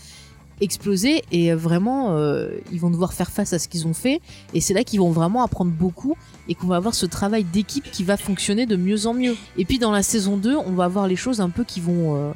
exploser 0.62 1.24
et 1.32 1.52
euh, 1.52 1.56
vraiment 1.56 2.12
euh, 2.16 2.52
ils 2.72 2.80
vont 2.80 2.92
devoir 2.92 3.14
faire 3.14 3.32
face 3.32 3.52
à 3.54 3.60
ce 3.60 3.68
qu'ils 3.68 3.88
ont 3.88 3.94
fait 3.96 4.22
et 4.54 4.62
c'est 4.62 4.74
là 4.76 4.84
qu'ils 4.84 5.00
vont 5.00 5.10
vraiment 5.10 5.44
apprendre 5.44 5.72
beaucoup 5.72 6.16
et 6.48 6.54
qu'on 6.54 6.68
va 6.68 6.76
avoir 6.76 6.94
ce 6.94 7.06
travail 7.08 7.44
d'équipe 7.44 7.90
qui 7.92 8.04
va 8.04 8.18
fonctionner 8.18 8.66
de 8.68 8.76
mieux 8.76 9.08
en 9.08 9.14
mieux 9.16 9.36
et 9.58 9.66
puis 9.66 9.80
dans 9.80 9.92
la 9.92 10.04
saison 10.04 10.38
2 10.38 10.56
on 10.56 10.72
va 10.74 10.86
avoir 10.86 11.08
les 11.08 11.16
choses 11.16 11.42
un 11.42 11.50
peu 11.50 11.64
qui 11.64 11.82
vont 11.82 12.34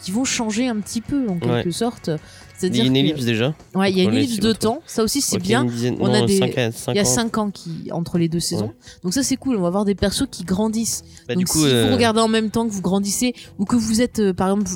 qui 0.00 0.10
vont 0.12 0.24
changer 0.24 0.68
un 0.68 0.76
petit 0.76 1.00
peu 1.00 1.26
en 1.28 1.38
quelque 1.38 1.66
Ouais. 1.68 1.72
sorte 1.72 2.10
Il 2.62 2.76
y 2.76 2.80
a 2.80 2.84
une 2.84 2.92
que- 2.94 2.98
ellipse 2.98 3.24
déjà. 3.24 3.54
Ouais, 3.74 3.90
il 3.90 3.98
y 3.98 4.00
a 4.00 4.04
une 4.04 4.14
ellipse 4.14 4.40
de 4.40 4.52
temps. 4.52 4.80
Ça 4.86 5.02
aussi, 5.02 5.20
c'est 5.20 5.38
bien. 5.38 5.64
dizaine- 5.64 5.96
On 6.00 6.06
a 6.12 6.24
des- 6.26 6.40
à- 6.42 6.46
Il 6.46 6.96
y 6.96 6.98
a 6.98 7.02
ans. 7.02 7.04
5 7.04 7.38
ans 7.38 7.50
qui 7.50 7.90
entre 7.92 8.18
les 8.18 8.28
deux 8.28 8.40
saisons. 8.40 8.72
Donc 9.02 9.12
ça, 9.14 9.22
c'est 9.22 9.36
cool. 9.36 9.56
On 9.56 9.60
va 9.62 9.68
avoir 9.68 9.84
des 9.84 9.94
persos 9.94 10.26
qui 10.30 10.44
grandissent. 10.44 11.02
Bah, 11.28 11.34
Donc 11.34 11.44
du 11.44 11.50
coup, 11.50 11.58
si 11.60 11.66
euh, 11.72 11.86
vous 11.88 11.94
regardez 11.94 12.20
en 12.20 12.28
même 12.28 12.50
temps 12.50 12.66
que 12.66 12.72
vous 12.72 12.82
grandissez 12.82 13.34
ou 13.58 13.64
que 13.64 13.76
vous 13.76 14.00
êtes, 14.00 14.18
euh, 14.20 14.32
par 14.32 14.48
exemple, 14.50 14.70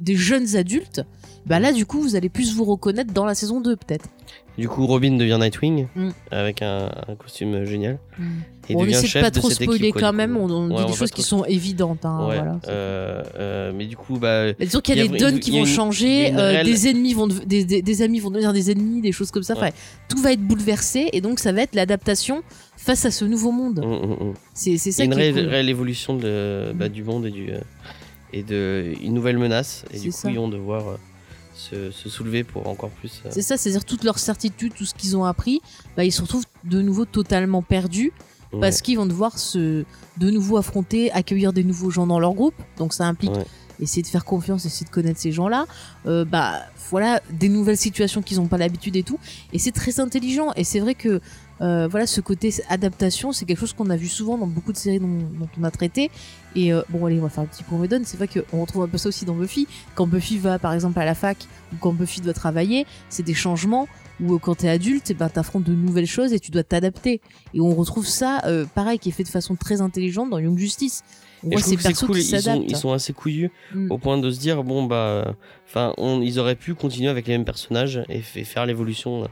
des 0.00 0.16
jeunes 0.16 0.56
adultes, 0.56 1.02
bah 1.46 1.58
là, 1.60 1.72
du 1.72 1.86
coup, 1.86 2.00
vous 2.00 2.16
allez 2.16 2.28
plus 2.28 2.54
vous 2.54 2.64
reconnaître 2.64 3.12
dans 3.12 3.24
la 3.24 3.34
saison 3.34 3.60
2, 3.60 3.76
peut-être. 3.76 4.06
du 4.56 4.68
coup, 4.68 4.86
Robin 4.86 5.16
devient 5.16 5.36
Nightwing 5.40 5.88
Mm. 5.96 6.10
avec 6.30 6.62
un, 6.62 6.90
un 7.08 7.14
costume 7.16 7.64
génial. 7.64 7.98
Et 8.68 8.74
Bon, 8.74 8.82
on 8.82 8.86
essaie 8.86 9.02
de 9.02 9.06
chef 9.08 9.22
pas 9.22 9.30
trop 9.30 9.50
spoiler 9.50 9.88
équipe, 9.88 10.00
quand 10.00 10.12
même. 10.14 10.36
On, 10.38 10.48
on 10.48 10.70
Ouais, 10.70 10.76
dit 10.76 10.82
on 10.84 10.90
des 10.90 10.96
choses 10.96 11.10
qui 11.10 11.20
trop- 11.22 11.38
sont 11.40 11.44
évidentes. 11.44 12.04
hein, 12.06 12.26
ouais. 12.28 12.36
voilà. 12.36 12.58
euh, 12.68 13.22
euh, 13.36 13.72
mais 13.74 13.84
du 13.86 13.96
coup, 13.96 14.18
bah. 14.18 14.52
Mais 14.58 14.64
disons 14.64 14.80
qu'il 14.80 14.96
y 14.96 15.00
a 15.00 15.06
des 15.06 15.18
dons 15.18 15.38
qui 15.38 15.50
vont 15.50 15.58
une- 15.58 15.66
changer, 15.66 16.32
euh, 16.32 16.36
réelle- 16.50 16.64
des 16.66 16.88
ennemis 16.88 17.12
vont 17.12 17.26
des, 17.26 17.64
des- 17.64 17.82
des 17.82 18.02
amis 18.02 18.20
vont 18.20 18.30
devenir 18.30 18.52
des 18.54 18.70
ennemis, 18.70 19.02
des 19.02 19.12
choses 19.12 19.30
comme 19.30 19.42
ça. 19.42 19.52
Ouais. 19.54 19.60
Enfin, 19.60 19.70
tout 20.08 20.22
va 20.22 20.32
être 20.32 20.40
bouleversé 20.40 21.10
et 21.12 21.20
donc 21.20 21.40
ça 21.40 21.52
va 21.52 21.60
être 21.62 21.74
l'adaptation 21.74 22.42
face 22.78 23.04
à 23.04 23.10
ce 23.10 23.24
nouveau 23.26 23.50
monde. 23.52 23.80
mm, 23.84 24.06
mm, 24.24 24.28
mm. 24.30 24.34
C'est 24.54 24.76
c'est 24.78 24.88
Il 24.90 24.92
y 24.92 24.94
ça 24.94 25.02
a 25.02 25.04
une 25.06 25.14
réelle, 25.14 25.34
cool. 25.34 25.46
réelle 25.46 25.68
évolution 25.68 26.16
de, 26.16 26.72
bah, 26.74 26.88
du 26.88 27.02
monde 27.02 27.26
et 27.26 27.30
du 27.30 27.50
et 28.32 28.42
de 28.44 28.94
une 29.02 29.12
nouvelle 29.14 29.36
menace 29.38 29.84
et 29.92 29.98
du 29.98 30.10
coup 30.10 30.16
ça. 30.16 30.30
ils 30.30 30.36
vont 30.38 30.48
devoir 30.48 30.84
se, 31.54 31.90
se 31.90 32.08
soulever 32.08 32.44
pour 32.44 32.66
encore 32.68 32.90
plus 32.90 33.22
euh, 33.24 33.28
C'est 33.32 33.42
ça, 33.42 33.56
c'est-à-dire 33.56 33.84
toutes 33.84 34.04
leurs 34.04 34.18
certitudes, 34.18 34.74
tout 34.74 34.84
ce 34.84 34.94
qu'ils 34.94 35.16
ont 35.16 35.24
appris, 35.24 35.60
bah, 35.96 36.04
ils 36.04 36.12
se 36.12 36.20
retrouvent 36.22 36.44
de 36.64 36.82
nouveau 36.82 37.04
totalement 37.04 37.62
perdus 37.62 38.12
ouais. 38.52 38.60
parce 38.60 38.82
qu'ils 38.82 38.96
vont 38.96 39.06
devoir 39.06 39.38
se 39.38 39.84
de 40.18 40.30
nouveau 40.30 40.56
affronter, 40.56 41.10
accueillir 41.12 41.52
des 41.52 41.64
nouveaux 41.64 41.90
gens 41.90 42.06
dans 42.06 42.18
leur 42.18 42.34
groupe. 42.34 42.54
Donc 42.78 42.92
ça 42.92 43.04
implique 43.06 43.32
Ouais. 43.32 43.46
essayer 43.80 44.02
de 44.02 44.06
faire 44.06 44.24
confiance, 44.24 44.64
essayer 44.66 44.86
de 44.86 44.90
connaître 44.90 45.18
ces 45.20 45.32
gens-là. 45.32 45.66
Euh, 46.06 46.24
bah 46.24 46.60
voilà, 46.90 47.20
des 47.30 47.48
nouvelles 47.48 47.76
situations 47.78 48.22
qu'ils 48.22 48.36
n'ont 48.38 48.46
pas 48.46 48.58
l'habitude 48.58 48.94
et 48.96 49.02
tout. 49.02 49.18
Et 49.52 49.58
c'est 49.58 49.72
très 49.72 49.98
intelligent. 50.00 50.52
Et 50.54 50.62
c'est 50.64 50.78
vrai 50.80 50.94
que 50.94 51.20
euh, 51.60 51.88
voilà, 51.88 52.06
ce 52.06 52.20
côté 52.20 52.52
adaptation, 52.68 53.32
c'est 53.32 53.44
quelque 53.44 53.60
chose 53.60 53.72
qu'on 53.72 53.90
a 53.90 53.96
vu 53.96 54.08
souvent 54.08 54.36
dans 54.38 54.46
beaucoup 54.46 54.72
de 54.72 54.76
séries 54.76 55.00
dont, 55.00 55.28
on 55.58 55.64
a 55.64 55.70
traité. 55.70 56.10
Et 56.56 56.72
euh, 56.72 56.82
bon, 56.88 57.06
allez, 57.06 57.18
on 57.18 57.22
va 57.22 57.28
faire 57.28 57.44
un 57.44 57.46
petit 57.46 57.62
point 57.62 57.78
médone. 57.78 58.04
C'est 58.04 58.16
vrai 58.16 58.28
qu'on 58.28 58.60
retrouve 58.60 58.82
un 58.82 58.88
peu 58.88 58.98
ça 58.98 59.08
aussi 59.08 59.24
dans 59.24 59.34
Buffy. 59.34 59.66
Quand 59.94 60.06
Buffy 60.06 60.38
va, 60.38 60.58
par 60.58 60.72
exemple, 60.72 60.98
à 60.98 61.04
la 61.04 61.14
fac 61.14 61.38
ou 61.72 61.76
quand 61.80 61.92
Buffy 61.92 62.20
doit 62.20 62.32
travailler, 62.32 62.86
c'est 63.08 63.22
des 63.22 63.34
changements 63.34 63.88
où 64.20 64.34
euh, 64.34 64.38
quand 64.38 64.56
t'es 64.56 64.68
adulte, 64.68 65.10
eh 65.10 65.14
ben, 65.14 65.28
t'affrontes 65.28 65.64
de 65.64 65.74
nouvelles 65.74 66.06
choses 66.06 66.32
et 66.32 66.40
tu 66.40 66.50
dois 66.50 66.64
t'adapter. 66.64 67.20
Et 67.52 67.60
on 67.60 67.74
retrouve 67.74 68.06
ça, 68.06 68.42
euh, 68.46 68.66
pareil, 68.74 68.98
qui 68.98 69.08
est 69.08 69.12
fait 69.12 69.24
de 69.24 69.28
façon 69.28 69.56
très 69.56 69.80
intelligente 69.80 70.30
dans 70.30 70.38
Young 70.38 70.58
Justice. 70.58 71.02
Et 71.50 71.56
je 71.56 71.62
trouve 71.62 71.76
que 71.76 71.82
c'est 71.82 72.06
cool, 72.06 72.18
ils 72.18 72.22
sont, 72.24 72.38
s'adaptent. 72.40 72.64
ils 72.68 72.76
sont 72.76 72.92
assez 72.92 73.12
couillus 73.12 73.50
Mm. 73.74 73.90
au 73.90 73.98
point 73.98 74.18
de 74.18 74.30
se 74.30 74.38
dire 74.38 74.62
bon 74.64 74.84
bah 74.84 75.34
enfin 75.66 75.92
ils 76.22 76.38
auraient 76.38 76.54
pu 76.54 76.74
continuer 76.74 77.08
avec 77.08 77.26
les 77.26 77.34
mêmes 77.34 77.44
personnages 77.44 78.02
et, 78.08 78.20
faire 78.20 78.66
l'évolution. 78.66 79.28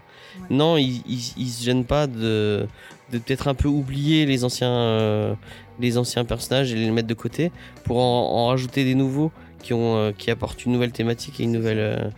Non, 0.51 0.77
ils, 0.77 1.03
ils, 1.07 1.33
ils 1.37 1.49
se 1.49 1.65
gênent 1.65 1.85
pas 1.85 2.07
de 2.07 2.67
de 3.13 3.19
peut-être 3.19 3.49
un 3.49 3.55
peu 3.55 3.69
oublier 3.69 4.27
les 4.27 4.45
anciens 4.45 4.71
euh, 4.73 5.35
les 5.81 5.99
anciens 5.99 6.25
personnages 6.25 6.73
et 6.73 6.77
les 6.77 6.91
mettre 6.91 7.09
de 7.09 7.15
côté 7.15 7.53
pour 7.85 7.99
en, 7.99 8.31
en 8.33 8.47
rajouter 8.47 8.85
des 8.85 8.95
nouveaux 8.95 9.31
qui 9.63 9.73
ont 9.75 9.97
euh, 9.97 10.13
qui 10.17 10.31
apportent 10.31 10.65
une 10.65 10.73
nouvelle 10.73 10.93
thématique 10.93 11.41
et 11.41 11.45
une 11.45 11.53
nouvelle 11.53 11.79
euh, 11.79 12.11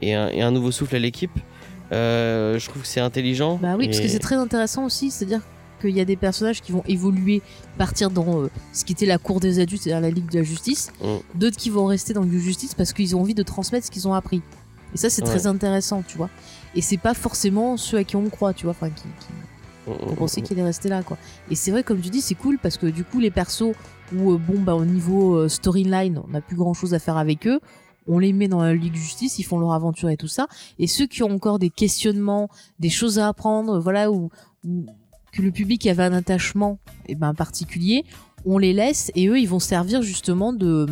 et, 0.00 0.14
un, 0.14 0.28
et 0.28 0.42
un 0.42 0.50
nouveau 0.50 0.70
souffle 0.70 0.96
à 0.96 0.98
l'équipe. 0.98 1.32
Euh, 1.92 2.58
je 2.58 2.68
trouve 2.68 2.82
que 2.82 2.88
c'est 2.88 3.00
intelligent. 3.00 3.58
Bah 3.60 3.74
oui, 3.76 3.86
parce 3.86 4.00
que 4.00 4.08
c'est 4.08 4.18
très 4.18 4.36
intéressant 4.36 4.86
aussi, 4.86 5.10
c'est-à-dire 5.10 5.42
qu'il 5.82 5.96
y 5.96 6.00
a 6.00 6.04
des 6.06 6.16
personnages 6.16 6.62
qui 6.62 6.72
vont 6.72 6.82
évoluer, 6.86 7.42
partir 7.76 8.10
dans 8.10 8.40
euh, 8.42 8.50
ce 8.72 8.84
qui 8.84 8.92
était 8.92 9.06
la 9.06 9.18
cour 9.18 9.40
des 9.40 9.58
adultes, 9.58 9.82
c'est-à-dire 9.82 10.00
la 10.00 10.10
Ligue 10.10 10.30
de 10.30 10.38
la 10.38 10.44
Justice, 10.44 10.90
Mm. 11.02 11.38
d'autres 11.38 11.56
qui 11.58 11.68
vont 11.70 11.84
rester 11.86 12.14
dans 12.14 12.22
le 12.22 12.38
Justice 12.38 12.74
parce 12.74 12.92
qu'ils 12.94 13.14
ont 13.16 13.20
envie 13.20 13.34
de 13.34 13.42
transmettre 13.42 13.86
ce 13.86 13.90
qu'ils 13.90 14.08
ont 14.08 14.14
appris. 14.14 14.40
Et 14.94 14.98
ça, 14.98 15.10
c'est 15.10 15.22
Ouais. 15.22 15.28
très 15.28 15.46
intéressant, 15.46 16.02
tu 16.06 16.16
vois. 16.16 16.30
Et 16.74 16.80
c'est 16.80 16.96
pas 16.98 17.14
forcément 17.14 17.76
ceux 17.76 17.98
à 17.98 18.04
qui 18.04 18.16
on 18.16 18.28
croit, 18.30 18.54
tu 18.54 18.64
vois, 18.64 18.72
enfin, 18.72 18.88
qui, 18.90 19.02
qui 19.02 19.26
Mm, 19.86 19.90
on 20.06 20.12
mm, 20.12 20.16
pensait 20.16 20.40
mm. 20.40 20.44
qu'il 20.44 20.58
est 20.58 20.62
resté 20.62 20.88
là, 20.88 21.02
quoi. 21.02 21.18
Et 21.50 21.54
c'est 21.56 21.70
vrai, 21.72 21.82
comme 21.82 22.00
tu 22.00 22.08
dis, 22.10 22.20
c'est 22.20 22.34
cool 22.36 22.58
parce 22.58 22.76
que 22.76 22.86
du 22.86 23.02
coup, 23.04 23.18
les 23.20 23.30
persos 23.32 23.74
où, 24.14 24.32
euh, 24.32 24.38
bon, 24.38 24.60
bah, 24.60 24.74
au 24.76 24.84
niveau 24.84 25.34
euh, 25.36 25.48
storyline, 25.48 26.20
on 26.24 26.28
n'a 26.30 26.40
plus 26.40 26.56
grand 26.56 26.74
chose 26.74 26.94
à 26.94 26.98
faire 27.00 27.16
avec 27.16 27.46
eux, 27.46 27.58
on 28.08 28.18
les 28.18 28.32
met 28.32 28.48
dans 28.48 28.62
la 28.62 28.74
Ligue 28.74 28.94
Justice, 28.94 29.38
ils 29.38 29.44
font 29.44 29.58
leur 29.58 29.72
aventure 29.72 30.08
et 30.10 30.16
tout 30.16 30.28
ça. 30.28 30.46
Et 30.78 30.86
ceux 30.86 31.06
qui 31.06 31.22
ont 31.22 31.30
encore 31.30 31.58
des 31.58 31.70
questionnements, 31.70 32.48
des 32.80 32.90
choses 32.90 33.18
à 33.18 33.28
apprendre, 33.28 33.78
voilà, 33.80 34.10
ou, 34.10 34.30
ou 34.64 34.86
que 35.32 35.42
le 35.42 35.50
public 35.50 35.86
avait 35.86 36.04
un 36.04 36.12
attachement 36.12 36.78
eh 37.08 37.14
ben, 37.14 37.34
particulier, 37.34 38.04
on 38.44 38.58
les 38.58 38.72
laisse 38.72 39.10
et 39.14 39.28
eux, 39.28 39.38
ils 39.38 39.48
vont 39.48 39.58
servir 39.60 40.02
justement 40.02 40.52
de, 40.52 40.86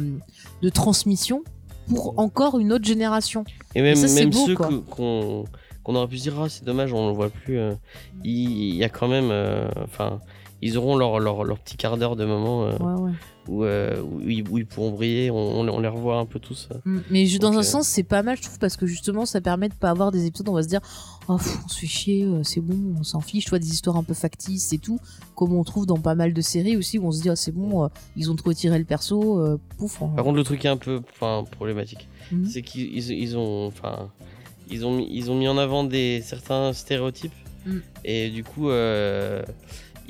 de 0.63 0.69
transmission 0.69 1.43
pour 1.89 2.19
encore 2.19 2.59
une 2.59 2.73
autre 2.73 2.85
génération. 2.85 3.45
Et 3.75 3.83
même, 3.83 3.97
ça, 3.97 4.09
c'est 4.09 4.21
même 4.21 4.31
beau, 4.31 4.47
ceux 4.47 4.55
qu'on 4.55 5.45
qu'on 5.83 5.95
aurait 5.95 6.09
pu 6.09 6.19
se 6.19 6.23
dire, 6.25 6.41
ah, 6.41 6.49
c'est 6.49 6.65
dommage, 6.65 6.93
on 6.93 7.09
le 7.09 7.15
voit 7.15 7.31
plus. 7.31 7.59
euh, 7.59 7.75
il 8.23 8.75
y, 8.77 8.85
a 8.85 8.89
quand 8.91 9.09
même. 9.09 9.31
euh, 9.31 9.67
Enfin, 9.83 10.21
ils 10.63 10.77
auront 10.77 10.97
leur, 10.97 11.19
leur, 11.21 11.43
leur 11.43 11.59
petit 11.59 11.77
quart 11.79 11.97
d'heure 11.97 12.17
de 12.17 12.27
moment 12.27 12.65
euh, 12.65 12.77
Ouais, 12.79 13.01
ouais. 13.01 13.13
Où, 13.51 13.65
euh, 13.65 14.01
où, 14.03 14.21
ils, 14.21 14.49
où 14.49 14.59
ils 14.59 14.65
pourront 14.67 14.93
briller. 14.93 15.31
On, 15.31 15.37
on, 15.61 15.81
les- 15.81 15.89
revoit 15.89 16.19
un 16.19 16.25
peu 16.27 16.39
tous. 16.39 16.69
Mm. 16.85 16.99
Mais 17.11 17.27
je- 17.27 17.39
dans 17.39 17.49
Donc, 17.49 17.57
un 17.57 17.61
euh, 17.61 17.63
sens, 17.65 17.89
c'est 17.89 18.03
pas 18.05 18.23
mal, 18.23 18.37
je 18.37 18.43
trouve, 18.43 18.59
parce 18.59 18.77
que 18.77 18.87
justement, 18.87 19.27
ça 19.27 19.41
permet 19.41 19.69
de 19.69 19.75
pas 19.75 19.91
avoir 19.91 20.13
des 20.13 20.25
épisodes 20.27 20.49
où 20.49 20.53
on 20.53 20.55
va 20.55 20.63
se 20.63 20.69
dire, 20.69 20.81
oh, 21.29 21.37
pff, 21.37 21.59
on 21.65 21.69
se 21.69 21.79
fait 21.81 21.87
chier, 21.87 22.25
euh, 22.25 22.43
c'est 22.45 22.61
bon, 22.61 22.79
on 22.99 23.03
s'en 23.03 23.21
fiche, 23.21 23.45
tu 23.45 23.51
vois, 23.51 23.59
des 23.59 23.71
histoires 23.73 23.97
un 23.97 24.05
peu 24.05 24.15
factices 24.15 24.73
et 24.73 24.79
tout, 24.79 24.99
comme 25.35 25.53
on 25.53 25.65
trouve 25.65 25.85
dans 25.87 25.99
pas 25.99 26.15
mal 26.15 26.33
de 26.33 26.41
séries 26.41 26.77
aussi, 26.77 26.99
où 26.99 27.07
on 27.07 27.11
se 27.13 27.21
dit, 27.23 27.29
ah, 27.29 27.37
c'est 27.37 27.53
bon, 27.53 27.85
euh, 27.85 27.89
ils 28.17 28.31
ont 28.31 28.37
trop 28.37 28.53
tiré 28.53 28.79
le 28.79 28.85
perso, 28.85 29.59
pouf. 29.79 30.01
on- 30.01 30.09
Par 30.11 30.25
contre, 30.25 30.37
le 30.37 30.45
truc 30.45 30.65
est 30.65 30.69
un 30.69 30.77
peu 30.77 31.01
problématique, 31.51 32.09
Mhm. 32.33 32.47
c'est 32.47 32.63
qu'ils 32.63 32.97
ils, 33.11 33.37
ont. 33.37 33.67
Enfin. 33.67 34.11
Ils 34.73 34.87
ont, 34.87 34.95
mis, 34.97 35.09
ils 35.11 35.33
ont 35.33 35.35
mis 35.37 35.49
en 35.49 35.59
avant 35.59 35.83
des, 35.83 36.23
certains 36.25 36.73
stéréotypes 36.73 37.33
Mm. 37.67 37.79
et 38.05 38.31
du 38.31 38.43
coup 38.45 38.71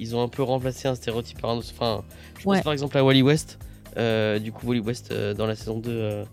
ils 0.00 0.16
ont 0.16 0.22
un 0.22 0.28
peu 0.28 0.42
remplacé 0.42 0.88
un 0.88 0.94
stéréotype 0.94 1.40
par 1.40 1.50
un 1.50 1.56
autre. 1.58 1.68
Enfin, 1.72 2.02
je 2.38 2.44
pense 2.44 2.56
Ouais. 2.56 2.62
par 2.62 2.72
exemple 2.72 2.96
à 2.98 3.04
Wally 3.04 3.22
West. 3.22 3.58
Euh, 3.96 4.38
du 4.38 4.50
coup, 4.52 4.66
Wally 4.68 4.80
West 4.80 5.10
euh, 5.12 5.34
dans 5.34 5.46
la 5.46 5.54
saison 5.56 5.78
2 5.78 5.90
euh, 5.90 6.24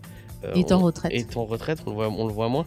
est 0.54 0.72
en 0.72 0.80
on- 0.80 0.84
retraite. 0.84 1.12
est 1.12 1.36
en 1.36 1.44
retraite, 1.44 1.78
on 1.86 1.90
le 1.90 1.96
voit, 1.96 2.08
on 2.08 2.26
le 2.26 2.32
voit 2.32 2.48
moins. 2.48 2.66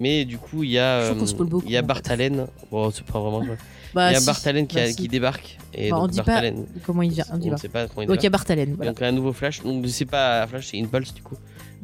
Mais 0.00 0.24
du 0.24 0.38
coup, 0.38 0.62
il 0.62 0.70
y 0.70 0.78
a, 0.78 1.12
beaucoup, 1.12 1.62
il 1.66 1.72
y 1.72 1.76
a 1.76 1.82
Bart. 1.82 2.02
Allen. 2.08 2.46
Bon, 2.70 2.90
c'est 2.90 3.04
pas 3.04 3.18
vraiment. 3.20 3.44
Bah, 3.94 4.10
il 4.10 4.12
y 4.12 4.16
a 4.16 4.20
si. 4.20 4.26
Bart 4.26 4.40
Allen 4.44 4.66
qui, 4.66 4.76
Bah, 4.76 4.86
si. 4.86 4.96
qui 4.96 5.08
débarque. 5.08 5.56
Et 5.72 5.88
Bah, 5.90 5.96
on 5.96 6.02
donc 6.02 6.10
dit 6.10 6.16
Bart 6.18 6.26
pas 6.26 6.34
Allen, 6.36 6.66
comment 6.84 7.00
il 7.02 7.10
vient, 7.10 7.24
on 7.32 7.38
dit 7.38 7.50
on 7.50 7.56
sait 7.56 7.70
pas 7.70 7.88
comment 7.88 8.02
il 8.02 8.06
Donc 8.06 8.18
il 8.18 8.24
y 8.24 8.26
a. 8.26 8.30
Bart 8.30 8.44
Allen, 8.48 8.74
voilà. 8.76 8.92
Donc 8.92 9.00
un 9.00 9.10
nouveau 9.12 9.32
Flash. 9.32 9.62
Donc 9.62 9.82
c'est 9.88 10.04
pas 10.04 10.46
Flash, 10.46 10.68
c'est 10.70 10.78
Impulse 10.80 11.14
du 11.14 11.22
coup. 11.22 11.36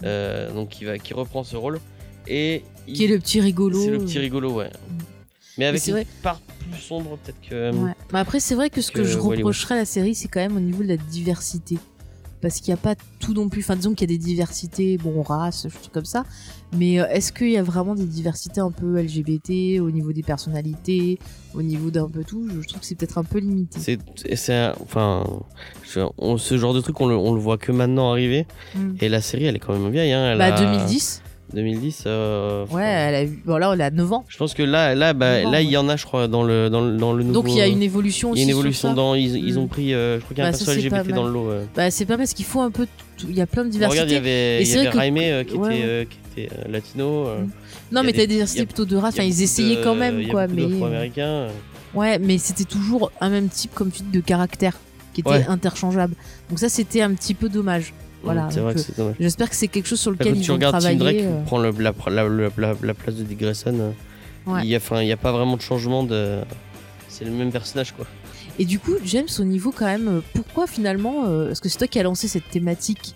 Donc 0.02 0.68
qui 0.68 0.84
va, 0.84 0.98
qui 0.98 1.14
reprend 1.14 1.42
ce 1.44 1.56
rôle 1.56 1.80
et 2.28 2.62
il- 2.86 2.94
Qui 2.94 3.04
est 3.04 3.08
le 3.08 3.18
petit 3.18 3.40
rigolo. 3.40 3.80
c'est 3.82 3.90
le 3.90 3.98
petit 4.00 4.18
rigolo, 4.18 4.52
ouais. 4.52 4.68
Mais 5.58 5.66
avec 5.66 5.86
une 5.86 5.92
vrai. 5.92 6.06
part 6.22 6.40
plus 6.40 6.80
sombre 6.80 7.18
peut-être 7.24 7.40
que. 7.48 7.72
Ouais. 7.76 7.92
Mais 8.12 8.18
après, 8.18 8.40
c'est 8.40 8.54
vrai 8.54 8.70
que 8.70 8.80
ce 8.80 8.90
que, 8.90 8.98
que 8.98 9.04
je 9.04 9.18
reprocherais 9.18 9.74
à 9.74 9.78
la 9.78 9.84
série, 9.84 10.14
c'est 10.14 10.28
quand 10.28 10.40
même 10.40 10.56
au 10.56 10.60
niveau 10.60 10.82
de 10.82 10.88
la 10.88 10.96
diversité. 10.96 11.78
Parce 12.40 12.56
qu'il 12.60 12.74
n'y 12.74 12.78
a 12.78 12.82
pas 12.82 12.94
tout 13.20 13.32
non 13.32 13.48
plus. 13.48 13.62
Enfin, 13.62 13.74
disons 13.74 13.94
qu'il 13.94 14.10
y 14.10 14.14
a 14.14 14.18
des 14.18 14.22
diversités, 14.22 14.98
bon, 14.98 15.22
race, 15.22 15.62
trucs 15.80 15.92
comme 15.92 16.04
ça. 16.04 16.24
Mais 16.76 17.00
euh, 17.00 17.06
est-ce 17.08 17.32
qu'il 17.32 17.50
y 17.50 17.56
a 17.56 17.62
vraiment 17.62 17.94
des 17.94 18.04
diversités 18.04 18.60
un 18.60 18.70
peu 18.70 19.00
LGBT 19.00 19.80
au 19.80 19.90
niveau 19.90 20.12
des 20.12 20.22
personnalités, 20.22 21.18
au 21.54 21.62
niveau 21.62 21.90
d'un 21.90 22.06
peu 22.06 22.22
tout? 22.22 22.46
Je 22.60 22.68
trouve 22.68 22.80
que 22.80 22.86
c'est 22.86 22.96
peut-être 22.96 23.16
un 23.16 23.24
peu 23.24 23.38
limité. 23.38 23.78
C'est, 23.80 23.98
c'est- 24.36 24.72
enfin, 24.82 25.24
on- 26.18 26.36
ce 26.36 26.58
genre 26.58 26.74
de 26.74 26.82
truc, 26.82 27.00
on 27.00 27.06
le, 27.06 27.16
on 27.16 27.32
le 27.32 27.40
voit 27.40 27.56
que 27.56 27.72
maintenant 27.72 28.10
arriver. 28.10 28.46
Mm. 28.74 28.94
Et 29.00 29.08
la 29.08 29.22
série, 29.22 29.44
elle 29.46 29.56
est 29.56 29.60
quand 29.60 29.72
même 29.78 29.90
vieille. 29.90 30.12
Hein, 30.12 30.32
elle 30.32 30.38
Bah, 30.38 30.54
a- 30.54 30.60
2010 30.60 31.22
2010. 31.54 32.04
euh, 32.06 32.64
enfin, 32.64 32.76
Ouais, 32.76 32.84
elle 32.84 33.14
a 33.14 33.24
eu. 33.24 33.40
Bon, 33.46 33.56
là, 33.56 33.70
elle 33.72 33.80
a 33.80 33.90
9 33.90 34.12
ans. 34.12 34.24
Je 34.28 34.36
pense 34.36 34.52
que 34.54 34.62
là, 34.62 34.94
là, 34.94 35.12
bah, 35.14 35.42
là, 35.42 35.62
il 35.62 35.70
y 35.70 35.76
en 35.76 35.88
a, 35.88 35.96
je 35.96 36.04
crois, 36.04 36.28
dans 36.28 36.42
le, 36.42 36.68
dans 36.68 36.80
le, 36.82 36.96
dans 36.96 37.12
le 37.12 37.22
nouveau. 37.22 37.42
Donc 37.42 37.50
il 37.50 37.56
y 37.56 37.62
a 37.62 37.66
une 37.66 37.82
évolution 37.82 38.30
il 38.30 38.32
aussi. 38.32 38.40
y 38.40 38.42
a 38.42 38.44
une 38.44 38.50
évolution 38.50 38.92
dans. 38.94 39.14
Ils, 39.14 39.36
ils 39.36 39.54
Mm. 39.54 39.58
ont 39.58 39.66
pris, 39.66 39.94
euh, 39.94 40.16
je 40.18 40.24
crois 40.24 40.34
qu'il 40.34 40.38
y 40.38 40.40
a 40.42 40.48
un 40.48 40.50
Bah, 40.50 40.56
ça, 40.58 40.64
perso 40.64 40.80
c'est 40.80 40.90
pas 40.90 40.98
LGBT 41.02 41.14
dans 41.14 41.24
le 41.24 41.32
lot. 41.32 41.48
Bah, 41.74 41.90
c'est 41.90 42.04
pas 42.04 42.12
mal 42.14 42.18
parce 42.18 42.34
qu'il 42.34 42.44
faut 42.44 42.60
un 42.60 42.70
peu. 42.70 42.86
tout- 43.16 43.26
Il 43.28 43.36
y 43.36 43.40
a 43.40 43.46
plein 43.46 43.64
de 43.64 43.70
Bon, 43.70 43.76
regarde, 43.88 43.92
il 44.10 44.16
y 44.16 44.20
diversité. 44.20 44.28
avait, 44.28 44.62
il 44.62 44.68
y 44.68 44.78
avait 44.78 44.90
que- 44.90 44.98
Raimé 44.98 45.32
euh, 45.32 45.44
qui, 45.44 45.54
ouais. 45.56 45.76
était, 45.76 45.84
euh, 45.86 46.04
qui 46.34 46.42
était 46.42 46.54
euh, 46.54 46.70
latino. 46.72 47.26
euh, 47.28 47.42
Mm. 47.42 47.50
Non, 47.92 48.00
il 48.02 48.06
mais 48.06 48.12
t'as 48.12 48.18
des 48.18 48.26
diversités 48.26 48.62
il 48.62 48.66
plutôt 48.66 48.84
de 48.86 48.96
race. 48.96 49.14
il 49.14 49.20
Enfin, 49.20 49.28
ils 49.28 49.42
essayaient 49.42 49.80
quand 49.82 49.94
même, 49.94 50.20
il 50.20 50.28
quoi. 50.28 50.46
Mais. 50.48 50.62
d'Afro-Américains, 50.66 51.26
euh. 51.28 51.48
Ouais, 51.94 52.18
mais 52.18 52.38
c'était 52.38 52.64
toujours 52.64 53.12
un 53.20 53.28
même 53.30 53.48
type, 53.48 53.72
comme 53.72 53.90
tu 53.92 54.02
dis, 54.02 54.10
de 54.10 54.20
caractère 54.20 54.76
qui 55.12 55.20
était 55.20 55.46
interchangeable. 55.48 56.14
Donc 56.50 56.58
ça, 56.58 56.68
c'était 56.68 57.02
un 57.02 57.14
petit 57.14 57.34
peu 57.34 57.48
dommage. 57.48 57.92
Voilà. 58.24 58.48
Euh, 58.56 59.12
J'espère 59.20 59.50
que 59.50 59.56
c'est 59.56 59.68
quelque 59.68 59.86
chose 59.86 60.00
sur 60.00 60.12
Enfin, 60.12 60.18
lequel 60.20 60.32
quand 60.34 60.38
ils 60.38 60.42
tu 60.42 60.48
vont 60.48 60.54
regardes 60.54 60.80
Tim. 60.82 60.94
Drake 60.94 61.16
euh. 61.20 61.42
prend 61.44 61.58
le- 61.58 61.70
la, 61.78 61.92
la, 62.06 62.28
la, 62.28 62.48
la- 62.56 62.74
la 62.82 62.94
place 62.94 63.14
de 63.16 63.22
Dick 63.22 63.38
Grayson. 63.38 63.78
euh, 63.80 63.90
Ouais. 64.46 64.60
Il 64.64 64.68
y 64.68 64.74
a, 64.74 64.76
enfin, 64.78 65.02
pas 65.20 65.32
vraiment 65.32 65.56
de 65.56 65.62
changement 65.62 66.02
de. 66.04 66.40
C'est 67.08 67.24
le 67.24 67.30
même 67.30 67.50
personnage 67.50 67.92
quoi. 67.92 68.06
Et 68.58 68.64
du 68.66 68.78
coup, 68.78 68.92
James, 69.04 69.26
au 69.38 69.44
niveau 69.44 69.72
quand 69.72 69.86
même, 69.86 70.20
pourquoi 70.34 70.66
finalement, 70.66 71.24
euh, 71.26 71.46
parce 71.46 71.60
que 71.60 71.68
c'est 71.68 71.78
toi 71.78 71.86
qui 71.86 71.98
as 71.98 72.02
lancé 72.02 72.28
cette 72.28 72.48
thématique 72.50 73.14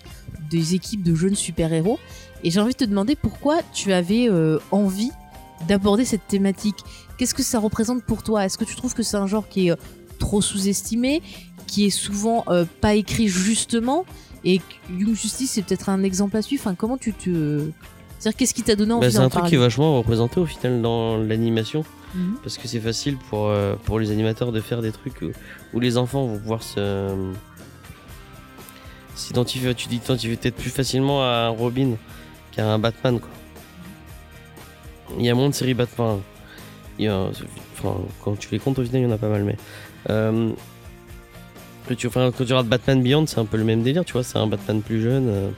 des 0.49 0.73
équipes 0.73 1.03
de 1.03 1.13
jeunes 1.15 1.35
super-héros, 1.35 1.99
et 2.43 2.49
j'ai 2.51 2.59
envie 2.59 2.73
de 2.73 2.77
te 2.77 2.83
demander 2.85 3.15
pourquoi 3.15 3.59
tu 3.73 3.93
avais 3.93 4.27
euh, 4.29 4.57
envie 4.71 5.11
d'aborder 5.67 6.03
cette 6.03 6.27
thématique? 6.27 6.77
Qu'est-ce 7.17 7.33
que 7.35 7.43
ça 7.43 7.59
représente 7.59 8.03
pour 8.03 8.23
toi? 8.23 8.45
Est-ce 8.45 8.57
que 8.57 8.65
tu 8.65 8.75
trouves 8.75 8.93
que 8.95 9.03
c'est 9.03 9.17
un 9.17 9.27
genre 9.27 9.47
qui 9.47 9.69
est 9.69 9.75
trop 10.17 10.41
sous-estimé, 10.41 11.21
qui 11.67 11.85
est 11.85 11.89
souvent 11.91 12.43
euh, 12.47 12.65
pas 12.81 12.95
écrit 12.95 13.27
justement, 13.27 14.03
et 14.45 14.61
Young 14.89 15.15
Justice 15.15 15.51
c'est 15.51 15.61
peut-être 15.63 15.89
un 15.89 16.03
exemple 16.03 16.37
à 16.37 16.41
suivre 16.41 16.61
Enfin, 16.65 16.75
comment 16.75 16.97
tu 16.97 17.13
te... 17.13 17.69
C'est-à-dire, 18.19 18.37
qu'est-ce 18.37 18.53
qui 18.53 18.63
t'a 18.63 18.75
donné 18.75 18.91
envie 18.93 19.07
Bah, 19.07 19.11
c'est 19.11 19.19
un 19.19 19.29
truc 19.29 19.45
qui 19.45 19.55
est 19.55 19.59
vachement 19.59 19.97
représenté 19.97 20.39
au 20.41 20.45
final 20.45 20.81
dans 20.81 21.15
l'animation. 21.17 21.85
Mhm. 22.15 22.35
Parce 22.43 22.57
que 22.57 22.67
c'est 22.67 22.79
facile 22.81 23.17
pour, 23.29 23.47
euh, 23.47 23.75
pour 23.85 23.97
les 23.99 24.11
animateurs 24.11 24.51
de 24.51 24.59
faire 24.59 24.81
des 24.81 24.91
trucs 24.91 25.21
où, 25.21 25.31
où 25.73 25.79
les 25.79 25.95
enfants 25.97 26.25
vont 26.25 26.37
pouvoir 26.37 26.61
se. 26.63 27.15
s'identifier. 29.15 29.73
Tu 29.75 29.87
t'identifies 29.87 30.35
peut-être 30.35 30.55
plus 30.55 30.69
facilement 30.69 31.21
à 31.23 31.45
un 31.47 31.49
Robin 31.49 31.91
qu'à 32.51 32.65
un 32.71 32.79
Batman 32.79 33.19
quoi. 33.19 33.29
Il 35.17 35.25
y 35.25 35.29
a 35.29 35.35
moins 35.35 35.49
de 35.49 35.53
séries 35.53 35.73
Batman. 35.73 36.19
Il 36.97 37.05
y 37.05 37.07
a, 37.07 37.29
enfin, 37.77 37.95
quand 38.23 38.37
tu 38.37 38.49
les 38.51 38.59
comptes 38.59 38.79
au 38.79 38.83
final, 38.83 39.01
il 39.01 39.05
y 39.05 39.07
en 39.07 39.11
a 39.15 39.17
pas 39.17 39.29
mal, 39.29 39.43
mais. 39.43 39.55
euh, 40.09 40.51
que 41.89 41.93
tu, 41.95 42.07
enfin, 42.07 42.31
quand 42.31 42.37
tu 42.45 42.51
regardes 42.53 42.67
Batman 42.67 43.01
Beyond, 43.01 43.25
c'est 43.27 43.39
un 43.39 43.45
peu 43.45 43.57
le 43.57 43.63
même 43.63 43.81
délire, 43.81 44.05
tu 44.05 44.13
vois, 44.13 44.23
c'est 44.23 44.37
un 44.37 44.47
Batman 44.47 44.81
plus 44.81 45.01
jeune 45.01 45.27
euh, 45.27 45.49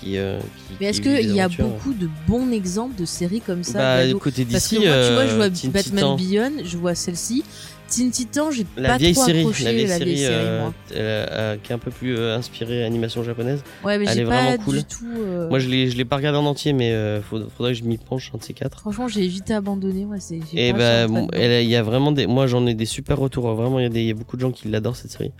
qui, 0.00 0.18
euh, 0.18 0.38
qui- 0.40 0.74
Mais 0.80 0.86
est-ce 0.86 1.00
qu'il 1.00 1.34
y 1.34 1.40
a 1.40 1.48
beaucoup 1.48 1.92
de 1.94 2.08
bons 2.26 2.50
exemples 2.50 2.96
de 2.96 3.04
séries 3.04 3.40
comme 3.40 3.62
ça 3.62 3.78
Bah, 3.78 4.12
côté 4.18 4.44
Parce 4.44 4.64
d'ici, 4.68 4.76
que 4.76 4.86
moi, 4.88 5.06
tu 5.06 5.12
vois, 5.14 5.26
je 5.26 5.32
euh, 5.32 5.36
vois 5.36 5.50
Teen 5.50 5.70
Batman 5.70 6.16
Titan. 6.16 6.16
Beyond, 6.16 6.52
je 6.64 6.76
vois 6.76 6.94
celle-ci. 6.94 7.44
Teen 7.90 8.10
Titan, 8.10 8.50
j'ai 8.50 8.64
pas 8.64 8.96
vieille 8.96 9.12
trop 9.14 9.24
série, 9.26 9.40
accroché 9.40 9.64
la 9.64 9.72
vieille 9.72 9.86
la 9.86 9.98
série, 9.98 10.14
vieille 10.14 10.24
série, 10.24 10.34
euh, 10.36 10.60
moi. 10.60 11.56
qui 11.62 11.72
est 11.72 11.74
un 11.74 11.78
peu 11.78 11.90
plus 11.90 12.16
euh, 12.16 12.36
inspirée 12.36 12.84
animation 12.84 13.22
japonaise. 13.22 13.62
Ouais, 13.84 13.98
mais 13.98 14.06
elle 14.08 14.14
j'ai 14.14 14.20
est 14.22 14.24
pas 14.24 14.42
vraiment 14.44 14.64
cool. 14.64 14.76
du 14.78 14.84
tout. 14.84 15.04
euh, 15.18 15.48
Moi, 15.50 15.58
je 15.58 15.68
l'ai, 15.68 15.90
je 15.90 15.96
l'ai 15.96 16.04
pas 16.04 16.16
regardé 16.16 16.38
en 16.38 16.46
entier, 16.46 16.72
mais 16.72 16.94
faudrait, 17.28 17.48
faudrait 17.56 17.72
que 17.72 17.78
je 17.78 17.84
m'y 17.84 17.98
penche 17.98 18.30
un 18.34 18.38
de 18.38 18.42
ces 18.44 18.54
quatre. 18.54 18.80
Franchement, 18.80 19.08
j'ai 19.08 19.22
évité 19.24 19.52
abandonner. 19.54 20.04
Ouais, 20.06 20.20
c'est. 20.20 20.38
Et 20.54 20.72
pas 20.72 20.78
bah, 20.78 21.06
bon, 21.08 21.28
a- 21.32 21.60
il 21.60 21.68
y 21.68 21.76
a 21.76 21.82
vraiment 21.82 22.12
des, 22.12 22.26
moi 22.26 22.46
j'en 22.46 22.66
ai 22.66 22.74
des 22.74 22.86
super 22.86 23.18
retours. 23.18 23.52
Vraiment, 23.54 23.78
il 23.80 23.96
y, 23.96 24.06
y 24.06 24.10
a 24.10 24.14
beaucoup 24.14 24.36
de 24.36 24.42
gens 24.42 24.52
qui 24.52 24.68
l'adorent 24.68 24.96
cette 24.96 25.10
série. 25.10 25.32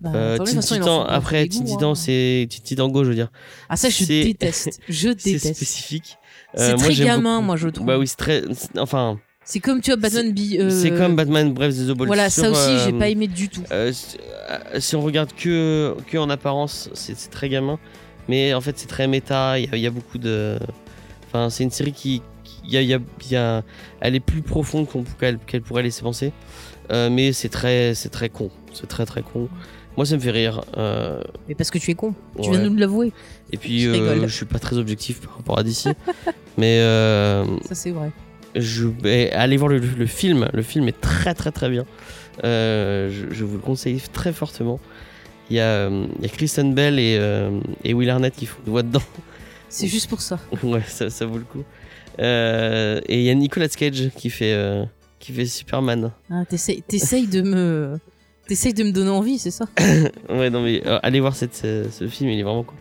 Bah, 0.00 0.10
Euh, 0.14 0.38
Teen 0.38 0.60
Titan, 0.60 1.04
après 1.04 1.46
Teen 1.48 1.64
Titan, 1.64 1.92
hein. 1.92 1.94
c'est 1.94 2.46
Teen 2.50 2.62
Titan 2.62 2.88
Go, 2.88 3.04
je 3.04 3.08
veux 3.08 3.14
dire. 3.14 3.30
Ah, 3.70 3.76
ça, 3.76 3.88
je 3.88 4.04
c'est- 4.04 4.24
déteste. 4.24 4.78
Je 4.88 5.08
C'est 5.18 5.32
déteste. 5.32 5.54
spécifique. 5.54 6.16
C'est 6.56 6.72
Euh, 6.72 6.76
moi, 6.76 6.84
très 6.84 6.94
gamin, 6.94 7.40
moi, 7.40 7.56
je 7.56 7.68
trouve. 7.68 7.86
Bah 7.86 7.98
oui, 7.98 8.06
c'est 8.06 8.16
très, 8.16 8.42
c'est- 8.52 8.78
enfin, 8.78 9.18
C'est 9.44 9.60
comme 9.60 9.80
tu 9.80 9.90
vois 9.90 10.00
Batman 10.00 10.32
Bi- 10.32 10.58
euh, 10.58 10.70
c'est 10.70 10.90
comme 10.90 11.16
Batman 11.16 11.52
Bref 11.52 11.74
des 11.74 11.90
Obol. 11.90 12.06
Voilà, 12.06 12.30
sur, 12.30 12.44
ça 12.44 12.50
aussi, 12.50 12.78
j'ai 12.84 12.94
euh, 12.94 12.98
pas 12.98 13.08
aimé 13.08 13.26
du 13.26 13.48
tout. 13.48 13.62
Euh, 13.72 13.92
si- 13.92 14.16
euh, 14.50 14.80
si 14.80 14.96
on 14.96 15.02
regarde 15.02 15.32
que, 15.34 15.94
que 16.10 16.16
en 16.16 16.30
apparence, 16.30 16.88
c'est 16.94 17.30
très 17.30 17.48
gamin. 17.48 17.78
Mais 18.28 18.54
en 18.54 18.60
fait, 18.62 18.78
c'est 18.78 18.86
très 18.86 19.06
méta. 19.06 19.58
Il 19.58 19.66
y, 19.66 19.68
a- 19.72 19.76
il 19.76 19.82
y 19.82 19.86
a 19.86 19.90
beaucoup 19.90 20.16
de. 20.18 20.58
Enfin, 21.26 21.50
c'est 21.50 21.62
une 21.64 21.70
série 21.70 21.92
qui. 21.92 22.22
qui- 22.42 22.70
y 22.70 22.76
a- 22.78 22.82
y 22.82 22.94
a- 22.94 22.98
il 23.26 23.32
y 23.32 23.36
a- 23.36 23.62
elle 24.00 24.14
est 24.14 24.20
plus 24.20 24.40
profonde 24.40 24.86
qu'elle 25.20 25.38
qu'elle 25.38 25.60
pourrait 25.62 25.82
laisser 25.82 26.00
penser. 26.02 26.32
Euh, 26.90 27.10
mais 27.10 27.32
c'est 27.34 27.48
très, 27.50 27.94
c'est 27.94 28.08
très 28.10 28.30
con. 28.30 28.50
C'est 28.72 28.86
très 28.86 29.04
très 29.04 29.22
con. 29.22 29.48
Moi, 29.96 30.06
ça 30.06 30.16
me 30.16 30.20
fait 30.20 30.30
rire. 30.30 30.62
Euh, 30.76 31.22
Mais 31.48 31.54
parce 31.54 31.70
que 31.70 31.78
tu 31.78 31.90
es 31.90 31.94
con. 31.94 32.14
Tu 32.40 32.48
ouais. 32.48 32.56
viens 32.56 32.64
de 32.64 32.68
nous 32.70 32.76
l'avouer. 32.78 33.12
Et 33.52 33.58
puis, 33.58 33.80
Je 33.80 33.90
euh, 33.90 34.26
je 34.26 34.34
suis 34.34 34.44
pas 34.46 34.58
très 34.58 34.76
objectif 34.78 35.20
par 35.20 35.36
rapport 35.36 35.58
à 35.58 35.62
DC. 35.62 35.88
mais 36.58 36.78
euh, 36.80 37.44
Ça, 37.68 37.74
c'est 37.74 37.90
vrai. 37.90 38.10
Je 38.54 38.86
vais 38.86 39.30
aller 39.32 39.56
voir 39.56 39.68
le, 39.68 39.78
le 39.78 40.06
film. 40.06 40.48
Le 40.52 40.62
film 40.62 40.88
est 40.88 41.00
très 41.00 41.34
très 41.34 41.50
très 41.50 41.68
bien. 41.70 41.84
Euh, 42.44 43.10
je, 43.10 43.34
je 43.34 43.44
vous 43.44 43.54
le 43.56 43.62
conseille 43.62 44.00
très 44.12 44.32
fortement. 44.32 44.80
Il 45.50 45.56
y 45.56 45.60
a, 45.60 45.64
euh, 45.64 46.06
il 46.18 46.22
y 46.22 46.26
a 46.26 46.28
Kristen 46.28 46.74
Bell 46.74 46.98
et, 46.98 47.16
euh, 47.20 47.60
et 47.84 47.92
Will 47.94 48.08
Arnett 48.10 48.34
qui 48.34 48.46
font 48.46 48.58
une 48.66 48.72
voix 48.72 48.82
dedans. 48.82 49.02
C'est 49.68 49.88
juste 49.88 50.08
pour 50.08 50.20
ça. 50.20 50.38
ouais, 50.62 50.82
ça, 50.86 51.10
ça 51.10 51.26
vaut 51.26 51.38
le 51.38 51.44
coup. 51.44 51.62
Euh, 52.20 53.00
et 53.08 53.18
il 53.18 53.24
y 53.24 53.30
a 53.30 53.34
Nicolas 53.34 53.68
Cage 53.68 54.10
qui 54.16 54.30
fait, 54.30 54.56
qui 55.18 55.32
fait 55.32 55.46
Superman. 55.46 56.12
Ah, 56.30 56.44
T'essayes 56.48 57.26
de 57.26 57.42
me. 57.42 57.98
T'essayes 58.46 58.74
de 58.74 58.84
me 58.84 58.92
donner 58.92 59.10
envie, 59.10 59.38
c'est 59.38 59.50
ça? 59.50 59.64
Ouais, 60.28 60.50
non 60.50 60.62
mais 60.62 60.82
allez 61.02 61.18
voir 61.20 61.34
cette, 61.34 61.54
ce, 61.56 61.84
ce 61.90 62.06
film, 62.08 62.28
il 62.30 62.38
est 62.40 62.42
vraiment 62.42 62.64
cool. 62.64 62.76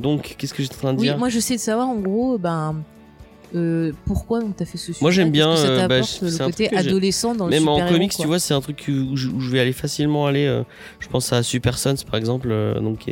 Donc, 0.00 0.34
qu'est-ce 0.38 0.52
que 0.54 0.62
j'étais 0.62 0.74
en 0.76 0.78
train 0.78 0.92
de 0.94 0.98
Oui, 0.98 1.06
dire? 1.06 1.18
moi 1.18 1.28
j'essaie 1.28 1.54
de 1.56 1.60
savoir 1.60 1.88
en 1.88 1.96
gros, 1.96 2.36
ben. 2.38 2.82
Euh, 3.54 3.92
pourquoi 4.04 4.40
on 4.40 4.50
t'a 4.50 4.64
fait 4.64 4.78
ce 4.78 4.86
sujet? 4.86 4.98
Moi, 5.00 5.10
j'aime 5.10 5.30
bien, 5.30 5.56
ça 5.56 5.68
euh, 5.68 5.88
bah, 5.88 5.98
le 5.98 6.02
c'est 6.04 6.44
côté 6.44 6.74
adolescent 6.76 7.34
dans 7.34 7.46
le 7.46 7.50
Même 7.50 7.68
en 7.68 7.86
comics, 7.88 8.12
quoi? 8.12 8.22
tu 8.22 8.26
vois, 8.28 8.38
c'est 8.38 8.54
un 8.54 8.60
truc 8.60 8.84
où 8.88 9.16
je, 9.16 9.28
où 9.28 9.40
je 9.40 9.50
vais 9.50 9.60
aller 9.60 9.72
facilement 9.72 10.26
aller. 10.26 10.46
euh, 10.46 10.62
je 11.00 11.08
pense 11.08 11.32
à 11.32 11.42
Super 11.42 11.78
Sons, 11.78 11.96
par 12.06 12.16
exemple, 12.16 12.48
euh, 12.50 12.78
donc 12.80 13.06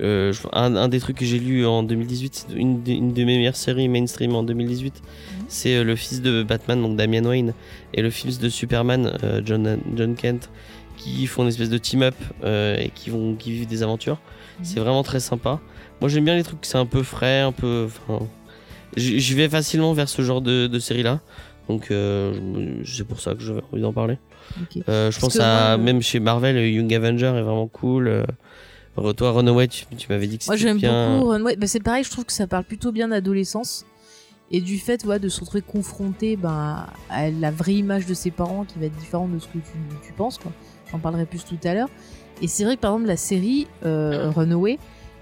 un, 0.00 0.76
un 0.76 0.88
des 0.88 1.00
trucs 1.00 1.16
que 1.18 1.24
j'ai 1.24 1.38
lu 1.38 1.64
en 1.64 1.82
2018, 1.82 2.46
c'est 2.48 2.54
une, 2.56 2.82
de 2.82 3.24
mes 3.24 3.36
meilleures 3.38 3.56
séries 3.56 3.88
mainstream 3.88 4.34
en 4.34 4.42
2018, 4.42 5.00
c'est 5.48 5.76
euh, 5.76 5.84
le 5.84 5.96
fils 5.96 6.20
de 6.20 6.42
Batman, 6.42 6.80
donc 6.82 6.96
Damian 6.96 7.24
Wayne, 7.24 7.54
et 7.94 8.02
le 8.02 8.10
fils 8.10 8.38
de 8.38 8.48
Superman, 8.48 9.16
John, 9.44 9.78
John 9.96 10.14
Kent, 10.14 10.50
qui 10.96 11.26
font 11.26 11.42
une 11.42 11.48
espèce 11.48 11.70
de 11.70 11.78
team-up 11.78 12.14
et 12.44 12.90
qui 12.94 13.10
vont 13.10 13.34
qui 13.34 13.52
vivent 13.52 13.66
des 13.66 13.82
aventures. 13.82 14.20
Mhm. 14.58 14.64
C'est 14.64 14.80
vraiment 14.80 15.02
très 15.02 15.20
sympa. 15.20 15.60
Moi 16.00 16.08
j'aime 16.08 16.24
bien 16.24 16.36
les 16.36 16.42
trucs, 16.42 16.58
c'est 16.62 16.78
un 16.78 16.86
peu 16.86 17.02
frais, 17.02 17.40
un 17.40 17.52
peu. 17.52 17.88
J'y 18.96 19.20
j'y 19.20 19.34
vais 19.34 19.48
facilement 19.48 19.92
vers 19.92 20.08
ce 20.08 20.22
genre 20.22 20.40
de, 20.40 20.66
de 20.66 20.78
série-là. 20.78 21.20
Donc 21.68 21.90
euh, 21.90 22.80
je- 22.82 22.96
c'est 22.96 23.04
pour 23.04 23.20
ça 23.20 23.34
que 23.34 23.40
j'avais 23.40 23.62
envie 23.72 23.82
d'en 23.82 23.92
parler. 23.92 24.18
Euh, 24.88 25.10
je 25.10 25.18
pense 25.20 25.34
que 25.34 25.40
à 25.42 25.76
moi, 25.76 25.84
même 25.84 26.02
chez 26.02 26.20
Marvel, 26.20 26.56
Young 26.58 26.92
Avenger 26.94 27.26
est 27.36 27.42
vraiment 27.42 27.68
cool. 27.68 28.08
Euh, 28.08 29.12
toi, 29.14 29.32
Runaway, 29.32 29.68
tu, 29.68 29.86
tu 29.96 30.06
m'avais 30.10 30.26
dit 30.26 30.38
que 30.38 30.44
Moi 30.46 30.56
c'était 30.56 30.68
j'aime 30.68 30.76
bien. 30.78 31.16
beaucoup 31.18 31.30
Runway. 31.30 31.56
Bah, 31.56 31.66
c'est 31.66 31.82
pareil, 31.82 32.04
je 32.04 32.10
trouve 32.10 32.24
que 32.26 32.32
ça 32.32 32.46
parle 32.46 32.64
plutôt 32.64 32.92
bien 32.92 33.08
d'adolescence. 33.08 33.86
Et 34.50 34.60
du 34.60 34.76
fait 34.78 35.02
ouais, 35.06 35.18
de 35.18 35.30
se 35.30 35.40
retrouver 35.40 35.62
confronté 35.62 36.36
ben, 36.36 36.86
à 37.08 37.30
la 37.30 37.50
vraie 37.50 37.72
image 37.74 38.04
de 38.04 38.12
ses 38.12 38.30
parents 38.30 38.64
qui 38.66 38.78
va 38.78 38.84
être 38.86 38.96
différente 38.96 39.32
de 39.32 39.38
ce 39.38 39.46
que 39.46 39.52
tu, 39.54 39.78
tu 40.06 40.12
penses. 40.12 40.38
J'en 40.90 40.98
parlerai 40.98 41.24
plus 41.24 41.42
tout 41.42 41.56
à 41.64 41.72
l'heure. 41.72 41.88
Et 42.42 42.48
c'est 42.48 42.64
vrai 42.64 42.76
que 42.76 42.80
par 42.82 42.90
exemple 42.92 43.06
la 43.08 43.16
série 43.16 43.66
euh, 43.86 44.30
Runaway, 44.30 44.78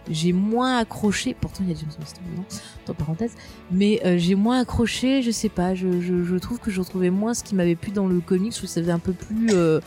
j'ai 0.09 0.33
moins 0.33 0.79
accroché. 0.79 1.35
Pourtant 1.41 1.65
il 1.65 1.71
y 1.71 1.73
a 1.73 1.79
James 1.79 1.91
Marsden 1.99 2.23
dedans, 2.33 2.45
entre 2.83 2.95
parenthèses. 2.95 3.35
Mais 3.71 4.01
euh, 4.05 4.17
j'ai 4.19 4.35
moins 4.35 4.61
accroché, 4.61 5.23
je 5.23 5.31
sais 5.31 5.49
pas. 5.49 5.75
Je, 5.75 6.01
je, 6.01 6.25
je 6.25 6.37
trouve 6.37 6.59
que 6.61 6.71
je 6.71 6.81
retrouvais 6.81 7.11
moins 7.11 7.35
ce 7.35 7.43
qui 7.45 7.55
m'avait 7.55 7.77
plu 7.77 7.91
dans 7.93 8.07
le 8.07 8.21
comics 8.21 8.55
où 8.63 8.67
ça 8.67 8.81
faisait 8.81 8.93
un 8.93 8.99
peu 8.99 9.13
plus. 9.13 9.49
euh, 9.53 9.81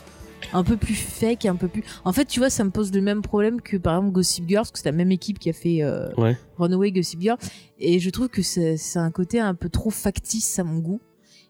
un 0.52 0.62
peu 0.62 0.76
plus 0.76 0.94
fake, 0.94 1.46
un 1.46 1.56
peu 1.56 1.68
plus. 1.68 1.82
En 2.04 2.12
fait, 2.12 2.26
tu 2.26 2.38
vois, 2.38 2.50
ça 2.50 2.64
me 2.64 2.70
pose 2.70 2.92
le 2.92 3.00
même 3.00 3.22
problème 3.22 3.62
que 3.62 3.78
par 3.78 3.94
exemple 3.96 4.12
Gossip 4.12 4.46
Girl, 4.46 4.60
parce 4.60 4.72
que 4.72 4.78
c'est 4.78 4.84
la 4.90 4.92
même 4.92 5.10
équipe 5.10 5.38
qui 5.38 5.48
a 5.48 5.54
fait 5.54 5.82
euh, 5.82 6.12
Ouais. 6.18 6.36
Runaway 6.58 6.92
Gossip 6.92 7.18
Girl, 7.22 7.38
et 7.78 7.98
je 7.98 8.10
trouve 8.10 8.28
que 8.28 8.42
c'est 8.42 8.76
un 8.96 9.10
côté 9.10 9.40
un 9.40 9.54
peu 9.54 9.70
trop 9.70 9.88
factice 9.88 10.58
à 10.58 10.64
mon 10.64 10.80
goût, 10.80 11.00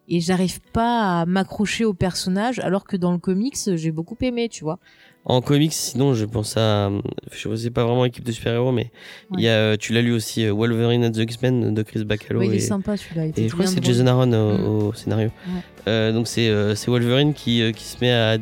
et 0.06 0.20
j'arrive 0.20 0.60
pas 0.72 1.22
à 1.22 1.26
m'accrocher 1.26 1.84
au 1.84 1.92
personnage, 1.92 2.60
alors 2.60 2.84
que 2.84 2.96
dans 2.96 3.10
le 3.10 3.18
comics, 3.18 3.56
j'ai 3.74 3.90
beaucoup 3.90 4.16
aimé, 4.20 4.48
tu 4.48 4.62
vois. 4.62 4.78
En 5.26 5.40
comics, 5.40 5.72
sinon, 5.72 6.12
je 6.12 6.26
pense 6.26 6.56
à. 6.58 6.90
Je 7.32 7.54
sais 7.56 7.70
pas 7.70 7.84
vraiment 7.84 8.04
équipe 8.04 8.24
de 8.24 8.32
super-héros, 8.32 8.72
mais 8.72 8.90
il 9.38 9.42
y 9.42 9.48
a, 9.48 9.52
euh, 9.52 9.76
tu 9.78 9.94
l'as 9.94 10.02
lu 10.02 10.12
aussi, 10.12 10.44
euh, 10.44 10.52
Wolverine 10.52 11.02
and 11.04 11.12
the 11.12 11.18
X-Men 11.18 11.72
de 11.72 11.82
Chris 11.82 12.04
Bacalo. 12.04 12.40
Ouais, 12.40 12.46
il 12.48 12.52
et, 12.52 12.56
est 12.56 12.60
sympa 12.60 12.96
celui-là. 12.98 13.26
et 13.34 13.48
je 13.48 13.52
crois 13.52 13.64
que 13.64 13.70
c'est. 13.70 13.82
Jason 13.82 14.06
Aaron 14.06 14.30
au, 14.32 14.58
Mm. 14.58 14.64
au 14.88 14.92
scénario. 14.92 15.30
Ouais. 15.46 15.60
Euh, 15.88 16.12
donc 16.12 16.28
c'est 16.28 16.48
euh, 16.48 16.74
Wolverine 16.86 17.32
qui, 17.34 17.62
euh, 17.62 17.72
qui 17.72 17.84
se 17.84 17.96
met 18.02 18.10
à, 18.12 18.32
à- 18.32 18.36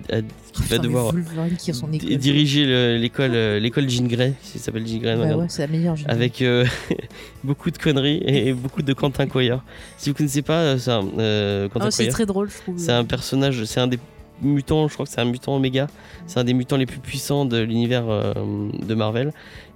qui 0.52 0.62
va 0.68 0.78
devoir 0.78 1.12
qui 1.58 1.70
a 1.70 1.74
son 1.74 1.88
diriger 1.88 2.66
le- 2.66 2.96
l'école 2.98 3.30
euh, 3.34 3.58
l'école 3.58 3.88
Jean 3.88 4.06
Grey, 4.06 4.34
qui 4.42 4.58
s'appelle 4.58 4.86
Jean 4.86 4.98
Grey. 4.98 5.16
Bah 5.16 5.36
ouais, 5.36 5.46
c'est 5.48 5.62
la 5.62 5.68
meilleure. 5.68 5.94
je 5.96 6.02
dirais. 6.02 6.12
avec 6.14 6.42
euh, 6.42 6.64
beaucoup 7.44 7.70
de 7.70 7.78
conneries 7.78 8.18
et, 8.26 8.48
et 8.48 8.52
beaucoup 8.54 8.82
de 8.82 8.92
Quentin 8.92 9.26
Coyard. 9.28 9.64
Si 9.98 10.10
vous 10.10 10.16
connaissez 10.16 10.42
pas, 10.42 10.60
euh, 10.62 10.78
euh, 11.18 11.68
Quentin 11.68 11.86
Ah, 11.86 11.90
c'est 11.92 12.08
très 12.08 12.26
drôle, 12.26 12.50
je 12.50 12.56
trouve. 12.58 12.76
c'est 12.78 12.92
un 12.92 13.04
personnage, 13.04 13.64
c'est 13.64 13.80
un 13.80 13.86
des 13.88 13.98
mutants, 14.40 14.88
je 14.88 14.94
crois 14.94 15.06
que 15.06 15.12
c'est 15.12 15.20
un 15.20 15.24
mutant 15.24 15.56
Oméga, 15.56 15.86
c'est 16.26 16.38
un 16.40 16.44
des 16.44 16.54
mutants 16.54 16.76
les 16.76 16.86
plus 16.86 16.98
puissants 17.00 17.44
de 17.44 17.58
l'univers 17.60 18.08
euh, 18.08 18.32
de 18.80 18.94
Marvel. 18.94 19.32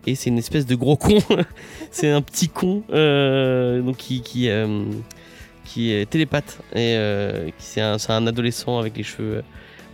Et 0.07 0.15
c'est 0.15 0.31
une 0.31 0.39
espèce 0.39 0.67
de 0.67 0.75
gros 0.77 0.97
con, 0.97 1.19
c'est 1.91 2.11
un 2.11 2.23
petit 2.23 2.49
con 2.49 2.83
euh, 2.93 3.83
donc 3.83 3.97
qui 3.97 4.21
qui, 4.23 4.49
euh, 4.49 4.85
qui 5.65 5.93
est 5.93 6.09
télépathe. 6.09 6.61
Et 6.75 6.97
c'est 7.59 7.81
un, 7.81 8.27
adolescent 8.27 8.79
avec 8.79 8.97
les 8.97 9.03
cheveux 9.03 9.43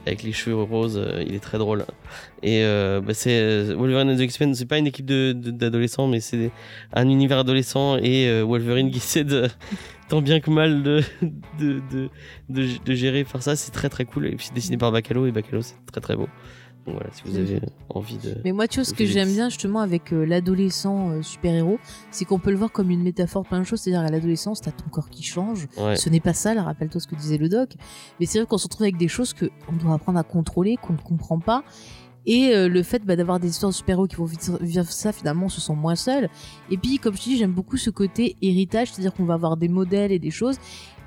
avec 0.05 0.25
les 0.25 0.33
cheveux 0.33 0.61
roses, 0.61 1.01
il 1.27 1.35
est 1.35 1.39
très 1.39 1.59
drôle. 1.59 1.85
Et 2.43 2.63
bah, 2.65 3.15
c'est 3.15 3.73
Wolverine 3.73 4.11
and 4.11 4.17
the 4.17 4.23
X-Men, 4.23 4.55
c'est 4.55 4.67
pas 4.67 4.79
une 4.79 4.89
équipe 4.89 5.07
de- 5.07 5.33
de- 5.33 5.53
d'adolescents, 5.53 6.09
mais 6.09 6.19
c'est 6.19 6.51
un 6.93 7.09
univers 7.09 7.39
adolescent. 7.39 7.97
Et 7.99 8.43
Wolverine 8.43 8.91
qui 8.91 8.97
essaie 8.99 9.23
de 9.25 9.49
tant 10.13 10.21
bien 10.21 10.41
que 10.41 10.51
mal 10.51 10.83
de, 10.83 11.03
de, 11.59 11.81
de, 11.91 12.11
de, 12.51 12.69
de 12.85 12.95
gérer 12.95 13.25
faire 13.25 13.43
ça, 13.43 13.57
c'est 13.57 13.71
très 13.71 13.89
très 13.89 14.05
cool. 14.05 14.27
Et 14.27 14.37
puis 14.37 14.49
c'est 14.49 14.55
dessiné 14.55 14.77
par 14.77 14.93
Bacalo 14.93 15.25
et 15.25 15.33
Bacalo 15.33 15.63
c'est 15.63 15.75
très 15.91 16.03
très 16.03 16.17
beau. 16.17 16.29
Donc 16.85 16.97
voilà, 16.97 17.09
si 17.13 17.23
vous 17.25 17.39
avez 17.39 17.63
envie 17.89 18.19
de. 18.19 18.37
Mais 18.45 18.53
moi, 18.53 18.69
tu 18.69 18.81
vois, 18.81 18.85
ce 18.85 18.93
que 18.93 19.07
j'aime 19.07 19.33
bien 19.33 19.49
justement 19.49 19.81
avec 19.81 20.13
euh, 20.13 20.27
l'adolescent 20.27 21.13
euh, 21.13 21.23
super-héros, 21.23 21.79
c'est 22.11 22.27
qu'on 22.27 22.39
peut 22.39 22.51
le 22.51 22.57
voir 22.57 22.73
comme 22.73 22.91
une 22.91 23.03
métaphore 23.03 23.47
plein 23.47 23.61
de 23.61 23.65
choses. 23.65 23.81
C'est-à-dire, 23.81 24.03
à 24.03 24.11
l'adolescence, 24.11 24.61
t'as 24.61 24.73
ton 24.73 24.91
corps 24.91 25.09
qui 25.09 25.23
change. 25.23 25.67
Ouais. 25.79 25.97
Ce 25.97 26.11
n'est 26.11 26.21
pas 26.21 26.35
ça, 26.35 26.61
rappelle-toi 26.61 27.01
ce 27.01 27.07
que 27.07 27.15
disait 27.15 27.39
le 27.39 27.49
doc. 27.49 27.71
Mais 28.21 28.27
c'est 28.27 28.39
vrai 28.39 28.47
qu'on 28.47 28.59
se 28.59 28.65
retrouve 28.65 28.83
avec 28.83 28.99
des 28.99 29.09
choses 29.09 29.33
que 29.33 29.47
on 29.69 29.77
doit 29.77 29.95
apprendre 29.95 30.19
à 30.19 30.25
contrôler, 30.25 30.77
qu'on 30.77 30.93
ne 30.93 30.99
comprend 30.99 31.39
pas. 31.39 31.65
Et 32.27 32.55
euh, 32.55 32.69
le 32.69 32.83
fait 32.83 33.05
bah, 33.05 33.17
d'avoir 33.17 33.41
des 33.41 33.49
histoires 33.49 33.71
de 33.71 33.77
super-héros 33.77 34.07
qui 34.07 34.17
vont 34.17 34.29
vivre 34.61 34.85
ça, 34.91 35.13
finalement, 35.13 35.47
on 35.47 35.49
se 35.49 35.61
sent 35.61 35.75
moins 35.75 35.97
seul. 35.97 36.29
Et 36.71 36.77
puis, 36.77 36.99
comme 36.99 37.15
je 37.15 37.21
te 37.21 37.25
dis, 37.25 37.37
j'aime 37.37 37.53
beaucoup 37.53 37.77
ce 37.77 37.91
côté 37.91 38.37
héritage, 38.43 38.93
c'est-à-dire 38.93 39.13
qu'on 39.13 39.25
va 39.25 39.35
avoir 39.35 39.57
des 39.57 39.69
modèles 39.69 40.13
et 40.13 40.19
des 40.19 40.31
choses. 40.31 40.57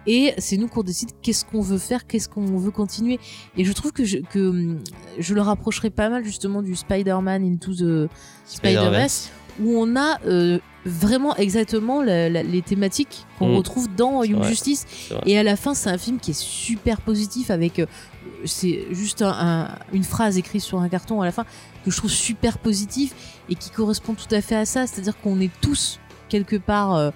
Et 0.08 0.34
c'est 0.38 0.58
nous 0.58 0.68
qu'on 0.68 0.84
décide 0.84 1.10
qu'est-ce 1.22 1.46
qu'on 1.46 1.62
veut 1.62 1.78
faire, 1.78 2.06
qu'est-ce 2.06 2.30
qu'on 2.30 2.58
veut 2.58 2.72
continuer. 2.72 3.20
Et 3.58 3.64
je 3.64 3.74
trouve 3.74 3.92
que 3.92 4.04
je, 4.04 4.20
que, 4.20 4.50
hum, 4.50 4.80
je 5.18 5.34
le 5.34 5.42
rapprocherais 5.42 5.90
pas 5.90 6.10
mal 6.10 6.24
justement 6.24 6.62
du 6.62 6.76
Spider-Man 6.76 7.44
Into 7.44 7.74
the 7.74 8.10
Spider-Verse, 8.46 9.32
où 9.62 9.78
on 9.80 9.96
a 9.96 10.20
euh, 10.26 10.60
vraiment 10.86 11.36
exactement 11.36 12.02
la- 12.04 12.30
la- 12.30 12.44
les 12.44 12.62
thématiques 12.62 13.26
qu'on 13.40 13.50
Mm. 13.54 13.56
retrouve 13.58 13.88
dans 13.96 14.24
Young 14.24 14.40
vrai. 14.40 14.50
Justice. 14.50 14.86
Et 15.26 15.38
à 15.38 15.44
la 15.44 15.56
fin, 15.56 15.74
c'est 15.74 15.90
un 15.90 15.98
film 15.98 16.20
qui 16.20 16.32
est 16.32 16.40
super 16.40 17.02
positif 17.02 17.50
avec. 17.52 17.80
euh, 17.80 17.86
c'est 18.44 18.86
juste 18.92 19.22
un- 19.24 19.30
un- 19.32 19.70
une 19.94 20.04
phrase 20.04 20.38
écrite 20.38 20.62
sur 20.62 20.80
un 20.80 20.90
carton 20.90 21.22
à 21.22 21.26
la 21.26 21.32
fin 21.32 21.46
que 21.84 21.90
je 21.92 21.98
trouve 21.98 22.12
super 22.12 22.58
positif 22.60 23.16
et 23.50 23.56
qui 23.56 23.70
correspond 23.72 24.14
tout 24.14 24.34
à 24.36 24.42
fait 24.42 24.56
à 24.56 24.66
ça. 24.66 24.86
C'est-à-dire 24.86 25.20
qu'on 25.20 25.40
est 25.40 25.50
tous, 25.62 26.00
quelque 26.30 26.56
part, 26.58 26.94
euh, 26.96 27.10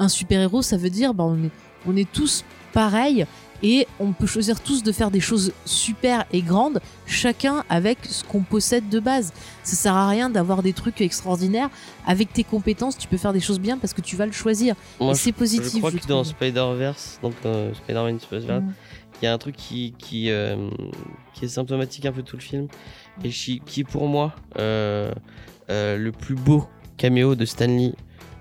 un 0.00 0.08
super-héros. 0.08 0.62
Ça 0.62 0.76
veut 0.76 0.90
dire, 0.90 1.14
bah, 1.14 1.24
on, 1.24 1.36
est, 1.44 1.50
on 1.86 1.96
est 1.96 2.10
tous 2.10 2.44
pareils 2.72 3.26
et 3.62 3.86
on 4.00 4.12
peut 4.12 4.26
choisir 4.26 4.60
tous 4.60 4.82
de 4.82 4.92
faire 4.92 5.10
des 5.10 5.20
choses 5.20 5.52
super 5.64 6.24
et 6.32 6.42
grandes, 6.42 6.80
chacun 7.06 7.64
avec 7.68 7.98
ce 8.04 8.24
qu'on 8.24 8.40
possède 8.42 8.88
de 8.88 8.98
base. 9.00 9.32
Ça 9.62 9.76
sert 9.76 9.94
à 9.94 10.08
rien 10.08 10.30
d'avoir 10.30 10.62
des 10.62 10.72
trucs 10.72 11.00
extraordinaires. 11.00 11.70
Avec 12.06 12.32
tes 12.32 12.44
compétences, 12.44 12.98
tu 12.98 13.06
peux 13.08 13.16
faire 13.16 13.32
des 13.32 13.40
choses 13.40 13.60
bien 13.60 13.78
parce 13.78 13.94
que 13.94 14.00
tu 14.00 14.16
vas 14.16 14.26
le 14.26 14.32
choisir. 14.32 14.74
Moi, 15.00 15.12
et 15.12 15.14
c'est 15.14 15.32
positif. 15.32 15.72
je 15.72 15.78
crois 15.78 15.90
je 15.90 15.98
que 15.98 16.06
dans 16.06 16.22
trouve. 16.22 16.34
Spider-Verse, 16.36 17.20
donc 17.22 17.34
euh, 17.44 17.72
Spider-Man 17.74 18.18
Spider-Verse, 18.20 18.62
Mm. 18.62 18.72
il 19.20 19.24
y 19.24 19.28
a 19.28 19.32
un 19.32 19.38
truc 19.38 19.56
qui, 19.56 19.94
qui, 19.98 20.30
euh, 20.30 20.68
qui 21.32 21.44
est 21.44 21.48
symptomatique 21.48 22.04
un 22.06 22.12
peu 22.12 22.22
de 22.22 22.26
tout 22.26 22.36
le 22.36 22.42
film 22.42 22.66
et 23.22 23.28
qui, 23.28 23.60
est 23.78 23.84
pour 23.84 24.08
moi 24.08 24.34
euh, 24.58 25.12
le 25.68 26.10
plus 26.10 26.34
beau 26.34 26.66
caméo 26.96 27.34
de 27.34 27.44
Stanley 27.44 27.92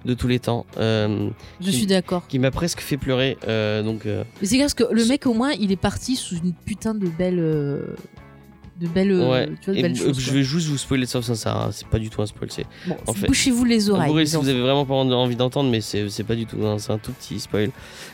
de 0.05 0.13
tous 0.13 0.27
les 0.27 0.39
temps. 0.39 0.65
euh, 0.77 1.29
Je 1.59 1.69
suis 1.71 1.85
d'accord. 1.85 2.25
qui 2.27 2.39
m'a 2.39 2.51
presque 2.51 2.79
fait 2.81 2.97
pleurer. 2.97 3.37
euh, 3.47 3.83
donc, 3.83 4.05
euh, 4.05 4.23
Mais 4.41 4.47
c'est 4.47 4.57
parce 4.59 4.73
que 4.73 4.83
le 4.91 5.05
mec, 5.05 5.25
au 5.27 5.33
moins, 5.33 5.51
il 5.51 5.71
est 5.71 5.75
parti 5.75 6.15
sous 6.15 6.35
une 6.37 6.53
putain 6.53 6.93
de 6.93 7.07
belle. 7.07 7.37
de 7.37 8.87
belles, 8.87 9.13
ouais. 9.13 9.47
tu 9.61 9.65
vois, 9.65 9.75
de 9.75 9.81
belles 9.83 9.95
choses. 9.95 10.19
je 10.19 10.31
vais 10.31 10.41
juste 10.41 10.67
vous 10.67 10.77
spoiler 10.77 11.05
ça, 11.05 11.21
ça 11.21 11.35
sert 11.35 11.55
à- 11.55 11.71
c'est 11.71 11.87
pas 11.87 11.99
du 11.99 12.09
tout 12.09 12.19
un 12.23 12.25
spoil. 12.25 12.49
C'est 12.51 12.65
Bon, 12.87 12.95
en 13.05 13.13
fait- 13.13 13.27
bouchez-vous 13.27 13.63
les 13.63 13.91
oreilles. 13.91 14.11
les 14.15 14.25
si 14.25 14.35
vous 14.37 14.49
avez 14.49 14.59
vraiment 14.59 14.85
pas 14.87 14.95
envie 14.95 15.35
d'entendre, 15.35 15.69
mais 15.69 15.81
c'est 15.81 16.23
pas 16.23 16.33
du 16.33 16.47
tout, 16.47 16.57
hein, 16.65 16.77
c'est 16.79 16.91
un 16.91 16.97
tout 16.97 17.11
petit 17.11 17.39
spoil. 17.39 17.69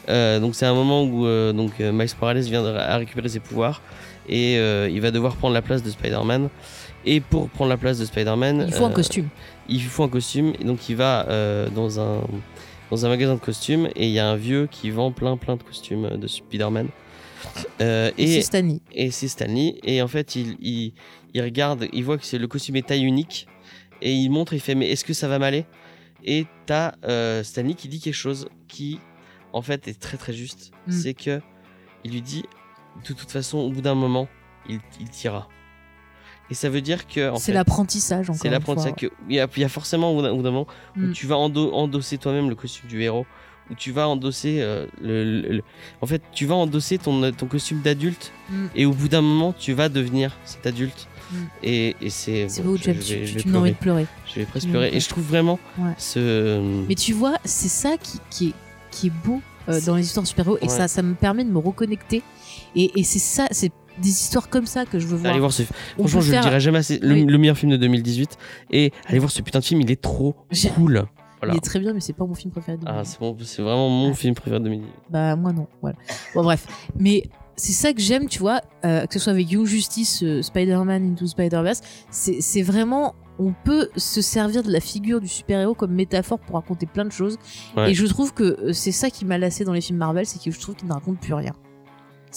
Donc 0.10 0.56
c'est 0.56 0.66
un 0.66 0.74
moment 0.74 1.04
où 1.06 1.26
donc 1.54 1.80
Miles 1.80 2.10
Morales 2.20 2.40
vient 2.42 2.64
de 2.64 2.68
à 2.76 2.98
récupérer 2.98 3.30
ses 3.30 3.40
pouvoirs 3.40 3.82
et 4.28 4.56
il 4.56 5.00
va 5.00 5.12
devoir 5.12 5.38
prendre 5.38 5.54
la 5.54 5.62
place 5.62 5.84
de 5.84 5.90
Spider-Man. 5.90 6.50
Et 7.06 7.22
pour 7.22 7.48
prendre 7.48 7.70
la 7.70 7.78
place 7.78 7.98
de 8.00 8.04
Spider-Man, 8.04 8.66
Il 8.68 8.74
faut 8.74 8.84
un 8.84 8.92
costume. 8.92 9.30
Il 9.70 9.82
faut 9.84 10.04
un 10.04 10.10
costume 10.10 10.54
et 10.60 10.64
donc 10.64 10.90
il 10.90 10.96
va 10.96 11.28
euh, 11.30 11.70
dans 11.70 12.00
un 12.00 12.22
dans 12.90 13.06
un 13.06 13.10
magasin 13.10 13.36
de 13.36 13.40
costumes 13.40 13.88
et 13.96 14.08
il 14.08 14.14
y 14.14 14.20
a 14.20 14.28
un 14.28 14.36
vieux 14.38 14.68
qui 14.72 14.90
vend 14.92 15.12
plein 15.12 15.36
plein 15.38 15.56
de 15.58 15.64
costumes 15.64 16.10
de 16.18 16.28
Spider-Man. 16.28 16.88
Euh, 17.82 18.12
Et 18.18 18.24
et 18.24 18.28
c'est 18.28 18.42
Stanley. 18.42 18.80
et 18.94 19.12
c'est 19.12 19.28
Stanley 19.28 19.80
et 19.84 20.02
en 20.02 20.08
fait 20.08 20.36
il, 20.36 20.58
il, 20.60 20.94
il 21.34 21.42
regarde 21.42 21.88
il 21.94 22.04
voit 22.04 22.18
que 22.18 22.26
c'est 22.26 22.38
le 22.40 22.48
costume 22.48 22.76
est 22.78 22.88
taille 22.88 23.04
unique 23.04 23.48
et 24.02 24.14
il 24.14 24.30
montre 24.30 24.54
il 24.54 24.60
fait 24.60 24.76
mais 24.76 24.90
est-ce 24.90 25.06
que 25.06 25.14
ça 25.14 25.28
va 25.28 25.38
m'aller? 25.40 25.66
Et 26.24 26.46
t'as 26.66 26.94
euh, 27.06 27.44
Stanley 27.44 27.76
qui 27.76 27.88
dit 27.90 28.00
quelque 28.00 28.14
chose 28.16 28.50
qui 28.68 29.00
en 29.54 29.62
fait 29.62 29.88
est 29.88 30.00
très 30.00 30.18
très 30.18 30.34
juste 30.34 30.72
Mm. 30.88 30.92
c'est 30.92 31.14
que 31.14 31.42
il 32.06 32.12
lui 32.12 32.22
dit 32.22 32.44
de 33.08 33.14
toute 33.14 33.30
façon 33.30 33.58
au 33.60 33.70
bout 33.72 33.82
d'un 33.82 33.96
moment 33.96 34.28
il, 34.70 34.80
il 35.02 35.10
t'ira 35.10 35.48
et 36.50 36.54
ça 36.54 36.70
veut 36.70 36.82
dire 36.82 37.08
que 37.08 37.32
C'est 37.38 37.54
l'apprentissage, 37.54 38.30
encore 38.30 38.42
c'est 38.42 38.50
l'apprentissage 38.50 38.94
il 39.30 39.36
y, 39.36 39.40
a- 39.40 39.48
il 39.56 39.62
y 39.62 39.66
a 39.66 39.70
forcément 39.70 40.12
au 40.12 40.16
bout 40.16 40.22
d'un 40.44 40.52
moment 40.52 40.68
où 40.96 41.00
Mm. 41.02 41.12
tu 41.14 41.28
vas 41.28 41.36
endo- 41.38 41.74
endosser 41.74 42.18
toi-même 42.18 42.50
le 42.50 42.56
costume 42.56 42.88
du 42.90 43.02
héros 43.04 43.26
où 43.70 43.76
tu 43.76 43.92
vas 43.92 44.08
endosser 44.08 44.60
euh, 44.62 44.86
le, 45.02 45.42
le- 45.42 45.50
le- 45.58 45.64
en 46.02 46.06
fait 46.08 46.22
tu 46.32 46.46
vas 46.46 46.56
endosser 46.56 46.98
ton, 46.98 47.32
ton 47.34 47.48
costume 47.48 47.82
d'adulte 47.82 48.32
Mm. 48.50 48.66
et 48.76 48.86
au 48.86 48.94
bout 48.94 49.10
d'un 49.10 49.22
moment 49.22 49.52
tu 49.54 49.74
vas 49.74 49.90
devenir 49.90 50.38
cet 50.46 50.66
adulte 50.66 51.08
Mm. 51.30 51.36
et, 51.64 51.96
et 52.02 52.10
c'est 52.10 52.48
C'est 52.48 52.62
beau, 52.62 52.78
je, 52.78 52.84
je 52.84 52.92
vais, 52.92 53.00
tu, 53.00 53.28
je 53.28 53.40
tu- 53.40 53.50
vais 53.50 53.58
envie 53.58 53.72
de 53.72 53.76
pleurer. 53.76 54.08
je 54.34 54.40
vais 54.40 54.46
presque 54.46 54.70
pleurer 54.70 54.92
et 54.94 55.00
je 55.02 55.10
trouve 55.10 55.26
vraiment 55.26 55.60
Ouais. 55.78 55.92
ce 55.98 56.62
Mais 56.88 56.96
tu 56.96 57.12
vois, 57.12 57.36
c'est 57.44 57.68
ça 57.68 57.98
qui, 58.02 58.20
qui, 58.30 58.48
est, 58.50 58.54
qui 58.92 59.08
est 59.08 59.14
beau 59.26 59.42
euh, 59.68 59.82
dans 59.82 59.98
les 59.98 60.06
histoires 60.06 60.24
de 60.24 60.30
super-héros 60.30 60.58
et 60.62 60.70
ça, 60.70 60.88
ça 60.88 61.02
me 61.02 61.14
permet 61.16 61.44
de 61.44 61.50
me 61.52 61.58
reconnecter. 61.58 62.24
Et, 62.74 62.98
et 62.98 63.04
c'est 63.04 63.20
ça, 63.20 63.48
c'est 63.52 63.74
des 64.02 64.10
histoires 64.10 64.50
comme 64.50 64.66
ça 64.66 64.86
que 64.86 65.00
je 65.00 65.08
veux 65.08 65.18
voir. 65.18 65.32
Allez 65.32 65.40
voir 65.40 65.52
ce 65.52 65.64
Franchement, 65.64 66.22
je 66.22 66.28
le 66.28 66.34
faire- 66.34 66.42
dirai 66.44 66.60
jamais 66.60 66.80
assez. 66.80 67.00
Le, 67.00 67.14
Oui. 67.14 67.26
le 67.26 67.38
meilleur 67.38 67.58
film 67.58 67.72
de 67.72 67.78
2018. 67.78 68.38
Et 68.72 68.92
allez 69.08 69.20
voir 69.20 69.32
ce 69.32 69.42
putain 69.42 69.60
de 69.60 69.64
film, 69.66 69.82
il 69.82 69.92
est 69.92 70.02
trop 70.02 70.36
cool. 70.76 71.06
Voilà. 71.40 71.54
Il 71.54 71.58
est 71.58 71.62
très 71.62 71.80
bien, 71.80 71.94
mais 71.94 72.00
c'est 72.00 72.14
pas 72.14 72.26
mon 72.26 72.34
film 72.34 72.52
préféré 72.52 72.78
de 72.78 72.84
Ah, 72.88 72.94
2018. 73.04 73.12
c'est 73.12 73.20
bon, 73.20 73.38
c'est 73.44 73.62
vraiment 73.62 73.90
mon 73.90 74.14
film 74.14 74.34
préféré 74.34 74.60
de 74.60 74.64
2018. 74.66 74.92
Bah 75.12 75.36
moi 75.36 75.54
non, 75.54 75.68
voilà. 75.82 75.96
Bon 76.34 76.44
bref, 76.44 76.66
mais 76.98 77.24
c'est 77.56 77.74
ça 77.74 77.94
que 77.94 78.02
j'aime, 78.02 78.28
tu 78.28 78.40
vois, 78.40 78.62
euh, 78.86 79.06
que 79.06 79.14
ce 79.14 79.20
soit 79.20 79.34
avec 79.34 79.52
Young 79.52 79.66
Justice, 79.66 80.24
euh, 80.24 80.42
Spider-Man 80.42 81.12
Into 81.12 81.28
Spider-Verse, 81.28 81.82
c'est 82.10 82.42
c'est 82.42 82.64
vraiment 82.64 83.14
on 83.40 83.54
peut 83.64 83.90
se 83.98 84.20
servir 84.20 84.64
de 84.64 84.72
la 84.72 84.80
figure 84.80 85.22
du 85.22 85.28
super-héros 85.28 85.76
comme 85.76 85.92
métaphore 85.92 86.40
pour 86.40 86.56
raconter 86.56 86.88
plein 86.88 87.06
de 87.06 87.12
choses. 87.12 87.38
Ouais. 87.76 87.92
Et 87.92 87.94
je 87.94 88.08
trouve 88.08 88.34
que 88.34 88.44
euh, 88.44 88.74
c'est 88.74 88.92
ça 88.92 89.12
qui 89.12 89.24
m'a 89.26 89.38
lassé 89.38 89.64
dans 89.64 89.74
les 89.74 89.82
films 89.82 90.00
Marvel, 90.00 90.26
c'est 90.26 90.42
que 90.44 90.50
je 90.50 90.60
trouve 90.60 90.74
qu'ils 90.74 90.88
ne 90.88 90.94
racontent 90.94 91.20
plus 91.22 91.36
rien. 91.36 91.54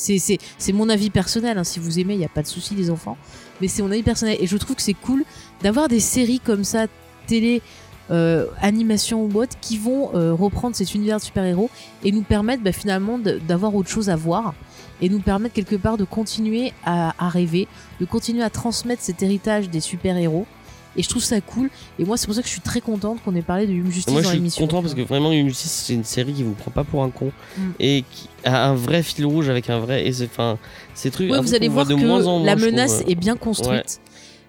C'est 0.00 0.72
mon 0.72 0.88
avis 0.88 1.10
personnel. 1.10 1.58
hein. 1.58 1.64
Si 1.64 1.78
vous 1.78 1.98
aimez, 1.98 2.14
il 2.14 2.18
n'y 2.18 2.24
a 2.24 2.28
pas 2.30 2.42
de 2.42 2.46
souci, 2.46 2.74
les 2.74 2.90
enfants. 2.90 3.16
Mais 3.60 3.68
c'est 3.68 3.82
mon 3.82 3.90
avis 3.90 4.02
personnel. 4.02 4.38
Et 4.40 4.46
je 4.46 4.56
trouve 4.56 4.76
que 4.76 4.82
c'est 4.82 4.94
cool 4.94 5.24
d'avoir 5.62 5.88
des 5.88 6.00
séries 6.00 6.40
comme 6.40 6.64
ça, 6.64 6.86
télé, 7.26 7.60
euh, 8.10 8.46
animation 8.60 9.24
ou 9.26 9.34
autre, 9.40 9.56
qui 9.60 9.76
vont 9.78 10.10
euh, 10.14 10.32
reprendre 10.32 10.74
cet 10.74 10.94
univers 10.94 11.18
de 11.18 11.22
super-héros 11.22 11.70
et 12.02 12.12
nous 12.12 12.22
permettre 12.22 12.62
bah, 12.62 12.72
finalement 12.72 13.18
d'avoir 13.18 13.74
autre 13.74 13.88
chose 13.90 14.08
à 14.10 14.16
voir 14.16 14.54
et 15.00 15.08
nous 15.08 15.20
permettre 15.20 15.54
quelque 15.54 15.76
part 15.76 15.96
de 15.96 16.04
continuer 16.04 16.72
à 16.84 17.28
rêver, 17.28 17.68
de 18.00 18.06
continuer 18.06 18.42
à 18.42 18.50
transmettre 18.50 19.02
cet 19.02 19.22
héritage 19.22 19.70
des 19.70 19.80
super-héros. 19.80 20.46
Et 20.96 21.02
je 21.04 21.08
trouve 21.08 21.22
ça 21.22 21.40
cool. 21.40 21.70
Et 21.98 22.04
moi, 22.04 22.16
c'est 22.16 22.26
pour 22.26 22.34
ça 22.34 22.40
que 22.42 22.48
je 22.48 22.52
suis 22.52 22.60
très 22.60 22.80
contente 22.80 23.22
qu'on 23.22 23.34
ait 23.36 23.42
parlé 23.42 23.66
de 23.66 23.72
Young 23.72 23.90
Justice 23.90 24.12
Moi, 24.12 24.20
je 24.22 24.24
dans 24.24 24.30
suis 24.30 24.38
l'émission. 24.38 24.66
content 24.66 24.82
parce 24.82 24.94
que 24.94 25.02
vraiment, 25.02 25.32
Young 25.32 25.48
Justice, 25.48 25.70
c'est 25.86 25.94
une 25.94 26.02
série 26.04 26.32
qui 26.32 26.42
vous 26.42 26.54
prend 26.54 26.70
pas 26.72 26.82
pour 26.84 27.02
un 27.04 27.10
con 27.10 27.30
Mm. 27.56 27.60
et 27.78 28.04
qui 28.10 28.28
a 28.44 28.68
un 28.68 28.74
vrai 28.74 29.02
fil 29.02 29.24
rouge 29.26 29.48
avec 29.48 29.70
un 29.70 29.78
vrai. 29.78 30.06
Et 30.06 30.12
c'est, 30.12 30.24
enfin, 30.24 30.58
ces 30.94 31.10
trucs. 31.10 31.30
Ouais, 31.30 31.40
vous 31.40 31.54
allez 31.54 31.68
voir 31.68 31.86
que 31.86 31.92
moins 31.94 32.20
moins, 32.22 32.44
la 32.44 32.56
je 32.56 32.60
trouve. 32.62 32.70
menace 32.72 33.02
est 33.06 33.14
bien 33.14 33.36
construite 33.36 34.00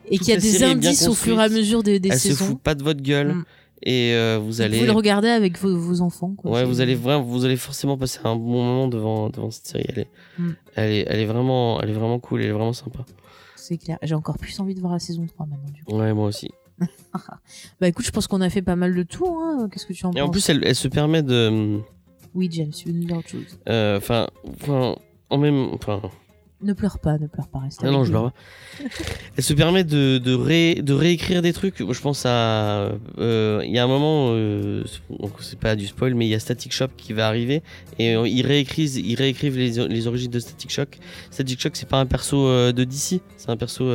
et 0.10 0.18
qu'il 0.18 0.30
y 0.30 0.34
a 0.34 0.38
des 0.40 0.64
indices 0.64 1.08
au 1.08 1.14
fur 1.14 1.40
et 1.40 1.44
à 1.44 1.50
mesure 1.50 1.84
des, 1.84 2.00
des 2.00 2.10
Elle 2.10 2.16
se 2.20 2.30
saisons. 2.30 2.46
fout 2.46 2.60
pas 2.60 2.74
de 2.76 2.84
votre 2.84 3.02
gueule 3.02 3.34
Mm. 3.36 3.44
et 3.84 4.14
euh, 4.16 4.40
vous 4.42 4.48
Vous 4.48 4.62
allez. 4.62 4.78
pouvez 4.78 4.88
le 4.88 4.94
regarder 4.94 5.30
avec 5.30 5.60
vos, 5.60 5.78
vos 5.78 6.02
enfants. 6.02 6.34
Quoi. 6.38 6.52
Ouais, 6.52 6.64
vous 6.66 6.82
allez 6.82 6.96
vraiment, 6.96 7.22
vous 7.24 7.46
allez 7.46 7.56
forcément 7.56 7.98
passer 7.98 8.20
un 8.24 8.36
bon 8.36 8.64
moment 8.64 8.88
devant, 8.88 9.30
devant 9.30 9.52
cette 9.52 9.68
série. 9.68 9.86
Elle 9.90 10.00
est, 10.00 10.08
Mm. 10.40 10.50
elle 10.76 10.92
est, 10.92 11.06
elle 11.08 11.20
est 11.20 11.26
vraiment, 11.26 11.80
elle 11.82 11.90
est 11.92 11.94
vraiment 11.94 12.18
cool, 12.20 12.42
elle 12.42 12.50
est 12.50 12.52
vraiment 12.52 12.74
sympa. 12.74 13.06
C'est 13.62 13.78
clair. 13.78 14.00
J'ai 14.02 14.16
encore 14.16 14.40
plus 14.40 14.60
envie 14.60 14.74
de 14.74 14.80
voir 14.80 14.94
la 14.94 15.00
saison 15.00 15.26
3 15.28 15.46
maintenant. 15.46 15.72
Du 15.72 15.84
coup. 15.84 15.98
Ouais, 15.98 16.14
moi 16.14 16.28
aussi. 16.28 16.50
Bah 17.80 17.88
écoute, 17.88 18.06
je 18.06 18.12
pense 18.12 18.26
qu'on 18.26 18.42
a 18.42 18.50
fait 18.50 18.64
pas 18.64 18.76
mal 18.76 18.96
de 18.96 19.04
tours. 19.04 19.38
Hein. 19.40 19.70
Qu'est-ce 19.72 19.86
que 19.86 19.94
tu 19.94 20.04
en 20.06 20.12
Et 20.14 20.22
en 20.22 20.26
penses 20.26 20.32
plus, 20.32 20.50
elle, 20.50 20.64
elle 20.66 20.76
se 20.76 20.88
permet 20.88 21.22
de, 21.22 21.80
Oui, 22.34 22.50
James, 22.52 22.72
tu 22.72 22.88
veux 22.88 22.94
nous 22.94 23.06
dire 23.06 23.18
autre 23.18 23.30
chose 23.30 23.60
euh, 23.70 23.98
enfin, 23.98 24.28
enfin, 24.50 24.96
en 25.30 25.38
même, 25.38 25.70
enfin, 25.74 26.02
Ne 26.64 26.74
pleure 26.74 27.00
pas, 27.00 27.18
ne 27.18 27.26
pleure 27.28 27.48
pas. 27.48 27.60
Reste 27.60 27.80
Ah 27.82 27.88
avec 27.88 27.98
non, 27.98 28.04
je 28.04 28.12
pleure 28.12 28.32
pas. 28.32 28.84
Elle 29.38 29.44
se 29.44 29.54
permet 29.54 29.84
de, 29.84 30.20
de, 30.20 30.34
ré- 30.34 30.76
de 30.76 30.94
réécrire 30.94 31.42
des 31.42 31.54
trucs. 31.54 31.78
Je 31.80 32.02
pense 32.02 32.26
à. 32.26 32.92
euh, 33.18 33.62
Il 33.66 33.72
y 33.72 33.80
a 33.80 33.84
un 33.84 33.88
moment, 33.88 34.28
euh, 34.32 34.84
c'est 35.40 35.58
pas 35.60 35.76
du 35.76 35.88
spoil, 35.88 36.14
mais 36.14 36.28
il 36.28 36.30
y 36.30 36.36
a 36.36 36.40
Static 36.40 36.72
Shock 36.72 36.92
qui 36.98 37.14
va 37.14 37.28
arriver. 37.28 37.64
Et 37.98 38.16
euh, 38.16 38.28
ils 38.28 38.46
réécrivent, 38.46 38.96
ils 38.98 39.16
réécrivent 39.16 39.58
les, 39.58 39.88
les 39.88 40.08
origines 40.08 40.30
de 40.32 40.40
Static 40.40 40.70
Shock. 40.72 41.00
Static 41.32 41.60
Shock, 41.60 41.76
c'est 41.76 41.90
pas 41.90 42.00
un 42.00 42.06
perso 42.06 42.46
euh, 42.48 42.72
de 42.72 42.84
DC, 42.84 43.22
c'est 43.38 43.50
un 43.50 43.58
perso. 43.58 43.86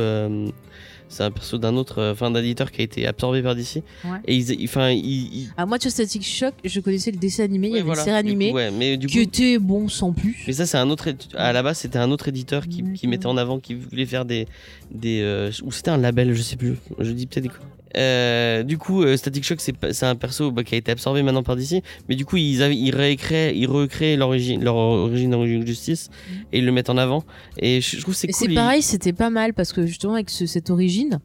C'est 1.09 1.23
un 1.23 1.31
perso 1.31 1.57
d'un 1.57 1.75
autre, 1.77 1.99
euh, 1.99 2.11
enfin 2.13 2.29
d'un 2.31 2.39
éditeur 2.41 2.71
qui 2.71 2.81
a 2.81 2.83
été 2.83 3.07
absorbé 3.07 3.41
par 3.41 3.55
DC. 3.55 3.77
Ouais. 4.03 4.19
Et 4.25 4.35
ils, 4.35 4.63
enfin, 4.65 4.89
ils, 4.89 4.99
ils- 5.05 5.49
Ah, 5.57 5.65
moi, 5.65 5.79
tu 5.79 5.89
Static 5.89 6.23
Shock, 6.25 6.53
je 6.63 6.79
connaissais 6.79 7.11
le 7.11 7.17
dessin 7.17 7.43
animé. 7.43 7.67
il 7.67 7.71
y 7.71 7.73
avait 7.75 7.83
voilà. 7.83 8.01
une 8.01 8.05
série 8.05 8.17
animée 8.17 8.51
ouais, 8.51 8.71
mais 8.71 8.97
du 8.97 9.07
qui 9.07 9.15
coup, 9.17 9.23
était 9.23 9.57
bon 9.57 9.87
sans 9.89 10.11
plus. 10.13 10.43
Mais 10.47 10.53
ça, 10.53 10.65
c'est 10.65 10.77
un 10.77 10.89
autre. 10.89 11.07
À 11.35 11.53
la 11.53 11.63
base, 11.63 11.77
c'était 11.79 11.99
un 11.99 12.11
autre 12.11 12.27
éditeur 12.27 12.67
qui, 12.67 12.83
qui 12.93 13.07
mettait 13.07 13.25
en 13.27 13.37
avant, 13.37 13.59
qui 13.59 13.73
voulait 13.75 14.05
faire 14.05 14.25
des. 14.25 14.47
des 14.91 15.21
euh, 15.21 15.51
ou 15.63 15.71
c'était 15.71 15.91
un 15.91 15.97
label, 15.97 16.33
je 16.33 16.41
sais 16.41 16.55
plus. 16.57 16.75
Je 16.99 17.11
dis 17.11 17.25
peut-être 17.27 17.43
des. 17.43 17.49
Euh, 17.95 18.63
du 18.63 18.77
coup, 18.77 19.01
euh, 19.03 19.15
Static 19.17 19.43
Shock, 19.43 19.59
c'est 19.61 20.03
un 20.05 20.15
perso 20.15 20.51
bah, 20.51 20.63
qui 20.63 20.75
a 20.75 20.77
été 20.77 20.91
absorbé 20.91 21.23
maintenant 21.23 21.43
par 21.43 21.55
DC. 21.55 21.81
Mais 22.09 22.15
du 22.15 22.25
coup, 22.25 22.37
ils, 22.37 22.61
avaient, 22.61 22.75
ils 22.75 22.91
recréent 22.91 24.17
l'origine, 24.17 24.63
leur 24.63 24.75
origine 24.75 25.29
dans 25.31 25.45
Justice 25.45 26.09
et 26.51 26.59
ils 26.59 26.65
le 26.65 26.71
mettent 26.71 26.89
en 26.89 26.97
avant. 26.97 27.23
Et 27.57 27.81
je, 27.81 27.97
je 27.97 28.01
trouve 28.01 28.13
que 28.13 28.19
c'est 28.19 28.27
cool. 28.27 28.35
c'est 28.37 28.51
ils- 28.51 28.55
pareil, 28.55 28.81
c'était 28.81 29.13
pas 29.13 29.29
mal 29.29 29.53
parce 29.53 29.71
que 29.73 29.85
justement, 29.85 30.13
avec 30.15 30.29
ce- 30.29 30.45
cette 30.45 30.69
origine, 30.69 31.19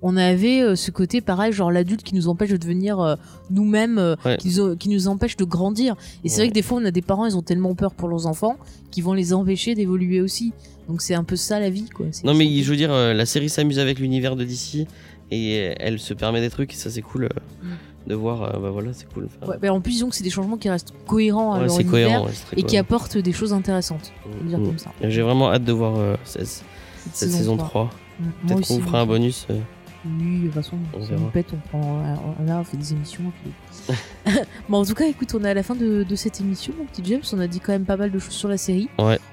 on 0.00 0.16
avait 0.16 0.62
euh, 0.62 0.76
ce 0.76 0.92
côté 0.92 1.20
pareil, 1.20 1.52
genre 1.52 1.72
l'adulte 1.72 2.04
qui 2.04 2.14
nous 2.14 2.28
empêche 2.28 2.50
de 2.50 2.56
devenir 2.56 3.00
euh, 3.00 3.16
nous-mêmes, 3.50 3.98
euh, 3.98 4.14
Ouais. 4.24 4.36
qui, 4.36 4.54
nous, 4.56 4.76
qui 4.76 4.88
nous 4.88 5.08
empêche 5.08 5.36
de 5.36 5.44
grandir. 5.44 5.96
Et 6.22 6.28
c'est 6.28 6.36
Ouais. 6.36 6.42
vrai 6.44 6.48
que 6.50 6.54
des 6.54 6.62
fois, 6.62 6.78
on 6.80 6.84
a 6.84 6.92
des 6.92 7.02
parents, 7.02 7.26
ils 7.26 7.36
ont 7.36 7.42
tellement 7.42 7.74
peur 7.74 7.92
pour 7.94 8.08
leurs 8.08 8.26
enfants 8.28 8.56
qu'ils 8.92 9.02
vont 9.02 9.14
les 9.14 9.32
empêcher 9.32 9.74
d'évoluer 9.74 10.20
aussi. 10.20 10.52
Donc 10.88 11.02
c'est 11.02 11.14
un 11.14 11.24
peu 11.24 11.34
ça 11.36 11.58
la 11.60 11.68
vie, 11.68 11.88
quoi. 11.92 12.06
Non, 12.24 12.32
mais 12.32 12.46
je 12.62 12.70
veux 12.70 12.76
dire, 12.76 12.90
la 12.92 13.26
série 13.26 13.48
s'amuse 13.50 13.78
avec 13.80 13.98
l'univers 13.98 14.36
de 14.36 14.44
DC 14.44 14.86
et 15.30 15.74
elle 15.78 15.98
se 15.98 16.14
permet 16.14 16.40
des 16.40 16.50
trucs. 16.50 16.72
Et 16.72 16.76
ça, 16.76 16.90
c'est 16.90 17.02
cool 17.02 17.24
euh, 17.24 17.28
Mm. 17.62 18.10
de 18.10 18.14
voir. 18.14 18.42
euh, 18.42 18.58
bah 18.60 18.70
voilà, 18.70 18.92
c'est 18.92 19.12
cool. 19.12 19.28
Enfin, 19.42 19.52
Ouais, 19.52 19.58
bah, 19.60 19.72
en 19.72 19.80
plus, 19.80 19.92
disons 19.92 20.08
que 20.08 20.14
c'est 20.16 20.24
des 20.24 20.30
changements 20.30 20.56
qui 20.56 20.68
restent 20.70 20.92
cohérents 21.06 21.52
à 21.52 21.56
ouais, 21.58 21.64
leur 21.66 21.70
c'est 21.70 21.82
univers 21.82 22.06
cohérent. 22.08 22.24
ouais, 22.26 22.32
c'est 22.34 22.44
très 22.46 22.60
et 22.60 22.62
qui 22.62 22.76
apportent 22.76 23.18
des 23.18 23.32
choses 23.32 23.52
intéressantes. 23.52 24.12
Dire 24.44 24.58
Mm. 24.58 24.66
comme 24.66 24.78
ça. 24.78 24.90
J'ai 25.02 25.22
vraiment 25.22 25.50
hâte 25.52 25.64
de 25.64 25.72
voir 25.72 25.96
euh, 25.96 26.16
cette, 26.24 26.64
cette 27.12 27.30
saison 27.30 27.56
3. 27.56 27.84
Mm, 27.84 28.24
moi 28.24 28.32
Peut-être 28.56 28.68
qu'on 28.68 28.74
vous 28.76 28.82
fera 28.82 29.00
un 29.00 29.06
bonus. 29.06 29.46
euh, 29.50 29.58
Oui, 30.06 30.38
de 30.40 30.44
toute 30.46 30.54
façon, 30.54 30.76
On 30.94 31.04
si 31.04 31.12
on 31.12 31.28
pète, 31.30 31.46
on 31.52 31.56
prend. 31.68 32.02
Là, 32.46 32.58
on 32.60 32.64
fait 32.64 32.76
des 32.76 32.92
émissions. 32.92 33.24
puis- 33.42 33.94
bon, 34.68 34.78
en 34.78 34.84
tout 34.84 34.94
cas, 34.94 35.06
écoute, 35.06 35.34
on 35.34 35.44
est 35.44 35.50
à 35.50 35.54
la 35.54 35.62
fin 35.64 35.74
de, 35.74 36.04
de 36.04 36.16
cette 36.16 36.40
émission, 36.40 36.72
mon 36.78 36.84
petit 36.84 37.02
James. 37.04 37.20
On 37.32 37.38
a 37.40 37.48
dit 37.48 37.58
quand 37.58 37.72
même 37.72 37.84
pas 37.84 37.96
mal 37.96 38.10
de 38.12 38.18
choses 38.18 38.32
sur 38.34 38.48
la 38.48 38.56
série. 38.58 38.88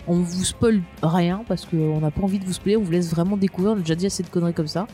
On 0.07 0.15
vous 0.19 0.43
spoil 0.43 0.81
rien 1.03 1.43
parce 1.47 1.65
qu'on 1.65 1.99
n'a 2.01 2.09
pas 2.11 2.21
envie 2.23 2.39
de 2.39 2.45
vous 2.45 2.53
spoiler. 2.53 2.77
On 2.77 2.81
vous 2.81 2.91
laisse 2.91 3.09
vraiment 3.11 3.37
découvrir. 3.37 3.73
On 3.73 3.77
a 3.77 3.79
déjà 3.79 3.95
dit 3.95 4.07
assez 4.07 4.23
de 4.23 4.27
conneries 4.29 4.53
comme 4.53 4.67
ça. 4.67 4.87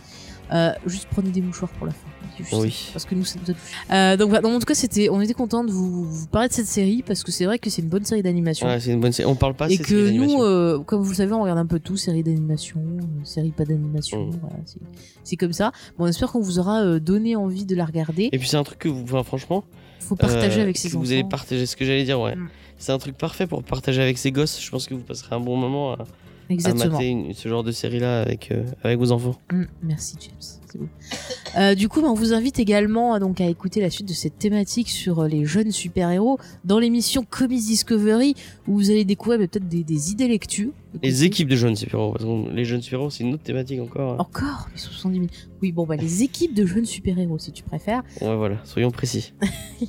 Euh, 0.53 0.71
juste 0.85 1.07
prenez 1.11 1.29
des 1.29 1.41
mouchoirs 1.41 1.71
pour 1.71 1.85
la 1.87 1.93
fin. 1.93 2.07
Juste 2.37 2.53
Oui. 2.53 2.89
Parce 2.93 3.05
que 3.05 3.15
nous, 3.15 3.23
ça 3.25 3.37
nous 3.39 3.51
a 3.51 3.53
touché. 3.53 3.75
Euh, 3.91 4.17
donc, 4.17 4.29
voilà. 4.29 4.41
Donc, 4.41 4.53
en 4.53 4.59
tout 4.59 4.65
cas, 4.65 4.73
c'était, 4.73 5.09
on 5.09 5.21
était 5.21 5.33
content 5.33 5.63
de 5.63 5.71
vous, 5.71 6.05
vous 6.05 6.27
parler 6.27 6.47
de 6.49 6.53
cette 6.53 6.65
série 6.67 7.03
parce 7.03 7.23
que 7.23 7.31
c'est 7.31 7.45
vrai 7.45 7.59
que 7.59 7.69
c'est 7.69 7.81
une 7.81 7.87
bonne 7.89 8.03
série 8.05 8.21
d'animation. 8.23 8.67
Ouais, 8.67 8.79
c'est 8.79 8.91
une 8.91 8.99
bonne 8.99 9.11
série. 9.11 9.29
On 9.29 9.35
parle 9.35 9.53
pas 9.53 9.69
Et 9.69 9.77
que 9.77 10.09
nous, 10.09 10.41
euh, 10.41 10.79
comme 10.79 11.01
vous 11.01 11.09
le 11.11 11.15
savez, 11.15 11.33
on 11.33 11.41
regarde 11.41 11.59
un 11.59 11.65
peu 11.65 11.79
tout, 11.79 11.97
séries 11.97 12.23
d'animation, 12.23 12.81
séries 13.23 13.51
pas 13.51 13.65
d'animation, 13.65 14.27
Mm. 14.27 14.31
voilà, 14.41 14.55
c'est- 15.23 15.37
comme 15.37 15.53
ça. 15.53 15.71
Bon, 15.97 16.05
on 16.05 16.07
espère 16.07 16.31
qu'on 16.31 16.41
vous 16.41 16.59
aura 16.59 16.99
donné 16.99 17.35
envie 17.35 17.65
de 17.65 17.75
la 17.75 17.85
regarder. 17.85 18.29
Et 18.31 18.37
puis 18.39 18.47
c'est 18.47 18.57
un 18.57 18.63
truc 18.63 18.79
que 18.79 18.89
vous, 18.89 19.03
enfin, 19.03 19.23
franchement, 19.23 19.63
faut 19.99 20.15
partager 20.15 20.61
avec 20.61 20.75
que 20.75 20.81
ses 20.81 20.89
vous 20.89 20.97
enfants. 20.97 21.11
allez 21.11 21.23
partager. 21.23 21.65
Ce 21.65 21.75
que 21.75 21.85
j'allais 21.85 22.03
dire, 22.03 22.19
ouais. 22.19 22.35
Mm. 22.35 22.49
C'est 22.77 22.91
un 22.91 22.97
truc 22.97 23.15
parfait 23.17 23.45
pour 23.47 23.63
partager 23.63 24.01
avec 24.01 24.17
ses 24.17 24.31
gosses. 24.31 24.59
Je 24.61 24.69
pense 24.71 24.87
que 24.87 24.93
vous 24.95 25.01
passerez 25.01 25.35
un 25.35 25.39
bon 25.39 25.55
moment 25.55 25.93
à, 25.93 25.99
à 26.49 26.53
Exactement. 26.53 26.93
mater 26.93 27.07
une- 27.07 27.33
ce 27.33 27.47
genre 27.49 27.63
de 27.63 27.71
série 27.71 27.99
là 27.99 28.21
avec 28.21 28.51
euh, 28.51 28.63
avec 28.83 28.97
vos 28.99 29.11
enfants. 29.11 29.35
Mm, 29.51 29.63
merci 29.83 30.15
James, 30.21 30.60
Euh, 31.57 31.75
du 31.75 31.89
coup, 31.89 32.01
bah, 32.01 32.07
on 32.09 32.13
vous 32.13 32.33
invite 32.33 32.59
également 32.59 33.15
euh, 33.15 33.19
donc 33.19 33.41
à 33.41 33.45
écouter 33.47 33.81
la 33.81 33.89
suite 33.89 34.07
de 34.07 34.13
cette 34.13 34.37
thématique 34.39 34.89
sur 34.89 35.19
euh, 35.19 35.27
les 35.27 35.45
jeunes 35.45 35.71
super-héros 35.71 36.39
dans 36.65 36.79
l'émission 36.79 37.25
Comics 37.29 37.59
Discovery 37.65 38.35
où 38.67 38.75
vous 38.75 38.89
allez 38.89 39.03
découvrir 39.05 39.39
bah, 39.39 39.47
peut-être 39.47 39.67
des, 39.67 39.83
des 39.83 40.11
idées 40.11 40.27
lectures. 40.27 40.71
Les 41.03 41.23
équipes 41.23 41.47
de 41.47 41.55
jeunes 41.55 41.75
super-héros. 41.75 42.13
Parce 42.13 42.25
que 42.25 42.51
les 42.53 42.65
jeunes 42.65 42.81
super-héros, 42.81 43.09
c'est 43.09 43.23
une 43.23 43.33
autre 43.33 43.43
thématique 43.43 43.79
encore. 43.81 44.13
hein. 44.13 44.17
Encore 44.19 44.67
mais 44.71 44.77
70 44.79 45.15
000. 45.19 45.27
Oui, 45.61 45.71
bon, 45.71 45.85
bah, 45.85 45.95
les 45.95 46.23
équipes 46.23 46.53
de 46.55 46.65
jeunes 46.65 46.85
super-héros 46.85 47.37
si 47.37 47.51
tu 47.51 47.63
préfères. 47.63 48.03
Ouais, 48.21 48.35
voilà. 48.35 48.57
Soyons 48.63 48.91
précis. 48.91 49.33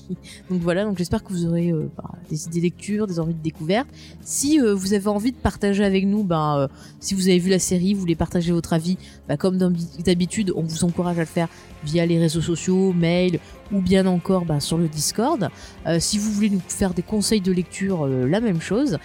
Donc 0.50 0.60
voilà, 0.60 0.84
donc 0.84 0.96
j'espère 0.98 1.22
que 1.22 1.32
vous 1.32 1.46
aurez 1.46 1.70
euh, 1.70 1.90
bah, 1.96 2.10
des 2.30 2.46
idées 2.46 2.60
lecture, 2.60 3.06
des 3.06 3.18
envies 3.20 3.34
de 3.34 3.42
découverte. 3.42 3.88
Si 4.22 4.60
euh, 4.60 4.74
vous 4.74 4.94
avez 4.94 5.08
envie 5.08 5.32
de 5.32 5.36
partager 5.36 5.84
avec 5.84 6.06
nous, 6.06 6.24
ben, 6.24 6.58
euh, 6.58 6.68
si 7.00 7.14
vous 7.14 7.28
avez 7.28 7.38
vu 7.38 7.50
la 7.50 7.58
série, 7.58 7.94
vous 7.94 8.00
voulez 8.00 8.14
partager 8.14 8.52
votre 8.52 8.72
avis, 8.72 8.96
bah, 9.28 9.36
comme 9.36 9.58
d'habi- 9.58 10.02
d'habitude, 10.04 10.52
on 10.56 10.62
vous 10.72 10.84
encourage 10.84 11.16
à 11.16 11.20
le 11.20 11.26
faire 11.26 11.48
via 11.84 12.06
les 12.06 12.18
réseaux 12.18 12.40
sociaux, 12.40 12.92
mail 12.92 13.38
ou 13.72 13.80
bien 13.80 14.06
encore 14.06 14.44
bah, 14.44 14.60
sur 14.60 14.78
le 14.78 14.88
Discord. 14.88 15.48
Euh, 15.86 15.98
si 16.00 16.18
vous 16.18 16.30
voulez 16.30 16.50
nous 16.50 16.62
faire 16.66 16.94
des 16.94 17.02
conseils 17.02 17.40
de 17.40 17.52
lecture, 17.52 18.06
euh, 18.06 18.26
la 18.26 18.40
même 18.40 18.60
chose. 18.60 18.98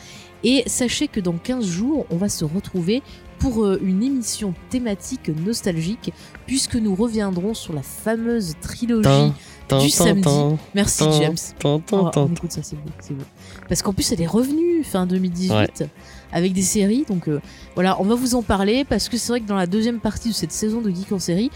Et 0.44 0.64
sachez 0.68 1.08
que 1.08 1.20
dans 1.20 1.34
15 1.34 1.66
jours, 1.66 2.06
on 2.12 2.18
va 2.18 2.30
se 2.30 2.46
retrouver 2.46 3.02
pour 3.40 3.64
euh, 3.64 3.80
une 3.84 4.04
émission 4.04 4.54
thématique 4.70 5.30
nostalgique, 5.30 6.12
puisque 6.46 6.76
nous 6.76 6.96
reviendrons 6.96 7.54
sur 7.54 7.74
la 7.74 7.82
fameuse 7.82 8.54
trilogie 8.62 9.34
du 9.80 9.90
samedi. 9.90 10.30
Merci 10.74 11.06
James. 11.20 11.38
Oh, 11.64 11.82
tin. 11.86 12.12
on 12.16 12.34
écoute 12.34 12.52
ça, 12.52 12.62
c'est 12.64 12.76
beau, 12.76 12.90
c'est 13.00 13.14
beau. 13.14 13.26
Parce 13.68 13.82
qu'en 13.82 13.94
plus, 13.94 14.12
elle 14.12 14.22
est 14.22 14.28
revenue 14.28 14.84
fin 14.84 15.06
2018 15.06 15.86
avec 16.32 16.54
des 16.54 16.62
séries. 16.62 17.06
Donc 17.08 17.28
euh, 17.28 17.40
voilà, 17.76 18.00
on 18.02 18.04
va 18.04 18.16
vous 18.16 18.36
en 18.36 18.42
parler 18.42 18.84
parce 18.86 19.10
que 19.10 19.18
c'est 19.18 19.30
vrai 19.32 19.42
que 19.42 19.48
dans 19.48 19.56
la 19.56 19.68
deuxième 19.68 20.00
partie 20.00 20.30
de 20.30 20.34
cette 20.34 20.52
saison 20.52 20.82
de 20.82 20.90
Geek 20.90 21.12
en 21.12 21.20
série, 21.20 21.52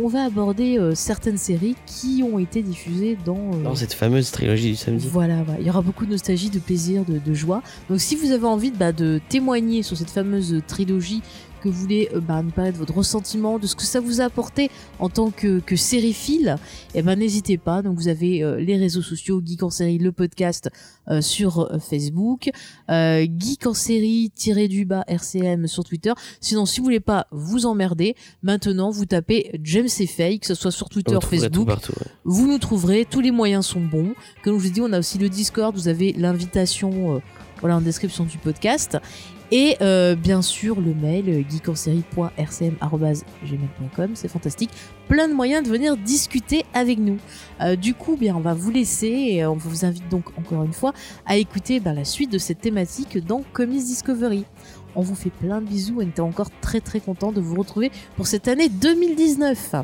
on 0.00 0.06
va 0.06 0.22
aborder 0.24 0.78
euh, 0.78 0.94
certaines 0.94 1.36
séries 1.38 1.74
qui 1.84 2.22
ont 2.22 2.38
été 2.38 2.62
diffusées 2.62 3.18
dans. 3.24 3.50
euh, 3.54 3.62
Dans 3.64 3.74
cette 3.74 3.92
fameuse 3.92 4.30
trilogie 4.30 4.70
du 4.70 4.76
samedi. 4.76 5.08
voilà, 5.10 5.42
voilà. 5.42 5.58
il 5.60 5.66
y 5.66 5.70
aura 5.70 5.82
beaucoup 5.82 6.06
de 6.06 6.12
nostalgie, 6.12 6.48
de 6.48 6.60
plaisir, 6.60 7.04
de, 7.04 7.18
de 7.18 7.34
joie. 7.34 7.60
Donc 7.88 8.00
si 8.00 8.14
vous 8.14 8.30
avez 8.30 8.44
envie 8.46 8.70
de, 8.70 8.76
bah, 8.76 8.92
de 8.92 9.20
témoigner 9.28 9.82
sur 9.82 9.96
cette 9.96 10.10
fameuse 10.10 10.60
trilogie 10.68 11.22
que 11.60 11.68
vous 11.68 11.80
voulez 11.80 12.08
euh, 12.14 12.20
bah, 12.20 12.42
nous 12.42 12.50
parler 12.50 12.72
de 12.72 12.76
votre 12.76 12.94
ressentiment, 12.94 13.58
de 13.58 13.66
ce 13.66 13.76
que 13.76 13.82
ça 13.82 14.00
vous 14.00 14.20
a 14.20 14.24
apporté 14.24 14.70
en 14.98 15.08
tant 15.08 15.30
que, 15.30 15.60
que 15.60 15.76
sériephile, 15.76 16.56
eh 16.94 17.02
ben 17.02 17.18
n'hésitez 17.18 17.58
pas. 17.58 17.82
Donc 17.82 17.96
vous 17.96 18.08
avez 18.08 18.42
euh, 18.42 18.56
les 18.56 18.76
réseaux 18.76 19.02
sociaux 19.02 19.40
Geek 19.44 19.62
en 19.62 19.70
série, 19.70 19.98
le 19.98 20.12
podcast 20.12 20.70
euh, 21.08 21.20
sur 21.20 21.70
Facebook, 21.80 22.50
euh, 22.90 23.26
Geek 23.38 23.66
en 23.66 23.74
série 23.74 24.30
tiré 24.34 24.68
du 24.68 24.84
bas 24.84 25.04
RCM 25.06 25.66
sur 25.66 25.84
Twitter. 25.84 26.12
Sinon, 26.40 26.66
si 26.66 26.80
vous 26.80 26.84
voulez 26.84 27.00
pas 27.00 27.26
vous 27.30 27.66
emmerder, 27.66 28.16
maintenant 28.42 28.90
vous 28.90 29.06
tapez 29.06 29.50
James 29.62 29.88
et 29.98 30.06
Faye, 30.06 30.40
que 30.40 30.46
ce 30.46 30.54
soit 30.54 30.70
sur 30.70 30.88
Twitter, 30.88 31.18
Facebook, 31.20 31.66
partout. 31.66 31.92
ouais. 31.92 32.06
vous 32.24 32.46
nous 32.46 32.58
trouverez, 32.58 33.06
tous 33.08 33.20
les 33.20 33.30
moyens 33.30 33.66
sont 33.66 33.80
bons. 33.80 34.14
Comme 34.42 34.54
je 34.54 34.60
vous 34.60 34.66
ai 34.66 34.70
dit, 34.70 34.80
on 34.80 34.92
a 34.92 34.98
aussi 34.98 35.18
le 35.18 35.28
Discord, 35.28 35.74
vous 35.74 35.88
avez 35.88 36.12
l'invitation 36.12 37.20
voilà, 37.60 37.76
en 37.76 37.80
description 37.80 38.24
du 38.24 38.38
podcast. 38.38 38.98
Et 39.52 39.76
euh, 39.80 40.14
bien 40.14 40.42
sûr, 40.42 40.80
le 40.80 40.94
mail 40.94 41.28
euh, 41.28 41.42
geekenserie.rcm.gmail.com, 41.48 44.10
c'est 44.14 44.28
fantastique. 44.28 44.70
Plein 45.08 45.26
de 45.26 45.34
moyens 45.34 45.64
de 45.64 45.70
venir 45.72 45.96
discuter 45.96 46.64
avec 46.72 47.00
nous. 47.00 47.18
Euh, 47.60 47.74
du 47.74 47.94
coup, 47.94 48.16
bien, 48.16 48.36
on 48.36 48.40
va 48.40 48.54
vous 48.54 48.70
laisser 48.70 49.08
et 49.08 49.44
on 49.44 49.56
vous 49.56 49.84
invite 49.84 50.08
donc 50.08 50.26
encore 50.38 50.62
une 50.62 50.72
fois 50.72 50.92
à 51.26 51.36
écouter 51.36 51.80
ben, 51.80 51.94
la 51.94 52.04
suite 52.04 52.30
de 52.30 52.38
cette 52.38 52.60
thématique 52.60 53.18
dans 53.26 53.42
Comics 53.52 53.82
Discovery. 53.82 54.44
On 54.94 55.02
vous 55.02 55.16
fait 55.16 55.30
plein 55.30 55.60
de 55.60 55.66
bisous, 55.66 55.96
on 55.98 56.02
était 56.02 56.20
encore 56.20 56.50
très 56.60 56.80
très 56.80 57.00
content 57.00 57.32
de 57.32 57.40
vous 57.40 57.56
retrouver 57.56 57.90
pour 58.16 58.28
cette 58.28 58.46
année 58.48 58.68
2019. 58.68 59.74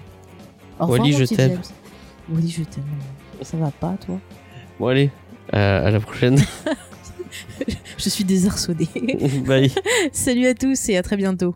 Au 0.79 0.87
revoir, 0.87 1.01
Wally, 1.01 1.13
je 1.13 1.25
t'aime. 1.25 1.59
Wally, 2.29 2.51
je 2.51 2.63
t'aime. 2.63 2.85
Ça 3.43 3.57
va 3.57 3.71
pas, 3.71 3.97
toi? 4.05 4.21
Bon, 4.79 4.89
allez, 4.89 5.11
à 5.53 5.91
la 5.91 6.01
prochaine. 6.01 6.39
Je 7.99 8.09
suis 8.09 8.25
désarçonnée. 8.25 8.89
Bye. 9.47 9.73
Salut 10.13 10.47
à 10.47 10.55
tous 10.55 10.89
et 10.89 10.97
à 10.97 11.03
très 11.03 11.17
bientôt. 11.17 11.55